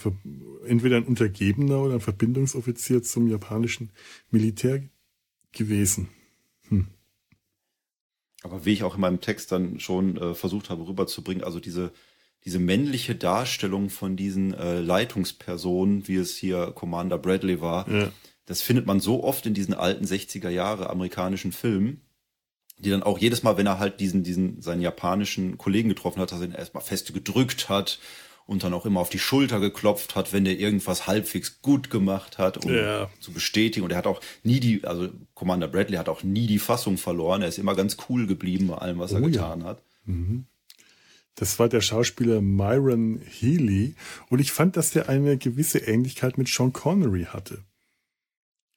entweder 0.67 0.99
ein 0.99 1.05
Untergebener 1.05 1.81
oder 1.81 1.95
ein 1.95 2.01
Verbindungsoffizier 2.01 3.03
zum 3.03 3.29
japanischen 3.29 3.91
Militär 4.31 4.83
gewesen. 5.53 6.09
Hm. 6.69 6.89
Aber 8.43 8.67
wie 8.67 8.73
ich 8.73 8.83
auch 8.83 8.97
in 8.97 9.01
meinem 9.01 9.21
Text 9.21 9.53
dann 9.53 9.81
schon 9.81 10.19
äh, 10.19 10.35
versucht 10.35 10.69
habe 10.69 10.87
rüberzubringen, 10.87 11.43
also 11.43 11.61
diese, 11.61 11.93
diese 12.45 12.59
männliche 12.59 13.15
Darstellung 13.15 13.89
von 13.89 14.17
diesen 14.17 14.53
äh, 14.53 14.81
Leitungspersonen, 14.81 16.07
wie 16.09 16.17
es 16.17 16.37
hier 16.37 16.73
Commander 16.73 17.17
Bradley 17.17 17.63
war, 17.63 17.89
ja. 17.91 18.13
das 18.45 18.61
findet 18.61 18.85
man 18.85 19.01
so 19.01 19.25
oft 19.25 19.47
in 19.47 19.55
diesen 19.55 19.73
alten 19.73 20.05
60er 20.05 20.51
Jahre 20.51 20.91
amerikanischen 20.91 21.53
Filmen, 21.53 22.03
die 22.77 22.91
dann 22.91 23.03
auch 23.03 23.19
jedes 23.19 23.43
Mal, 23.43 23.57
wenn 23.57 23.67
er 23.67 23.79
halt 23.79 23.99
diesen, 24.01 24.25
diesen, 24.25 24.61
seinen 24.61 24.83
japanischen 24.83 25.57
Kollegen 25.57 25.89
getroffen 25.89 26.21
hat, 26.21 26.33
dass 26.33 26.41
er 26.41 26.49
ihn 26.49 26.53
erstmal 26.53 26.83
feste 26.83 27.15
gedrückt 27.15 27.71
hat 27.71 27.99
und 28.47 28.63
dann 28.63 28.75
auch 28.75 28.87
immer 28.87 29.01
auf 29.01 29.09
die 29.09 29.19
Schulter 29.19 29.61
geklopft 29.61 30.17
hat, 30.17 30.33
wenn 30.33 30.45
der 30.45 30.59
irgendwas 30.59 31.07
halbwegs 31.07 31.63
gut 31.63 31.91
gemacht 31.91 32.39
hat, 32.39 32.65
um 32.65 32.75
ja. 32.75 33.09
zu 33.21 33.33
bestätigen. 33.33 33.85
Und 33.85 33.91
er 33.91 33.99
hat 33.99 34.07
auch 34.07 34.21
nie 34.43 34.61
die, 34.61 34.85
also 34.85 35.09
Commander 35.35 35.69
Bradley 35.69 35.97
hat 35.97 36.09
auch 36.09 36.23
nie 36.23 36.47
die 36.47 36.59
Fassung 36.59 36.99
verloren. 36.99 37.43
Er 37.43 37.49
ist 37.49 37.59
immer 37.59 37.75
ganz 37.75 37.97
cool 38.09 38.27
geblieben 38.27 38.69
bei 38.69 38.79
allem, 38.79 38.99
was 38.99 39.13
oh, 39.13 39.17
er 39.17 39.23
getan 39.23 39.61
ja. 39.61 39.67
hat. 39.67 39.83
Mhm. 40.05 40.45
Das 41.37 41.59
war 41.59 41.69
der 41.69 41.81
Schauspieler 41.81 42.41
Myron 42.41 43.21
Healy. 43.27 43.95
Und 44.29 44.41
ich 44.41 44.53
fand, 44.53 44.77
dass 44.77 44.91
der 44.91 45.09
eine 45.09 45.37
gewisse 45.37 45.79
Ähnlichkeit 45.79 46.39
mit 46.39 46.49
Sean 46.49 46.73
Connery 46.73 47.25
hatte 47.25 47.65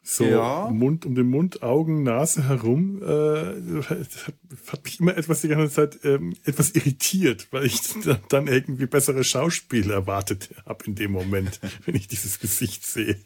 so 0.10 0.24
ja. 0.24 0.70
Mund 0.70 1.06
um 1.06 1.16
den 1.16 1.30
Mund, 1.30 1.64
Augen, 1.64 2.04
Nase 2.04 2.48
herum. 2.48 3.04
Äh, 3.04 3.84
hat, 3.84 4.32
hat 4.72 4.84
mich 4.86 5.02
immer 5.02 5.18
etwas 5.18 5.42
die 5.42 5.50
ganze 5.50 5.74
Zeit 5.74 6.00
ähm, 6.06 6.34
etwas 6.46 6.72
irritiert, 6.72 7.48
weil 7.52 7.66
ich 7.66 7.82
dann 8.30 8.48
irgendwie 8.48 8.86
bessere 8.86 9.26
Schauspiele 9.26 9.94
erwartet 9.94 10.50
habe 10.66 10.86
in 10.86 10.96
dem 10.96 11.12
Moment, 11.12 11.60
wenn 11.86 11.96
ich 11.96 12.08
dieses 12.08 12.40
Gesicht 12.40 12.86
sehe. 12.86 13.20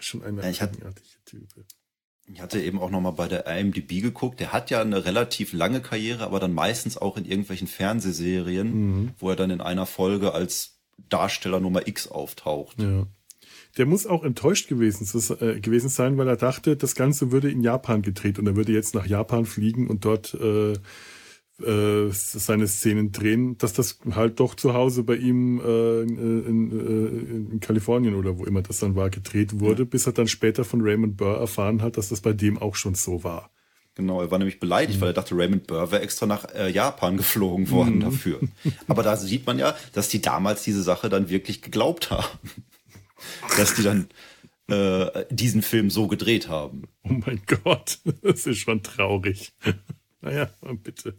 Schon 0.00 0.22
eine 0.22 0.42
ja, 0.42 0.48
eigenartige 0.48 1.08
Type. 1.24 1.64
Ich 2.30 2.42
hatte 2.42 2.60
eben 2.60 2.78
auch 2.78 2.90
nochmal 2.90 3.12
bei 3.12 3.28
der 3.28 3.46
IMDb 3.46 4.02
geguckt. 4.02 4.38
Der 4.38 4.52
hat 4.52 4.68
ja 4.68 4.82
eine 4.82 5.06
relativ 5.06 5.54
lange 5.54 5.80
Karriere, 5.80 6.24
aber 6.24 6.40
dann 6.40 6.52
meistens 6.52 6.98
auch 6.98 7.16
in 7.16 7.24
irgendwelchen 7.24 7.68
Fernsehserien, 7.68 8.66
mhm. 8.74 9.14
wo 9.18 9.30
er 9.30 9.36
dann 9.36 9.50
in 9.50 9.62
einer 9.62 9.86
Folge 9.86 10.34
als 10.34 10.78
Darsteller 11.08 11.58
Nummer 11.58 11.86
X 11.88 12.06
auftaucht. 12.06 12.78
Ja 12.82 13.06
der 13.78 13.86
muss 13.86 14.06
auch 14.06 14.22
enttäuscht 14.22 14.68
gewesen, 14.68 15.06
äh, 15.40 15.60
gewesen 15.60 15.88
sein, 15.88 16.18
weil 16.18 16.28
er 16.28 16.36
dachte, 16.36 16.76
das 16.76 16.94
Ganze 16.94 17.32
würde 17.32 17.50
in 17.50 17.62
Japan 17.62 18.02
gedreht 18.02 18.38
und 18.38 18.46
er 18.46 18.56
würde 18.56 18.72
jetzt 18.72 18.94
nach 18.94 19.06
Japan 19.06 19.46
fliegen 19.46 19.88
und 19.88 20.04
dort 20.04 20.34
äh, 20.34 20.74
äh, 21.64 22.10
seine 22.10 22.66
Szenen 22.66 23.12
drehen, 23.12 23.56
dass 23.58 23.72
das 23.72 23.98
halt 24.14 24.40
doch 24.40 24.54
zu 24.54 24.74
Hause 24.74 25.04
bei 25.04 25.16
ihm 25.16 25.60
äh, 25.60 26.02
in, 26.02 26.46
in, 26.46 26.70
äh, 26.72 27.52
in, 27.52 27.60
Kalifornien 27.60 28.14
oder 28.14 28.38
wo 28.38 28.44
immer 28.44 28.62
das 28.62 28.78
dann 28.78 28.96
war, 28.96 29.10
gedreht 29.10 29.60
wurde, 29.60 29.82
ja. 29.82 29.88
bis 29.88 30.06
er 30.06 30.12
dann 30.12 30.28
später 30.28 30.64
von 30.64 30.80
Raymond 30.82 31.16
Burr 31.16 31.38
erfahren 31.38 31.80
hat, 31.82 31.96
dass 31.96 32.08
das 32.08 32.20
bei 32.20 32.32
dem 32.32 32.58
auch 32.58 32.74
schon 32.74 32.94
so 32.94 33.24
war. 33.24 33.50
Genau, 33.94 34.22
er 34.22 34.30
war 34.30 34.38
nämlich 34.38 34.58
beleidigt, 34.58 34.98
mhm. 34.98 35.02
weil 35.02 35.10
er 35.10 35.14
dachte, 35.14 35.36
Raymond 35.36 35.66
Burr 35.66 35.92
wäre 35.92 36.02
extra 36.02 36.26
nach 36.26 36.46
äh, 36.54 36.70
Japan 36.70 37.18
geflogen 37.18 37.70
worden 37.70 37.96
mhm. 37.96 38.00
dafür. 38.00 38.40
Aber 38.88 39.02
da 39.02 39.16
sieht 39.16 39.46
man 39.46 39.58
ja, 39.58 39.74
dass 39.92 40.08
die 40.08 40.22
damals 40.22 40.62
diese 40.62 40.82
Sache 40.82 41.08
dann 41.10 41.28
wirklich 41.28 41.62
geglaubt 41.62 42.10
haben 42.10 42.38
dass 43.56 43.74
die 43.74 43.82
dann 43.82 44.08
äh, 44.68 45.24
diesen 45.30 45.62
Film 45.62 45.90
so 45.90 46.06
gedreht 46.06 46.48
haben. 46.48 46.84
Oh 47.02 47.12
mein 47.12 47.42
Gott, 47.46 47.98
das 48.22 48.46
ist 48.46 48.58
schon 48.58 48.82
traurig. 48.82 49.52
naja, 50.20 50.50
bitte. 50.82 51.18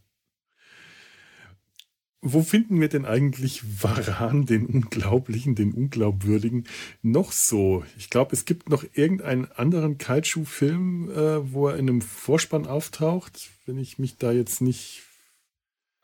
Wo 2.25 2.41
finden 2.41 2.79
wir 2.79 2.87
denn 2.87 3.05
eigentlich 3.05 3.83
Varan, 3.83 4.45
den 4.45 4.65
Unglaublichen, 4.65 5.55
den 5.55 5.73
Unglaubwürdigen, 5.73 6.65
noch 7.01 7.33
so? 7.33 7.83
Ich 7.97 8.09
glaube, 8.09 8.31
es 8.31 8.45
gibt 8.45 8.69
noch 8.69 8.85
irgendeinen 8.93 9.51
anderen 9.51 9.97
Kaiju-Film, 9.97 11.11
äh, 11.11 11.51
wo 11.51 11.67
er 11.67 11.75
in 11.75 11.89
einem 11.89 12.01
Vorspann 12.01 12.65
auftaucht, 12.65 13.49
wenn 13.65 13.77
ich 13.77 13.99
mich 13.99 14.17
da 14.17 14.31
jetzt 14.31 14.61
nicht. 14.61 15.03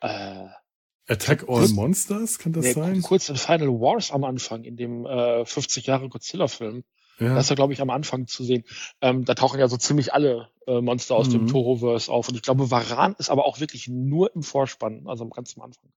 Äh, 0.02 0.48
Attack 1.10 1.48
All 1.48 1.58
kurz, 1.58 1.72
Monsters, 1.72 2.38
kann 2.38 2.52
das 2.52 2.64
nee, 2.64 2.72
sein? 2.72 3.02
Kurz 3.02 3.28
in 3.28 3.36
Final 3.36 3.80
Wars 3.80 4.12
am 4.12 4.22
Anfang, 4.22 4.62
in 4.62 4.76
dem 4.76 5.06
äh, 5.06 5.44
50 5.44 5.86
Jahre 5.86 6.08
Godzilla-Film. 6.08 6.84
Ja. 7.18 7.34
Das 7.34 7.46
ist 7.46 7.50
ja, 7.50 7.56
glaube 7.56 7.72
ich, 7.72 7.80
am 7.80 7.90
Anfang 7.90 8.28
zu 8.28 8.44
sehen. 8.44 8.64
Ähm, 9.00 9.24
da 9.24 9.34
tauchen 9.34 9.58
ja 9.58 9.68
so 9.68 9.76
ziemlich 9.76 10.14
alle 10.14 10.48
äh, 10.68 10.80
Monster 10.80 11.16
aus 11.16 11.26
mhm. 11.26 11.32
dem 11.32 11.46
Toroverse 11.48 12.10
auf. 12.10 12.28
Und 12.28 12.36
ich 12.36 12.42
glaube, 12.42 12.70
Varan 12.70 13.16
ist 13.18 13.28
aber 13.28 13.44
auch 13.44 13.58
wirklich 13.58 13.88
nur 13.88 14.34
im 14.34 14.44
Vorspann, 14.44 15.02
also 15.06 15.28
ganz 15.28 15.56
am 15.56 15.64
Anfang. 15.64 15.90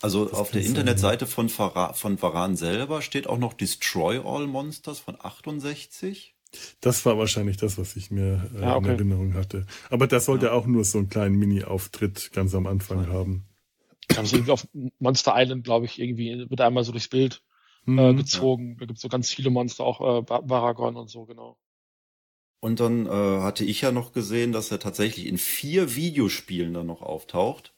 Also 0.00 0.24
das 0.24 0.38
auf 0.38 0.50
der 0.50 0.62
Internetseite 0.62 1.26
von, 1.26 1.48
Vara, 1.50 1.92
von 1.92 2.20
Varan 2.20 2.56
selber 2.56 3.02
steht 3.02 3.26
auch 3.26 3.38
noch 3.38 3.52
Destroy 3.52 4.18
All 4.24 4.46
Monsters 4.46 4.98
von 4.98 5.16
68. 5.20 6.34
Das 6.80 7.04
war 7.04 7.18
wahrscheinlich 7.18 7.58
das, 7.58 7.76
was 7.76 7.96
ich 7.96 8.10
mir 8.10 8.50
äh, 8.58 8.64
ah, 8.64 8.76
okay. 8.76 8.86
in 8.86 8.92
Erinnerung 8.92 9.34
hatte. 9.34 9.66
Aber 9.90 10.06
das 10.06 10.24
sollte 10.24 10.46
ja. 10.46 10.52
auch 10.52 10.66
nur 10.66 10.84
so 10.84 10.98
einen 10.98 11.10
kleinen 11.10 11.36
Mini-Auftritt 11.36 12.30
ganz 12.32 12.54
am 12.54 12.66
Anfang 12.66 13.04
ja. 13.04 13.12
haben 13.12 13.46
haben 14.14 14.26
sie 14.26 14.36
irgendwie 14.36 14.52
auf 14.52 14.68
Monster 14.98 15.34
Island, 15.36 15.64
glaube 15.64 15.86
ich, 15.86 16.00
irgendwie 16.00 16.48
wird 16.48 16.60
einmal 16.60 16.84
so 16.84 16.92
durchs 16.92 17.08
Bild 17.08 17.42
äh, 17.86 17.90
mhm, 17.90 17.98
äh, 17.98 18.14
gezogen. 18.14 18.70
Ja. 18.70 18.76
Da 18.80 18.86
gibt 18.86 18.98
es 18.98 19.02
so 19.02 19.08
ganz 19.08 19.30
viele 19.30 19.50
Monster, 19.50 19.84
auch 19.84 20.18
äh, 20.18 20.22
Baragon 20.22 20.96
und 20.96 21.08
so, 21.08 21.24
genau. 21.24 21.58
Und 22.60 22.80
dann 22.80 23.06
äh, 23.06 23.10
hatte 23.10 23.64
ich 23.64 23.82
ja 23.82 23.92
noch 23.92 24.12
gesehen, 24.12 24.52
dass 24.52 24.70
er 24.70 24.78
tatsächlich 24.78 25.26
in 25.26 25.38
vier 25.38 25.94
Videospielen 25.94 26.74
dann 26.74 26.86
noch 26.86 27.02
auftaucht. 27.02 27.74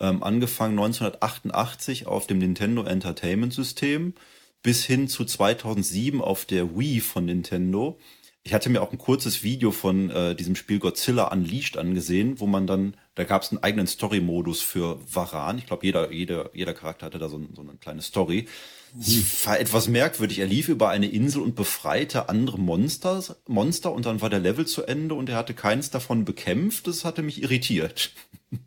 Ähm, 0.00 0.22
angefangen 0.22 0.78
1988 0.78 2.06
auf 2.06 2.26
dem 2.26 2.38
Nintendo 2.38 2.84
Entertainment 2.84 3.52
System 3.52 4.14
bis 4.62 4.84
hin 4.84 5.08
zu 5.08 5.24
2007 5.24 6.20
auf 6.20 6.46
der 6.46 6.76
Wii 6.76 7.00
von 7.00 7.26
Nintendo. 7.26 7.98
Ich 8.46 8.52
hatte 8.52 8.68
mir 8.68 8.82
auch 8.82 8.92
ein 8.92 8.98
kurzes 8.98 9.42
Video 9.42 9.70
von 9.70 10.10
äh, 10.10 10.34
diesem 10.34 10.54
Spiel 10.54 10.78
Godzilla 10.78 11.28
Unleashed 11.28 11.78
angesehen, 11.78 12.40
wo 12.40 12.46
man 12.46 12.66
dann, 12.66 12.94
da 13.14 13.24
gab 13.24 13.42
es 13.42 13.50
einen 13.50 13.62
eigenen 13.62 13.86
Story-Modus 13.86 14.60
für 14.60 15.00
Varan. 15.10 15.56
Ich 15.56 15.64
glaube, 15.64 15.86
jeder, 15.86 16.12
jeder, 16.12 16.50
jeder 16.52 16.74
Charakter 16.74 17.06
hatte 17.06 17.18
da 17.18 17.30
so, 17.30 17.40
so 17.54 17.62
eine 17.62 17.72
kleine 17.80 18.02
Story. 18.02 18.46
Es 19.00 19.46
war 19.46 19.58
etwas 19.58 19.88
merkwürdig. 19.88 20.40
Er 20.40 20.46
lief 20.46 20.68
über 20.68 20.90
eine 20.90 21.06
Insel 21.06 21.40
und 21.40 21.56
befreite 21.56 22.28
andere 22.28 22.60
Monsters, 22.60 23.34
Monster 23.48 23.92
und 23.92 24.04
dann 24.04 24.20
war 24.20 24.28
der 24.28 24.40
Level 24.40 24.66
zu 24.66 24.82
Ende 24.82 25.14
und 25.14 25.30
er 25.30 25.36
hatte 25.36 25.54
keins 25.54 25.88
davon 25.88 26.26
bekämpft. 26.26 26.86
Das 26.86 27.06
hatte 27.06 27.22
mich 27.22 27.42
irritiert. 27.42 28.12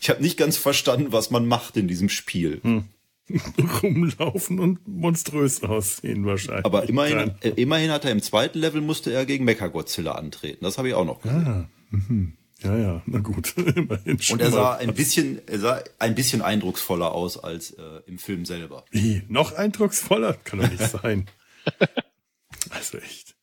Ich 0.00 0.08
habe 0.08 0.22
nicht 0.22 0.38
ganz 0.38 0.56
verstanden, 0.56 1.12
was 1.12 1.30
man 1.30 1.46
macht 1.46 1.76
in 1.76 1.88
diesem 1.88 2.08
Spiel. 2.08 2.58
Hm. 2.62 2.84
rumlaufen 3.82 4.58
und 4.60 4.86
monströs 4.86 5.62
aussehen 5.62 6.26
wahrscheinlich. 6.26 6.64
Aber 6.64 6.88
immerhin, 6.88 7.34
äh, 7.40 7.50
immerhin 7.50 7.90
hat 7.90 8.04
er 8.04 8.10
im 8.10 8.22
zweiten 8.22 8.58
Level 8.58 8.80
musste 8.80 9.12
er 9.12 9.24
gegen 9.24 9.44
Mechagodzilla 9.44 10.12
antreten. 10.12 10.64
Das 10.64 10.78
habe 10.78 10.88
ich 10.88 10.94
auch 10.94 11.06
noch 11.06 11.22
gesehen. 11.22 11.46
Ah, 11.46 11.68
mhm. 11.90 12.36
Ja, 12.62 12.76
ja, 12.76 13.02
na 13.06 13.18
gut. 13.18 13.56
immerhin 13.76 14.20
schon 14.20 14.38
und 14.38 14.40
er 14.40 14.50
sah 14.50 14.76
ein 14.76 14.94
bisschen, 14.94 15.40
er 15.46 15.58
sah 15.58 15.82
ein 15.98 16.14
bisschen 16.14 16.42
eindrucksvoller 16.42 17.12
aus 17.12 17.42
als 17.42 17.72
äh, 17.72 18.00
im 18.06 18.18
Film 18.18 18.44
selber. 18.44 18.84
Wie? 18.90 19.22
Noch 19.28 19.52
eindrucksvoller? 19.52 20.34
Kann 20.44 20.60
doch 20.60 20.70
nicht 20.70 20.82
sein. 20.82 21.26
also 22.70 22.98
echt. 22.98 23.34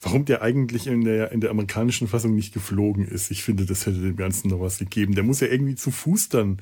Warum 0.00 0.24
der 0.24 0.42
eigentlich 0.42 0.86
in 0.86 1.04
der, 1.04 1.32
in 1.32 1.40
der 1.40 1.50
amerikanischen 1.50 2.06
Fassung 2.06 2.34
nicht 2.34 2.54
geflogen 2.54 3.06
ist, 3.06 3.30
ich 3.30 3.42
finde, 3.42 3.66
das 3.66 3.86
hätte 3.86 4.00
dem 4.00 4.16
Ganzen 4.16 4.48
noch 4.48 4.60
was 4.60 4.78
gegeben. 4.78 5.14
Der 5.14 5.24
muss 5.24 5.40
ja 5.40 5.48
irgendwie 5.48 5.74
zu 5.74 5.90
Fuß 5.90 6.28
dann 6.28 6.58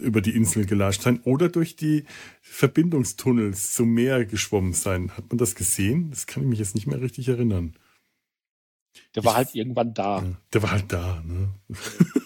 über 0.00 0.20
die 0.20 0.34
Insel 0.34 0.66
gelascht 0.66 1.02
sein 1.02 1.20
oder 1.24 1.48
durch 1.48 1.76
die 1.76 2.04
Verbindungstunnels 2.40 3.72
zum 3.72 3.92
Meer 3.92 4.24
geschwommen 4.24 4.72
sein. 4.72 5.10
Hat 5.16 5.28
man 5.28 5.38
das 5.38 5.54
gesehen? 5.54 6.10
Das 6.10 6.26
kann 6.26 6.42
ich 6.42 6.48
mich 6.48 6.58
jetzt 6.58 6.74
nicht 6.74 6.86
mehr 6.86 7.00
richtig 7.00 7.28
erinnern. 7.28 7.74
Der 9.14 9.24
war 9.24 9.32
ich, 9.32 9.36
halt 9.36 9.54
irgendwann 9.54 9.94
da. 9.94 10.24
Der 10.52 10.62
war 10.62 10.70
halt 10.70 10.92
da, 10.92 11.22
ne? 11.26 11.48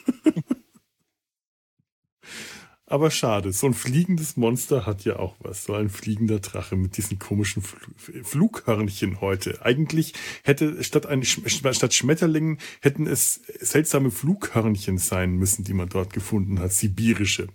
Aber 2.88 3.10
schade, 3.10 3.52
so 3.52 3.66
ein 3.66 3.74
fliegendes 3.74 4.36
Monster 4.36 4.86
hat 4.86 5.04
ja 5.04 5.18
auch 5.18 5.34
was. 5.40 5.64
So 5.64 5.74
ein 5.74 5.90
fliegender 5.90 6.38
Drache 6.38 6.76
mit 6.76 6.96
diesen 6.96 7.18
komischen 7.18 7.60
Flughörnchen 7.60 9.20
heute. 9.20 9.64
Eigentlich 9.64 10.14
hätte 10.44 10.84
statt, 10.84 11.04
ein, 11.04 11.24
statt 11.24 11.94
Schmetterlingen 11.94 12.58
hätten 12.80 13.08
es 13.08 13.42
seltsame 13.58 14.12
Flughörnchen 14.12 14.98
sein 14.98 15.32
müssen, 15.32 15.64
die 15.64 15.74
man 15.74 15.88
dort 15.88 16.12
gefunden 16.12 16.60
hat. 16.60 16.72
Sibirische. 16.72 17.48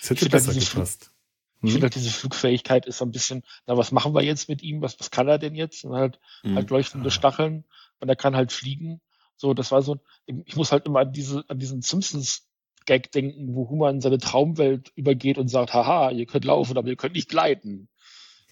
Das 0.00 0.10
hätte 0.10 0.28
besser 0.28 0.52
gepasst. 0.52 1.12
Hm? 1.60 1.68
Ich 1.68 1.72
finde 1.72 1.84
halt, 1.84 1.94
diese 1.94 2.10
Flugfähigkeit 2.10 2.86
ist 2.86 2.98
so 2.98 3.04
ein 3.04 3.12
bisschen, 3.12 3.44
na, 3.66 3.76
was 3.76 3.92
machen 3.92 4.14
wir 4.14 4.22
jetzt 4.22 4.48
mit 4.48 4.62
ihm? 4.62 4.82
Was, 4.82 4.98
was 4.98 5.12
kann 5.12 5.28
er 5.28 5.38
denn 5.38 5.54
jetzt? 5.54 5.84
Und 5.84 5.94
halt, 5.94 6.18
hm. 6.42 6.56
halt 6.56 6.70
leuchtende 6.70 7.12
Stacheln 7.12 7.64
und 8.00 8.08
er 8.08 8.16
kann 8.16 8.34
halt 8.34 8.50
fliegen. 8.50 9.00
So, 9.36 9.54
das 9.54 9.70
war 9.70 9.82
so, 9.82 10.00
ich 10.26 10.56
muss 10.56 10.72
halt 10.72 10.86
immer 10.86 11.00
an 11.00 11.12
diese, 11.12 11.44
an 11.48 11.60
diesen 11.60 11.82
Simpsons 11.82 12.49
Gag 12.90 13.12
denken, 13.12 13.54
wo 13.54 13.70
Human 13.70 13.94
in 13.94 14.00
seine 14.00 14.18
Traumwelt 14.18 14.90
übergeht 14.96 15.38
und 15.38 15.46
sagt, 15.46 15.72
haha, 15.72 16.10
ihr 16.10 16.26
könnt 16.26 16.44
laufen, 16.44 16.76
aber 16.76 16.88
ihr 16.88 16.96
könnt 16.96 17.14
nicht 17.14 17.28
gleiten. 17.28 17.88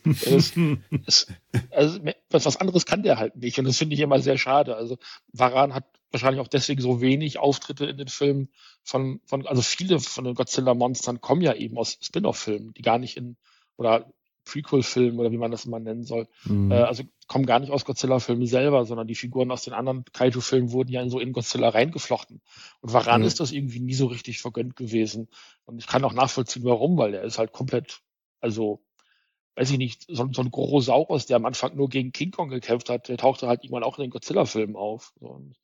Das, 0.04 0.52
das, 1.04 1.26
also, 1.72 1.98
was 2.30 2.56
anderes 2.56 2.86
kann 2.86 3.02
der 3.02 3.18
halt 3.18 3.34
nicht. 3.34 3.58
Und 3.58 3.64
das 3.64 3.78
finde 3.78 3.96
ich 3.96 4.00
immer 4.00 4.20
sehr 4.20 4.38
schade. 4.38 4.76
Also 4.76 4.96
Varan 5.32 5.74
hat 5.74 5.86
wahrscheinlich 6.12 6.40
auch 6.40 6.46
deswegen 6.46 6.80
so 6.80 7.00
wenig 7.00 7.40
Auftritte 7.40 7.86
in 7.86 7.96
den 7.96 8.06
Filmen 8.06 8.48
von, 8.84 9.20
von 9.24 9.44
also 9.44 9.60
viele 9.60 9.98
von 9.98 10.22
den 10.22 10.36
Godzilla-Monstern 10.36 11.20
kommen 11.20 11.42
ja 11.42 11.54
eben 11.54 11.76
aus 11.76 11.98
Spin-off-Filmen, 12.00 12.74
die 12.74 12.82
gar 12.82 13.00
nicht 13.00 13.16
in, 13.16 13.36
oder 13.76 14.08
Prequel-Film 14.48 15.18
oder 15.18 15.30
wie 15.30 15.38
man 15.38 15.50
das 15.50 15.66
immer 15.66 15.78
nennen 15.78 16.04
soll. 16.04 16.26
Mhm. 16.44 16.70
Äh, 16.70 16.76
also 16.76 17.04
kommen 17.26 17.46
gar 17.46 17.60
nicht 17.60 17.70
aus 17.70 17.84
Godzilla-Filmen 17.84 18.46
selber, 18.46 18.84
sondern 18.84 19.06
die 19.06 19.14
Figuren 19.14 19.50
aus 19.50 19.64
den 19.64 19.74
anderen 19.74 20.04
Kaiju-Filmen 20.12 20.72
wurden 20.72 20.90
ja 20.90 21.02
in 21.02 21.10
so 21.10 21.20
in 21.20 21.32
Godzilla 21.32 21.68
reingeflochten. 21.68 22.40
Und 22.80 22.92
Varan 22.92 23.20
mhm. 23.20 23.26
ist 23.26 23.40
das 23.40 23.52
irgendwie 23.52 23.80
nie 23.80 23.94
so 23.94 24.06
richtig 24.06 24.40
vergönnt 24.40 24.76
gewesen. 24.76 25.28
Und 25.66 25.78
ich 25.78 25.86
kann 25.86 26.04
auch 26.04 26.14
nachvollziehen, 26.14 26.64
warum, 26.64 26.96
weil 26.96 27.14
er 27.14 27.22
ist 27.22 27.38
halt 27.38 27.52
komplett, 27.52 28.00
also 28.40 28.82
weiß 29.56 29.70
ich 29.72 29.78
nicht, 29.78 30.04
so, 30.08 30.28
so 30.32 30.42
ein 30.42 30.50
Gorosaurus, 30.50 31.26
der 31.26 31.36
am 31.36 31.44
Anfang 31.44 31.76
nur 31.76 31.88
gegen 31.88 32.12
King 32.12 32.30
Kong 32.30 32.48
gekämpft 32.48 32.88
hat, 32.88 33.08
der 33.08 33.18
tauchte 33.18 33.48
halt 33.48 33.64
irgendwann 33.64 33.82
auch 33.82 33.98
in 33.98 34.02
den 34.02 34.10
Godzilla-Filmen 34.10 34.76
auf. 34.76 35.12
Und, 35.18 35.56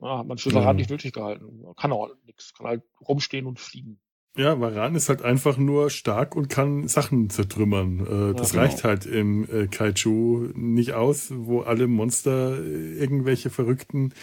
ja, 0.00 0.18
hat 0.18 0.26
man 0.26 0.38
für 0.38 0.54
Varan 0.54 0.76
mhm. 0.76 0.80
nicht 0.80 0.90
nötig 0.90 1.12
gehalten. 1.12 1.64
Kann 1.76 1.92
auch 1.92 2.08
nichts, 2.24 2.54
kann 2.54 2.66
halt 2.66 2.82
rumstehen 3.00 3.46
und 3.46 3.58
fliegen. 3.58 4.00
Ja, 4.36 4.60
Varan 4.60 4.94
ist 4.94 5.08
halt 5.08 5.22
einfach 5.22 5.56
nur 5.56 5.90
stark 5.90 6.36
und 6.36 6.48
kann 6.48 6.86
Sachen 6.86 7.28
zertrümmern. 7.28 8.00
Äh, 8.32 8.34
das 8.34 8.50
genau. 8.50 8.62
reicht 8.62 8.84
halt 8.84 9.04
im 9.04 9.48
äh, 9.50 9.66
Kaiju 9.66 10.52
nicht 10.54 10.92
aus, 10.92 11.32
wo 11.34 11.62
alle 11.62 11.88
Monster 11.88 12.56
äh, 12.62 12.94
irgendwelche 12.94 13.50
verrückten 13.50 14.14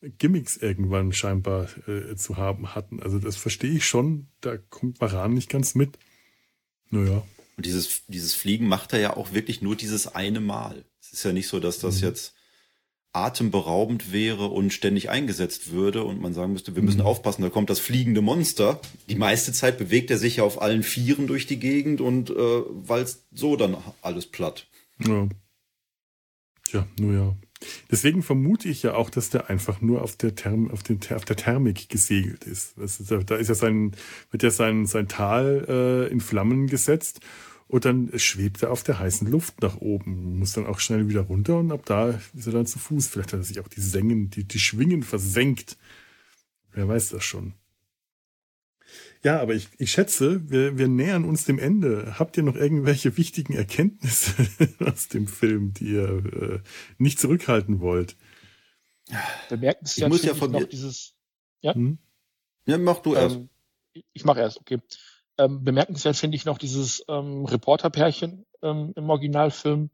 Gimmicks 0.00 0.56
irgendwann 0.56 1.12
scheinbar 1.12 1.68
äh, 1.86 2.14
zu 2.14 2.36
haben 2.36 2.74
hatten. 2.74 3.02
Also 3.02 3.18
das 3.18 3.36
verstehe 3.36 3.72
ich 3.72 3.86
schon. 3.86 4.28
Da 4.40 4.56
kommt 4.56 5.00
Varan 5.00 5.34
nicht 5.34 5.50
ganz 5.50 5.74
mit. 5.74 5.98
Naja. 6.90 7.22
Und 7.56 7.66
dieses, 7.66 8.06
dieses 8.06 8.34
Fliegen 8.34 8.68
macht 8.68 8.92
er 8.92 9.00
ja 9.00 9.16
auch 9.16 9.32
wirklich 9.32 9.60
nur 9.60 9.76
dieses 9.76 10.06
eine 10.06 10.40
Mal. 10.40 10.84
Es 11.00 11.12
ist 11.12 11.24
ja 11.24 11.32
nicht 11.32 11.48
so, 11.48 11.58
dass 11.58 11.80
das 11.80 12.00
mhm. 12.00 12.08
jetzt 12.08 12.34
atemberaubend 13.12 14.12
wäre 14.12 14.46
und 14.46 14.72
ständig 14.72 15.10
eingesetzt 15.10 15.70
würde 15.72 16.04
und 16.04 16.20
man 16.20 16.34
sagen 16.34 16.52
müsste, 16.52 16.76
wir 16.76 16.82
müssen 16.82 17.00
mhm. 17.00 17.06
aufpassen, 17.06 17.42
da 17.42 17.50
kommt 17.50 17.70
das 17.70 17.80
fliegende 17.80 18.20
Monster. 18.20 18.80
Die 19.08 19.16
meiste 19.16 19.52
Zeit 19.52 19.78
bewegt 19.78 20.10
er 20.10 20.18
sich 20.18 20.36
ja 20.36 20.44
auf 20.44 20.60
allen 20.60 20.82
Vieren 20.82 21.26
durch 21.26 21.46
die 21.46 21.58
Gegend 21.58 22.00
und 22.00 22.30
äh, 22.30 22.34
walzt 22.34 23.26
so 23.32 23.56
dann 23.56 23.76
alles 24.02 24.26
platt. 24.26 24.66
Ja. 25.06 25.28
Tja, 26.64 26.86
nur 27.00 27.14
ja. 27.14 27.36
Deswegen 27.90 28.22
vermute 28.22 28.68
ich 28.68 28.82
ja 28.82 28.94
auch, 28.94 29.10
dass 29.10 29.30
der 29.30 29.50
einfach 29.50 29.80
nur 29.80 30.02
auf 30.02 30.14
der, 30.16 30.36
Therm, 30.36 30.70
auf, 30.70 30.82
den, 30.82 31.00
auf 31.12 31.24
der 31.24 31.36
Thermik 31.36 31.88
gesegelt 31.88 32.44
ist. 32.44 32.78
ist. 32.78 33.10
Da 33.10 33.36
ist 33.36 33.48
ja 33.48 33.54
sein, 33.54 33.92
wird 34.30 34.42
ja 34.42 34.50
sein, 34.50 34.86
sein 34.86 35.08
Tal 35.08 35.64
äh, 35.68 36.12
in 36.12 36.20
Flammen 36.20 36.68
gesetzt 36.68 37.20
und 37.68 37.84
dann 37.84 38.10
schwebt 38.18 38.62
er 38.62 38.70
auf 38.70 38.82
der 38.82 38.98
heißen 38.98 39.30
Luft 39.30 39.60
nach 39.60 39.76
oben, 39.76 40.38
muss 40.38 40.52
dann 40.52 40.66
auch 40.66 40.80
schnell 40.80 41.08
wieder 41.08 41.20
runter 41.20 41.58
und 41.58 41.70
ab 41.70 41.84
da 41.84 42.18
ist 42.34 42.46
er 42.46 42.52
dann 42.52 42.66
zu 42.66 42.78
Fuß. 42.78 43.08
Vielleicht 43.08 43.32
hat 43.32 43.40
er 43.40 43.44
sich 43.44 43.60
auch 43.60 43.68
die 43.68 43.82
Sängen, 43.82 44.30
die, 44.30 44.44
die 44.44 44.58
Schwingen 44.58 45.02
versenkt. 45.02 45.76
Wer 46.72 46.88
weiß 46.88 47.10
das 47.10 47.24
schon. 47.24 47.52
Ja, 49.22 49.40
aber 49.40 49.54
ich, 49.54 49.68
ich 49.78 49.90
schätze, 49.90 50.48
wir, 50.48 50.78
wir 50.78 50.88
nähern 50.88 51.24
uns 51.24 51.44
dem 51.44 51.58
Ende. 51.58 52.18
Habt 52.18 52.36
ihr 52.36 52.42
noch 52.42 52.54
irgendwelche 52.54 53.16
wichtigen 53.16 53.54
Erkenntnisse 53.54 54.34
aus 54.80 55.08
dem 55.08 55.26
Film, 55.26 55.74
die 55.74 55.92
ihr 55.92 56.08
äh, 56.08 56.60
nicht 56.96 57.18
zurückhalten 57.18 57.80
wollt? 57.80 58.16
Bemerkenswert 59.48 60.06
ich 60.06 60.12
muss 60.12 60.22
ja 60.22 60.34
von 60.34 60.52
noch 60.52 60.64
dieses. 60.64 61.14
Ja? 61.60 61.74
Hm? 61.74 61.98
ja, 62.66 62.78
mach 62.78 63.00
du 63.00 63.14
erst. 63.14 63.36
Ähm, 63.36 63.48
ich 64.12 64.24
mache 64.24 64.40
erst, 64.40 64.58
okay. 64.58 64.78
Ähm, 65.38 65.62
bemerkenswert 65.62 66.16
finde 66.16 66.36
ich 66.36 66.44
noch 66.44 66.58
dieses 66.58 67.04
ähm, 67.08 67.44
Reporterpärchen 67.44 68.44
ähm, 68.62 68.92
im 68.96 69.08
Originalfilm, 69.08 69.90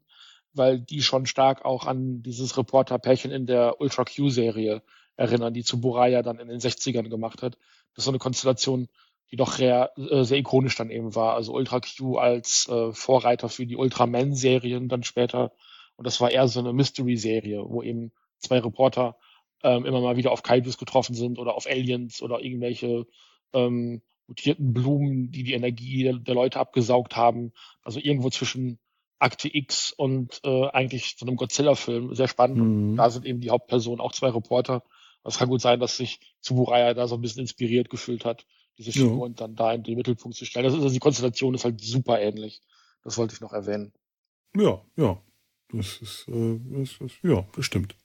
weil 0.53 0.79
die 0.79 1.01
schon 1.01 1.27
stark 1.27 1.65
auch 1.65 1.85
an 1.85 2.23
dieses 2.23 2.57
Reporterpärchen 2.57 3.31
in 3.31 3.45
der 3.45 3.79
Ultra 3.79 4.05
Q-Serie 4.05 4.81
erinnern, 5.17 5.53
die 5.53 5.63
Tsuburaya 5.63 6.23
dann 6.23 6.39
in 6.39 6.47
den 6.47 6.59
60ern 6.59 7.09
gemacht 7.09 7.43
hat. 7.43 7.55
Das 7.93 7.99
ist 7.99 8.05
so 8.05 8.11
eine 8.11 8.19
Konstellation, 8.19 8.87
die 9.31 9.37
doch 9.37 9.53
sehr, 9.53 9.91
äh, 9.97 10.23
sehr 10.23 10.39
ikonisch 10.39 10.75
dann 10.75 10.89
eben 10.89 11.15
war. 11.15 11.35
Also 11.35 11.53
Ultra 11.53 11.79
Q 11.79 12.17
als 12.17 12.67
äh, 12.67 12.91
Vorreiter 12.91 13.47
für 13.47 13.65
die 13.65 13.77
Ultraman-Serien 13.77 14.89
dann 14.89 15.03
später. 15.03 15.51
Und 15.95 16.07
das 16.07 16.19
war 16.21 16.31
eher 16.31 16.47
so 16.47 16.59
eine 16.59 16.73
Mystery-Serie, 16.73 17.63
wo 17.67 17.81
eben 17.81 18.11
zwei 18.39 18.59
Reporter 18.59 19.17
ähm, 19.63 19.85
immer 19.85 20.01
mal 20.01 20.17
wieder 20.17 20.31
auf 20.31 20.43
Kaijus 20.43 20.77
getroffen 20.77 21.15
sind 21.15 21.39
oder 21.39 21.55
auf 21.55 21.67
Aliens 21.67 22.21
oder 22.21 22.41
irgendwelche 22.41 23.05
ähm, 23.53 24.01
mutierten 24.27 24.73
Blumen, 24.73 25.31
die 25.31 25.43
die 25.43 25.53
Energie 25.53 26.03
der, 26.03 26.13
der 26.13 26.35
Leute 26.35 26.59
abgesaugt 26.59 27.15
haben. 27.15 27.53
Also 27.81 27.99
irgendwo 27.99 28.29
zwischen 28.29 28.79
Akte 29.19 29.49
X 29.53 29.91
und 29.91 30.41
äh, 30.43 30.67
eigentlich 30.69 31.15
so 31.17 31.25
einem 31.25 31.35
Godzilla-Film. 31.35 32.15
Sehr 32.15 32.27
spannend. 32.27 32.57
Mhm. 32.57 32.95
Da 32.97 33.09
sind 33.09 33.25
eben 33.25 33.39
die 33.39 33.49
Hauptpersonen 33.49 34.01
auch 34.01 34.11
zwei 34.11 34.29
Reporter. 34.29 34.83
Es 35.23 35.37
kann 35.37 35.49
gut 35.49 35.61
sein, 35.61 35.79
dass 35.79 35.97
sich 35.97 36.19
Tsuburaya 36.41 36.93
da 36.93 37.07
so 37.07 37.15
ein 37.15 37.21
bisschen 37.21 37.41
inspiriert 37.41 37.89
gefühlt 37.89 38.25
hat, 38.25 38.45
diese 38.77 38.91
Figuren 38.91 39.31
ja. 39.31 39.37
dann 39.37 39.55
da 39.55 39.73
in 39.73 39.83
den 39.83 39.95
Mittelpunkt 39.95 40.37
zu 40.37 40.45
stellen. 40.45 40.65
Das 40.65 40.73
ist, 40.73 40.81
also 40.81 40.93
die 40.93 40.99
Konstellation 40.99 41.55
ist 41.55 41.65
halt 41.65 41.81
super 41.81 42.19
ähnlich. 42.19 42.61
Das 43.03 43.17
wollte 43.17 43.33
ich 43.33 43.41
noch 43.41 43.53
erwähnen. 43.53 43.91
Ja, 44.55 44.81
ja. 44.95 45.19
Das 45.71 45.97
ist, 45.97 46.27
äh, 46.27 46.59
das 46.69 47.01
ist 47.01 47.23
ja, 47.23 47.47
das 47.55 47.65
stimmt. 47.65 47.95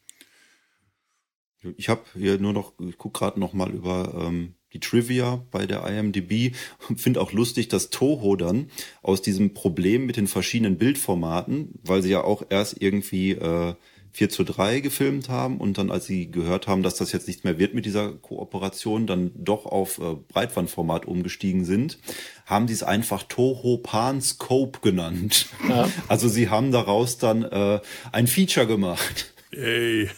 Ich 1.76 1.90
habe 1.90 2.02
hier 2.14 2.38
nur 2.38 2.54
noch, 2.54 2.72
ich 2.80 2.96
gucke 2.96 3.18
gerade 3.18 3.38
noch 3.38 3.52
mal 3.52 3.70
über 3.70 4.14
ähm, 4.14 4.54
die 4.72 4.80
Trivia 4.80 5.44
bei 5.50 5.66
der 5.66 5.86
IMDb 5.86 6.54
und 6.88 7.00
finde 7.00 7.20
auch 7.20 7.32
lustig, 7.32 7.68
dass 7.68 7.90
Toho 7.90 8.36
dann 8.36 8.70
aus 9.02 9.22
diesem 9.22 9.54
Problem 9.54 10.06
mit 10.06 10.16
den 10.16 10.26
verschiedenen 10.26 10.78
Bildformaten, 10.78 11.74
weil 11.82 12.02
sie 12.02 12.10
ja 12.10 12.22
auch 12.22 12.42
erst 12.48 12.80
irgendwie 12.80 13.32
äh, 13.32 13.74
4 14.12 14.28
zu 14.28 14.44
3 14.44 14.80
gefilmt 14.80 15.28
haben 15.28 15.58
und 15.58 15.78
dann, 15.78 15.90
als 15.90 16.06
sie 16.06 16.30
gehört 16.30 16.66
haben, 16.66 16.82
dass 16.82 16.96
das 16.96 17.12
jetzt 17.12 17.28
nichts 17.28 17.44
mehr 17.44 17.58
wird 17.58 17.74
mit 17.74 17.86
dieser 17.86 18.12
Kooperation, 18.12 19.06
dann 19.06 19.30
doch 19.36 19.66
auf 19.66 19.98
äh, 19.98 20.16
Breitbandformat 20.28 21.06
umgestiegen 21.06 21.64
sind, 21.64 21.98
haben 22.46 22.66
die 22.66 22.72
es 22.72 22.82
einfach 22.82 23.22
Toho 23.22 23.78
Pan 23.78 24.20
Scope 24.20 24.80
genannt. 24.80 25.46
Ja. 25.68 25.88
Also 26.08 26.28
sie 26.28 26.48
haben 26.48 26.72
daraus 26.72 27.18
dann 27.18 27.42
äh, 27.44 27.80
ein 28.10 28.26
Feature 28.26 28.66
gemacht. 28.66 29.32
Ey. 29.52 30.10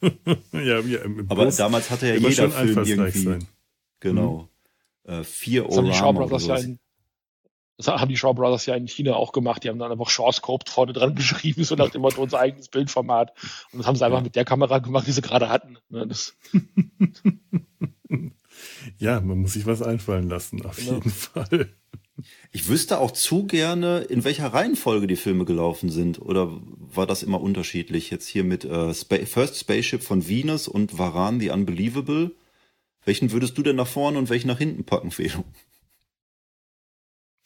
ja, 0.52 0.78
im 0.78 1.26
Aber 1.28 1.46
damals 1.46 1.90
hatte 1.90 2.08
ja 2.08 2.14
jeder 2.16 2.50
Film 2.50 2.84
irgendwie. 2.84 3.18
Sein. 3.18 3.46
Genau. 4.00 4.48
Mhm. 5.04 5.12
Äh, 5.12 5.24
vier 5.24 5.64
das 5.64 5.76
Orama 5.76 6.22
oder 6.22 6.38
sowas. 6.38 6.66
Ja 6.66 6.74
das 7.80 8.00
haben 8.00 8.10
die 8.10 8.16
Shaw 8.16 8.34
Brothers 8.34 8.66
ja 8.66 8.74
in 8.74 8.86
China 8.86 9.14
auch 9.14 9.32
gemacht. 9.32 9.64
Die 9.64 9.70
haben 9.70 9.78
dann 9.78 9.90
einfach 9.90 10.10
Shaw 10.10 10.30
Scoped 10.32 10.68
vorne 10.68 10.92
dran 10.92 11.14
geschrieben, 11.14 11.64
so 11.64 11.76
nach 11.76 11.90
dem 11.90 12.02
Motto 12.02 12.22
unser 12.22 12.38
eigenes 12.38 12.68
Bildformat. 12.68 13.32
Und 13.72 13.78
das 13.78 13.86
haben 13.86 13.96
sie 13.96 14.04
einfach 14.04 14.18
ja. 14.18 14.24
mit 14.24 14.36
der 14.36 14.44
Kamera 14.44 14.78
gemacht, 14.78 15.06
die 15.06 15.12
sie 15.12 15.22
gerade 15.22 15.48
hatten. 15.48 15.78
Ne, 15.88 16.06
ja, 18.98 19.20
man 19.20 19.38
muss 19.38 19.54
sich 19.54 19.66
was 19.66 19.82
einfallen 19.82 20.28
lassen, 20.28 20.64
auf 20.64 20.76
genau. 20.76 20.94
jeden 20.94 21.10
Fall. 21.10 21.70
Ich 22.52 22.68
wüsste 22.68 22.98
auch 22.98 23.12
zu 23.12 23.46
gerne, 23.46 24.00
in 24.00 24.24
welcher 24.24 24.48
Reihenfolge 24.48 25.06
die 25.06 25.16
Filme 25.16 25.46
gelaufen 25.46 25.88
sind. 25.88 26.20
Oder 26.20 26.60
war 26.78 27.06
das 27.06 27.22
immer 27.22 27.40
unterschiedlich? 27.40 28.10
Jetzt 28.10 28.28
hier 28.28 28.44
mit 28.44 28.66
äh, 28.66 28.92
First 28.92 29.58
Spaceship 29.58 30.02
von 30.02 30.28
Venus 30.28 30.68
und 30.68 30.98
Varan 30.98 31.40
the 31.40 31.48
Unbelievable. 31.48 32.32
Welchen 33.04 33.32
würdest 33.32 33.56
du 33.56 33.62
denn 33.62 33.76
nach 33.76 33.86
vorne 33.86 34.18
und 34.18 34.30
welchen 34.30 34.48
nach 34.48 34.58
hinten 34.58 34.84
packen, 34.84 35.10
Felo? 35.10 35.44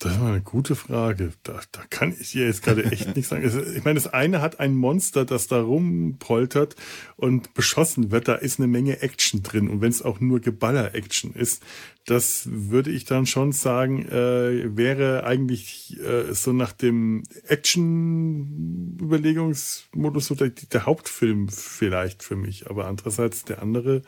Das 0.04 0.12
ist 0.12 0.20
eine 0.20 0.42
gute 0.42 0.76
Frage. 0.76 1.32
Da, 1.44 1.62
da 1.72 1.80
kann 1.88 2.14
ich 2.20 2.32
dir 2.32 2.44
jetzt 2.44 2.62
gerade 2.62 2.84
echt 2.84 3.16
nichts 3.16 3.30
sagen. 3.30 3.50
Ich 3.74 3.84
meine, 3.84 3.94
das 3.94 4.12
eine 4.12 4.42
hat 4.42 4.60
ein 4.60 4.74
Monster, 4.74 5.24
das 5.24 5.46
da 5.46 5.62
rumpoltert 5.62 6.76
und 7.16 7.54
beschossen 7.54 8.10
wird. 8.10 8.28
Da 8.28 8.34
ist 8.34 8.58
eine 8.58 8.66
Menge 8.66 9.00
Action 9.00 9.42
drin. 9.42 9.70
Und 9.70 9.80
wenn 9.80 9.88
es 9.88 10.02
auch 10.02 10.20
nur 10.20 10.40
Geballer-Action 10.40 11.32
ist, 11.32 11.62
das 12.04 12.46
würde 12.50 12.90
ich 12.90 13.06
dann 13.06 13.24
schon 13.24 13.52
sagen, 13.52 14.06
äh, 14.06 14.76
wäre 14.76 15.24
eigentlich 15.24 15.98
äh, 16.00 16.34
so 16.34 16.52
nach 16.52 16.72
dem 16.72 17.22
Action-Überlegungsmodus 17.46 20.26
so 20.26 20.34
der, 20.34 20.50
der 20.50 20.84
Hauptfilm 20.84 21.48
vielleicht 21.48 22.22
für 22.22 22.36
mich. 22.36 22.68
Aber 22.68 22.88
andererseits 22.88 23.44
der 23.44 23.62
andere 23.62 24.02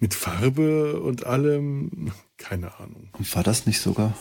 mit 0.00 0.14
Farbe 0.14 1.00
und 1.00 1.26
allem, 1.26 2.12
keine 2.38 2.78
Ahnung. 2.80 3.10
War 3.32 3.42
das 3.42 3.66
nicht 3.66 3.80
sogar? 3.80 4.16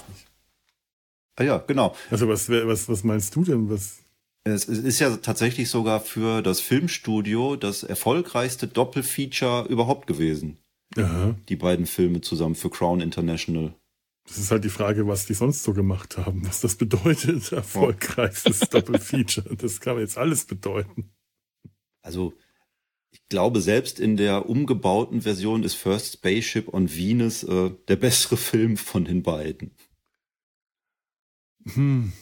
Ah 1.38 1.44
ja, 1.44 1.58
genau. 1.60 1.96
Also 2.12 2.28
was, 2.28 2.50
was, 2.50 2.90
was 2.90 3.04
meinst 3.04 3.36
du 3.36 3.44
denn? 3.44 3.70
Was? 3.70 4.00
Es 4.44 4.66
ist 4.66 5.00
ja 5.00 5.18
tatsächlich 5.18 5.70
sogar 5.70 6.02
für 6.02 6.42
das 6.42 6.60
Filmstudio 6.60 7.56
das 7.56 7.84
erfolgreichste 7.84 8.68
Doppelfeature 8.68 9.68
überhaupt 9.70 10.06
gewesen. 10.06 10.58
Aha. 10.98 11.36
Die 11.48 11.56
beiden 11.56 11.86
Filme 11.86 12.22
zusammen 12.22 12.56
für 12.56 12.70
Crown 12.70 13.00
International. 13.00 13.74
Das 14.28 14.38
ist 14.38 14.52
halt 14.52 14.64
die 14.64 14.70
Frage, 14.70 15.08
was 15.08 15.26
die 15.26 15.34
sonst 15.34 15.64
so 15.64 15.74
gemacht 15.74 16.18
haben, 16.18 16.46
was 16.48 16.62
das 16.62 16.76
bedeutet, 16.76 17.52
erfolgreichstes 17.52 18.60
Doppelfeature. 18.70 19.56
Das 19.56 19.80
kann 19.80 19.98
jetzt 19.98 20.18
alles 20.18 20.46
bedeuten. 20.46 21.12
Also, 22.02 22.34
ich 23.12 23.28
glaube, 23.30 23.62
selbst 23.62 24.00
in 24.00 24.18
der 24.18 24.50
umgebauten 24.50 25.22
Version 25.22 25.64
ist 25.64 25.76
First 25.76 26.14
Spaceship 26.14 26.74
on 26.74 26.90
Venus 26.90 27.44
äh, 27.44 27.72
der 27.88 27.96
bessere 27.96 28.38
Film 28.50 28.78
von 28.78 29.06
den 29.06 29.24
beiden. 29.24 29.72
Hm. 31.74 32.14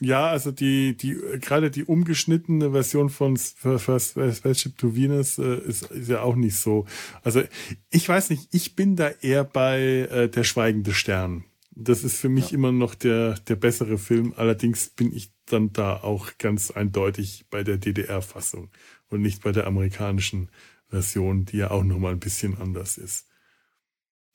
Ja, 0.00 0.28
also 0.28 0.52
die, 0.52 0.96
die, 0.96 1.16
gerade 1.40 1.70
die 1.72 1.84
umgeschnittene 1.84 2.70
Version 2.70 3.10
von 3.10 3.36
Spaceship 3.36 4.78
to 4.78 4.94
Venus 4.94 5.38
äh, 5.38 5.58
ist, 5.58 5.90
ist 5.90 6.08
ja 6.08 6.22
auch 6.22 6.36
nicht 6.36 6.56
so. 6.56 6.86
Also 7.24 7.42
ich 7.90 8.08
weiß 8.08 8.30
nicht, 8.30 8.48
ich 8.52 8.76
bin 8.76 8.94
da 8.94 9.08
eher 9.08 9.42
bei 9.42 9.80
äh, 10.10 10.28
Der 10.28 10.44
Schweigende 10.44 10.94
Stern. 10.94 11.44
Das 11.70 12.04
ist 12.04 12.16
für 12.16 12.28
mich 12.28 12.50
ja. 12.50 12.58
immer 12.58 12.72
noch 12.72 12.94
der, 12.94 13.34
der 13.48 13.56
bessere 13.56 13.98
Film. 13.98 14.34
Allerdings 14.36 14.88
bin 14.90 15.12
ich 15.12 15.32
dann 15.46 15.72
da 15.72 15.96
auch 15.96 16.38
ganz 16.38 16.70
eindeutig 16.70 17.46
bei 17.50 17.64
der 17.64 17.76
DDR-Fassung 17.76 18.70
und 19.10 19.22
nicht 19.22 19.42
bei 19.42 19.52
der 19.52 19.66
amerikanischen 19.66 20.48
Version, 20.88 21.44
die 21.44 21.58
ja 21.58 21.70
auch 21.70 21.84
nochmal 21.84 22.12
ein 22.12 22.20
bisschen 22.20 22.58
anders 22.58 22.98
ist. 22.98 23.26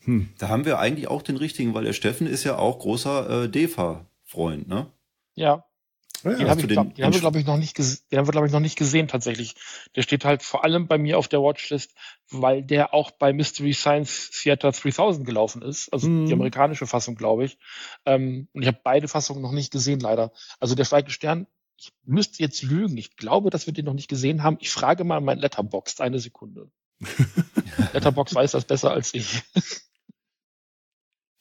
Hm. 0.05 0.29
Da 0.37 0.49
haben 0.49 0.65
wir 0.65 0.79
eigentlich 0.79 1.07
auch 1.07 1.21
den 1.21 1.37
richtigen, 1.37 1.73
weil 1.73 1.85
der 1.85 1.93
Steffen 1.93 2.27
ist 2.27 2.43
ja 2.43 2.57
auch 2.57 2.79
großer 2.79 3.43
äh, 3.43 3.49
DEFA-Freund, 3.49 4.67
ne? 4.67 4.91
Ja. 5.35 5.65
Ja, 6.23 6.35
den 6.35 6.49
habe 6.49 6.61
ich, 6.61 6.67
glaub, 6.67 6.95
den 6.95 7.03
haben 7.03 7.13
wir, 7.13 7.19
glaube 7.19 7.39
ich, 7.39 7.45
noch 7.45 7.57
nicht 7.57 7.75
gesehen, 7.75 8.01
den 8.09 8.19
haben 8.19 8.27
wir, 8.27 8.31
glaube 8.31 8.47
ich, 8.47 8.53
noch 8.53 8.61
nicht 8.61 8.77
gesehen, 8.77 9.09
tatsächlich. 9.09 9.55
Der 9.95 10.03
steht 10.03 10.23
halt 10.23 10.41
vor 10.41 10.63
allem 10.63 10.87
bei 10.87 10.97
mir 10.97 11.17
auf 11.17 11.27
der 11.27 11.41
Watchlist, 11.41 11.93
weil 12.29 12.63
der 12.63 12.93
auch 12.93 13.11
bei 13.11 13.33
Mystery 13.33 13.73
Science 13.73 14.31
Theater 14.31 14.71
3000 14.71 15.25
gelaufen 15.25 15.61
ist. 15.61 15.91
Also 15.91 16.07
mhm. 16.07 16.27
die 16.27 16.33
amerikanische 16.33 16.87
Fassung, 16.87 17.15
glaube 17.15 17.43
ich. 17.43 17.57
Ähm, 18.05 18.47
und 18.53 18.61
ich 18.61 18.67
habe 18.69 18.79
beide 18.81 19.09
Fassungen 19.09 19.41
noch 19.41 19.51
nicht 19.51 19.71
gesehen, 19.71 19.99
leider. 19.99 20.31
Also 20.61 20.75
der 20.75 20.85
Schweigende 20.85 21.11
Stern, 21.11 21.45
ich 21.77 21.91
müsste 22.03 22.41
jetzt 22.41 22.63
lügen. 22.63 22.97
Ich 22.97 23.15
glaube, 23.15 23.49
dass 23.49 23.65
wir 23.65 23.73
den 23.73 23.85
noch 23.85 23.93
nicht 23.93 24.09
gesehen 24.09 24.43
haben. 24.43 24.57
Ich 24.59 24.69
frage 24.69 25.03
mal 25.03 25.21
mein 25.21 25.39
Letterbox, 25.39 25.99
eine 25.99 26.19
Sekunde. 26.19 26.71
Letterbox 27.93 28.33
weiß 28.33 28.51
das 28.51 28.65
besser 28.65 28.91
als 28.91 29.13
ich. 29.13 29.43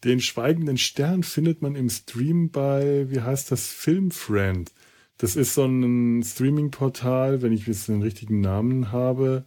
Den 0.05 0.21
schweigenden 0.21 0.79
Stern 0.79 1.23
findet 1.23 1.63
man 1.63 1.77
im 1.77 1.89
Stream 1.89 2.51
bei, 2.51 3.09
wie 3.11 3.21
heißt 3.21 3.53
das, 3.53 3.69
Filmfriend. 3.69 4.73
Das 5.19 5.37
ist 5.37 5.55
so 5.55 5.65
ein 5.65 6.23
Streaming-Portal, 6.25 7.43
wenn 7.43 7.53
ich 7.53 7.69
jetzt 7.69 7.87
den 7.87 8.03
richtigen 8.03 8.41
Namen 8.41 8.91
habe, 8.91 9.45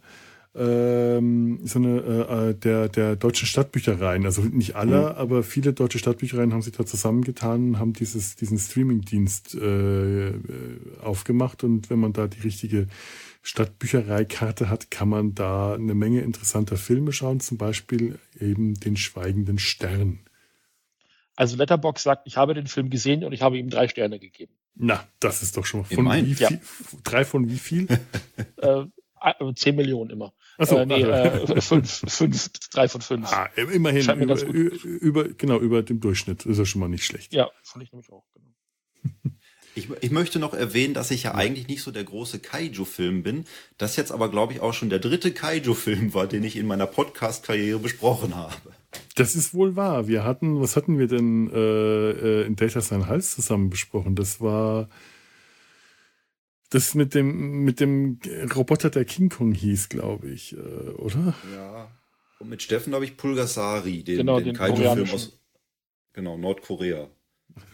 ähm, 0.56 1.60
so 1.64 1.78
eine 1.78 2.00
äh, 2.00 2.50
äh 2.50 2.54
der 2.54 2.88
der 2.88 3.16
deutschen 3.16 3.46
Stadtbüchereien. 3.46 4.24
Also 4.24 4.42
nicht 4.42 4.76
alle, 4.76 5.00
mhm. 5.00 5.16
aber 5.16 5.42
viele 5.42 5.72
deutsche 5.72 5.98
Stadtbüchereien 5.98 6.52
haben 6.52 6.62
sich 6.62 6.72
da 6.72 6.86
zusammengetan 6.86 7.70
und 7.70 7.78
haben 7.78 7.92
dieses 7.92 8.36
diesen 8.36 8.58
Streaming-Dienst 8.58 9.54
äh, 9.54 10.28
äh 10.28 10.34
aufgemacht. 11.02 11.64
Und 11.64 11.90
wenn 11.90 11.98
man 11.98 12.12
da 12.12 12.26
die 12.26 12.40
richtige 12.40 12.86
Stadtbüchereikarte 13.42 14.68
hat, 14.68 14.90
kann 14.90 15.08
man 15.08 15.34
da 15.34 15.74
eine 15.74 15.94
Menge 15.94 16.22
interessanter 16.22 16.76
Filme 16.76 17.12
schauen, 17.12 17.40
zum 17.40 17.58
Beispiel 17.58 18.18
eben 18.40 18.74
den 18.74 18.96
Schweigenden 18.96 19.58
Stern. 19.58 20.20
Also 21.36 21.56
Letterbox 21.56 22.02
sagt, 22.02 22.26
ich 22.26 22.36
habe 22.38 22.54
den 22.54 22.66
Film 22.66 22.90
gesehen 22.90 23.22
und 23.22 23.32
ich 23.32 23.42
habe 23.42 23.58
ihm 23.58 23.68
drei 23.68 23.88
Sterne 23.88 24.18
gegeben. 24.18 24.52
Na, 24.74 25.06
das 25.20 25.42
ist 25.42 25.56
doch 25.56 25.64
schon 25.64 25.84
von 25.84 26.10
wie 26.12 26.34
viel? 26.34 26.50
Ja. 26.50 26.60
Drei 27.04 27.24
von 27.24 27.48
wie 27.48 27.58
viel? 27.58 27.86
äh, 28.56 28.84
zehn 29.54 29.76
Millionen 29.76 30.10
immer. 30.10 30.32
Achso, 30.58 30.78
äh, 30.78 30.86
nee, 30.86 31.02
äh, 31.02 31.60
fünf, 31.60 32.02
fünf, 32.08 32.50
drei 32.72 32.88
von 32.88 33.00
fünf. 33.00 33.32
Ah, 33.32 33.48
immerhin 33.56 34.08
über, 34.20 34.40
über, 34.42 35.24
genau, 35.28 35.58
über 35.58 35.82
dem 35.82 36.00
Durchschnitt. 36.00 36.46
ist 36.46 36.58
ja 36.58 36.64
schon 36.64 36.80
mal 36.80 36.88
nicht 36.88 37.04
schlecht. 37.04 37.32
Ja, 37.32 37.50
fand 37.62 37.84
ich 37.84 37.92
nämlich 37.92 38.10
auch. 38.10 38.24
Genau. 38.34 39.34
Ich, 39.78 39.90
ich 40.00 40.10
möchte 40.10 40.38
noch 40.38 40.54
erwähnen, 40.54 40.94
dass 40.94 41.10
ich 41.10 41.24
ja, 41.24 41.32
ja. 41.32 41.36
eigentlich 41.36 41.68
nicht 41.68 41.82
so 41.82 41.90
der 41.90 42.02
große 42.02 42.38
Kaiju-Film 42.38 43.22
bin. 43.22 43.44
Das 43.76 43.96
jetzt 43.96 44.10
aber, 44.10 44.30
glaube 44.30 44.54
ich, 44.54 44.60
auch 44.60 44.72
schon 44.72 44.88
der 44.88 45.00
dritte 45.00 45.32
Kaiju-Film 45.32 46.14
war, 46.14 46.26
den 46.26 46.44
ich 46.44 46.56
in 46.56 46.66
meiner 46.66 46.86
Podcast-Karriere 46.86 47.78
besprochen 47.78 48.34
habe. 48.34 48.54
Das 49.16 49.36
ist 49.36 49.52
wohl 49.52 49.76
wahr. 49.76 50.08
Wir 50.08 50.24
hatten, 50.24 50.62
was 50.62 50.76
hatten 50.76 50.98
wir 50.98 51.08
denn 51.08 51.50
äh, 51.52 52.10
äh 52.10 52.46
in 52.46 52.56
Data 52.56 52.80
Sein 52.80 53.06
Hals 53.06 53.34
zusammen 53.34 53.68
besprochen? 53.68 54.14
Das 54.14 54.40
war 54.40 54.88
das 56.70 56.94
mit 56.94 57.14
dem 57.14 57.64
mit 57.64 57.80
dem 57.80 58.18
Roboter, 58.54 58.90
der 58.90 59.04
King 59.04 59.28
Kong 59.28 59.52
hieß, 59.52 59.88
glaube 59.88 60.28
ich, 60.30 60.52
äh, 60.52 60.90
oder? 60.96 61.34
Ja. 61.54 61.90
Und 62.38 62.50
mit 62.50 62.62
Steffen 62.62 62.94
habe 62.94 63.04
ich 63.04 63.16
Pulgasari, 63.16 64.02
den, 64.02 64.18
genau, 64.18 64.36
den, 64.38 64.46
den 64.46 64.56
Kaiju-Film 64.56 65.10
aus 65.10 65.38
genau 66.12 66.36
Nordkorea. 66.36 67.08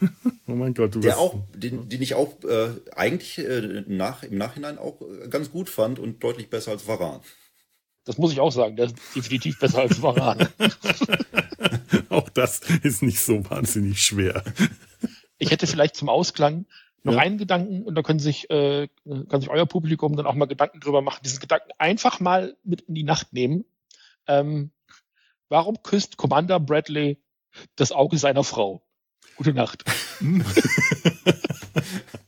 oh 0.46 0.52
mein 0.52 0.74
Gott, 0.74 0.94
du 0.94 1.00
Der 1.00 1.18
auch, 1.18 1.40
den, 1.54 1.88
den 1.88 2.02
ich 2.02 2.14
auch 2.14 2.42
äh, 2.44 2.70
eigentlich 2.94 3.38
äh, 3.38 3.82
nach, 3.86 4.22
im 4.22 4.38
Nachhinein 4.38 4.78
auch 4.78 5.00
äh, 5.00 5.28
ganz 5.28 5.50
gut 5.50 5.68
fand 5.68 5.98
und 5.98 6.22
deutlich 6.22 6.50
besser 6.50 6.72
als 6.72 6.86
Varan. 6.86 7.20
Das 8.04 8.18
muss 8.18 8.32
ich 8.32 8.40
auch 8.40 8.52
sagen, 8.52 8.76
der 8.76 8.86
ist 8.86 8.96
definitiv 9.14 9.58
besser 9.58 9.80
als 9.80 10.02
Varan. 10.02 10.48
auch 12.08 12.28
das 12.30 12.60
ist 12.82 13.02
nicht 13.02 13.20
so 13.20 13.48
wahnsinnig 13.48 14.02
schwer. 14.02 14.42
Ich 15.38 15.50
hätte 15.50 15.66
vielleicht 15.66 15.96
zum 15.96 16.08
Ausklang 16.08 16.66
noch 17.04 17.14
ja. 17.14 17.20
einen 17.20 17.38
Gedanken 17.38 17.82
und 17.82 17.94
da 17.94 18.02
können 18.02 18.20
sich, 18.20 18.48
äh, 18.50 18.88
kann 19.28 19.40
sich 19.40 19.50
euer 19.50 19.66
Publikum 19.66 20.16
dann 20.16 20.26
auch 20.26 20.34
mal 20.34 20.46
Gedanken 20.46 20.80
drüber 20.80 21.02
machen, 21.02 21.20
diesen 21.24 21.40
Gedanken 21.40 21.70
einfach 21.78 22.20
mal 22.20 22.56
mit 22.62 22.82
in 22.82 22.94
die 22.94 23.02
Nacht 23.02 23.32
nehmen. 23.32 23.64
Ähm, 24.26 24.70
warum 25.48 25.82
küsst 25.82 26.16
Commander 26.16 26.60
Bradley 26.60 27.18
das 27.76 27.92
Auge 27.92 28.18
seiner 28.18 28.44
Frau? 28.44 28.82
Gute 29.36 29.52
Nacht. 29.52 29.84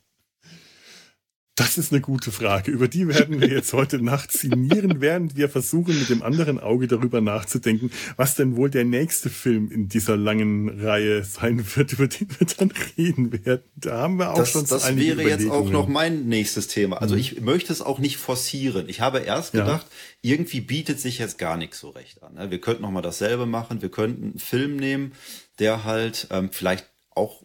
Das 1.57 1.77
ist 1.77 1.93
eine 1.93 2.01
gute 2.01 2.33
Frage. 2.33 2.69
Über 2.69 2.89
die 2.89 3.07
werden 3.07 3.39
wir 3.39 3.47
jetzt 3.47 3.71
heute 3.71 4.03
Nacht 4.03 4.33
sinnieren, 4.33 4.95
während 4.99 5.37
wir 5.37 5.47
versuchen, 5.47 5.97
mit 5.97 6.09
dem 6.09 6.21
anderen 6.21 6.59
Auge 6.59 6.87
darüber 6.87 7.21
nachzudenken, 7.21 7.91
was 8.17 8.35
denn 8.35 8.57
wohl 8.57 8.69
der 8.69 8.83
nächste 8.83 9.29
Film 9.29 9.71
in 9.71 9.87
dieser 9.87 10.17
langen 10.17 10.81
Reihe 10.81 11.23
sein 11.23 11.65
wird, 11.75 11.93
über 11.93 12.07
den 12.07 12.27
wir 12.37 12.47
dann 12.57 12.73
reden 12.97 13.45
werden. 13.45 13.63
Da 13.77 13.99
haben 13.99 14.19
wir 14.19 14.33
auch 14.33 14.39
das, 14.39 14.51
schon 14.51 14.65
Das 14.65 14.97
wäre 14.97 15.23
jetzt 15.23 15.49
auch 15.49 15.69
noch 15.69 15.87
mein 15.87 16.27
nächstes 16.27 16.67
Thema. 16.67 16.97
Also 17.01 17.15
mhm. 17.15 17.21
ich 17.21 17.39
möchte 17.39 17.71
es 17.71 17.81
auch 17.81 17.99
nicht 17.99 18.17
forcieren. 18.17 18.89
Ich 18.89 18.99
habe 18.99 19.19
erst 19.19 19.53
gedacht, 19.53 19.87
ja. 20.21 20.33
irgendwie 20.33 20.59
bietet 20.59 20.99
sich 20.99 21.19
jetzt 21.19 21.37
gar 21.37 21.55
nichts 21.55 21.79
so 21.79 21.89
recht 21.91 22.21
an. 22.21 22.51
Wir 22.51 22.59
könnten 22.59 22.81
noch 22.81 22.91
mal 22.91 23.01
dasselbe 23.01 23.45
machen. 23.45 23.81
Wir 23.81 23.89
könnten 23.89 24.23
einen 24.23 24.39
Film 24.39 24.75
nehmen, 24.75 25.13
der 25.59 25.85
halt 25.85 26.27
ähm, 26.31 26.49
vielleicht 26.51 26.89
auch 27.11 27.44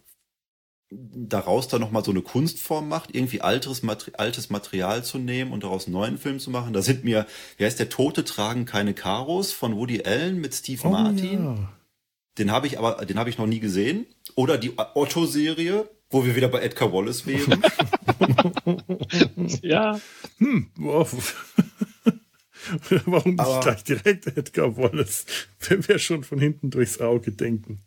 daraus 0.91 1.69
dann 1.69 1.79
nochmal 1.79 2.03
so 2.03 2.11
eine 2.11 2.21
Kunstform 2.21 2.89
macht, 2.89 3.15
irgendwie 3.15 3.41
altes, 3.41 3.81
Mater 3.81 4.11
altes 4.17 4.49
Material 4.49 5.03
zu 5.03 5.17
nehmen 5.17 5.53
und 5.53 5.63
daraus 5.63 5.85
einen 5.85 5.93
neuen 5.93 6.17
Film 6.17 6.39
zu 6.39 6.51
machen. 6.51 6.73
Da 6.73 6.81
sind 6.81 7.05
mir, 7.05 7.25
wie 7.57 7.65
heißt 7.65 7.79
der 7.79 7.89
Tote 7.89 8.25
tragen 8.25 8.65
keine 8.65 8.93
Karos 8.93 9.53
von 9.53 9.75
Woody 9.75 10.03
Allen 10.03 10.41
mit 10.41 10.53
Steve 10.53 10.81
oh, 10.83 10.89
Martin. 10.89 11.45
Ja. 11.45 11.73
Den 12.37 12.51
habe 12.51 12.67
ich 12.67 12.77
aber, 12.77 13.05
den 13.05 13.17
habe 13.17 13.29
ich 13.29 13.37
noch 13.37 13.47
nie 13.47 13.59
gesehen. 13.59 14.05
Oder 14.35 14.57
die 14.57 14.73
Otto-Serie, 14.77 15.89
wo 16.09 16.25
wir 16.25 16.35
wieder 16.35 16.49
bei 16.49 16.61
Edgar 16.61 16.91
Wallace 16.91 17.25
wären. 17.25 17.61
ja. 19.61 19.99
Hm, 20.37 20.71
wow. 20.75 21.35
Warum 23.05 23.35
nicht 23.35 23.61
gleich 23.61 23.83
direkt 23.83 24.27
Edgar 24.27 24.77
Wallace, 24.77 25.25
wenn 25.67 25.87
wir 25.87 25.99
schon 25.99 26.23
von 26.23 26.39
hinten 26.39 26.69
durchs 26.69 26.99
Auge 26.99 27.31
denken? 27.31 27.81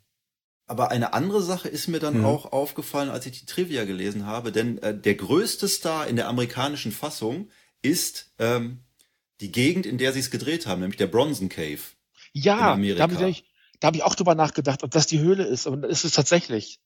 Aber 0.67 0.91
eine 0.91 1.13
andere 1.13 1.43
Sache 1.43 1.69
ist 1.69 1.89
mir 1.89 1.99
dann 1.99 2.21
mhm. 2.21 2.25
auch 2.25 2.53
aufgefallen, 2.53 3.11
als 3.11 3.27
ich 3.27 3.41
die 3.41 3.47
Trivia 3.47 3.85
gelesen 3.85 4.27
habe, 4.27 4.51
denn 4.51 4.79
äh, 4.79 4.99
der 4.99 5.15
größte 5.15 5.69
Star 5.69 6.07
in 6.07 6.17
der 6.17 6.29
amerikanischen 6.29 6.91
Fassung 6.91 7.51
ist 7.83 8.33
ähm, 8.39 8.81
die 9.41 9.53
Gegend, 9.53 9.85
in 9.85 9.99
der 9.99 10.13
sie 10.13 10.21
es 10.21 10.31
gedreht 10.31 10.67
haben, 10.67 10.81
nämlich 10.81 10.97
der 10.97 11.07
Bronson 11.07 11.51
Cave. 11.51 11.81
Ja, 12.33 12.77
da 12.77 13.03
habe 13.03 13.29
ich, 13.29 13.45
da 13.81 13.89
hab 13.89 13.95
ich 13.95 14.03
auch 14.03 14.15
drüber 14.15 14.35
nachgedacht, 14.35 14.83
ob 14.83 14.91
das 14.91 15.07
die 15.07 15.21
Höhle 15.21 15.45
ist. 15.45 15.67
Und 15.67 15.85
ist 15.85 16.05
es 16.05 16.13
tatsächlich. 16.13 16.81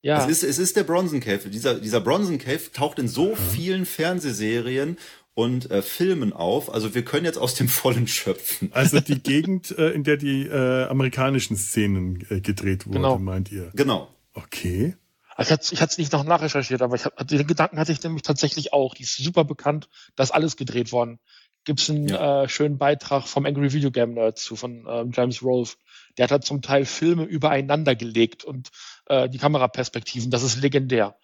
Ja. 0.00 0.22
Es 0.22 0.30
ist, 0.30 0.42
es 0.44 0.58
ist 0.58 0.76
der 0.76 0.84
Bronson 0.84 1.20
Cave. 1.20 1.48
Dieser, 1.48 1.74
dieser 1.74 2.00
Bronson 2.00 2.38
Cave 2.38 2.70
taucht 2.72 2.98
in 2.98 3.08
so 3.08 3.30
mhm. 3.30 3.36
vielen 3.36 3.86
Fernsehserien 3.86 4.98
und 5.34 5.70
äh, 5.70 5.82
Filmen 5.82 6.32
auf. 6.32 6.72
Also 6.72 6.94
wir 6.94 7.04
können 7.04 7.24
jetzt 7.24 7.38
aus 7.38 7.54
dem 7.54 7.68
Vollen 7.68 8.06
schöpfen. 8.06 8.70
Also 8.72 9.00
die 9.00 9.18
Gegend, 9.22 9.76
äh, 9.76 9.90
in 9.90 10.04
der 10.04 10.16
die 10.16 10.46
äh, 10.46 10.84
amerikanischen 10.84 11.56
Szenen 11.56 12.24
äh, 12.30 12.40
gedreht 12.40 12.86
wurden, 12.86 12.94
genau. 12.96 13.18
meint 13.18 13.50
ihr? 13.50 13.70
Genau. 13.74 14.08
Okay. 14.32 14.96
Also 15.36 15.56
ich 15.72 15.80
hatte 15.80 15.90
es 15.90 15.98
nicht 15.98 16.12
noch 16.12 16.24
nachrecherchiert, 16.24 16.80
aber 16.80 16.94
ich 16.94 17.04
hab, 17.04 17.26
den 17.26 17.46
Gedanken 17.46 17.78
hatte 17.78 17.90
ich 17.90 18.02
nämlich 18.02 18.22
tatsächlich 18.22 18.72
auch. 18.72 18.94
Die 18.94 19.02
ist 19.02 19.16
super 19.16 19.44
bekannt, 19.44 19.88
da 20.14 20.22
ist 20.22 20.30
alles 20.30 20.56
gedreht 20.56 20.92
worden. 20.92 21.18
Gibt 21.64 21.80
es 21.80 21.90
einen 21.90 22.08
ja. 22.08 22.44
äh, 22.44 22.48
schönen 22.48 22.78
Beitrag 22.78 23.26
vom 23.26 23.46
Angry 23.46 23.72
Video 23.72 23.90
Game 23.90 24.14
Nerd 24.14 24.38
zu, 24.38 24.54
von 24.54 24.86
ähm, 24.88 25.10
James 25.12 25.42
Rolfe. 25.42 25.76
Der 26.18 26.24
hat 26.24 26.30
da 26.30 26.40
zum 26.40 26.62
Teil 26.62 26.84
Filme 26.84 27.24
übereinander 27.24 27.96
gelegt 27.96 28.44
und 28.44 28.68
äh, 29.06 29.28
die 29.28 29.38
Kameraperspektiven, 29.38 30.30
das 30.30 30.42
ist 30.42 30.60
legendär. 30.60 31.16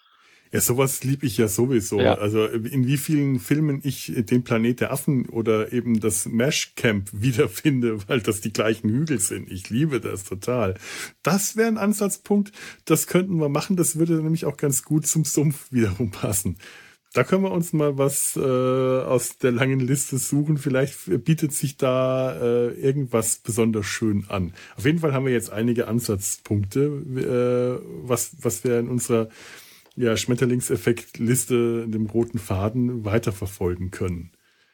Ja, 0.52 0.60
sowas 0.60 1.04
lieb 1.04 1.22
ich 1.22 1.36
ja 1.36 1.46
sowieso. 1.46 2.00
Ja. 2.00 2.14
Also 2.14 2.44
in 2.46 2.86
wie 2.86 2.96
vielen 2.96 3.38
Filmen 3.38 3.80
ich 3.84 4.12
den 4.16 4.42
Planet 4.42 4.80
der 4.80 4.92
Affen 4.92 5.28
oder 5.28 5.72
eben 5.72 6.00
das 6.00 6.26
Mesh 6.26 6.74
Camp 6.74 7.08
wiederfinde, 7.12 8.08
weil 8.08 8.20
das 8.20 8.40
die 8.40 8.52
gleichen 8.52 8.90
Hügel 8.90 9.20
sind. 9.20 9.50
Ich 9.50 9.70
liebe 9.70 10.00
das 10.00 10.24
total. 10.24 10.74
Das 11.22 11.56
wäre 11.56 11.68
ein 11.68 11.78
Ansatzpunkt, 11.78 12.52
das 12.84 13.06
könnten 13.06 13.38
wir 13.40 13.48
machen. 13.48 13.76
Das 13.76 13.96
würde 13.96 14.14
nämlich 14.14 14.44
auch 14.44 14.56
ganz 14.56 14.82
gut 14.82 15.06
zum 15.06 15.24
Sumpf 15.24 15.70
wiederum 15.70 16.10
passen. 16.10 16.56
Da 17.12 17.24
können 17.24 17.42
wir 17.42 17.50
uns 17.50 17.72
mal 17.72 17.98
was 17.98 18.36
äh, 18.36 18.40
aus 18.40 19.38
der 19.38 19.50
langen 19.50 19.80
Liste 19.80 20.16
suchen. 20.16 20.58
Vielleicht 20.58 21.24
bietet 21.24 21.52
sich 21.52 21.76
da 21.76 22.36
äh, 22.40 22.68
irgendwas 22.74 23.38
besonders 23.38 23.86
schön 23.86 24.26
an. 24.28 24.52
Auf 24.76 24.84
jeden 24.84 25.00
Fall 25.00 25.12
haben 25.12 25.26
wir 25.26 25.32
jetzt 25.32 25.50
einige 25.50 25.88
Ansatzpunkte, 25.88 27.82
äh, 27.82 28.06
was, 28.06 28.36
was 28.42 28.62
wir 28.62 28.78
in 28.78 28.88
unserer 28.88 29.28
ja, 30.00 30.16
Schmetterlingseffekt-Liste, 30.16 31.86
dem 31.88 32.06
roten 32.06 32.38
Faden 32.38 33.04
weiterverfolgen 33.04 33.90
können. 33.90 34.32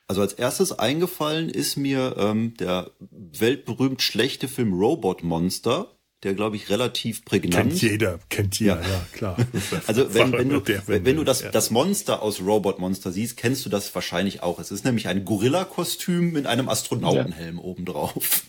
Also 0.09 0.21
als 0.21 0.35
erstes 0.35 0.79
eingefallen 0.79 1.49
ist 1.49 1.77
mir 1.77 2.15
ähm, 2.17 2.55
der 2.59 2.93
weltberühmt 3.11 4.03
schlechte 4.03 4.47
Film 4.47 4.73
Robot 4.73 5.25
Monster 5.25 5.97
der 6.23 6.35
glaube 6.35 6.57
ich 6.57 6.71
relativ 6.71 7.25
prägnant. 7.25 7.71
Kennt 7.71 7.83
jeder, 7.83 8.19
kennt 8.29 8.59
jeder, 8.59 8.81
ja, 8.81 8.89
ja 8.89 9.07
klar. 9.13 9.37
also 9.87 10.13
wenn, 10.15 10.33
wenn 10.33 10.49
du, 10.49 10.63
wenn, 10.87 11.05
wenn 11.05 11.17
du 11.17 11.25
das, 11.25 11.43
ja. 11.43 11.51
das 11.51 11.71
Monster 11.71 12.23
aus 12.23 12.41
Robot 12.41 12.79
Monster 12.79 13.13
siehst, 13.13 13.37
kennst 13.37 13.65
du 13.65 13.71
das 13.71 13.95
wahrscheinlich 13.95 14.43
auch. 14.43 14.59
Es 14.59 14.71
ist 14.71 14.85
nämlich 14.85 15.09
ein 15.09 15.25
Gorilla-Kostüm 15.25 16.33
mit 16.33 16.47
einem 16.47 16.69
Astronautenhelm 16.69 17.57
ja. 17.59 17.63
obendrauf. 17.63 18.43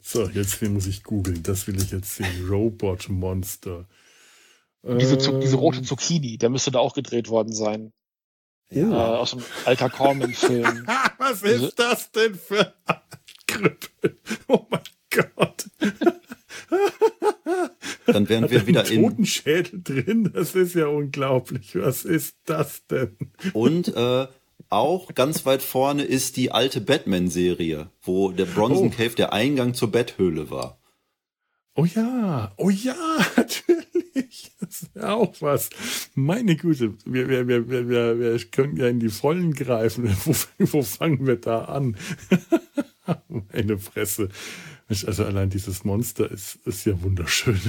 So, 0.00 0.28
jetzt 0.28 0.62
muss 0.62 0.86
ich 0.86 1.02
googeln. 1.02 1.42
Das 1.42 1.66
will 1.66 1.76
ich 1.76 1.90
jetzt 1.90 2.16
sehen. 2.16 2.48
Robot 2.48 3.08
Monster. 3.08 3.86
Diese, 4.86 5.16
ähm, 5.16 5.40
diese 5.40 5.56
rote 5.56 5.82
Zucchini, 5.82 6.36
der 6.36 6.50
müsste 6.50 6.70
da 6.70 6.78
auch 6.78 6.94
gedreht 6.94 7.28
worden 7.28 7.52
sein. 7.52 7.92
Ja. 8.70 8.90
Äh, 8.90 9.16
aus 9.18 9.32
einem 9.32 9.44
Alter 9.64 9.88
Corman-Film. 9.88 10.86
Was 11.18 11.42
ist 11.42 11.78
das 11.78 12.10
denn 12.12 12.34
für 12.34 12.74
ein 12.86 13.00
Krüppel? 13.46 14.18
Oh 14.48 14.66
mein 14.68 14.80
Gott. 15.10 15.66
Dann 18.06 18.28
wären 18.28 18.50
wir 18.50 18.66
wieder 18.66 18.90
in 18.90 19.02
Totenschädel 19.02 19.82
drin. 19.82 20.30
Das 20.34 20.54
ist 20.54 20.74
ja 20.74 20.86
unglaublich. 20.86 21.76
Was 21.76 22.04
ist 22.04 22.36
das 22.44 22.86
denn? 22.86 23.16
Und 23.52 23.88
äh, 23.88 24.26
auch 24.68 25.14
ganz 25.14 25.46
weit 25.46 25.62
vorne 25.62 26.04
ist 26.04 26.36
die 26.36 26.50
alte 26.50 26.80
Batman-Serie, 26.80 27.90
wo 28.02 28.32
der 28.32 28.46
Bronson 28.46 28.88
oh. 28.88 28.90
Cave 28.90 29.14
der 29.14 29.32
Eingang 29.32 29.74
zur 29.74 29.90
Betthöhle 29.90 30.50
war. 30.50 30.78
Oh 31.76 31.84
ja, 31.84 32.52
oh 32.56 32.70
ja, 32.70 32.94
natürlich. 33.36 34.52
Das 34.60 34.82
ist 34.82 34.90
ja 34.94 35.14
auch 35.14 35.34
was. 35.40 35.70
Meine 36.14 36.54
Güte, 36.54 36.94
wir, 37.04 37.28
wir, 37.28 37.48
wir, 37.48 37.68
wir, 37.68 38.18
wir 38.18 38.38
können 38.50 38.76
ja 38.76 38.86
in 38.88 39.00
die 39.00 39.08
Vollen 39.08 39.52
greifen. 39.54 40.04
Wo, 40.24 40.34
wo 40.58 40.82
fangen 40.82 41.26
wir 41.26 41.36
da 41.36 41.64
an? 41.64 41.96
Meine 43.52 43.78
Fresse. 43.78 44.28
Also 44.88 45.24
allein 45.24 45.50
dieses 45.50 45.84
Monster 45.84 46.30
ist, 46.30 46.56
ist 46.64 46.86
ja 46.86 47.02
wunderschön. 47.02 47.60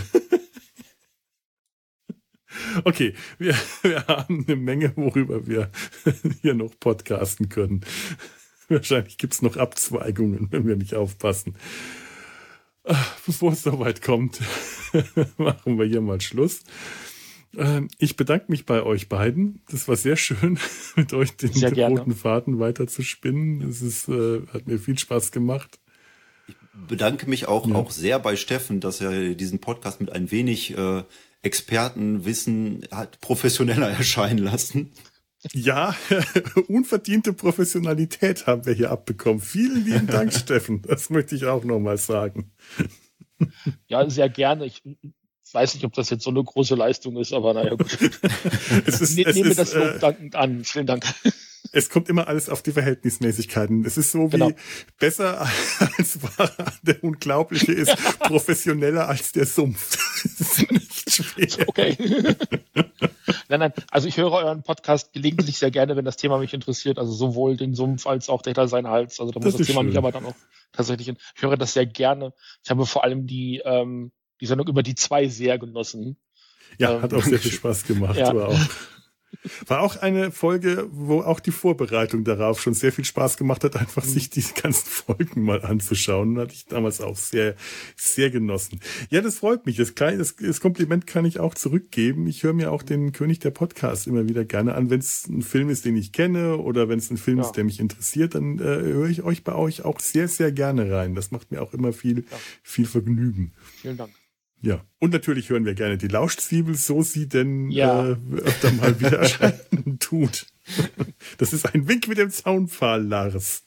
Okay, 2.84 3.14
wir, 3.38 3.56
wir 3.82 4.06
haben 4.07 4.45
eine 4.48 4.56
Menge, 4.56 4.94
worüber 4.95 5.48
wir 5.48 5.72
hier 6.41 6.53
noch 6.53 6.80
podcasten 6.80 7.49
können. 7.49 7.82
Wahrscheinlich 8.69 9.18
gibt's 9.18 9.41
noch 9.41 9.57
Abzweigungen, 9.57 10.48
wenn 10.52 10.68
wir 10.68 10.76
nicht 10.76 10.94
aufpassen. 10.95 11.56
Bevor 13.25 13.53
es 13.53 13.63
soweit 13.63 14.01
kommt, 14.01 14.39
machen 15.37 15.79
wir 15.79 15.85
hier 15.85 16.01
mal 16.01 16.21
Schluss. 16.21 16.61
Ähm, 17.57 17.87
ich 17.97 18.15
bedanke 18.15 18.45
mich 18.49 18.65
bei 18.65 18.83
euch 18.83 19.09
beiden. 19.09 19.61
Das 19.69 19.87
war 19.87 19.95
sehr 19.95 20.17
schön, 20.17 20.59
mit 20.95 21.13
euch 21.13 21.35
den 21.35 21.51
roten 21.73 22.15
Faden 22.15 22.59
weiter 22.59 22.87
zu 22.87 23.01
spinnen. 23.01 23.61
Es 23.67 23.81
ist, 23.81 24.07
äh, 24.07 24.41
hat 24.53 24.67
mir 24.67 24.77
viel 24.77 24.99
Spaß 24.99 25.31
gemacht. 25.31 25.79
Ich 26.47 26.55
bedanke 26.87 27.29
mich 27.29 27.47
auch, 27.47 27.67
ja. 27.67 27.75
auch 27.75 27.91
sehr 27.91 28.19
bei 28.19 28.35
Steffen, 28.35 28.79
dass 28.79 29.01
er 29.01 29.33
diesen 29.33 29.59
Podcast 29.59 29.99
mit 29.99 30.11
ein 30.11 30.31
wenig 30.31 30.77
äh, 30.77 31.03
Expertenwissen 31.41 32.87
hat 32.91 33.21
professioneller 33.21 33.89
erscheinen 33.97 34.39
lassen. 34.39 34.91
Ja, 35.53 35.95
unverdiente 36.67 37.34
Professionalität 37.34 38.47
haben 38.47 38.65
wir 38.65 38.73
hier 38.73 38.91
abbekommen. 38.91 39.41
Vielen 39.41 39.85
lieben 39.85 40.07
Dank, 40.07 40.34
Steffen. 40.38 40.81
Das 40.81 41.09
möchte 41.09 41.35
ich 41.35 41.45
auch 41.45 41.63
nochmal 41.63 41.97
sagen. 41.97 42.51
Ja, 43.88 44.09
sehr 44.09 44.30
gerne. 44.30 44.65
Ich 44.65 44.81
weiß 45.51 45.76
nicht, 45.76 45.85
ob 45.85 45.93
das 45.93 46.09
jetzt 46.09 46.23
so 46.23 46.30
eine 46.30 46.43
große 46.43 46.76
Leistung 46.76 47.17
ist, 47.17 47.34
aber 47.34 47.53
naja, 47.53 47.76
gut. 47.76 47.97
es 48.85 49.01
ist, 49.01 49.17
ich 49.17 49.26
nehme 49.35 49.49
ist, 49.49 49.59
das 49.59 49.73
Lob 49.73 49.95
äh, 49.95 49.99
dankend 49.99 50.35
an. 50.35 50.63
Vielen 50.63 50.88
Dank 50.88 51.05
es 51.76 51.89
kommt 51.89 52.09
immer 52.09 52.27
alles 52.27 52.49
auf 52.49 52.61
die 52.61 52.72
Verhältnismäßigkeiten. 52.72 53.85
Es 53.85 53.97
ist 53.97 54.11
so 54.11 54.27
wie 54.27 54.38
genau. 54.38 54.51
besser 54.97 55.41
als 55.97 56.22
war 56.22 56.51
der 56.84 57.03
Unglaubliche 57.03 57.73
ist, 57.73 57.95
professioneller 58.19 59.09
als 59.09 59.34
der 59.34 59.45
Sumpf. 59.45 59.97
Schwer. 61.23 61.67
Okay. 61.67 61.97
nein, 63.49 63.59
nein, 63.59 63.73
also 63.91 64.07
ich 64.07 64.17
höre 64.17 64.31
euren 64.31 64.63
Podcast 64.63 65.13
gelegentlich 65.13 65.57
sehr 65.57 65.71
gerne, 65.71 65.95
wenn 65.95 66.05
das 66.05 66.17
Thema 66.17 66.37
mich 66.37 66.53
interessiert. 66.53 66.99
Also 66.99 67.13
sowohl 67.13 67.57
den 67.57 67.73
Sumpf 67.73 68.07
als 68.07 68.29
auch 68.29 68.41
Data 68.41 68.67
sein 68.67 68.87
Hals. 68.87 69.19
Also 69.19 69.31
da 69.31 69.39
muss 69.39 69.53
das, 69.53 69.59
das 69.59 69.67
Thema 69.67 69.81
schön. 69.81 69.89
mich 69.89 69.97
aber 69.97 70.11
dann 70.11 70.25
auch 70.25 70.35
tatsächlich, 70.71 71.09
ich 71.09 71.41
höre 71.41 71.57
das 71.57 71.73
sehr 71.73 71.85
gerne. 71.85 72.33
Ich 72.63 72.69
habe 72.69 72.85
vor 72.85 73.03
allem 73.03 73.27
die, 73.27 73.61
ähm, 73.63 74.11
die 74.41 74.45
Sendung 74.45 74.67
über 74.67 74.83
die 74.83 74.95
zwei 74.95 75.27
sehr 75.27 75.57
genossen. 75.57 76.17
Ja, 76.77 76.95
ähm, 76.95 77.01
hat 77.01 77.13
auch 77.13 77.23
sehr 77.23 77.39
viel 77.39 77.51
Spaß 77.59 77.85
gemacht. 77.85 78.17
Ja. 78.17 78.35
War 78.35 78.49
auch. 78.49 78.59
War 79.67 79.81
auch 79.81 79.97
eine 79.97 80.31
Folge, 80.31 80.87
wo 80.91 81.21
auch 81.21 81.39
die 81.39 81.51
Vorbereitung 81.51 82.23
darauf 82.23 82.61
schon 82.61 82.73
sehr 82.73 82.91
viel 82.91 83.05
Spaß 83.05 83.37
gemacht 83.37 83.63
hat, 83.63 83.75
einfach 83.75 84.03
sich 84.03 84.29
diese 84.29 84.53
ganzen 84.53 84.87
Folgen 84.87 85.43
mal 85.43 85.63
anzuschauen. 85.63 86.37
Hatte 86.39 86.53
ich 86.53 86.65
damals 86.65 87.01
auch 87.01 87.17
sehr, 87.17 87.55
sehr 87.95 88.29
genossen. 88.29 88.79
Ja, 89.09 89.21
das 89.21 89.39
freut 89.39 89.65
mich. 89.65 89.77
Das, 89.77 89.95
kleine, 89.95 90.17
das, 90.17 90.35
das 90.35 90.61
Kompliment 90.61 91.07
kann 91.07 91.25
ich 91.25 91.39
auch 91.39 91.53
zurückgeben. 91.53 92.27
Ich 92.27 92.43
höre 92.43 92.53
mir 92.53 92.71
auch 92.71 92.83
den 92.83 93.11
König 93.11 93.39
der 93.39 93.51
Podcast 93.51 94.07
immer 94.07 94.27
wieder 94.27 94.45
gerne 94.45 94.75
an. 94.75 94.89
Wenn 94.89 94.99
es 94.99 95.27
ein 95.27 95.41
Film 95.41 95.69
ist, 95.69 95.85
den 95.85 95.95
ich 95.95 96.11
kenne 96.11 96.57
oder 96.57 96.89
wenn 96.89 96.99
es 96.99 97.09
ein 97.11 97.17
Film 97.17 97.39
ja. 97.39 97.45
ist, 97.45 97.53
der 97.53 97.63
mich 97.63 97.79
interessiert, 97.79 98.35
dann 98.35 98.59
äh, 98.59 98.63
höre 98.63 99.09
ich 99.09 99.23
euch 99.23 99.43
bei 99.43 99.55
euch 99.55 99.85
auch 99.85 99.99
sehr, 99.99 100.27
sehr 100.27 100.51
gerne 100.51 100.91
rein. 100.91 101.15
Das 101.15 101.31
macht 101.31 101.51
mir 101.51 101.61
auch 101.61 101.73
immer 101.73 101.93
viel, 101.93 102.19
ja. 102.19 102.37
viel 102.63 102.85
Vergnügen. 102.85 103.53
Vielen 103.81 103.97
Dank. 103.97 104.11
Ja, 104.61 104.84
und 104.99 105.14
natürlich 105.14 105.49
hören 105.49 105.65
wir 105.65 105.76
gerne 105.76 105.98
die 105.98 106.07
Lauschzwiebel, 106.07 106.76
so 106.76 107.03
sie 107.03 107.27
denn 107.27 107.69
ja. 107.69 108.11
äh, 108.11 108.18
öfter 108.44 108.72
mal 108.72 108.99
wieder 108.99 109.19
erscheinen 109.19 109.99
tut. 109.99 110.48
Das 111.38 111.53
ist 111.53 111.65
ein 111.65 111.88
Wink 111.88 112.07
mit 112.07 112.18
dem 112.18 112.32
Zaunpfahl, 112.32 113.06
Lars. 113.06 113.64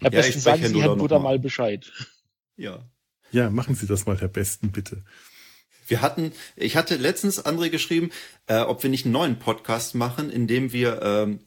Herr 0.00 0.12
ja, 0.12 0.20
Besten, 0.20 0.40
sagen 0.40 0.66
Sie 0.66 0.82
Herrn 0.82 0.98
Buddha 0.98 1.18
mal 1.18 1.38
Bescheid. 1.38 1.90
Ja. 2.56 2.84
Ja, 3.30 3.50
machen 3.50 3.74
Sie 3.74 3.86
das 3.86 4.06
mal, 4.06 4.20
Herr 4.20 4.28
Besten, 4.28 4.70
bitte. 4.70 5.04
Wir 5.86 6.00
hatten, 6.00 6.32
ich 6.56 6.76
hatte 6.76 6.96
letztens 6.96 7.44
André 7.44 7.68
geschrieben, 7.68 8.10
äh, 8.46 8.60
ob 8.60 8.82
wir 8.82 8.90
nicht 8.90 9.04
einen 9.04 9.12
neuen 9.12 9.38
Podcast 9.38 9.94
machen, 9.94 10.30
in 10.30 10.46
dem 10.46 10.72
wir 10.72 11.02
ähm, 11.02 11.40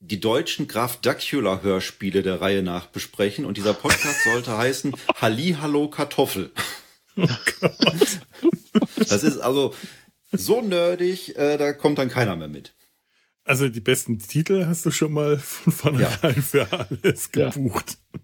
die 0.00 0.20
deutschen 0.20 0.68
Graf 0.68 1.00
Dacula 1.00 1.62
Hörspiele 1.62 2.22
der 2.22 2.40
Reihe 2.40 2.62
nach 2.62 2.86
besprechen. 2.86 3.44
Und 3.44 3.56
dieser 3.56 3.74
Podcast 3.74 4.24
sollte 4.24 4.56
heißen 4.56 4.94
Halli 5.20 5.56
Hallo 5.60 5.88
Kartoffel. 5.88 6.52
Oh 7.16 7.26
Gott. 7.60 8.20
Das 9.08 9.22
ist 9.22 9.38
also 9.38 9.74
so 10.32 10.60
nerdig, 10.60 11.36
äh, 11.36 11.56
da 11.56 11.72
kommt 11.72 11.98
dann 11.98 12.08
keiner 12.08 12.36
mehr 12.36 12.48
mit. 12.48 12.74
Also 13.44 13.68
die 13.68 13.80
besten 13.80 14.18
Titel 14.18 14.66
hast 14.66 14.84
du 14.86 14.90
schon 14.90 15.12
mal 15.12 15.38
von 15.38 15.72
vornherein 15.72 16.34
ja. 16.34 16.42
für 16.42 16.72
alles 16.72 17.30
gebucht. 17.30 17.98
Ja. 18.12 18.20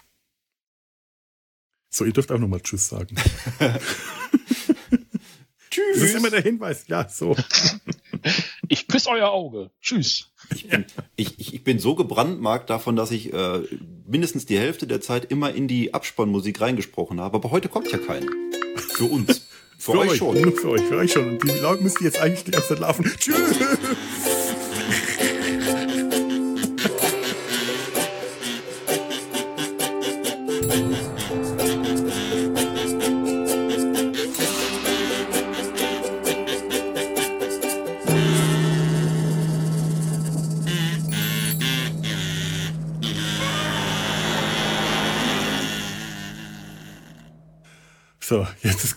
So, 1.89 2.05
ihr 2.05 2.13
dürft 2.13 2.31
auch 2.31 2.39
nochmal 2.39 2.61
Tschüss 2.61 2.87
sagen. 2.87 3.15
Tschüss. 5.69 5.93
Das 5.93 6.03
ist 6.03 6.15
immer 6.15 6.29
der 6.29 6.41
Hinweis. 6.41 6.85
Ja, 6.87 7.07
so. 7.07 7.35
Ich 8.67 8.87
küsse 8.87 9.09
euer 9.09 9.31
Auge. 9.31 9.71
Tschüss. 9.81 10.27
Ich 10.53 10.69
bin, 10.69 10.85
ich, 11.15 11.53
ich 11.53 11.63
bin 11.63 11.79
so 11.79 11.95
gebrandmarkt 11.95 12.69
davon, 12.69 12.95
dass 12.95 13.11
ich 13.11 13.33
äh, 13.33 13.63
mindestens 14.05 14.45
die 14.45 14.57
Hälfte 14.57 14.87
der 14.87 15.01
Zeit 15.01 15.29
immer 15.31 15.53
in 15.53 15.67
die 15.67 15.93
Abspannmusik 15.93 16.61
reingesprochen 16.61 17.19
habe. 17.19 17.35
Aber 17.35 17.51
heute 17.51 17.67
kommt 17.67 17.91
ja 17.91 17.97
keine. 17.97 18.27
Für 18.77 19.05
uns. 19.05 19.47
Für, 19.77 19.93
für 19.93 19.97
euch, 19.97 20.11
euch 20.11 20.17
schon. 20.19 20.35
Für 20.35 20.69
euch, 20.69 20.81
für 20.83 20.95
euch 20.97 21.11
schon. 21.11 21.29
Und 21.31 21.43
die 21.43 21.59
Leute 21.59 21.81
müssen 21.81 22.03
jetzt 22.03 22.19
eigentlich 22.19 22.43
die 22.43 22.51
ganze 22.51 22.67
Zeit 22.69 22.79
laufen. 22.79 23.03
Tschüss. 23.17 23.57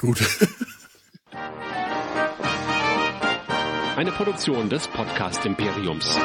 Gut. 0.04 0.22
Eine 3.96 4.12
Produktion 4.12 4.68
des 4.68 4.86
Podcast 4.88 5.44
Imperiums. 5.46 6.18